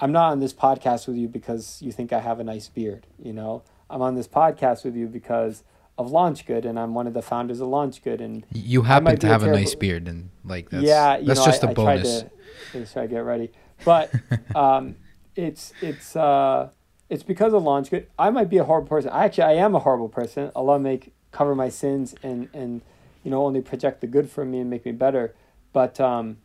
I'm 0.00 0.12
not 0.12 0.32
on 0.32 0.40
this 0.40 0.54
podcast 0.54 1.06
with 1.06 1.16
you 1.16 1.28
because 1.28 1.82
you 1.82 1.92
think 1.92 2.10
I 2.10 2.20
have 2.20 2.40
a 2.40 2.44
nice 2.44 2.68
beard. 2.68 3.06
You 3.22 3.34
know, 3.34 3.64
I'm 3.90 4.00
on 4.00 4.14
this 4.14 4.26
podcast 4.26 4.82
with 4.82 4.96
you 4.96 5.08
because 5.08 5.62
of 5.98 6.10
LaunchGood, 6.10 6.64
and 6.64 6.78
I'm 6.78 6.94
one 6.94 7.06
of 7.06 7.12
the 7.12 7.22
founders 7.22 7.60
of 7.60 7.68
LaunchGood, 7.68 8.22
and 8.22 8.46
you 8.50 8.80
happen 8.80 9.14
to 9.14 9.26
be 9.26 9.26
a 9.26 9.30
have 9.30 9.42
a 9.42 9.52
nice 9.52 9.74
beard 9.74 10.08
and 10.08 10.30
like 10.42 10.70
that's 10.70 10.84
yeah, 10.84 11.18
you 11.18 11.26
that's 11.26 11.40
know, 11.40 11.46
just 11.46 11.64
I 11.64 11.66
a 11.66 11.70
I 11.70 11.74
tried 11.74 12.02
bonus 12.02 12.24
to, 12.72 12.80
I 12.80 13.02
to 13.02 13.08
get 13.08 13.18
ready, 13.18 13.52
but 13.84 14.10
um, 14.54 14.96
it's 15.34 15.74
it's 15.82 16.16
uh, 16.16 16.70
it's 17.08 17.22
because 17.22 17.52
of 17.52 17.62
launch 17.62 17.90
good. 17.90 18.08
I 18.18 18.30
might 18.30 18.48
be 18.48 18.58
a 18.58 18.64
horrible 18.64 18.88
person. 18.88 19.10
I 19.10 19.24
actually 19.24 19.44
I 19.44 19.52
am 19.54 19.74
a 19.74 19.78
horrible 19.78 20.08
person. 20.08 20.50
Allah 20.54 20.78
make 20.78 21.12
cover 21.30 21.54
my 21.54 21.68
sins 21.68 22.14
and 22.22 22.48
and 22.52 22.82
you 23.22 23.30
know 23.30 23.44
only 23.44 23.60
project 23.60 24.00
the 24.00 24.06
good 24.06 24.30
from 24.30 24.50
me 24.50 24.60
and 24.60 24.70
make 24.70 24.84
me 24.84 24.92
better. 24.92 25.34
But 25.72 26.00
um, 26.00 26.38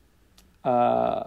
uh, 0.64 1.26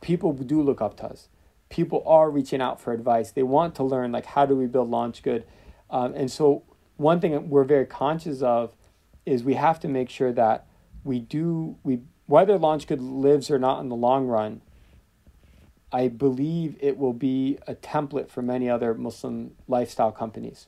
people 0.00 0.32
do 0.32 0.62
look 0.62 0.80
up 0.80 0.96
to 0.98 1.06
us. 1.06 1.28
People 1.70 2.02
are 2.06 2.30
reaching 2.30 2.60
out 2.60 2.80
for 2.80 2.92
advice. 2.92 3.30
They 3.30 3.42
want 3.42 3.74
to 3.76 3.82
learn 3.84 4.12
like 4.12 4.26
how 4.26 4.46
do 4.46 4.54
we 4.54 4.66
build 4.66 4.90
launch 4.90 5.22
good, 5.22 5.44
um, 5.90 6.14
and 6.14 6.30
so 6.30 6.62
one 6.96 7.20
thing 7.20 7.48
we're 7.48 7.64
very 7.64 7.86
conscious 7.86 8.42
of 8.42 8.76
is 9.24 9.42
we 9.42 9.54
have 9.54 9.80
to 9.80 9.88
make 9.88 10.10
sure 10.10 10.32
that 10.32 10.66
we 11.04 11.18
do 11.18 11.76
we 11.82 12.00
whether 12.26 12.58
launch 12.58 12.86
good 12.86 13.00
lives 13.00 13.50
or 13.50 13.58
not 13.58 13.80
in 13.80 13.88
the 13.88 13.96
long 13.96 14.26
run. 14.26 14.60
I 15.92 16.08
believe 16.08 16.76
it 16.80 16.96
will 16.96 17.12
be 17.12 17.58
a 17.66 17.74
template 17.74 18.30
for 18.30 18.42
many 18.42 18.68
other 18.68 18.94
Muslim 18.94 19.54
lifestyle 19.68 20.12
companies, 20.12 20.66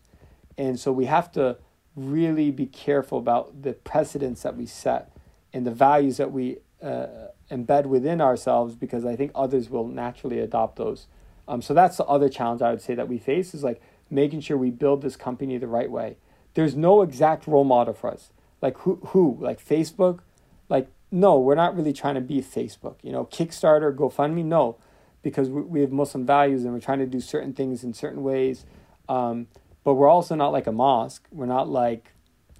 and 0.58 0.78
so 0.78 0.92
we 0.92 1.06
have 1.06 1.32
to 1.32 1.58
really 1.96 2.50
be 2.50 2.66
careful 2.66 3.18
about 3.18 3.62
the 3.62 3.72
precedents 3.72 4.42
that 4.42 4.56
we 4.56 4.66
set 4.66 5.16
and 5.52 5.64
the 5.66 5.70
values 5.70 6.16
that 6.16 6.32
we 6.32 6.58
uh, 6.82 7.06
embed 7.50 7.86
within 7.86 8.20
ourselves 8.20 8.74
because 8.74 9.04
I 9.04 9.16
think 9.16 9.30
others 9.34 9.70
will 9.70 9.86
naturally 9.86 10.40
adopt 10.40 10.76
those. 10.76 11.06
Um, 11.46 11.62
so 11.62 11.74
that's 11.74 11.96
the 11.96 12.04
other 12.04 12.28
challenge 12.28 12.62
I 12.62 12.70
would 12.70 12.82
say 12.82 12.94
that 12.94 13.08
we 13.08 13.18
face 13.18 13.54
is 13.54 13.62
like 13.62 13.80
making 14.10 14.40
sure 14.40 14.56
we 14.56 14.70
build 14.70 15.02
this 15.02 15.16
company 15.16 15.58
the 15.58 15.66
right 15.66 15.90
way. 15.90 16.16
There's 16.54 16.74
no 16.74 17.02
exact 17.02 17.46
role 17.46 17.64
model 17.64 17.94
for 17.94 18.10
us. 18.10 18.30
Like 18.62 18.78
who 18.78 18.96
who 19.08 19.36
like 19.40 19.64
Facebook, 19.64 20.20
like 20.68 20.88
no, 21.10 21.38
we're 21.38 21.54
not 21.54 21.76
really 21.76 21.92
trying 21.92 22.14
to 22.14 22.20
be 22.20 22.40
Facebook. 22.40 22.96
You 23.02 23.12
know, 23.12 23.26
Kickstarter, 23.26 23.94
GoFundMe, 23.94 24.44
no, 24.44 24.78
because 25.24 25.48
we, 25.48 25.80
have 25.80 25.90
Muslim 25.90 26.24
values 26.24 26.64
and 26.64 26.72
we're 26.72 26.80
trying 26.80 27.00
to 27.00 27.06
do 27.06 27.18
certain 27.18 27.52
things 27.52 27.82
in 27.82 27.92
certain 27.94 28.22
ways. 28.22 28.64
Um, 29.08 29.48
but 29.82 29.94
we're 29.94 30.08
also 30.08 30.34
not 30.36 30.52
like 30.52 30.68
a 30.68 30.72
mosque. 30.72 31.26
We're 31.32 31.46
not 31.46 31.68
like 31.68 32.12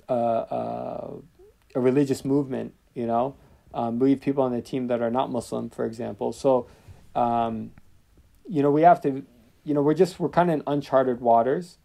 uh, 0.08 0.12
uh, 0.12 1.10
a 1.74 1.80
religious 1.80 2.24
movement. 2.24 2.74
You 2.94 3.06
know, 3.06 3.36
um, 3.72 3.98
we 3.98 4.10
have 4.10 4.20
people 4.20 4.42
on 4.42 4.52
the 4.52 4.62
team 4.62 4.88
that 4.88 5.00
are 5.00 5.10
not 5.10 5.30
Muslim, 5.30 5.70
for 5.70 5.84
example. 5.84 6.32
So, 6.32 6.66
um, 7.14 7.70
you 8.48 8.62
know, 8.62 8.70
we 8.70 8.82
have 8.82 9.00
to, 9.02 9.24
you 9.62 9.74
know, 9.74 9.82
we're 9.82 9.94
just 9.94 10.18
we're 10.18 10.28
kind 10.28 10.50
of 10.50 10.54
in 10.54 10.62
uncharted 10.66 11.20
waters. 11.20 11.78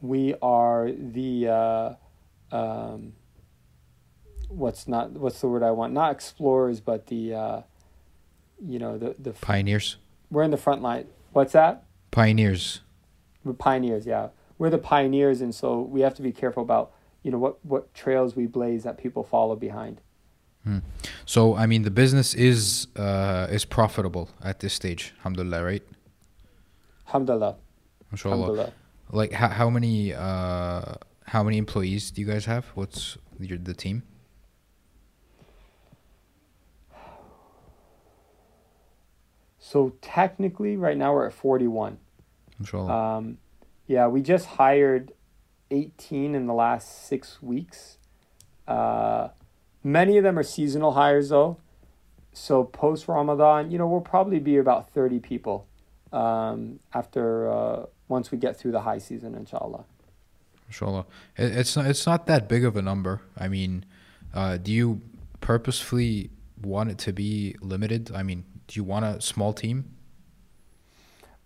We 0.00 0.34
are 0.42 0.90
the 0.92 1.48
uh, 1.48 1.94
um, 2.52 3.14
what's 4.48 4.86
not 4.88 5.12
what's 5.12 5.40
the 5.40 5.48
word 5.48 5.62
I 5.62 5.70
want? 5.70 5.92
Not 5.92 6.12
explorers, 6.12 6.80
but 6.80 7.06
the 7.06 7.34
uh, 7.34 7.60
you 8.64 8.78
know 8.78 8.98
the 8.98 9.14
the 9.18 9.32
pioneers 9.32 9.96
we're 10.34 10.42
in 10.42 10.50
the 10.50 10.56
front 10.58 10.82
line. 10.82 11.06
What's 11.32 11.52
that? 11.52 11.84
pioneers 12.10 12.80
We're 13.44 13.54
pioneers, 13.54 14.06
yeah. 14.06 14.28
We're 14.58 14.70
the 14.70 14.78
pioneers, 14.78 15.40
and 15.40 15.52
so 15.54 15.80
we 15.80 16.00
have 16.02 16.14
to 16.14 16.22
be 16.22 16.32
careful 16.32 16.62
about 16.62 16.92
you 17.22 17.30
know 17.30 17.38
what 17.38 17.64
what 17.64 17.92
trails 17.94 18.36
we 18.36 18.46
blaze 18.46 18.84
that 18.84 18.98
people 18.98 19.24
follow 19.24 19.56
behind. 19.56 20.00
Hmm. 20.64 20.78
so 21.26 21.54
i 21.54 21.66
mean 21.66 21.82
the 21.82 21.90
business 21.90 22.32
is 22.32 22.86
uh 22.96 23.46
is 23.50 23.66
profitable 23.66 24.30
at 24.42 24.60
this 24.60 24.72
stage 24.72 25.12
alhamdulillah 25.18 25.62
right 25.62 25.82
Alhamdulillah. 27.06 27.56
Mashallah. 28.10 28.34
Alhamdulillah. 28.34 28.72
like 29.12 29.32
how, 29.32 29.48
how 29.48 29.68
many 29.68 30.14
uh 30.14 30.94
how 31.26 31.42
many 31.42 31.58
employees 31.58 32.10
do 32.10 32.20
you 32.22 32.26
guys 32.26 32.46
have 32.46 32.64
what's 32.74 33.18
your, 33.38 33.58
the 33.58 33.74
team 33.74 34.02
So 39.66 39.94
technically, 40.02 40.76
right 40.76 40.94
now 40.94 41.14
we're 41.14 41.26
at 41.26 41.32
forty 41.32 41.66
one. 41.66 41.96
Mashallah. 42.58 43.16
Um, 43.16 43.38
yeah, 43.86 44.06
we 44.08 44.20
just 44.20 44.44
hired 44.44 45.12
18 45.70 46.34
in 46.34 46.46
the 46.46 46.52
last 46.52 47.06
six 47.06 47.42
weeks. 47.42 47.96
Uh, 48.68 49.28
many 49.82 50.18
of 50.18 50.24
them 50.24 50.38
are 50.38 50.42
seasonal 50.42 50.92
hires, 50.92 51.30
though. 51.30 51.56
So 52.34 52.64
post 52.64 53.08
Ramadan, 53.08 53.70
you 53.70 53.78
know, 53.78 53.86
we'll 53.86 54.02
probably 54.02 54.38
be 54.38 54.58
about 54.58 54.90
30 54.90 55.20
people 55.20 55.66
um, 56.12 56.80
after 56.92 57.50
uh, 57.50 57.86
once 58.08 58.30
we 58.30 58.38
get 58.38 58.58
through 58.58 58.72
the 58.72 58.82
high 58.82 58.98
season, 58.98 59.34
inshallah. 59.34 59.84
Inshallah. 60.68 61.06
It's 61.36 61.76
not 61.76 61.86
it's 61.86 62.06
not 62.06 62.26
that 62.26 62.48
big 62.48 62.64
of 62.64 62.76
a 62.76 62.82
number. 62.82 63.22
I 63.38 63.48
mean, 63.48 63.86
uh, 64.34 64.58
do 64.58 64.72
you 64.72 65.00
purposefully 65.40 66.30
want 66.60 66.90
it 66.90 66.98
to 66.98 67.12
be 67.12 67.54
limited? 67.60 68.10
I 68.14 68.22
mean, 68.22 68.44
do 68.66 68.78
you 68.78 68.84
want 68.84 69.04
a 69.04 69.20
small 69.20 69.52
team? 69.52 69.96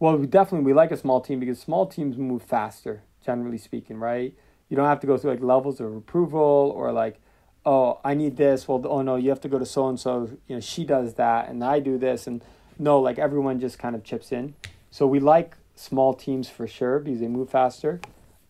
Well, 0.01 0.17
we 0.17 0.27
definitely 0.27 0.65
we 0.65 0.75
like 0.75 0.93
a 0.93 0.97
small 0.97 1.21
team 1.21 1.41
because 1.41 1.59
small 1.59 1.87
teams 1.87 2.17
move 2.17 2.43
faster, 2.43 3.03
generally 3.25 3.59
speaking, 3.59 3.99
right? 3.99 4.35
You 4.69 4.77
don't 4.77 4.87
have 4.87 5.01
to 5.01 5.07
go 5.07 5.17
through 5.17 5.33
like 5.33 5.43
levels 5.43 5.81
of 5.81 5.95
approval 5.95 6.73
or 6.75 6.93
like, 6.93 7.21
oh, 7.67 8.01
I 8.05 8.15
need 8.15 8.37
this. 8.37 8.69
Well, 8.69 8.85
oh 8.87 9.03
no, 9.03 9.17
you 9.17 9.31
have 9.31 9.41
to 9.41 9.49
go 9.49 9.59
to 9.59 9.67
so 9.67 9.89
and 9.89 9.99
so. 9.99 10.31
You 10.47 10.57
know, 10.57 10.61
she 10.61 10.85
does 10.85 11.15
that, 11.15 11.49
and 11.49 11.65
I 11.65 11.81
do 11.81 11.99
this, 11.99 12.27
and 12.27 12.45
no, 12.79 13.01
like 13.01 13.19
everyone 13.19 13.59
just 13.59 13.79
kind 13.79 13.97
of 13.97 14.05
chips 14.05 14.31
in. 14.31 14.55
So 14.91 15.07
we 15.07 15.19
like 15.19 15.57
small 15.75 16.15
teams 16.15 16.49
for 16.49 16.67
sure 16.67 17.01
because 17.01 17.21
they 17.21 17.29
move 17.29 17.51
faster. 17.51 18.01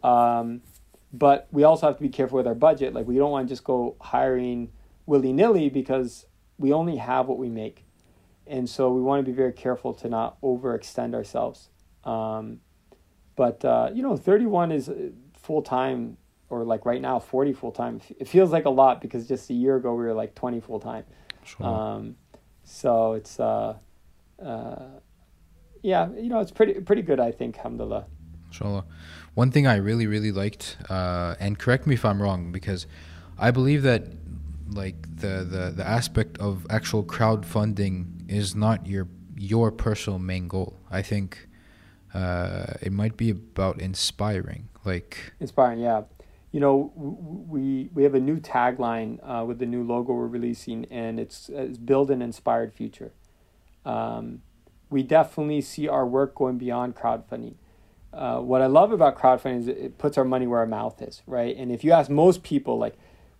Um, 0.02 0.62
but 1.12 1.48
we 1.50 1.64
also 1.64 1.86
have 1.86 1.96
to 1.96 2.02
be 2.02 2.10
careful 2.10 2.36
with 2.36 2.46
our 2.46 2.54
budget. 2.54 2.92
Like 2.92 3.06
we 3.06 3.16
don't 3.16 3.30
want 3.30 3.48
to 3.48 3.52
just 3.52 3.64
go 3.64 3.96
hiring 4.00 4.70
willy 5.06 5.32
nilly 5.32 5.70
because 5.70 6.26
we 6.58 6.72
only 6.72 6.96
have 6.96 7.26
what 7.26 7.38
we 7.38 7.48
make 7.48 7.84
and 8.48 8.68
so 8.68 8.92
we 8.92 9.00
want 9.00 9.24
to 9.24 9.30
be 9.30 9.36
very 9.36 9.52
careful 9.52 9.94
to 9.94 10.08
not 10.08 10.40
overextend 10.40 11.14
ourselves. 11.14 11.68
Um, 12.04 12.60
but 13.36 13.64
uh, 13.64 13.90
you 13.92 14.02
know, 14.02 14.16
thirty 14.16 14.46
one 14.46 14.72
is 14.72 14.90
full 15.34 15.62
time, 15.62 16.16
or 16.50 16.64
like 16.64 16.86
right 16.86 17.00
now, 17.00 17.18
forty 17.18 17.52
full 17.52 17.72
time. 17.72 18.00
It 18.18 18.28
feels 18.28 18.50
like 18.50 18.64
a 18.64 18.70
lot 18.70 19.00
because 19.00 19.28
just 19.28 19.50
a 19.50 19.54
year 19.54 19.76
ago 19.76 19.94
we 19.94 20.04
were 20.04 20.14
like 20.14 20.34
twenty 20.34 20.60
full 20.60 20.80
time. 20.80 21.04
Inshallah. 21.42 21.96
Um, 21.96 22.16
so 22.64 23.12
it's 23.12 23.38
uh, 23.40 23.76
uh, 24.44 24.86
yeah, 25.82 26.08
you 26.16 26.28
know, 26.28 26.40
it's 26.40 26.50
pretty 26.50 26.74
pretty 26.80 27.02
good, 27.02 27.20
I 27.20 27.32
think. 27.32 27.56
Alhamdulillah. 27.56 28.06
Inshallah. 28.48 28.84
One 29.34 29.50
thing 29.50 29.66
I 29.66 29.76
really, 29.76 30.06
really 30.06 30.32
liked, 30.32 30.78
uh, 30.88 31.36
and 31.38 31.58
correct 31.58 31.86
me 31.86 31.94
if 31.94 32.04
I'm 32.04 32.20
wrong, 32.20 32.50
because 32.50 32.86
I 33.38 33.50
believe 33.50 33.82
that 33.82 34.04
like 34.70 35.00
the, 35.16 35.46
the 35.48 35.72
the 35.76 35.86
aspect 35.86 36.38
of 36.38 36.66
actual 36.68 37.04
crowdfunding 37.04 38.17
is 38.28 38.54
not 38.54 38.86
your 38.86 39.08
your 39.36 39.72
personal 39.72 40.18
main 40.18 40.48
goal. 40.48 40.78
I 40.90 41.02
think 41.02 41.48
uh, 42.14 42.74
it 42.82 42.92
might 42.92 43.16
be 43.16 43.30
about 43.30 43.80
inspiring, 43.80 44.68
like 44.84 45.32
inspiring. 45.40 45.80
Yeah, 45.80 46.02
you 46.52 46.60
know, 46.60 46.92
we 46.96 47.90
we 47.92 48.02
have 48.04 48.14
a 48.14 48.20
new 48.20 48.38
tagline 48.38 49.18
uh, 49.22 49.44
with 49.44 49.58
the 49.58 49.66
new 49.66 49.82
logo 49.82 50.12
we're 50.12 50.26
releasing, 50.26 50.86
and 50.86 51.20
it's, 51.20 51.48
it's 51.50 51.78
build 51.78 52.10
an 52.10 52.22
inspired 52.22 52.72
future. 52.72 53.12
Um, 53.84 54.42
we 54.90 55.02
definitely 55.02 55.60
see 55.60 55.88
our 55.88 56.06
work 56.06 56.34
going 56.34 56.58
beyond 56.58 56.96
crowdfunding. 56.96 57.54
Uh, 58.12 58.40
what 58.40 58.62
I 58.62 58.66
love 58.66 58.92
about 58.92 59.18
crowdfunding 59.18 59.58
is 59.58 59.68
it 59.68 59.98
puts 59.98 60.16
our 60.16 60.24
money 60.24 60.46
where 60.46 60.60
our 60.60 60.66
mouth 60.66 61.02
is, 61.02 61.22
right? 61.26 61.54
And 61.54 61.70
if 61.70 61.84
you 61.84 61.92
ask 61.92 62.10
most 62.10 62.42
people, 62.42 62.78
like, 62.78 62.94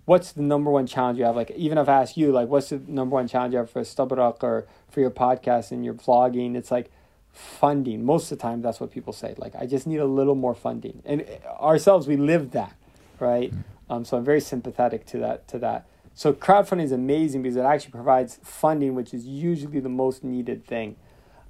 what's 0.09 0.32
the 0.32 0.40
number 0.40 0.70
one 0.70 0.86
challenge 0.86 1.18
you 1.18 1.24
have? 1.24 1.36
Like, 1.36 1.51
even 1.51 1.76
if 1.76 1.86
I 1.86 2.01
ask 2.01 2.16
you, 2.16 2.32
like, 2.32 2.48
what's 2.48 2.70
the 2.70 2.80
number 2.86 3.14
one 3.14 3.28
challenge 3.28 3.52
you 3.52 3.59
have 3.59 3.70
for 3.70 3.82
Stubrock 3.82 4.43
or 4.43 4.66
for 4.89 5.01
your 5.01 5.10
podcast 5.10 5.70
and 5.70 5.85
your 5.85 5.93
vlogging? 5.93 6.56
It's 6.56 6.70
like 6.70 6.90
funding. 7.30 8.06
Most 8.06 8.32
of 8.32 8.39
the 8.39 8.43
time, 8.43 8.62
that's 8.62 8.80
what 8.80 8.90
people 8.90 9.12
say. 9.12 9.35
Like, 9.36 9.55
I 9.55 9.66
just 9.66 9.86
need 9.86 9.98
a 9.98 10.06
little 10.06 10.35
more 10.35 10.55
funding. 10.55 11.02
And 11.05 11.26
ourselves, 11.60 12.06
we 12.06 12.16
live 12.16 12.52
that, 12.52 12.74
right? 13.20 13.52
Mm. 13.52 13.64
Um, 13.90 14.05
so 14.06 14.16
I'm 14.16 14.24
very 14.24 14.40
sympathetic 14.40 15.05
to 15.06 15.18
that. 15.18 15.47
To 15.48 15.59
that. 15.59 15.86
So 16.14 16.32
crowdfunding 16.32 16.85
is 16.85 16.93
amazing 16.93 17.43
because 17.43 17.56
it 17.56 17.64
actually 17.64 17.93
provides 17.93 18.40
funding, 18.43 18.94
which 18.94 19.12
is 19.12 19.26
usually 19.26 19.78
the 19.78 19.90
most 19.90 20.24
needed 20.24 20.64
thing. 20.64 20.97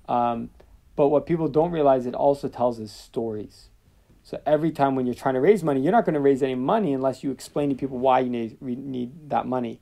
Um, 0.08 0.50
but 0.96 1.08
what 1.10 1.26
people 1.26 1.46
don't 1.46 1.70
realize, 1.70 2.06
it 2.06 2.14
also 2.16 2.48
tells 2.48 2.80
us 2.80 2.90
stories. 2.90 3.67
So 4.28 4.38
every 4.44 4.72
time 4.72 4.94
when 4.94 5.06
you're 5.06 5.14
trying 5.14 5.36
to 5.36 5.40
raise 5.40 5.64
money, 5.64 5.80
you're 5.80 5.90
not 5.90 6.04
going 6.04 6.12
to 6.12 6.20
raise 6.20 6.42
any 6.42 6.54
money 6.54 6.92
unless 6.92 7.24
you 7.24 7.30
explain 7.30 7.70
to 7.70 7.74
people 7.74 7.96
why 7.96 8.20
you 8.20 8.28
need, 8.28 8.60
need 8.60 9.30
that 9.30 9.46
money. 9.46 9.80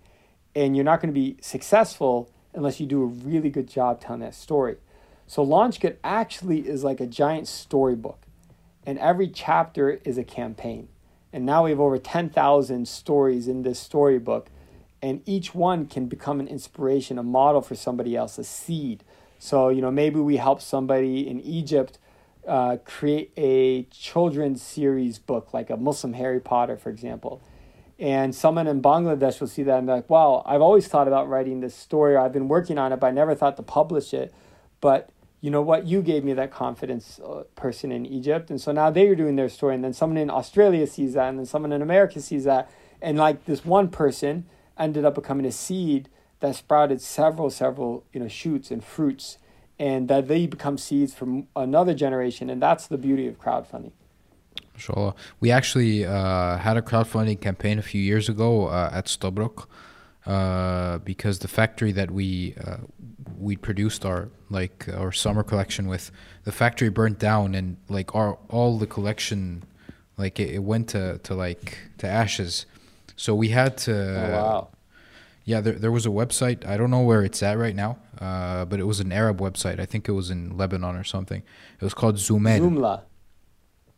And 0.55 0.77
you're 0.77 0.85
not 0.85 1.01
going 1.01 1.13
to 1.13 1.21
be 1.21 1.37
successful 1.41 2.31
unless 2.55 2.79
you 2.79 2.87
do 2.87 3.03
a 3.03 3.07
really 3.07 3.51
good 3.51 3.67
job 3.69 4.01
telling 4.01 4.21
that 4.21 4.37
story. 4.37 4.77
So 5.27 5.43
Launch 5.43 5.81
Good 5.81 5.99
actually 6.05 6.61
is 6.61 6.85
like 6.85 7.01
a 7.01 7.09
giant 7.09 7.49
storybook. 7.49 8.21
And 8.87 9.01
every 9.01 9.27
chapter 9.27 10.01
is 10.05 10.17
a 10.17 10.23
campaign. 10.23 10.91
And 11.33 11.45
now 11.45 11.65
we 11.65 11.71
have 11.71 11.81
over 11.81 11.99
10,000 11.99 12.87
stories 12.87 13.49
in 13.49 13.63
this 13.63 13.81
storybook. 13.81 14.47
And 15.03 15.23
each 15.27 15.57
one 15.57 15.87
can 15.87 16.07
become 16.07 16.39
an 16.39 16.47
inspiration, 16.47 17.19
a 17.19 17.25
model 17.25 17.63
for 17.63 17.75
somebody 17.75 18.15
else, 18.15 18.39
a 18.39 18.45
seed. 18.45 19.03
So, 19.41 19.71
you 19.71 19.83
know, 19.83 19.91
maybe 19.91 20.21
we 20.21 20.37
help 20.37 20.63
somebody 20.63 21.29
in 21.29 21.41
Egypt 21.41 21.99
uh, 22.47 22.77
create 22.85 23.33
a 23.37 23.85
children's 23.85 24.63
series 24.63 25.19
book, 25.19 25.53
like 25.53 25.71
a 25.71 25.77
Muslim 25.77 26.13
Harry 26.15 26.41
Potter, 26.41 26.77
for 26.77 26.91
example. 26.91 27.43
And 27.99 28.35
someone 28.35 28.67
in 28.67 28.83
Bangladesh 28.83 29.41
will 29.41 29.49
see 29.49 29.63
that 29.63 29.79
and 29.79 29.87
be 29.87 29.93
like, 29.93 30.11
wow, 30.11 30.43
I've 30.45 30.61
always 30.61 30.87
thought 30.87 31.09
about 31.09 31.29
writing 31.29 31.61
this 31.61 31.75
story, 31.75 32.15
or 32.15 32.19
I've 32.19 32.33
been 32.33 32.49
working 32.49 32.79
on 32.79 32.93
it, 32.93 33.01
but 33.01 33.07
I 33.07 33.11
never 33.11 33.35
thought 33.35 33.57
to 33.57 33.63
publish 33.63 34.13
it. 34.13 34.35
But 34.81 35.11
you 35.41 35.51
know 35.51 35.63
what? 35.63 35.87
You 35.87 36.03
gave 36.03 36.25
me 36.25 36.33
that 36.35 36.51
confidence 36.51 37.21
uh, 37.21 37.45
person 37.55 37.93
in 37.93 38.05
Egypt. 38.05 38.51
And 38.51 38.61
so 38.61 38.73
now 38.73 38.91
they 38.91 39.07
are 39.09 39.15
doing 39.15 39.37
their 39.37 39.49
story. 39.49 39.75
And 39.75 39.85
then 39.85 39.93
someone 39.93 40.19
in 40.19 40.31
Australia 40.31 40.87
sees 40.87 41.15
that. 41.15 41.29
And 41.29 41.39
then 41.39 41.47
someone 41.47 41.73
in 41.73 41.83
America 41.83 42.21
sees 42.21 42.45
that. 42.45 42.71
And 43.01 43.17
like 43.17 43.45
this 43.45 43.65
one 43.65 43.89
person 43.89 44.47
ended 44.79 45.05
up 45.05 45.15
becoming 45.15 45.47
a 45.47 45.53
seed 45.53 46.09
that 46.41 46.55
sprouted 46.55 47.01
several, 47.01 47.51
several, 47.51 48.05
you 48.13 48.21
know, 48.21 48.29
shoots 48.29 48.71
and 48.71 48.85
fruits, 48.85 49.39
and 49.79 50.09
that 50.09 50.29
they 50.29 50.47
become 50.47 50.79
seeds 50.79 51.15
for 51.15 51.43
another 51.55 51.95
generation, 51.95 52.49
and 52.51 52.63
that's 52.63 52.87
the 52.87 52.99
beauty 52.99 53.27
of 53.27 53.41
crowdfunding. 53.41 53.93
Inshallah. 54.75 55.15
We 55.41 55.51
actually 55.51 56.05
uh, 56.05 56.59
had 56.59 56.77
a 56.77 56.83
crowdfunding 56.83 57.41
campaign 57.41 57.79
a 57.79 57.83
few 57.83 58.01
years 58.01 58.29
ago 58.29 58.67
uh, 58.67 58.91
at 58.93 59.07
Stubrock 59.07 59.67
uh, 60.27 60.99
because 60.99 61.39
the 61.39 61.49
factory 61.49 61.93
that 61.93 62.11
we 62.11 62.55
uh, 62.67 62.79
we 63.39 63.57
produced 63.57 64.05
our 64.05 64.29
like 64.51 64.89
our 64.93 65.13
summer 65.13 65.43
collection 65.43 65.89
with 65.89 66.11
the 66.45 66.53
factory 66.53 66.89
burnt 66.89 67.19
down 67.19 67.55
and 67.55 67.77
like 67.89 68.15
our 68.15 68.39
all 68.49 68.79
the 68.79 68.87
collection 68.87 69.63
like 70.19 70.41
it, 70.41 70.51
it 70.51 70.63
went 70.63 70.89
to, 70.89 71.19
to 71.19 71.35
like 71.35 71.79
to 71.99 72.07
ashes 72.07 72.67
so 73.15 73.35
we 73.35 73.49
had 73.49 73.77
to 73.77 73.95
oh, 73.95 74.31
wow 74.33 74.69
yeah, 75.47 75.61
there, 75.61 75.75
there 75.75 75.93
was 75.93 76.05
a 76.05 76.11
website. 76.11 76.67
I 76.67 76.77
don't 76.77 76.91
know 76.91 77.03
where 77.03 77.23
it's 77.23 77.41
at 77.41 77.57
right 77.57 77.75
now, 77.75 77.99
uh, 78.21 78.65
but 78.65 78.81
it 78.81 78.85
was 78.85 78.99
an 78.99 79.13
Arab 79.13 79.41
website. 79.41 79.79
I 79.79 79.87
think 79.87 80.09
it 80.09 80.13
was 80.13 80.29
in 80.29 80.57
Lebanon 80.57 80.97
or 80.97 81.05
something. 81.05 81.43
It 81.81 81.85
was 81.85 81.95
called 81.95 82.17
Zoomaal. 82.17 82.61
Zoomaal. 82.61 83.03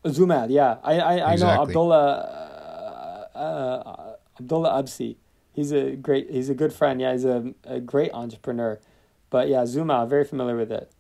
Zoomaal, 0.04 0.50
yeah. 0.50 0.76
I, 0.84 0.98
I, 0.98 1.16
I 1.16 1.32
exactly. 1.32 1.56
know 1.56 1.62
Abdullah 1.62 3.28
uh, 3.34 3.38
uh, 3.38 4.16
Abdullah 4.38 4.82
Absi. 4.82 5.16
He's 5.54 5.72
a 5.72 5.96
great, 5.96 6.30
he's 6.30 6.50
a 6.50 6.54
good 6.54 6.72
friend. 6.72 7.00
Yeah, 7.00 7.12
he's 7.12 7.24
a, 7.24 7.54
a 7.64 7.80
great 7.80 8.12
entrepreneur. 8.12 8.78
But 9.30 9.48
yeah, 9.48 9.62
Zoomaal, 9.62 10.06
very 10.06 10.24
familiar 10.24 10.56
with 10.56 10.70
it. 10.70 10.92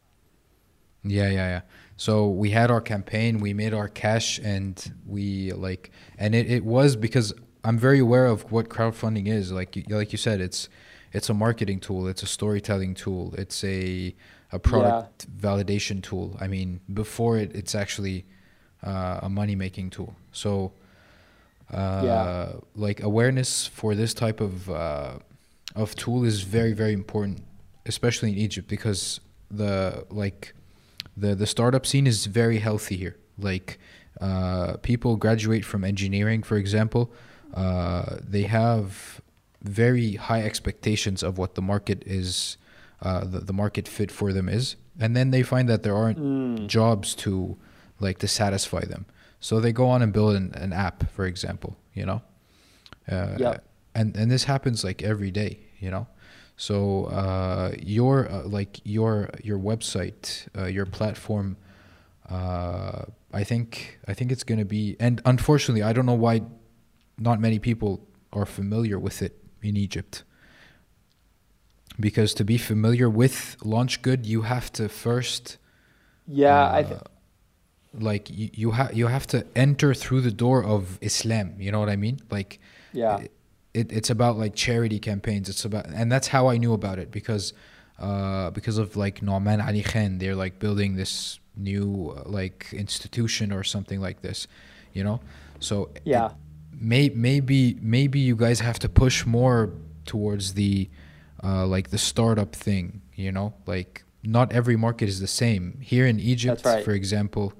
Yeah, 1.04 1.28
yeah, 1.28 1.48
yeah. 1.48 1.60
So 1.98 2.28
we 2.28 2.50
had 2.50 2.70
our 2.70 2.80
campaign, 2.80 3.38
we 3.38 3.52
made 3.52 3.74
our 3.74 3.88
cash, 3.88 4.38
and 4.38 4.94
we 5.06 5.52
like, 5.52 5.90
and 6.16 6.34
it, 6.34 6.50
it 6.50 6.64
was 6.64 6.96
because 6.96 7.34
I'm 7.68 7.76
very 7.76 7.98
aware 7.98 8.24
of 8.24 8.50
what 8.50 8.70
crowdfunding 8.70 9.26
is. 9.28 9.52
Like 9.52 9.76
you, 9.76 9.84
like 9.90 10.10
you 10.10 10.16
said, 10.16 10.40
it's 10.40 10.70
it's 11.12 11.28
a 11.28 11.34
marketing 11.34 11.80
tool, 11.80 12.08
it's 12.08 12.22
a 12.22 12.26
storytelling 12.26 12.94
tool, 12.94 13.34
it's 13.36 13.62
a 13.62 14.14
a 14.50 14.58
product 14.58 15.26
yeah. 15.28 15.48
validation 15.48 16.02
tool. 16.02 16.34
I 16.40 16.46
mean, 16.48 16.80
before 16.94 17.36
it, 17.36 17.54
it's 17.54 17.74
actually 17.74 18.24
uh, 18.82 19.20
a 19.22 19.28
money 19.28 19.54
making 19.54 19.90
tool. 19.90 20.16
So, 20.32 20.72
uh, 21.70 22.00
yeah. 22.02 22.52
like 22.74 23.02
awareness 23.02 23.66
for 23.66 23.94
this 23.94 24.14
type 24.14 24.40
of 24.40 24.70
uh, 24.70 25.18
of 25.76 25.94
tool 25.94 26.24
is 26.24 26.40
very 26.40 26.72
very 26.72 26.94
important, 26.94 27.44
especially 27.84 28.32
in 28.32 28.38
Egypt 28.38 28.66
because 28.66 29.20
the 29.50 30.06
like 30.08 30.54
the 31.18 31.34
the 31.34 31.46
startup 31.46 31.84
scene 31.84 32.06
is 32.06 32.24
very 32.24 32.60
healthy 32.60 32.96
here. 32.96 33.16
Like 33.38 33.78
uh, 34.22 34.78
people 34.78 35.16
graduate 35.16 35.66
from 35.66 35.84
engineering, 35.84 36.42
for 36.42 36.56
example 36.56 37.12
uh, 37.54 38.16
they 38.20 38.42
have 38.42 39.20
very 39.62 40.14
high 40.14 40.42
expectations 40.42 41.22
of 41.22 41.38
what 41.38 41.54
the 41.54 41.62
market 41.62 42.02
is, 42.06 42.56
uh, 43.02 43.24
the, 43.24 43.40
the 43.40 43.52
market 43.52 43.88
fit 43.88 44.10
for 44.10 44.32
them 44.32 44.48
is, 44.48 44.76
and 45.00 45.16
then 45.16 45.30
they 45.30 45.42
find 45.42 45.68
that 45.68 45.82
there 45.82 45.96
aren't 45.96 46.18
mm. 46.18 46.66
jobs 46.66 47.14
to 47.14 47.56
like 48.00 48.18
to 48.18 48.28
satisfy 48.28 48.84
them. 48.84 49.06
So 49.40 49.60
they 49.60 49.72
go 49.72 49.88
on 49.88 50.02
and 50.02 50.12
build 50.12 50.34
an, 50.36 50.52
an 50.54 50.72
app, 50.72 51.10
for 51.12 51.24
example, 51.26 51.76
you 51.94 52.06
know. 52.06 52.22
Uh, 53.10 53.36
yeah. 53.38 53.56
And 53.94 54.16
and 54.16 54.30
this 54.30 54.44
happens 54.44 54.84
like 54.84 55.02
every 55.02 55.30
day, 55.30 55.60
you 55.78 55.90
know. 55.90 56.06
So 56.56 57.04
uh, 57.06 57.72
your 57.80 58.30
uh, 58.30 58.42
like 58.44 58.80
your 58.84 59.30
your 59.42 59.58
website, 59.58 60.48
uh, 60.56 60.66
your 60.66 60.86
platform. 60.86 61.56
Uh, 62.28 63.04
I 63.32 63.44
think 63.44 63.98
I 64.06 64.14
think 64.14 64.32
it's 64.32 64.44
gonna 64.44 64.64
be, 64.64 64.96
and 65.00 65.22
unfortunately, 65.24 65.82
I 65.82 65.92
don't 65.92 66.06
know 66.06 66.14
why 66.14 66.42
not 67.18 67.40
many 67.40 67.58
people 67.58 68.06
are 68.32 68.46
familiar 68.46 68.98
with 68.98 69.22
it 69.22 69.42
in 69.62 69.76
Egypt. 69.76 70.24
Because 72.00 72.32
to 72.34 72.44
be 72.44 72.58
familiar 72.58 73.10
with 73.10 73.56
launch 73.64 74.02
good, 74.02 74.24
you 74.24 74.42
have 74.42 74.72
to 74.74 74.88
first. 74.88 75.58
Yeah, 76.26 76.62
uh, 76.62 76.76
I. 76.76 76.82
Th- 76.84 77.00
like 77.98 78.30
you, 78.30 78.50
you 78.52 78.70
have 78.72 78.94
you 78.94 79.06
have 79.08 79.26
to 79.28 79.46
enter 79.56 79.94
through 79.94 80.20
the 80.20 80.30
door 80.30 80.62
of 80.62 80.98
Islam. 81.00 81.56
You 81.58 81.72
know 81.72 81.80
what 81.80 81.88
I 81.88 81.96
mean? 81.96 82.20
Like. 82.30 82.60
Yeah. 82.92 83.18
It, 83.74 83.92
it's 83.92 84.10
about 84.10 84.38
like 84.38 84.54
charity 84.54 84.98
campaigns. 84.98 85.48
It's 85.48 85.64
about 85.64 85.86
and 85.86 86.10
that's 86.10 86.28
how 86.28 86.48
I 86.48 86.56
knew 86.56 86.72
about 86.72 86.98
it 86.98 87.10
because, 87.10 87.52
uh, 87.98 88.50
because 88.50 88.78
of 88.78 88.96
like 88.96 89.20
Nouman 89.20 89.64
Ali 89.64 89.82
Khan. 89.82 90.18
They're 90.18 90.34
like 90.34 90.58
building 90.58 90.96
this 90.96 91.38
new 91.54 92.14
uh, 92.16 92.22
like 92.28 92.68
institution 92.72 93.52
or 93.52 93.62
something 93.62 94.00
like 94.00 94.22
this, 94.22 94.48
you 94.94 95.04
know. 95.04 95.20
So 95.60 95.90
yeah. 96.04 96.26
It, 96.26 96.32
may, 96.80 97.08
maybe 97.10 97.76
maybe 97.80 98.18
you 98.18 98.36
guys 98.36 98.60
have 98.60 98.78
to 98.80 98.88
push 98.88 99.26
more 99.26 99.72
towards 100.04 100.54
the 100.54 100.88
uh, 101.42 101.66
like 101.66 101.90
the 101.90 101.98
startup 101.98 102.54
thing 102.54 103.02
you 103.18 103.32
know? 103.32 103.52
Like 103.66 104.04
not 104.22 104.52
every 104.52 104.76
market 104.76 105.08
is 105.08 105.20
the 105.20 105.26
same. 105.26 105.78
Here 105.80 106.06
in 106.06 106.20
egypt 106.20 106.64
right. 106.64 106.84
for 106.84 106.92
example 106.92 107.52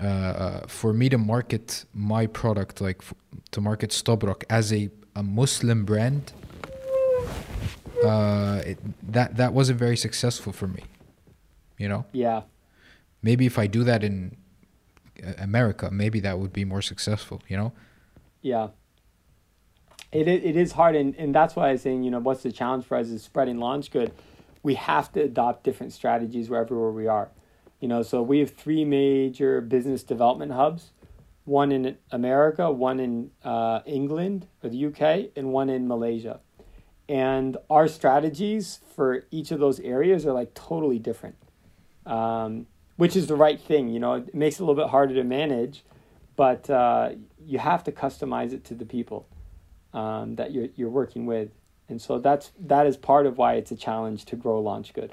uh, 0.00 0.06
uh, 0.06 0.66
for 0.66 0.92
me 0.92 1.08
to 1.08 1.18
market 1.18 1.84
my 1.94 2.26
product 2.26 2.80
like 2.80 2.98
f- 3.00 3.14
to 3.52 3.60
market 3.60 3.90
Stubrock 3.90 4.42
as 4.50 4.72
a, 4.72 4.90
a 5.14 5.22
muslim 5.22 5.84
brand 5.84 6.32
uh, 8.04 8.60
it, 8.66 8.78
that 9.12 9.36
that 9.36 9.52
wasn't 9.52 9.78
very 9.78 9.96
successful 9.96 10.52
for 10.52 10.66
me 10.66 10.82
you 11.78 11.88
know? 11.88 12.04
Yeah. 12.12 12.42
Maybe 13.22 13.46
if 13.46 13.56
i 13.58 13.66
do 13.68 13.84
that 13.84 14.02
in 14.02 14.36
uh, 15.24 15.32
america 15.38 15.90
maybe 15.92 16.18
that 16.20 16.38
would 16.40 16.52
be 16.52 16.64
more 16.64 16.82
successful 16.82 17.40
you 17.48 17.56
know 17.56 17.72
yeah. 18.44 18.68
It, 20.12 20.28
it 20.28 20.56
is 20.56 20.72
hard, 20.72 20.94
and, 20.94 21.16
and 21.16 21.34
that's 21.34 21.56
why 21.56 21.70
I'm 21.70 21.78
saying, 21.78 22.04
you 22.04 22.10
know, 22.10 22.20
what's 22.20 22.44
the 22.44 22.52
challenge 22.52 22.84
for 22.84 22.96
us 22.96 23.08
is 23.08 23.24
spreading 23.24 23.58
launch 23.58 23.90
good. 23.90 24.12
We 24.62 24.74
have 24.74 25.10
to 25.12 25.22
adopt 25.22 25.64
different 25.64 25.92
strategies 25.92 26.50
wherever 26.50 26.78
where 26.78 26.92
we 26.92 27.08
are. 27.08 27.30
You 27.80 27.88
know, 27.88 28.02
so 28.02 28.22
we 28.22 28.38
have 28.40 28.50
three 28.50 28.84
major 28.84 29.60
business 29.60 30.04
development 30.04 30.52
hubs. 30.52 30.92
one 31.44 31.72
in 31.72 31.96
America, 32.10 32.70
one 32.70 33.00
in 33.00 33.30
uh, 33.44 33.80
England 33.86 34.46
or 34.62 34.70
the 34.70 34.86
UK, 34.86 35.30
and 35.36 35.52
one 35.52 35.68
in 35.68 35.86
Malaysia. 35.86 36.40
And 37.08 37.56
our 37.68 37.86
strategies 37.86 38.80
for 38.94 39.26
each 39.30 39.50
of 39.50 39.60
those 39.60 39.78
areas 39.80 40.24
are 40.24 40.32
like 40.32 40.54
totally 40.54 40.98
different, 40.98 41.36
um, 42.06 42.66
which 42.96 43.14
is 43.14 43.26
the 43.26 43.36
right 43.36 43.60
thing. 43.60 43.88
You 43.90 44.00
know, 44.00 44.14
it 44.14 44.34
makes 44.34 44.56
it 44.56 44.62
a 44.62 44.64
little 44.66 44.82
bit 44.82 44.90
harder 44.90 45.14
to 45.14 45.24
manage, 45.24 45.84
but 46.36 46.68
uh, 46.70 47.10
you 47.44 47.58
have 47.58 47.84
to 47.84 47.92
customize 47.92 48.52
it 48.52 48.64
to 48.64 48.74
the 48.74 48.84
people 48.84 49.28
um, 49.92 50.36
that 50.36 50.52
you're, 50.52 50.68
you're 50.76 50.90
working 50.90 51.26
with. 51.26 51.50
And 51.88 52.00
so 52.00 52.18
that's 52.18 52.52
that 52.60 52.86
is 52.86 52.96
part 52.96 53.26
of 53.26 53.36
why 53.36 53.54
it's 53.54 53.70
a 53.70 53.76
challenge 53.76 54.24
to 54.26 54.36
grow 54.36 54.60
launch 54.60 54.94
good. 54.94 55.12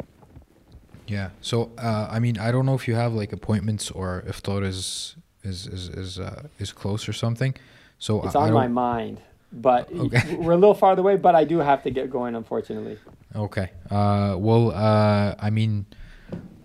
Yeah. 1.08 1.32
So 1.42 1.72
uh, 1.78 2.08
I 2.10 2.20
mean, 2.20 2.38
I 2.40 2.52
don't 2.52 2.66
know 2.66 2.76
if 2.76 2.88
you 2.88 2.96
have 2.96 3.14
like 3.14 3.34
appointments 3.34 3.92
or 3.92 4.24
iftar 4.28 4.64
is 4.64 5.18
is 5.44 5.68
is 5.68 5.90
is 5.90 6.20
uh, 6.20 6.44
is 6.60 6.72
close 6.72 7.10
or 7.10 7.14
something. 7.14 7.56
So 8.00 8.24
it's 8.24 8.36
I, 8.36 8.44
on 8.44 8.50
I 8.50 8.54
my 8.54 8.68
mind, 8.68 9.20
but 9.52 9.92
Okay. 10.06 10.36
we're 10.36 10.54
a 10.54 10.58
little 10.58 10.74
farther 10.74 11.02
away. 11.02 11.18
But 11.18 11.36
I 11.36 11.44
do 11.44 11.58
have 11.58 11.84
to 11.84 11.92
get 11.92 12.10
going, 12.10 12.36
unfortunately. 12.36 12.98
Okay. 13.36 13.72
Uh, 13.90 14.36
well, 14.40 14.72
uh, 14.72 15.36
I 15.38 15.50
mean, 15.50 15.86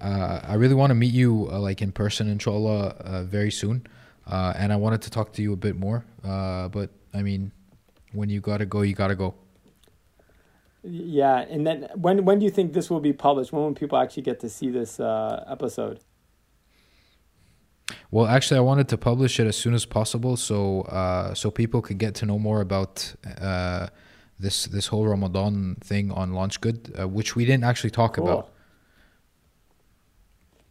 uh, 0.01 0.41
I 0.45 0.55
really 0.55 0.75
want 0.75 0.91
to 0.91 0.95
meet 0.95 1.13
you 1.13 1.49
uh, 1.51 1.59
like 1.59 1.83
in 1.83 1.91
person, 1.93 2.29
inshallah, 2.29 2.95
uh, 3.01 3.23
very 3.25 3.51
soon. 3.51 3.87
Uh, 4.27 4.53
and 4.57 4.73
I 4.73 4.77
wanted 4.77 5.03
to 5.03 5.11
talk 5.11 5.33
to 5.35 5.43
you 5.43 5.53
a 5.53 5.57
bit 5.57 5.77
more. 5.77 6.05
Uh, 6.25 6.69
but 6.69 6.91
I 7.15 7.23
mean, 7.23 7.53
when 8.13 8.29
you 8.29 8.41
gotta 8.41 8.67
go, 8.67 8.83
you 8.83 8.95
gotta 8.95 9.15
go. 9.15 9.35
Yeah, 10.83 11.39
and 11.39 11.67
then 11.67 11.89
when 11.95 12.25
when 12.25 12.39
do 12.39 12.45
you 12.45 12.51
think 12.51 12.73
this 12.73 12.91
will 12.91 13.01
be 13.01 13.13
published? 13.13 13.53
When 13.53 13.63
will 13.63 13.73
people 13.75 13.99
actually 13.99 14.23
get 14.23 14.41
to 14.41 14.49
see 14.49 14.71
this 14.71 15.01
uh, 15.01 15.45
episode? 15.49 16.01
Well, 18.11 18.27
actually, 18.27 18.59
I 18.59 18.61
wanted 18.61 18.89
to 18.89 18.99
publish 18.99 19.39
it 19.41 19.47
as 19.47 19.57
soon 19.57 19.75
as 19.75 19.85
possible, 19.85 20.37
so 20.37 20.83
uh, 20.83 21.35
so 21.35 21.51
people 21.51 21.83
could 21.83 21.99
get 21.99 22.15
to 22.17 22.27
know 22.27 22.39
more 22.39 22.61
about 22.61 23.15
uh, 23.41 23.89
this 24.39 24.67
this 24.67 24.89
whole 24.89 25.07
Ramadan 25.07 25.77
thing 25.81 26.11
on 26.13 26.33
Launch 26.33 26.61
Good, 26.61 26.95
uh, 26.99 27.09
which 27.09 27.35
we 27.35 27.45
didn't 27.45 27.65
actually 27.65 27.91
talk 27.91 28.19
about. 28.19 28.53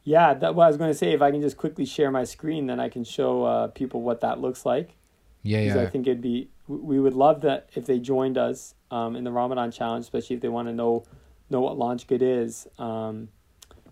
Yeah, 0.06 0.36
that 0.36 0.54
what 0.56 0.66
I 0.66 0.68
was 0.68 0.78
going 0.78 0.92
to 0.92 0.98
say. 0.98 1.12
If 1.14 1.22
I 1.22 1.32
can 1.32 1.42
just 1.42 1.58
quickly 1.58 1.84
share 1.84 2.12
my 2.12 2.24
screen, 2.24 2.68
then 2.68 2.80
I 2.80 2.90
can 2.90 3.04
show 3.04 3.44
uh, 3.44 3.68
people 3.68 4.02
what 4.02 4.22
that 4.22 4.40
looks 4.40 4.66
like. 4.66 4.96
Yeah, 5.42 5.60
yeah. 5.60 5.82
I 5.82 5.88
think 5.88 6.08
it'd 6.08 6.22
be 6.22 6.50
we 6.68 7.00
would 7.00 7.14
love 7.14 7.42
that 7.42 7.70
if 7.76 7.86
they 7.86 8.00
joined 8.00 8.38
us 8.38 8.76
um, 8.92 9.16
in 9.16 9.24
the 9.24 9.32
Ramadan 9.32 9.72
challenge, 9.72 10.04
especially 10.06 10.36
if 10.36 10.42
they 10.42 10.48
want 10.48 10.68
to 10.68 10.74
know 10.74 11.04
know 11.50 11.60
what 11.60 11.78
Launch 11.78 12.08
Good 12.08 12.22
is. 12.22 12.68
Um, 12.78 13.30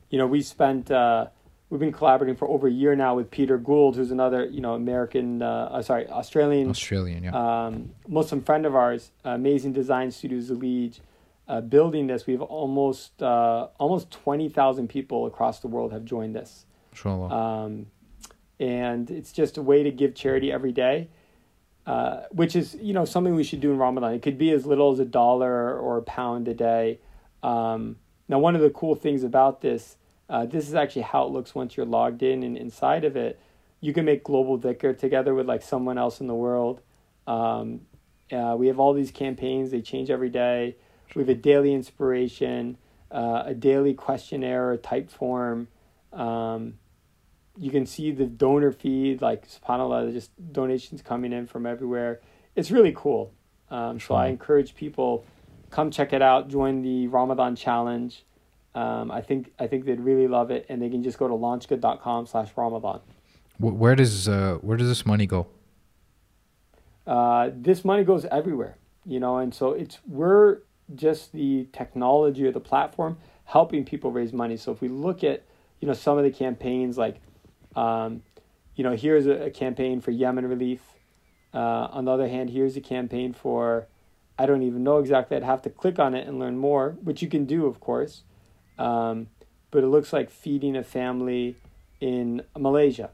you 0.10 0.18
know, 0.18 0.27
we 0.27 0.44
spent 0.44 0.91
uh, 0.91 1.27
we've 1.69 1.80
been 1.80 1.91
collaborating 1.91 2.35
for 2.35 2.48
over 2.48 2.68
a 2.68 2.72
year 2.72 2.95
now 2.95 3.15
with 3.15 3.31
Peter 3.31 3.57
Gould, 3.57 3.95
who's 3.95 4.11
another 4.11 4.45
you 4.45 4.61
know 4.61 4.76
American, 4.76 5.41
uh, 5.41 5.69
uh, 5.72 5.81
sorry, 5.81 6.07
Australian 6.07 6.69
Australian, 6.69 7.23
yeah. 7.23 7.65
um, 7.65 7.91
Muslim 8.07 8.44
friend 8.44 8.68
of 8.68 8.76
ours, 8.76 9.11
Amazing 9.23 9.73
Design 9.73 10.11
studio 10.11 10.40
Zileej, 10.40 10.99
uh, 11.48 11.61
building 11.61 12.07
this. 12.07 12.26
We 12.26 12.34
have 12.34 12.41
almost 12.41 13.22
uh, 13.22 13.68
almost 13.78 14.11
twenty 14.11 14.49
thousand 14.49 14.88
people 14.90 15.26
across 15.26 15.60
the 15.60 15.68
world 15.68 15.91
have 15.91 16.06
joined 16.06 16.36
this, 16.36 16.65
um, 17.32 17.88
and 18.60 19.10
it's 19.11 19.32
just 19.32 19.57
a 19.57 19.61
way 19.61 19.84
to 19.84 19.91
give 19.91 20.15
charity 20.15 20.52
every 20.52 20.72
day, 20.72 21.10
uh, 21.86 22.22
which 22.32 22.56
is 22.56 22.76
you 22.76 22.94
know 22.94 23.06
something 23.06 23.36
we 23.36 23.44
should 23.44 23.61
do 23.61 23.72
in 23.72 23.78
Ramadan. 23.78 24.14
It 24.14 24.22
could 24.22 24.38
be 24.38 24.52
as 24.52 24.65
little 24.65 24.91
as 24.91 24.99
a 24.99 25.06
dollar 25.06 25.78
or 25.78 25.98
a 25.98 26.03
pound 26.03 26.48
a 26.48 26.53
day. 26.53 26.99
Um, 27.41 27.98
now, 28.30 28.40
one 28.40 28.56
of 28.56 28.61
the 28.61 28.70
cool 28.70 28.95
things 28.95 29.24
about 29.24 29.61
this, 29.61 29.98
uh, 30.30 30.45
this 30.45 30.68
is 30.68 30.76
actually 30.76 31.02
how 31.03 31.26
it 31.26 31.32
looks 31.32 31.53
once 31.53 31.76
you're 31.76 31.86
logged 31.86 32.24
in, 32.24 32.41
and 32.44 32.57
inside 32.57 33.03
of 33.03 33.18
it, 33.18 33.40
you 33.82 33.94
can 33.94 34.06
make 34.06 34.24
global 34.24 34.57
dhikr 34.57 34.98
together 34.98 35.34
with 35.34 35.45
like 35.45 35.61
someone 35.61 35.98
else 35.98 36.22
in 36.22 36.28
the 36.28 36.36
world. 36.36 36.82
Um, 37.28 37.82
uh, 38.32 38.56
we 38.57 38.68
have 38.68 38.80
all 38.80 38.94
these 38.94 39.11
campaigns; 39.11 39.72
they 39.72 39.82
change 39.82 40.10
every 40.10 40.30
day. 40.30 40.78
We 41.15 41.22
have 41.22 41.30
a 41.30 41.35
daily 41.35 41.73
inspiration, 41.73 42.77
uh, 43.11 43.44
a 43.45 43.53
daily 43.53 43.94
questionnaire 43.94 44.72
or 44.72 44.77
type 44.77 45.10
form. 45.10 45.68
Um, 46.11 46.76
you 47.57 47.72
can 47.72 47.85
see 47.85 48.11
the 48.11 48.26
donor 48.26 48.72
feed, 48.72 49.22
like 49.22 49.48
subhanallah, 49.48 50.11
just 50.11 50.31
donations 50.52 51.02
coming 51.02 51.34
in 51.34 51.45
from 51.48 51.65
everywhere. 51.65 52.22
It's 52.56 52.72
really 52.72 52.94
cool. 52.95 53.34
Um, 53.69 53.99
so 53.99 54.15
I 54.15 54.27
encourage 54.27 54.69
encourage 54.69 54.76
people 54.76 55.26
come 55.69 55.90
check 55.91 56.14
it 56.14 56.22
out. 56.22 56.49
Join 56.49 56.81
the 56.81 57.07
Ramadan 57.07 57.56
challenge. 57.56 58.23
Um, 58.76 59.11
I 59.11 59.22
think 59.22 59.52
I 59.60 59.68
think 59.68 59.85
they'd 59.85 59.99
really 59.99 60.27
love 60.27 60.49
it, 60.52 60.65
and 60.68 60.81
they 60.81 60.90
can 60.90 61.03
just 61.03 61.18
go 61.18 61.27
to 61.27 61.34
launchgood.com 61.34 62.26
slash 62.26 62.49
Ramadan. 62.56 63.02
Where 63.60 63.95
does 63.95 64.27
uh, 64.27 64.57
where 64.61 64.77
does 64.77 64.88
this 64.88 65.06
money 65.06 65.27
go? 65.27 65.48
uh, 67.06 67.49
this 67.53 67.84
money 67.84 68.03
goes 68.03 68.26
everywhere, 68.26 68.77
you 69.06 69.19
know, 69.19 69.38
and 69.38 69.53
so 69.53 69.72
it's 69.72 69.99
we're 70.07 70.60
just 70.95 71.32
the 71.32 71.68
technology 71.74 72.45
or 72.45 72.52
the 72.52 72.60
platform 72.60 73.18
helping 73.45 73.84
people 73.86 74.11
raise 74.11 74.34
money. 74.34 74.57
So 74.57 74.72
if 74.72 74.82
we 74.82 74.88
look 74.88 75.24
at, 75.24 75.44
you 75.80 75.88
know, 75.88 75.94
some 75.94 76.18
of 76.18 76.24
the 76.24 76.32
campaigns 76.32 76.98
like, 76.98 77.22
um, 77.76 78.24
you 78.76 78.84
know, 78.84 78.95
here's 78.95 79.28
a, 79.28 79.49
campaign 79.52 80.02
for 80.02 80.11
Yemen 80.11 80.48
relief. 80.48 80.82
Uh, 81.53 81.88
on 81.91 82.06
the 82.06 82.11
other 82.11 82.28
hand, 82.28 82.49
here's 82.49 82.76
a 82.76 82.82
campaign 82.82 83.34
for, 83.34 83.88
I 84.40 84.45
don't 84.45 84.64
even 84.64 84.84
know 84.84 84.98
exactly. 84.98 85.38
I'd 85.38 85.44
have 85.44 85.61
to 85.64 85.70
click 85.70 85.99
on 85.99 86.15
it 86.15 86.28
and 86.28 86.40
learn 86.40 86.57
more, 86.57 86.95
which 87.03 87.22
you 87.22 87.28
can 87.28 87.45
do, 87.45 87.65
of 87.65 87.80
course. 87.80 88.24
Um, 88.80 89.28
but 89.70 89.84
it 89.84 89.88
looks 89.88 90.14
like 90.14 90.30
feeding 90.30 90.76
a 90.76 90.84
family 90.84 91.56
in 91.99 92.44
Malaysia. 92.57 93.11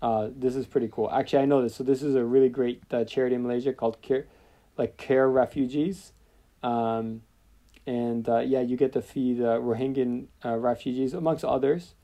Uh, 0.00 0.28
this 0.36 0.54
is 0.54 0.66
pretty 0.66 0.88
cool. 0.90 1.10
Actually, 1.10 1.42
I 1.42 1.46
know 1.46 1.62
this. 1.62 1.74
So 1.74 1.84
this 1.84 2.02
is 2.02 2.14
a 2.14 2.24
really 2.24 2.48
great 2.48 2.82
uh, 2.90 3.04
charity 3.04 3.34
in 3.34 3.42
Malaysia 3.42 3.72
called 3.72 4.00
Care, 4.00 4.26
like 4.76 4.96
Care 4.96 5.28
Refugees, 5.28 6.12
um, 6.62 7.22
and 7.86 8.28
uh, 8.28 8.38
yeah, 8.40 8.60
you 8.60 8.76
get 8.76 8.92
to 8.92 9.02
feed 9.02 9.40
uh, 9.40 9.58
Rohingyan 9.58 10.26
uh, 10.44 10.56
refugees 10.56 11.14
amongst 11.14 11.44
others. 11.44 11.94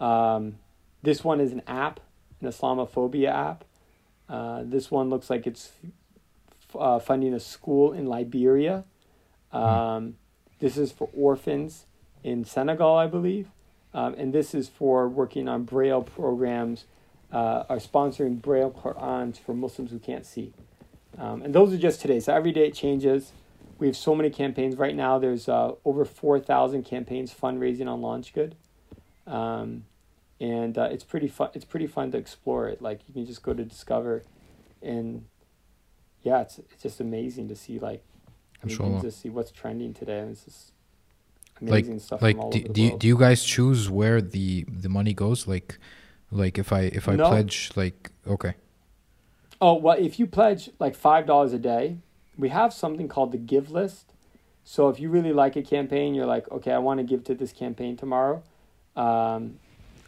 Um, 0.00 0.58
this 1.02 1.24
one 1.24 1.40
is 1.40 1.52
an 1.52 1.62
app, 1.66 2.00
an 2.40 2.48
Islamophobia 2.48 3.28
app. 3.28 3.64
Uh, 4.28 4.62
this 4.64 4.90
one 4.90 5.10
looks 5.10 5.28
like 5.28 5.46
it's 5.46 5.72
f- 6.70 6.76
uh, 6.78 6.98
funding 6.98 7.34
a 7.34 7.40
school 7.40 7.92
in 7.92 8.06
Liberia. 8.06 8.84
Um, 9.52 10.16
This 10.60 10.76
is 10.78 10.92
for 10.92 11.08
orphans 11.14 11.84
in 12.22 12.44
Senegal, 12.44 12.96
I 12.96 13.06
believe, 13.06 13.48
um, 13.92 14.14
and 14.16 14.32
this 14.32 14.54
is 14.54 14.68
for 14.68 15.08
working 15.08 15.46
on 15.48 15.64
Braille 15.64 16.02
programs 16.02 16.86
uh, 17.32 17.64
are 17.68 17.78
sponsoring 17.78 18.40
Braille 18.40 18.70
Qur'ans 18.70 19.38
for 19.38 19.52
Muslims 19.54 19.90
who 19.90 19.98
can't 19.98 20.24
see. 20.24 20.52
Um, 21.18 21.42
and 21.42 21.54
those 21.54 21.72
are 21.74 21.76
just 21.76 22.00
today. 22.00 22.20
So 22.20 22.32
every 22.34 22.52
day 22.52 22.68
it 22.68 22.74
changes. 22.74 23.32
We 23.78 23.86
have 23.88 23.96
so 23.96 24.14
many 24.14 24.30
campaigns 24.30 24.76
right 24.76 24.94
now. 24.94 25.18
There's 25.18 25.48
uh, 25.48 25.72
over 25.84 26.04
4,000 26.04 26.84
campaigns 26.84 27.34
fundraising 27.34 27.88
on 27.88 28.00
LaunchGood. 28.00 28.52
Um, 29.26 29.84
and 30.40 30.76
uh, 30.76 30.88
it's 30.90 31.04
pretty 31.04 31.28
fun. 31.28 31.50
It's 31.54 31.64
pretty 31.64 31.86
fun 31.86 32.10
to 32.12 32.18
explore 32.18 32.68
it. 32.68 32.82
Like 32.82 33.00
you 33.06 33.14
can 33.14 33.26
just 33.26 33.42
go 33.42 33.54
to 33.54 33.64
Discover, 33.64 34.24
and 34.82 35.24
yeah, 36.22 36.42
it's 36.42 36.58
it's 36.58 36.82
just 36.82 37.00
amazing 37.00 37.48
to 37.48 37.56
see 37.56 37.78
like, 37.78 38.02
I 38.62 38.66
mean, 38.66 38.76
Inshallah. 38.78 39.00
just 39.00 39.20
see 39.22 39.30
what's 39.30 39.50
trending 39.50 39.94
today. 39.94 40.18
And 40.18 40.32
it's 40.32 40.44
just 40.44 40.72
Like 41.60 41.84
amazing 41.84 42.00
stuff 42.00 42.20
like 42.20 42.36
from 42.36 42.44
all 42.44 42.50
do, 42.50 42.62
do, 42.64 42.82
you, 42.82 42.98
do 42.98 43.06
you 43.06 43.16
guys 43.16 43.44
choose 43.44 43.88
where 43.88 44.20
the 44.20 44.64
the 44.68 44.88
money 44.88 45.14
goes? 45.14 45.46
Like 45.46 45.78
like 46.30 46.58
if 46.58 46.72
I 46.72 46.80
if 46.80 47.08
I 47.08 47.14
No. 47.16 47.28
pledge 47.28 47.70
like 47.76 48.10
okay 48.26 48.54
Oh, 49.60 49.74
well, 49.74 49.96
if 49.98 50.18
you 50.18 50.26
pledge 50.26 50.68
like 50.78 50.94
$5 50.98 51.54
a 51.54 51.58
day, 51.58 51.98
we 52.38 52.48
have 52.48 52.72
something 52.72 53.08
called 53.08 53.32
the 53.32 53.38
give 53.38 53.70
list. 53.70 54.12
So 54.64 54.88
if 54.88 54.98
you 54.98 55.10
really 55.10 55.32
like 55.32 55.56
a 55.56 55.62
campaign, 55.62 56.14
you're 56.14 56.26
like, 56.26 56.50
okay, 56.50 56.72
I 56.72 56.78
want 56.78 56.98
to 56.98 57.04
give 57.04 57.24
to 57.24 57.34
this 57.34 57.52
campaign 57.52 57.96
tomorrow. 57.96 58.42
Um, 58.96 59.58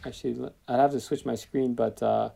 actually, 0.05 0.49
I'd 0.67 0.79
have 0.79 0.91
to 0.91 0.99
switch 0.99 1.25
my 1.25 1.35
screen, 1.35 1.73
but 1.73 2.01
uh, 2.01 2.29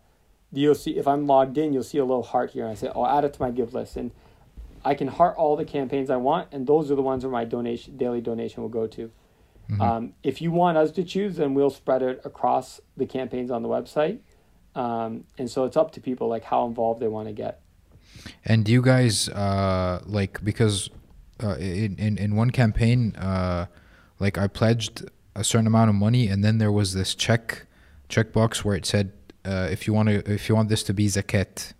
you'll 0.51 0.76
see 0.76 0.97
if 0.97 1.07
I'm 1.07 1.26
logged 1.26 1.57
in, 1.57 1.73
you'll 1.73 1.84
see 1.84 1.97
a 1.97 2.05
little 2.05 2.23
heart 2.23 2.51
here. 2.51 2.63
And 2.63 2.72
I 2.72 2.76
say, 2.76 2.91
oh, 2.93 3.05
add 3.05 3.26
it 3.26 3.34
to 3.34 3.41
my 3.41 3.51
give 3.51 3.73
list. 3.73 3.95
And 3.97 4.11
I 4.84 4.93
can 4.93 5.07
heart 5.07 5.35
all 5.38 5.55
the 5.55 5.65
campaigns 5.65 6.09
I 6.09 6.18
want, 6.18 6.49
and 6.51 6.65
those 6.68 6.91
are 6.91 6.95
the 6.95 7.01
ones 7.01 7.23
where 7.23 7.31
my 7.31 7.45
donation, 7.45 7.97
daily 7.97 8.22
donation 8.22 8.61
will 8.61 8.69
go 8.69 8.88
to. 8.88 9.11
Mhm. 9.69 9.81
Um, 9.81 10.13
if 10.23 10.41
you 10.41 10.51
want 10.51 10.77
us 10.77 10.91
to 10.91 11.03
choose, 11.03 11.38
then 11.38 11.53
we'll 11.53 11.69
spread 11.69 12.01
it 12.01 12.22
across 12.26 12.81
the 12.97 13.05
campaigns 13.05 13.51
on 13.51 13.63
the 13.63 13.69
website. 13.69 14.19
Um, 14.76 15.26
and 15.38 15.49
so 15.49 15.65
it's 15.65 15.77
up 15.77 15.91
to 15.93 16.01
people 16.01 16.27
like 16.27 16.43
how 16.43 16.65
involved 16.65 16.99
they 16.99 17.07
want 17.07 17.27
to 17.27 17.34
get. 17.34 17.61
And 18.45 18.65
do 18.65 18.71
you 18.71 18.81
guys 18.81 19.29
uh 19.29 20.01
like 20.05 20.43
because 20.43 20.89
uh, 21.43 21.55
in, 21.55 21.97
in 21.97 22.17
in 22.17 22.35
one 22.35 22.51
campaign 22.51 23.15
uh 23.15 23.65
like 24.19 24.38
I 24.38 24.47
pledged 24.47 25.05
a 25.35 25.43
certain 25.43 25.67
amount 25.67 25.89
of 25.89 25.95
money 25.95 26.27
and 26.27 26.43
then 26.43 26.57
there 26.57 26.71
was 26.71 26.93
this 26.93 27.15
check 27.15 27.65
checkbox 28.09 28.63
where 28.63 28.75
it 28.75 28.85
said 28.85 29.13
uh, 29.45 29.67
if 29.71 29.88
you 29.88 29.93
want 29.93 30.09
to 30.09 30.31
if 30.31 30.47
you 30.49 30.55
want 30.55 30.69
this 30.69 30.83
to 30.83 30.93
be 30.93 31.07
zakat. 31.07 31.73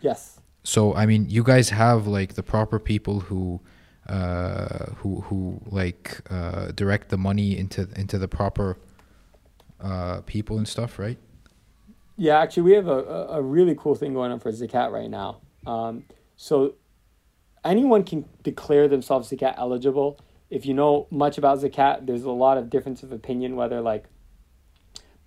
Yes. 0.00 0.40
So 0.62 0.94
I 0.94 1.06
mean 1.06 1.28
you 1.28 1.42
guys 1.42 1.70
have 1.70 2.06
like 2.06 2.34
the 2.34 2.42
proper 2.42 2.78
people 2.78 3.20
who 3.20 3.60
uh 4.08 4.86
who 4.96 5.20
who 5.22 5.60
like 5.66 6.20
uh 6.30 6.72
direct 6.72 7.08
the 7.08 7.16
money 7.18 7.56
into 7.56 7.88
into 7.96 8.18
the 8.18 8.28
proper 8.28 8.78
uh 9.80 10.20
people 10.22 10.56
and 10.58 10.68
stuff, 10.68 10.98
right? 10.98 11.18
Yeah, 12.16 12.38
actually, 12.38 12.62
we 12.64 12.72
have 12.72 12.86
a, 12.86 13.26
a 13.30 13.42
really 13.42 13.74
cool 13.74 13.94
thing 13.94 14.14
going 14.14 14.30
on 14.30 14.38
for 14.38 14.52
Zakat 14.52 14.92
right 14.92 15.10
now. 15.10 15.40
Um, 15.66 16.04
so 16.36 16.74
anyone 17.64 18.04
can 18.04 18.24
declare 18.42 18.86
themselves 18.88 19.30
Zakat 19.30 19.54
eligible. 19.56 20.20
If 20.50 20.66
you 20.66 20.74
know 20.74 21.08
much 21.10 21.38
about 21.38 21.58
Zakat, 21.58 22.06
there's 22.06 22.24
a 22.24 22.30
lot 22.30 22.58
of 22.58 22.70
difference 22.70 23.02
of 23.02 23.10
opinion 23.10 23.56
whether 23.56 23.80
like 23.80 24.04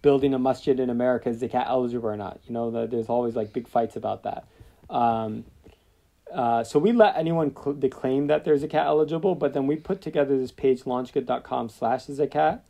building 0.01 0.33
a 0.33 0.39
masjid 0.39 0.79
in 0.79 0.89
America 0.89 1.29
is 1.29 1.41
Zakat 1.41 1.67
eligible 1.67 2.09
or 2.09 2.15
not. 2.15 2.39
You 2.45 2.53
know, 2.53 2.71
the, 2.71 2.87
there's 2.87 3.09
always 3.09 3.35
like 3.35 3.51
big 3.51 3.67
fights 3.67 3.95
about 3.95 4.23
that. 4.23 4.47
Um, 4.89 5.43
uh, 6.31 6.63
so 6.63 6.79
we 6.79 6.91
let 6.91 7.15
anyone 7.17 7.53
cl- 7.55 7.75
declaim 7.75 8.27
that 8.27 8.45
they're 8.45 8.57
Zakat 8.57 8.85
eligible, 8.85 9.35
but 9.35 9.53
then 9.53 9.67
we 9.67 9.75
put 9.75 10.01
together 10.01 10.37
this 10.37 10.51
page, 10.51 10.83
launchgood.com 10.83 11.69
slash 11.69 12.05
Zakat, 12.05 12.61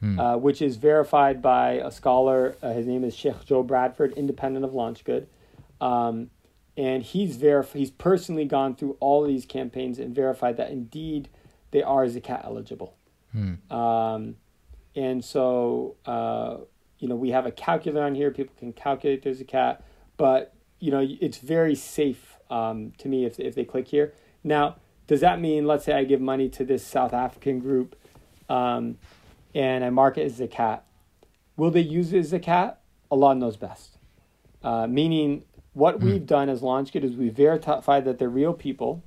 Hmm. 0.00 0.20
uh, 0.20 0.36
which 0.36 0.60
is 0.60 0.76
verified 0.76 1.40
by 1.40 1.72
a 1.72 1.90
scholar. 1.90 2.56
Uh, 2.62 2.72
his 2.72 2.86
name 2.86 3.02
is 3.02 3.16
Sheikh 3.16 3.44
Joe 3.46 3.62
Bradford, 3.62 4.12
independent 4.12 4.64
of 4.64 4.72
LaunchGood. 4.72 5.26
Um, 5.80 6.30
and 6.76 7.02
he's 7.02 7.38
verif- 7.38 7.72
he's 7.72 7.90
personally 7.90 8.44
gone 8.44 8.76
through 8.76 8.98
all 9.00 9.22
of 9.22 9.28
these 9.28 9.46
campaigns 9.46 9.98
and 9.98 10.14
verified 10.14 10.58
that 10.58 10.70
indeed 10.70 11.30
they 11.70 11.82
are 11.82 12.04
Zakat 12.04 12.44
eligible. 12.44 12.94
Hmm. 13.32 13.72
Um, 13.72 14.36
and 14.94 15.24
so, 15.24 15.96
uh, 16.06 16.58
you 16.98 17.08
know, 17.08 17.16
we 17.16 17.30
have 17.30 17.46
a 17.46 17.52
calculator 17.52 18.04
on 18.04 18.14
here. 18.14 18.30
People 18.30 18.54
can 18.58 18.72
calculate 18.72 19.22
their 19.22 19.34
zakat, 19.34 19.82
but 20.16 20.54
you 20.80 20.90
know, 20.90 21.06
it's 21.20 21.38
very 21.38 21.74
safe 21.74 22.36
um, 22.50 22.92
to 22.98 23.08
me 23.08 23.24
if 23.24 23.38
if 23.38 23.54
they 23.54 23.64
click 23.64 23.88
here. 23.88 24.14
Now, 24.42 24.76
does 25.06 25.20
that 25.20 25.40
mean, 25.40 25.66
let's 25.66 25.84
say, 25.84 25.92
I 25.92 26.04
give 26.04 26.20
money 26.20 26.48
to 26.50 26.64
this 26.64 26.84
South 26.84 27.12
African 27.12 27.58
group, 27.58 27.96
um, 28.48 28.98
and 29.56 29.82
I 29.82 29.90
mark 29.90 30.18
it 30.18 30.26
as 30.26 30.38
zakat? 30.38 30.80
Will 31.56 31.70
they 31.70 31.80
use 31.80 32.12
it 32.12 32.18
as 32.18 32.32
a 32.32 32.38
zakat? 32.38 32.76
Allah 33.10 33.34
knows 33.34 33.56
best. 33.56 33.96
Uh, 34.62 34.86
meaning, 34.86 35.44
what 35.72 36.00
we've 36.00 36.26
done 36.26 36.50
as 36.50 36.60
LaunchGood 36.60 37.02
is 37.02 37.16
we 37.16 37.30
verified 37.30 38.04
that 38.04 38.18
they're 38.18 38.28
real 38.28 38.52
people. 38.52 39.02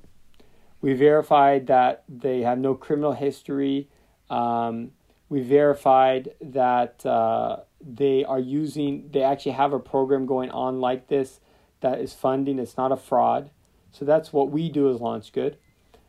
We 0.80 0.94
verified 0.94 1.68
that 1.68 2.02
they 2.08 2.40
have 2.40 2.58
no 2.58 2.74
criminal 2.74 3.12
history. 3.12 3.88
Um, 4.28 4.90
we 5.28 5.40
verified 5.40 6.30
that 6.40 7.06
uh, 7.06 7.60
they 7.80 8.24
are 8.24 8.40
using, 8.40 9.08
they 9.12 9.22
actually 9.22 9.52
have 9.52 9.72
a 9.72 9.78
program 9.78 10.26
going 10.26 10.50
on 10.50 10.80
like 10.80 11.06
this 11.06 11.38
that 11.80 12.00
is 12.00 12.12
funding. 12.12 12.58
It's 12.58 12.76
not 12.76 12.90
a 12.90 12.96
fraud. 12.96 13.50
So 13.92 14.04
that's 14.04 14.32
what 14.32 14.50
we 14.50 14.68
do 14.68 14.92
as 14.92 14.98
LaunchGood. 14.98 15.54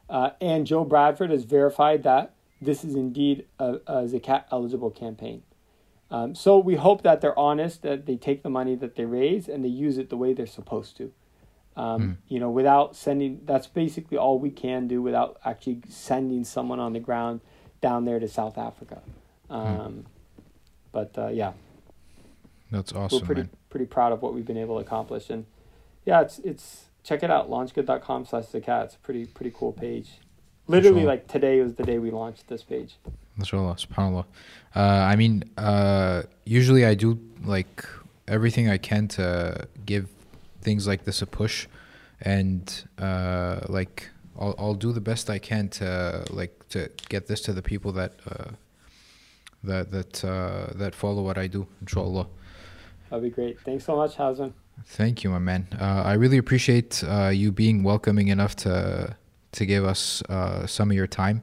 Uh, 0.09 0.31
and 0.41 0.65
Joe 0.65 0.84
Bradford 0.84 1.30
has 1.30 1.43
verified 1.43 2.03
that 2.03 2.34
this 2.62 2.84
is 2.84 2.96
indeed 2.96 3.46
a, 3.60 3.80
a 3.88 3.96
Zakat 4.06 4.44
eligible 4.52 4.92
campaign. 4.92 5.42
Um, 6.12 6.36
so 6.36 6.60
we 6.60 6.76
hope 6.76 7.04
that 7.04 7.22
they're 7.22 7.38
honest, 7.40 7.82
that 7.84 8.06
they 8.06 8.18
take 8.18 8.44
the 8.44 8.50
money 8.50 8.76
that 8.76 8.96
they 8.96 9.06
raise 9.06 9.48
and 9.48 9.64
they 9.64 9.70
use 9.70 9.98
it 9.98 10.10
the 10.10 10.18
way 10.18 10.34
they're 10.34 10.46
supposed 10.46 10.98
to. 10.98 11.12
Um, 11.78 12.18
You 12.28 12.40
know, 12.40 12.50
without 12.52 12.96
sending, 12.98 13.42
that's 13.46 13.68
basically 13.68 14.18
all 14.18 14.38
we 14.38 14.52
can 14.52 14.88
do 14.88 15.02
without 15.02 15.40
actually 15.46 15.82
sending 15.88 16.44
someone 16.44 16.80
on 16.82 16.92
the 16.94 17.00
ground 17.00 17.40
down 17.82 18.06
there 18.06 18.20
to 18.20 18.28
South 18.28 18.58
Africa. 18.58 19.02
Um, 19.50 20.06
But 20.92 21.18
uh, 21.18 21.28
yeah, 21.30 21.54
That's 22.72 22.92
awesome. 22.94 23.20
we're 23.20 23.26
pretty 23.26 23.42
man. 23.44 23.50
pretty 23.70 23.86
proud 23.86 24.12
of 24.12 24.22
what 24.22 24.34
we've 24.34 24.46
been 24.46 24.58
able 24.58 24.76
to 24.76 24.86
accomplish. 24.86 25.30
And 25.30 25.46
yeah, 26.06 26.22
it's 26.22 26.40
it's 26.40 26.86
check 27.04 27.24
it 27.24 27.32
out, 27.32 27.50
launchgood.com 27.50 28.26
slash 28.26 28.46
zakat. 28.48 28.86
It's 28.86 28.96
a 28.96 29.00
pretty 29.00 29.26
pretty 29.26 29.52
cool 29.56 29.72
page. 29.72 30.20
Literally, 30.72 31.06
like 31.06 31.27
today 31.27 31.61
was 31.61 31.73
the 31.76 31.84
day 31.84 31.99
we 31.99 32.11
launched 32.11 32.48
this 32.48 32.64
page. 32.64 32.95
Mashallah, 33.38 33.76
subhanallah. 33.76 34.26
Uh, 34.76 34.80
I 34.80 35.15
mean, 35.15 35.43
uh, 35.57 36.23
usually 36.45 36.85
I 36.85 36.93
do 36.93 37.19
like 37.43 37.85
everything 38.27 38.69
I 38.69 38.77
can 38.77 39.07
to 39.10 39.68
give 39.85 40.07
things 40.61 40.88
like 40.88 41.03
this 41.03 41.22
a 41.22 41.27
push, 41.27 41.68
and 42.22 42.64
uh, 42.98 43.61
like 43.68 44.10
I'll 44.39 44.56
I'll 44.57 44.73
do 44.73 44.91
the 44.91 45.02
best 45.02 45.30
I 45.30 45.39
can 45.39 45.69
to 45.69 46.26
like 46.30 46.53
to 46.69 46.89
get 47.10 47.27
this 47.27 47.41
to 47.41 47.53
the 47.53 47.61
people 47.61 47.91
that 47.93 48.14
uh, 48.30 48.52
that 49.64 49.91
that 49.91 50.23
uh, 50.23 50.68
that 50.76 50.95
follow 50.95 51.22
what 51.22 51.38
I 51.38 51.48
do. 51.48 51.68
Inshallah. 51.81 52.27
That'd 53.10 53.23
be 53.23 53.30
great. 53.30 53.60
Thanks 53.60 53.84
so 53.85 53.98
much, 53.98 54.15
Hassan. 54.15 54.53
Thank 54.85 55.23
you, 55.23 55.30
my 55.30 55.39
man. 55.39 55.68
Uh, 55.80 56.03
I 56.06 56.14
really 56.14 56.38
appreciate 56.38 57.03
uh, 57.06 57.27
you 57.27 57.52
being 57.52 57.84
welcoming 57.84 58.30
enough 58.30 58.56
to 58.57 59.15
to 59.53 59.66
give 59.66 59.85
us 59.85 60.23
uh, 60.28 60.66
some 60.66 60.90
of 60.90 60.97
your 60.97 61.07
time 61.07 61.43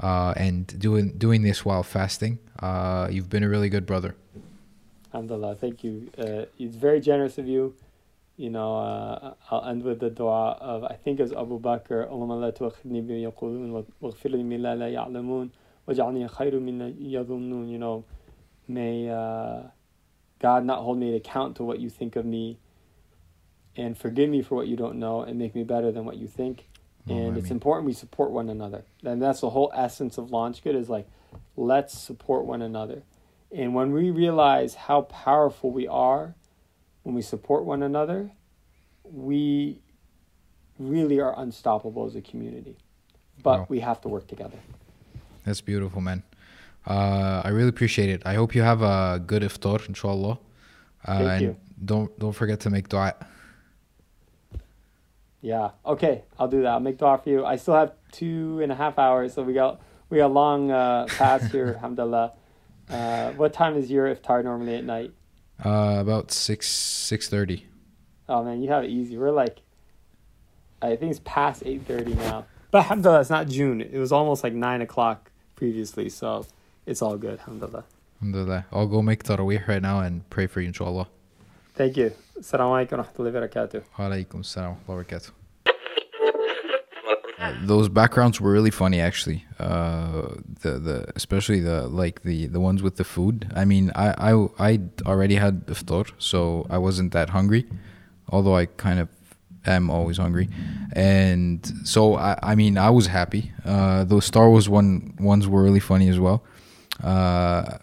uh, 0.00 0.34
and 0.36 0.66
doing 0.78 1.12
doing 1.18 1.42
this 1.42 1.64
while 1.64 1.82
fasting. 1.82 2.38
Uh, 2.60 3.08
you've 3.10 3.28
been 3.28 3.42
a 3.42 3.48
really 3.48 3.68
good 3.68 3.86
brother. 3.86 4.14
Alhamdulillah, 5.12 5.54
thank 5.56 5.84
you. 5.84 6.10
Uh, 6.18 6.46
it's 6.58 6.74
very 6.74 7.00
generous 7.00 7.38
of 7.38 7.46
you. 7.46 7.74
You 8.36 8.50
know, 8.50 8.76
uh, 8.76 9.34
I'll 9.50 9.64
end 9.64 9.84
with 9.84 10.00
the 10.00 10.10
dua 10.10 10.58
of, 10.60 10.82
I 10.82 10.94
think 10.94 11.20
it 11.20 11.22
was 11.22 11.32
Abu 11.32 11.60
Bakr, 11.60 12.10
اللهم 12.10 12.40
لا 12.40 12.50
تؤاخذني 12.50 13.00
بما 13.00 13.22
يقولون 13.22 13.84
واغفر 14.02 14.30
لي 14.30 14.42
مما 14.42 14.74
لا 14.74 14.88
يعلمون 14.88 15.50
واجعلني 15.86 16.28
خير 16.28 16.60
مما 16.60 16.94
يظنون. 16.98 17.68
You 17.70 17.78
know, 17.78 18.04
may 18.66 19.08
uh, 19.08 19.62
God 20.40 20.64
not 20.64 20.80
hold 20.80 20.98
me 20.98 21.12
to 21.12 21.16
account 21.16 21.56
to 21.56 21.62
what 21.62 21.78
you 21.78 21.88
think 21.88 22.16
of 22.16 22.24
me 22.24 22.58
and 23.76 23.96
forgive 23.96 24.28
me 24.28 24.42
for 24.42 24.56
what 24.56 24.66
you 24.66 24.76
don't 24.76 24.98
know 24.98 25.22
and 25.22 25.38
make 25.38 25.54
me 25.54 25.62
better 25.62 25.92
than 25.92 26.04
what 26.04 26.16
you 26.16 26.26
think. 26.26 26.66
And 27.07 27.37
it's 27.37 27.45
Ameen. 27.47 27.51
important 27.53 27.85
we 27.87 27.93
support 27.93 28.31
one 28.31 28.49
another. 28.49 28.83
And 29.03 29.21
that's 29.21 29.41
the 29.41 29.49
whole 29.49 29.71
essence 29.75 30.17
of 30.17 30.31
Launch 30.31 30.63
Good 30.63 30.75
is 30.75 30.89
like, 30.89 31.07
let's 31.55 31.97
support 31.97 32.45
one 32.45 32.61
another. 32.61 33.03
And 33.51 33.73
when 33.73 33.91
we 33.91 34.11
realize 34.11 34.75
how 34.75 35.01
powerful 35.01 35.71
we 35.71 35.87
are 35.87 36.35
when 37.03 37.15
we 37.15 37.21
support 37.21 37.65
one 37.65 37.81
another, 37.81 38.29
we 39.03 39.81
really 40.77 41.19
are 41.19 41.33
unstoppable 41.39 42.05
as 42.05 42.15
a 42.15 42.21
community. 42.21 42.77
But 43.41 43.59
Wow. 43.61 43.65
we 43.69 43.79
have 43.79 44.01
to 44.01 44.07
work 44.09 44.27
together. 44.27 44.57
That's 45.45 45.61
beautiful, 45.61 46.01
man. 46.01 46.23
Uh, 46.85 47.41
I 47.43 47.49
really 47.49 47.69
appreciate 47.69 48.09
it. 48.09 48.21
I 48.25 48.33
hope 48.35 48.53
you 48.53 48.61
have 48.61 48.81
a 48.81 49.19
good 49.25 49.41
iftar, 49.41 49.87
inshallah. 49.87 50.37
Uh, 51.05 51.17
Thank 51.17 51.29
and 51.31 51.41
you. 51.41 51.55
don't 51.83 52.19
don't 52.19 52.33
forget 52.33 52.59
to 52.61 52.69
make 52.69 52.89
dua. 52.89 53.13
Yeah. 55.41 55.71
Okay, 55.85 56.23
I'll 56.37 56.47
do 56.47 56.61
that. 56.63 56.69
I'll 56.69 56.79
make 56.79 56.97
dua 56.97 57.17
for 57.17 57.29
you. 57.29 57.45
I 57.45 57.55
still 57.55 57.75
have 57.75 57.93
two 58.11 58.59
and 58.61 58.71
a 58.71 58.75
half 58.75 58.99
hours, 58.99 59.33
so 59.33 59.43
we 59.43 59.53
got 59.53 59.81
we 60.09 60.17
got 60.17 60.27
a 60.27 60.33
long 60.33 60.71
uh, 60.71 61.05
pass 61.17 61.51
here, 61.51 61.67
alhamdulillah. 61.75 62.33
Uh, 62.89 63.31
what 63.33 63.53
time 63.53 63.75
is 63.77 63.89
your 63.91 64.13
iftar 64.13 64.43
normally 64.43 64.75
at 64.75 64.83
night? 64.83 65.13
Uh, 65.63 65.97
about 65.99 66.31
six 66.31 66.67
six 66.67 67.29
thirty. 67.29 67.67
Oh 68.27 68.43
man, 68.43 68.61
you 68.61 68.69
have 68.69 68.83
it 68.83 68.89
easy. 68.89 69.17
We're 69.17 69.31
like, 69.31 69.59
I 70.81 70.95
think 70.95 71.11
it's 71.11 71.21
past 71.23 71.63
eight 71.65 71.85
thirty 71.85 72.13
now. 72.15 72.45
But 72.71 72.79
alhamdulillah, 72.79 73.21
it's 73.21 73.29
not 73.29 73.47
June. 73.47 73.81
It 73.81 73.97
was 73.97 74.11
almost 74.11 74.43
like 74.43 74.53
nine 74.53 74.81
o'clock 74.81 75.31
previously, 75.55 76.09
so 76.09 76.45
it's 76.85 77.01
all 77.01 77.17
good. 77.17 77.39
Alhamdulillah. 77.39 77.85
Alhamdulillah. 78.21 78.65
I'll 78.71 78.87
go 78.87 79.01
make 79.01 79.23
tarawih 79.23 79.67
right 79.67 79.81
now 79.81 80.01
and 80.01 80.29
pray 80.29 80.47
for 80.47 80.61
you, 80.61 80.67
inshallah. 80.67 81.07
Thank 81.75 81.95
you. 81.97 82.11
Alaikum 82.39 82.91
wa 82.91 83.03
rahmatullahi 83.03 83.33
wa 83.33 83.39
barakatuh. 83.41 83.83
Walaikum 83.97 84.45
salam 84.45 84.77
wa 84.87 84.95
barakatuh. 84.95 85.31
Uh, 87.39 87.53
those 87.63 87.87
backgrounds 87.89 88.39
were 88.41 88.51
really 88.51 88.69
funny, 88.71 88.99
actually. 88.99 89.45
Uh, 89.59 90.35
the 90.61 90.79
the 90.79 91.11
especially 91.15 91.59
the 91.59 91.87
like 91.87 92.21
the 92.23 92.47
the 92.47 92.59
ones 92.59 92.81
with 92.83 92.97
the 92.97 93.03
food. 93.03 93.51
I 93.55 93.65
mean, 93.65 93.91
I 93.95 94.31
I 94.31 94.47
I 94.59 94.79
already 95.05 95.35
had 95.35 95.65
iftar, 95.67 96.11
so 96.17 96.65
I 96.69 96.77
wasn't 96.77 97.13
that 97.13 97.29
hungry, 97.29 97.65
although 98.29 98.55
I 98.55 98.65
kind 98.65 98.99
of 98.99 99.09
am 99.65 99.89
always 99.89 100.17
hungry, 100.17 100.49
and 100.93 101.65
so 101.83 102.15
I 102.15 102.37
I 102.43 102.55
mean 102.55 102.77
I 102.77 102.89
was 102.89 103.07
happy. 103.07 103.51
Uh, 103.65 104.03
those 104.03 104.25
Star 104.25 104.49
Wars 104.49 104.67
one 104.67 105.15
ones 105.19 105.47
were 105.47 105.63
really 105.63 105.79
funny 105.79 106.09
as 106.09 106.19
well. 106.19 106.43
Uh, 107.03 107.79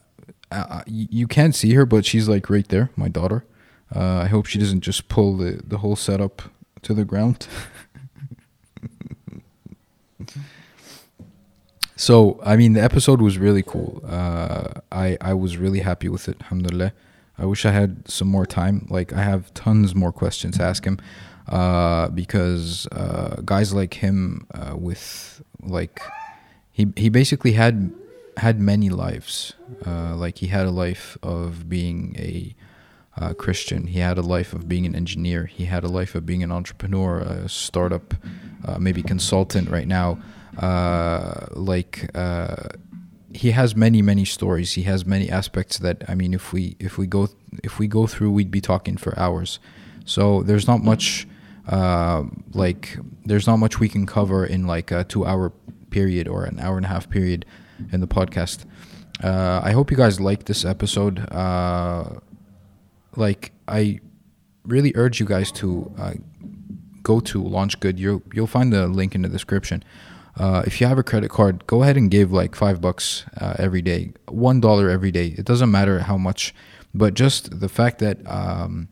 you 0.87 1.09
you 1.11 1.27
can't 1.27 1.55
see 1.55 1.73
her, 1.75 1.87
but 1.87 2.05
she's 2.05 2.29
like 2.29 2.49
right 2.51 2.69
there, 2.69 2.91
my 2.97 3.09
daughter. 3.09 3.45
Uh, 3.95 4.21
I 4.25 4.27
hope 4.27 4.47
she 4.47 4.59
doesn't 4.59 4.81
just 4.81 5.09
pull 5.09 5.37
the, 5.37 5.61
the 5.65 5.79
whole 5.79 5.97
setup 5.97 6.43
to 6.83 6.95
the 6.95 7.05
ground. 7.05 7.47
so, 11.97 12.41
I 12.45 12.57
mean, 12.57 12.73
the 12.73 12.83
episode 12.83 13.21
was 13.23 13.39
really 13.39 13.63
cool. 13.63 14.03
Uh, 14.07 14.81
I 14.91 15.17
I 15.21 15.35
was 15.35 15.57
really 15.57 15.81
happy 15.81 16.09
with 16.09 16.29
it. 16.29 16.37
Alhamdulillah. 16.43 16.93
I 17.39 17.45
wish 17.45 17.67
I 17.67 17.71
had 17.71 18.09
some 18.09 18.29
more 18.29 18.47
time. 18.47 18.87
Like 18.89 19.13
I 19.13 19.23
have 19.23 19.53
tons 19.55 19.95
more 19.95 20.13
questions 20.13 20.57
to 20.57 20.65
ask 20.65 20.85
him, 20.85 20.99
uh, 21.49 22.09
because 22.09 22.87
uh, 22.93 23.43
guys 23.45 23.75
like 23.75 23.95
him, 23.95 24.47
uh, 24.55 24.75
with 24.77 25.43
like, 25.63 26.01
he 26.73 26.93
he 26.97 27.09
basically 27.09 27.53
had 27.53 27.93
had 28.39 28.61
many 28.61 28.89
lives. 28.89 29.55
Uh, 29.87 30.17
like 30.17 30.39
he 30.39 30.47
had 30.47 30.67
a 30.67 30.71
life 30.71 31.19
of 31.23 31.69
being 31.69 32.17
a 32.19 32.55
uh, 33.19 33.33
Christian. 33.35 33.87
He 33.87 34.01
had 34.01 34.19
a 34.19 34.23
life 34.23 34.53
of 34.53 34.69
being 34.69 34.87
an 34.87 34.95
engineer. 34.95 35.47
He 35.47 35.65
had 35.65 35.85
a 35.85 35.89
life 35.89 36.15
of 36.15 36.27
being 36.27 36.43
an 36.43 36.53
entrepreneur, 36.53 37.19
a 37.19 37.49
startup, 37.49 38.15
uh, 38.67 38.79
maybe 38.79 39.03
consultant 39.03 39.71
right 39.71 39.89
now. 39.89 40.19
Uh, 40.59 41.47
like 41.53 42.11
uh, 42.15 42.69
he 43.33 43.51
has 43.51 43.77
many 43.77 44.03
many 44.03 44.25
stories. 44.25 44.73
He 44.75 44.83
has 44.83 45.05
many 45.05 45.31
aspects 45.31 45.79
that 45.79 46.05
I 46.09 46.15
mean, 46.15 46.35
if 46.35 46.53
we 46.53 46.77
if 46.79 46.99
we 46.99 47.07
go 47.07 47.29
if 47.63 47.79
we 47.79 47.87
go 47.87 48.07
through, 48.07 48.31
we'd 48.33 48.51
be 48.51 48.61
talking 48.61 48.97
for 48.97 49.19
hours. 49.19 49.59
So 50.05 50.43
there's 50.43 50.67
not 50.67 50.83
much 50.83 51.27
uh, 51.69 52.25
like 52.53 52.99
there's 53.25 53.47
not 53.47 53.57
much 53.57 53.81
we 53.81 53.89
can 53.89 54.07
cover 54.07 54.45
in 54.47 54.67
like 54.67 54.91
a 54.91 55.05
two 55.05 55.27
hour 55.27 55.53
period 55.91 56.29
or 56.29 56.45
an 56.45 56.59
hour 56.61 56.77
and 56.77 56.87
a 56.87 56.89
half 56.89 57.09
period 57.11 57.45
in 57.93 58.01
the 58.01 58.07
podcast. 58.07 58.65
Uh, 59.23 59.61
I 59.65 59.73
hope 59.73 59.91
you 59.91 59.97
guys 59.97 60.21
like 60.21 60.45
this 60.45 60.65
episode. 60.65 61.27
Like 63.17 63.53
I 63.69 64.01
really 64.65 64.93
urge 64.95 65.21
you 65.21 65.27
guys 65.27 65.53
to 65.53 65.93
uh, 65.99 66.15
go 67.03 67.21
to 67.21 67.43
Launch 67.43 67.79
Good. 67.81 67.99
You'll 67.99 68.23
you'll 68.33 68.47
find 68.47 68.73
the 68.73 68.87
link 68.87 69.15
in 69.15 69.23
the 69.23 69.29
description. 69.29 69.83
Uh, 70.37 70.63
if 70.67 70.81
you 70.81 70.87
have 70.87 70.99
a 70.99 71.03
credit 71.03 71.31
card, 71.31 71.67
go 71.67 71.83
ahead 71.83 71.97
and 71.97 72.11
give 72.11 72.31
like 72.31 72.55
five 72.55 72.81
bucks 72.81 73.25
uh, 73.41 73.55
every 73.59 73.81
day, 73.81 74.13
one 74.29 74.61
dollar 74.61 74.91
every 74.91 75.11
day. 75.11 75.29
It 75.29 75.47
doesn't 75.47 75.71
matter 75.71 76.01
how 76.01 76.19
much, 76.19 76.55
but 76.95 77.15
just 77.15 77.61
the 77.61 77.71
fact 77.71 78.01
that 78.01 78.19
um, 78.27 78.89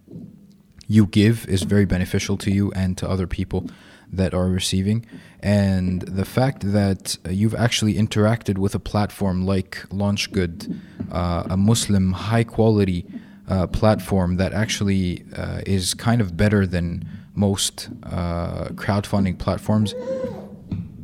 you 0.87 1.07
give 1.07 1.47
is 1.47 1.63
very 1.63 1.85
beneficial 1.85 2.39
to 2.39 2.51
you 2.51 2.73
and 2.73 2.97
to 2.97 3.09
other 3.09 3.27
people 3.27 3.69
that 4.11 4.33
are 4.33 4.49
receiving. 4.49 5.05
And 5.41 6.03
the 6.03 6.25
fact 6.25 6.73
that 6.73 7.19
you've 7.29 7.55
actually 7.55 7.95
interacted 7.95 8.57
with 8.57 8.75
a 8.75 8.79
platform 8.79 9.45
like 9.45 9.85
LaunchGood, 9.91 10.81
uh, 11.13 11.45
a 11.51 11.57
Muslim 11.57 12.13
high 12.13 12.45
quality 12.45 13.07
uh, 13.49 13.67
platform 13.67 14.37
that 14.37 14.53
actually 14.53 15.25
uh, 15.37 15.61
is 15.67 15.95
kind 15.95 16.21
of 16.21 16.37
better 16.37 16.67
than 16.67 17.09
most 17.35 17.89
uh, 18.05 18.67
crowdfunding 18.71 19.39
platforms. 19.39 19.95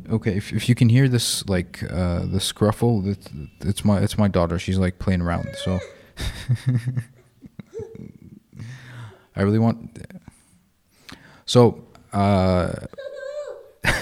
Okay, 0.09 0.35
if, 0.35 0.51
if 0.51 0.67
you 0.67 0.75
can 0.75 0.89
hear 0.89 1.07
this, 1.07 1.47
like 1.47 1.83
uh, 1.83 2.19
the 2.19 2.39
scruffle, 2.39 3.07
it's, 3.07 3.29
it's 3.61 3.85
my 3.85 3.99
it's 3.99 4.17
my 4.17 4.27
daughter. 4.27 4.59
She's 4.59 4.77
like 4.77 4.99
playing 4.99 5.21
around. 5.21 5.47
So 5.63 5.79
I 9.35 9.41
really 9.41 9.59
want. 9.59 10.05
So 11.45 11.83
uh, 12.11 12.73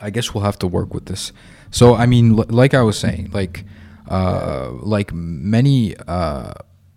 I 0.00 0.10
guess 0.10 0.34
we'll 0.34 0.44
have 0.44 0.58
to 0.58 0.66
work 0.66 0.92
with 0.92 1.06
this. 1.06 1.32
So 1.70 1.94
I 1.94 2.06
mean, 2.06 2.36
like 2.36 2.74
I 2.74 2.82
was 2.82 2.98
saying, 2.98 3.30
like 3.32 3.64
uh, 4.08 4.70
like 4.82 5.12
many 5.14 5.96
uh, 6.06 6.52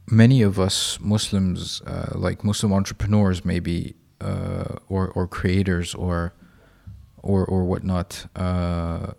many 0.08 0.42
of 0.42 0.60
us 0.60 1.00
Muslims, 1.00 1.82
uh, 1.88 2.12
like 2.16 2.44
Muslim 2.44 2.74
entrepreneurs, 2.74 3.46
maybe 3.46 3.96
uh, 4.22 4.76
or 4.90 5.10
or 5.16 5.28
creators 5.28 5.96
or 5.96 6.34
or 7.24 7.46
or 7.46 7.64
whatnot. 7.64 8.26
Uh, 8.36 9.14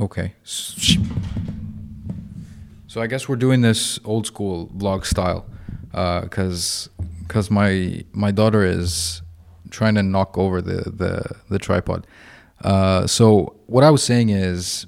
okay. 0.00 0.34
So 2.86 3.00
I 3.00 3.06
guess 3.06 3.28
we're 3.28 3.36
doing 3.36 3.60
this 3.62 3.98
old 4.04 4.26
school 4.26 4.70
vlog 4.76 5.04
style, 5.04 5.46
because 5.90 6.88
uh, 6.98 7.04
because 7.26 7.50
my 7.50 8.04
my 8.12 8.30
daughter 8.30 8.64
is 8.64 9.22
trying 9.72 9.96
to 9.96 10.02
knock 10.02 10.38
over 10.38 10.62
the 10.62 10.90
the, 10.90 11.36
the 11.48 11.58
tripod. 11.58 12.06
Uh, 12.62 13.06
so 13.06 13.56
what 13.66 13.82
I 13.82 13.90
was 13.90 14.02
saying 14.02 14.28
is, 14.28 14.86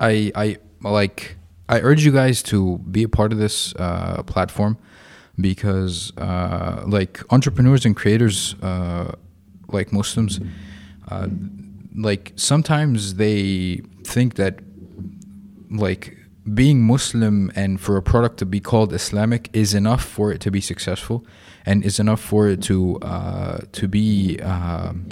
I 0.00 0.32
I 0.34 0.56
like 0.80 1.36
I 1.68 1.80
urge 1.80 2.04
you 2.04 2.12
guys 2.12 2.42
to 2.44 2.78
be 2.78 3.02
a 3.02 3.08
part 3.08 3.32
of 3.32 3.38
this 3.38 3.74
uh, 3.74 4.22
platform 4.22 4.78
because 5.38 6.12
uh, 6.16 6.84
like 6.86 7.20
entrepreneurs 7.30 7.84
and 7.84 7.94
creators 7.94 8.54
uh, 8.62 9.12
like 9.68 9.92
Muslims, 9.92 10.40
uh, 11.08 11.28
like 11.94 12.32
sometimes 12.36 13.14
they 13.14 13.82
think 14.04 14.36
that 14.36 14.60
like 15.70 16.16
being 16.54 16.82
Muslim 16.82 17.50
and 17.54 17.80
for 17.80 17.96
a 17.96 18.02
product 18.02 18.38
to 18.38 18.46
be 18.46 18.60
called 18.60 18.92
Islamic 18.92 19.50
is 19.52 19.74
enough 19.74 20.04
for 20.04 20.32
it 20.32 20.40
to 20.42 20.50
be 20.50 20.60
successful, 20.60 21.26
and 21.64 21.84
is 21.84 21.98
enough 21.98 22.20
for 22.20 22.48
it 22.48 22.62
to 22.62 22.98
uh, 23.00 23.58
to 23.72 23.88
be 23.88 24.40
um, 24.40 25.08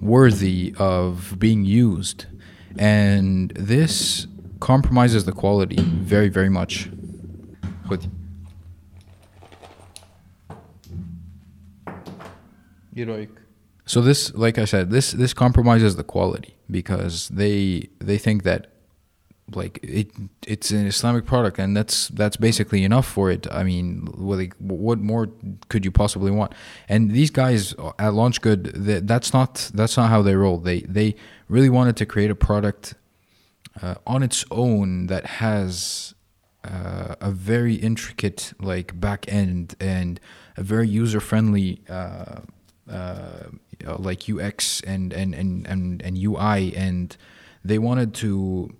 worthy 0.00 0.74
of 0.78 1.36
being 1.38 1.64
used. 1.64 2.26
And 2.78 3.50
this 3.56 4.26
compromises 4.60 5.24
the 5.24 5.32
quality 5.32 5.80
very, 5.80 6.28
very 6.28 6.48
much. 6.48 6.90
So 13.86 14.00
this, 14.00 14.32
like 14.34 14.58
I 14.58 14.66
said, 14.66 14.90
this 14.90 15.12
this 15.12 15.34
compromises 15.34 15.96
the 15.96 16.04
quality 16.04 16.56
because 16.70 17.28
they 17.28 17.88
they 17.98 18.18
think 18.18 18.44
that 18.44 18.69
like 19.54 19.80
it 19.82 20.10
it's 20.46 20.70
an 20.70 20.86
Islamic 20.86 21.26
product 21.26 21.58
and 21.58 21.76
that's 21.76 22.08
that's 22.08 22.36
basically 22.36 22.84
enough 22.84 23.06
for 23.06 23.30
it. 23.30 23.46
I 23.50 23.62
mean, 23.64 24.06
what 24.16 24.40
what 24.58 24.98
more 24.98 25.28
could 25.68 25.84
you 25.84 25.90
possibly 25.90 26.30
want? 26.30 26.52
And 26.88 27.10
these 27.10 27.30
guys 27.30 27.74
at 27.98 28.14
Launch 28.14 28.40
Good, 28.40 28.64
that's 29.06 29.32
not 29.32 29.70
that's 29.74 29.96
not 29.96 30.10
how 30.10 30.22
they 30.22 30.34
roll. 30.34 30.58
They 30.58 30.80
they 30.80 31.16
really 31.48 31.70
wanted 31.70 31.96
to 31.98 32.06
create 32.06 32.30
a 32.30 32.34
product 32.34 32.94
uh, 33.82 33.96
on 34.06 34.22
its 34.22 34.44
own 34.50 35.06
that 35.06 35.26
has 35.26 36.14
uh, 36.64 37.14
a 37.20 37.30
very 37.30 37.74
intricate 37.74 38.52
like 38.60 38.98
back 38.98 39.30
end 39.32 39.74
and 39.80 40.20
a 40.56 40.62
very 40.62 40.88
user 40.88 41.20
friendly 41.20 41.82
uh, 41.88 42.40
uh 42.90 43.44
like 43.98 44.28
UX 44.28 44.82
and 44.82 45.12
and, 45.12 45.34
and 45.34 45.66
and 45.66 46.02
and 46.02 46.18
UI 46.18 46.74
and 46.76 47.16
they 47.64 47.78
wanted 47.78 48.14
to 48.14 48.74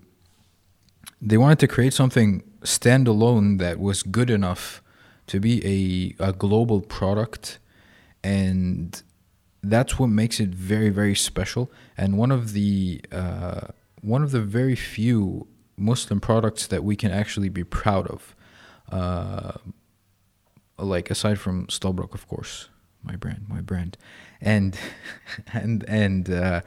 they 1.21 1.37
wanted 1.37 1.59
to 1.59 1.67
create 1.67 1.93
something 1.93 2.43
standalone 2.61 3.59
that 3.59 3.79
was 3.79 4.03
good 4.03 4.29
enough 4.29 4.81
to 5.27 5.39
be 5.39 6.15
a, 6.19 6.29
a 6.29 6.33
global 6.33 6.81
product. 6.81 7.59
And 8.23 9.01
that's 9.63 9.99
what 9.99 10.07
makes 10.07 10.39
it 10.39 10.49
very 10.49 10.89
very 10.89 11.15
special. 11.15 11.71
And 11.97 12.17
one 12.17 12.31
of 12.31 12.53
the 12.53 13.01
uh, 13.11 13.67
one 14.01 14.23
of 14.23 14.31
the 14.31 14.41
very 14.41 14.75
few 14.75 15.47
Muslim 15.77 16.19
products 16.19 16.67
that 16.67 16.83
we 16.83 16.95
can 16.95 17.11
actually 17.11 17.49
be 17.49 17.63
proud 17.63 18.07
of. 18.07 18.35
Uh, 18.91 19.53
like 20.77 21.11
aside 21.11 21.39
from 21.39 21.67
Stelbrook, 21.67 22.13
of 22.13 22.27
course, 22.27 22.69
my 23.03 23.15
brand, 23.15 23.45
my 23.47 23.61
brand, 23.61 23.97
and 24.41 24.77
and 25.53 25.83
and 25.87 26.29
uh, 26.29 26.61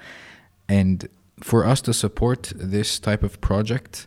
and 0.69 1.09
for 1.41 1.67
us 1.67 1.81
to 1.83 1.93
support 1.93 2.53
this 2.55 2.99
type 2.99 3.23
of 3.23 3.41
project 3.41 4.07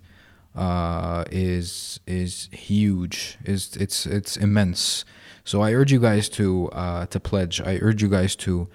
uh, 0.57 1.23
is 1.31 1.99
is 2.07 2.49
huge. 2.51 3.38
is 3.45 3.77
it's 3.77 4.05
it's 4.05 4.35
immense. 4.35 5.05
So 5.45 5.61
I 5.61 5.73
urge 5.73 5.91
you 5.91 5.99
guys 5.99 6.27
to 6.29 6.69
uh, 6.73 7.05
to 7.05 7.19
pledge. 7.19 7.61
I 7.61 7.77
urge 7.81 8.01
you 8.01 8.09
guys 8.09 8.35
to 8.38 8.67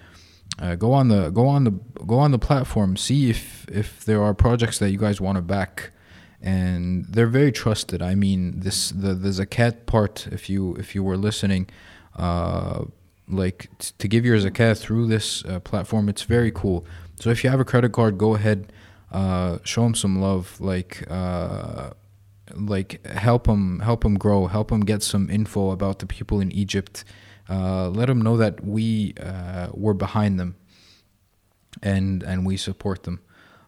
uh, 0.59 0.77
go 0.77 0.93
on 0.93 1.09
the 1.09 1.31
go 1.31 1.47
on 1.49 1.65
the 1.65 1.73
go 2.07 2.19
on 2.19 2.31
the 2.31 2.39
platform. 2.39 2.97
See 2.97 3.31
if 3.31 3.67
if 3.69 4.05
there 4.05 4.23
are 4.23 4.33
projects 4.33 4.79
that 4.79 4.91
you 4.91 4.99
guys 4.99 5.21
want 5.21 5.37
to 5.37 5.43
back, 5.43 5.91
and 6.41 7.05
they're 7.07 7.27
very 7.27 7.51
trusted. 7.51 8.01
I 8.01 8.15
mean, 8.15 8.61
this 8.61 8.91
the 8.91 9.15
the 9.15 9.31
zakat 9.31 9.87
part. 9.87 10.29
If 10.31 10.49
you 10.49 10.77
if 10.77 10.95
you 10.95 11.03
were 11.03 11.17
listening, 11.17 11.69
uh, 12.17 12.85
like 13.29 13.69
t- 13.79 13.93
to 13.99 14.09
give 14.09 14.25
your 14.25 14.39
zakat 14.39 14.79
through 14.79 15.09
this 15.09 15.45
uh, 15.45 15.59
platform, 15.61 16.09
it's 16.09 16.23
very 16.23 16.53
cool. 16.53 16.87
So 17.19 17.31
if 17.31 17.43
you 17.43 17.51
have 17.51 17.61
a 17.61 17.65
credit 17.65 17.93
card, 17.93 18.19
go 18.19 18.35
ahead, 18.35 18.73
uh, 19.13 19.59
show 19.63 19.83
them 19.85 19.95
some 19.95 20.21
love. 20.21 20.61
Like 20.61 21.05
uh, 21.09 21.91
like 22.55 23.07
help 23.07 23.47
them 23.47 23.81
help 23.81 24.03
them 24.03 24.19
grow, 24.19 24.47
help 24.49 24.69
them 24.69 24.81
get 24.81 25.03
some 25.03 25.31
info 25.31 25.71
about 25.71 26.01
the 26.01 26.07
people 26.07 26.41
in 26.41 26.51
Egypt 26.51 27.05
uh, 27.49 27.89
let 27.89 28.07
them 28.07 28.23
know 28.23 28.37
that 28.37 28.65
we 28.65 29.15
uh, 29.21 29.69
we're 29.73 29.95
behind 29.95 30.39
them 30.39 30.57
and 31.83 32.23
and 32.23 32.47
we 32.47 32.57
support 32.57 33.03
them. 33.03 33.21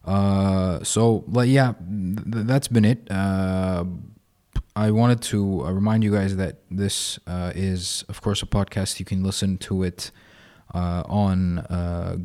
Uh, 0.05 0.83
so, 0.85 1.25
like, 1.29 1.49
yeah, 1.49 1.73
th- 1.81 2.47
that's 2.47 2.69
been 2.69 2.85
it. 2.85 3.11
Uh, 3.11 3.85
I 4.77 4.91
wanted 4.91 5.23
to 5.23 5.65
uh, 5.65 5.73
remind 5.73 6.05
you 6.05 6.13
guys 6.13 6.37
that 6.37 6.59
this 6.71 7.19
is, 7.27 8.05
of 8.09 8.21
course, 8.21 8.43
a 8.43 8.47
podcast. 8.47 8.99
You 8.99 9.07
can 9.07 9.23
listen 9.23 9.57
to 9.59 9.83
it 9.83 10.11
on 10.74 11.66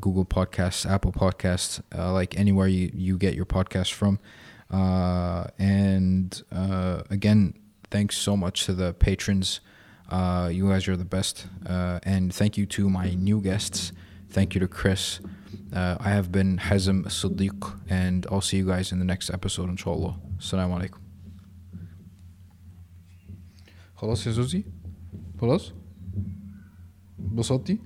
Google 0.00 0.24
Podcasts, 0.24 0.88
Apple 0.88 1.12
Podcasts, 1.12 1.82
like 1.92 2.38
anywhere 2.38 2.66
you, 2.68 2.90
you 2.94 3.18
get 3.18 3.34
your 3.34 3.46
podcast 3.46 3.92
from. 3.92 4.18
and 4.70 6.42
again, 7.10 7.54
thanks 7.90 8.16
so 8.16 8.36
much 8.36 8.64
to 8.66 8.72
the 8.74 8.92
patrons. 8.94 9.60
Uh, 10.10 10.48
you 10.52 10.68
guys 10.68 10.86
are 10.88 10.96
the 10.96 11.04
best. 11.04 11.46
Uh, 11.66 11.98
and 12.02 12.34
thank 12.34 12.56
you 12.58 12.66
to 12.66 12.90
my 12.90 13.14
new 13.14 13.40
guests. 13.40 13.92
Thank 14.30 14.54
you 14.54 14.60
to 14.60 14.68
Chris. 14.68 15.20
Uh, 15.72 15.96
I 16.00 16.10
have 16.10 16.30
been 16.30 16.58
Hazem 16.58 17.04
Siddiq, 17.06 17.80
and 17.88 18.26
I'll 18.30 18.40
see 18.40 18.58
you 18.58 18.66
guys 18.66 18.92
in 18.92 18.98
the 18.98 19.04
next 19.04 19.30
episode, 19.30 19.68
inshallah. 19.70 20.16
Assalamu 20.38 20.78
alaikum. 20.80 21.00
خلاص 23.96 24.26
يا 24.26 24.32
زوزي 24.32 24.64
خلاص 25.40 25.72
بساطتي 27.19 27.79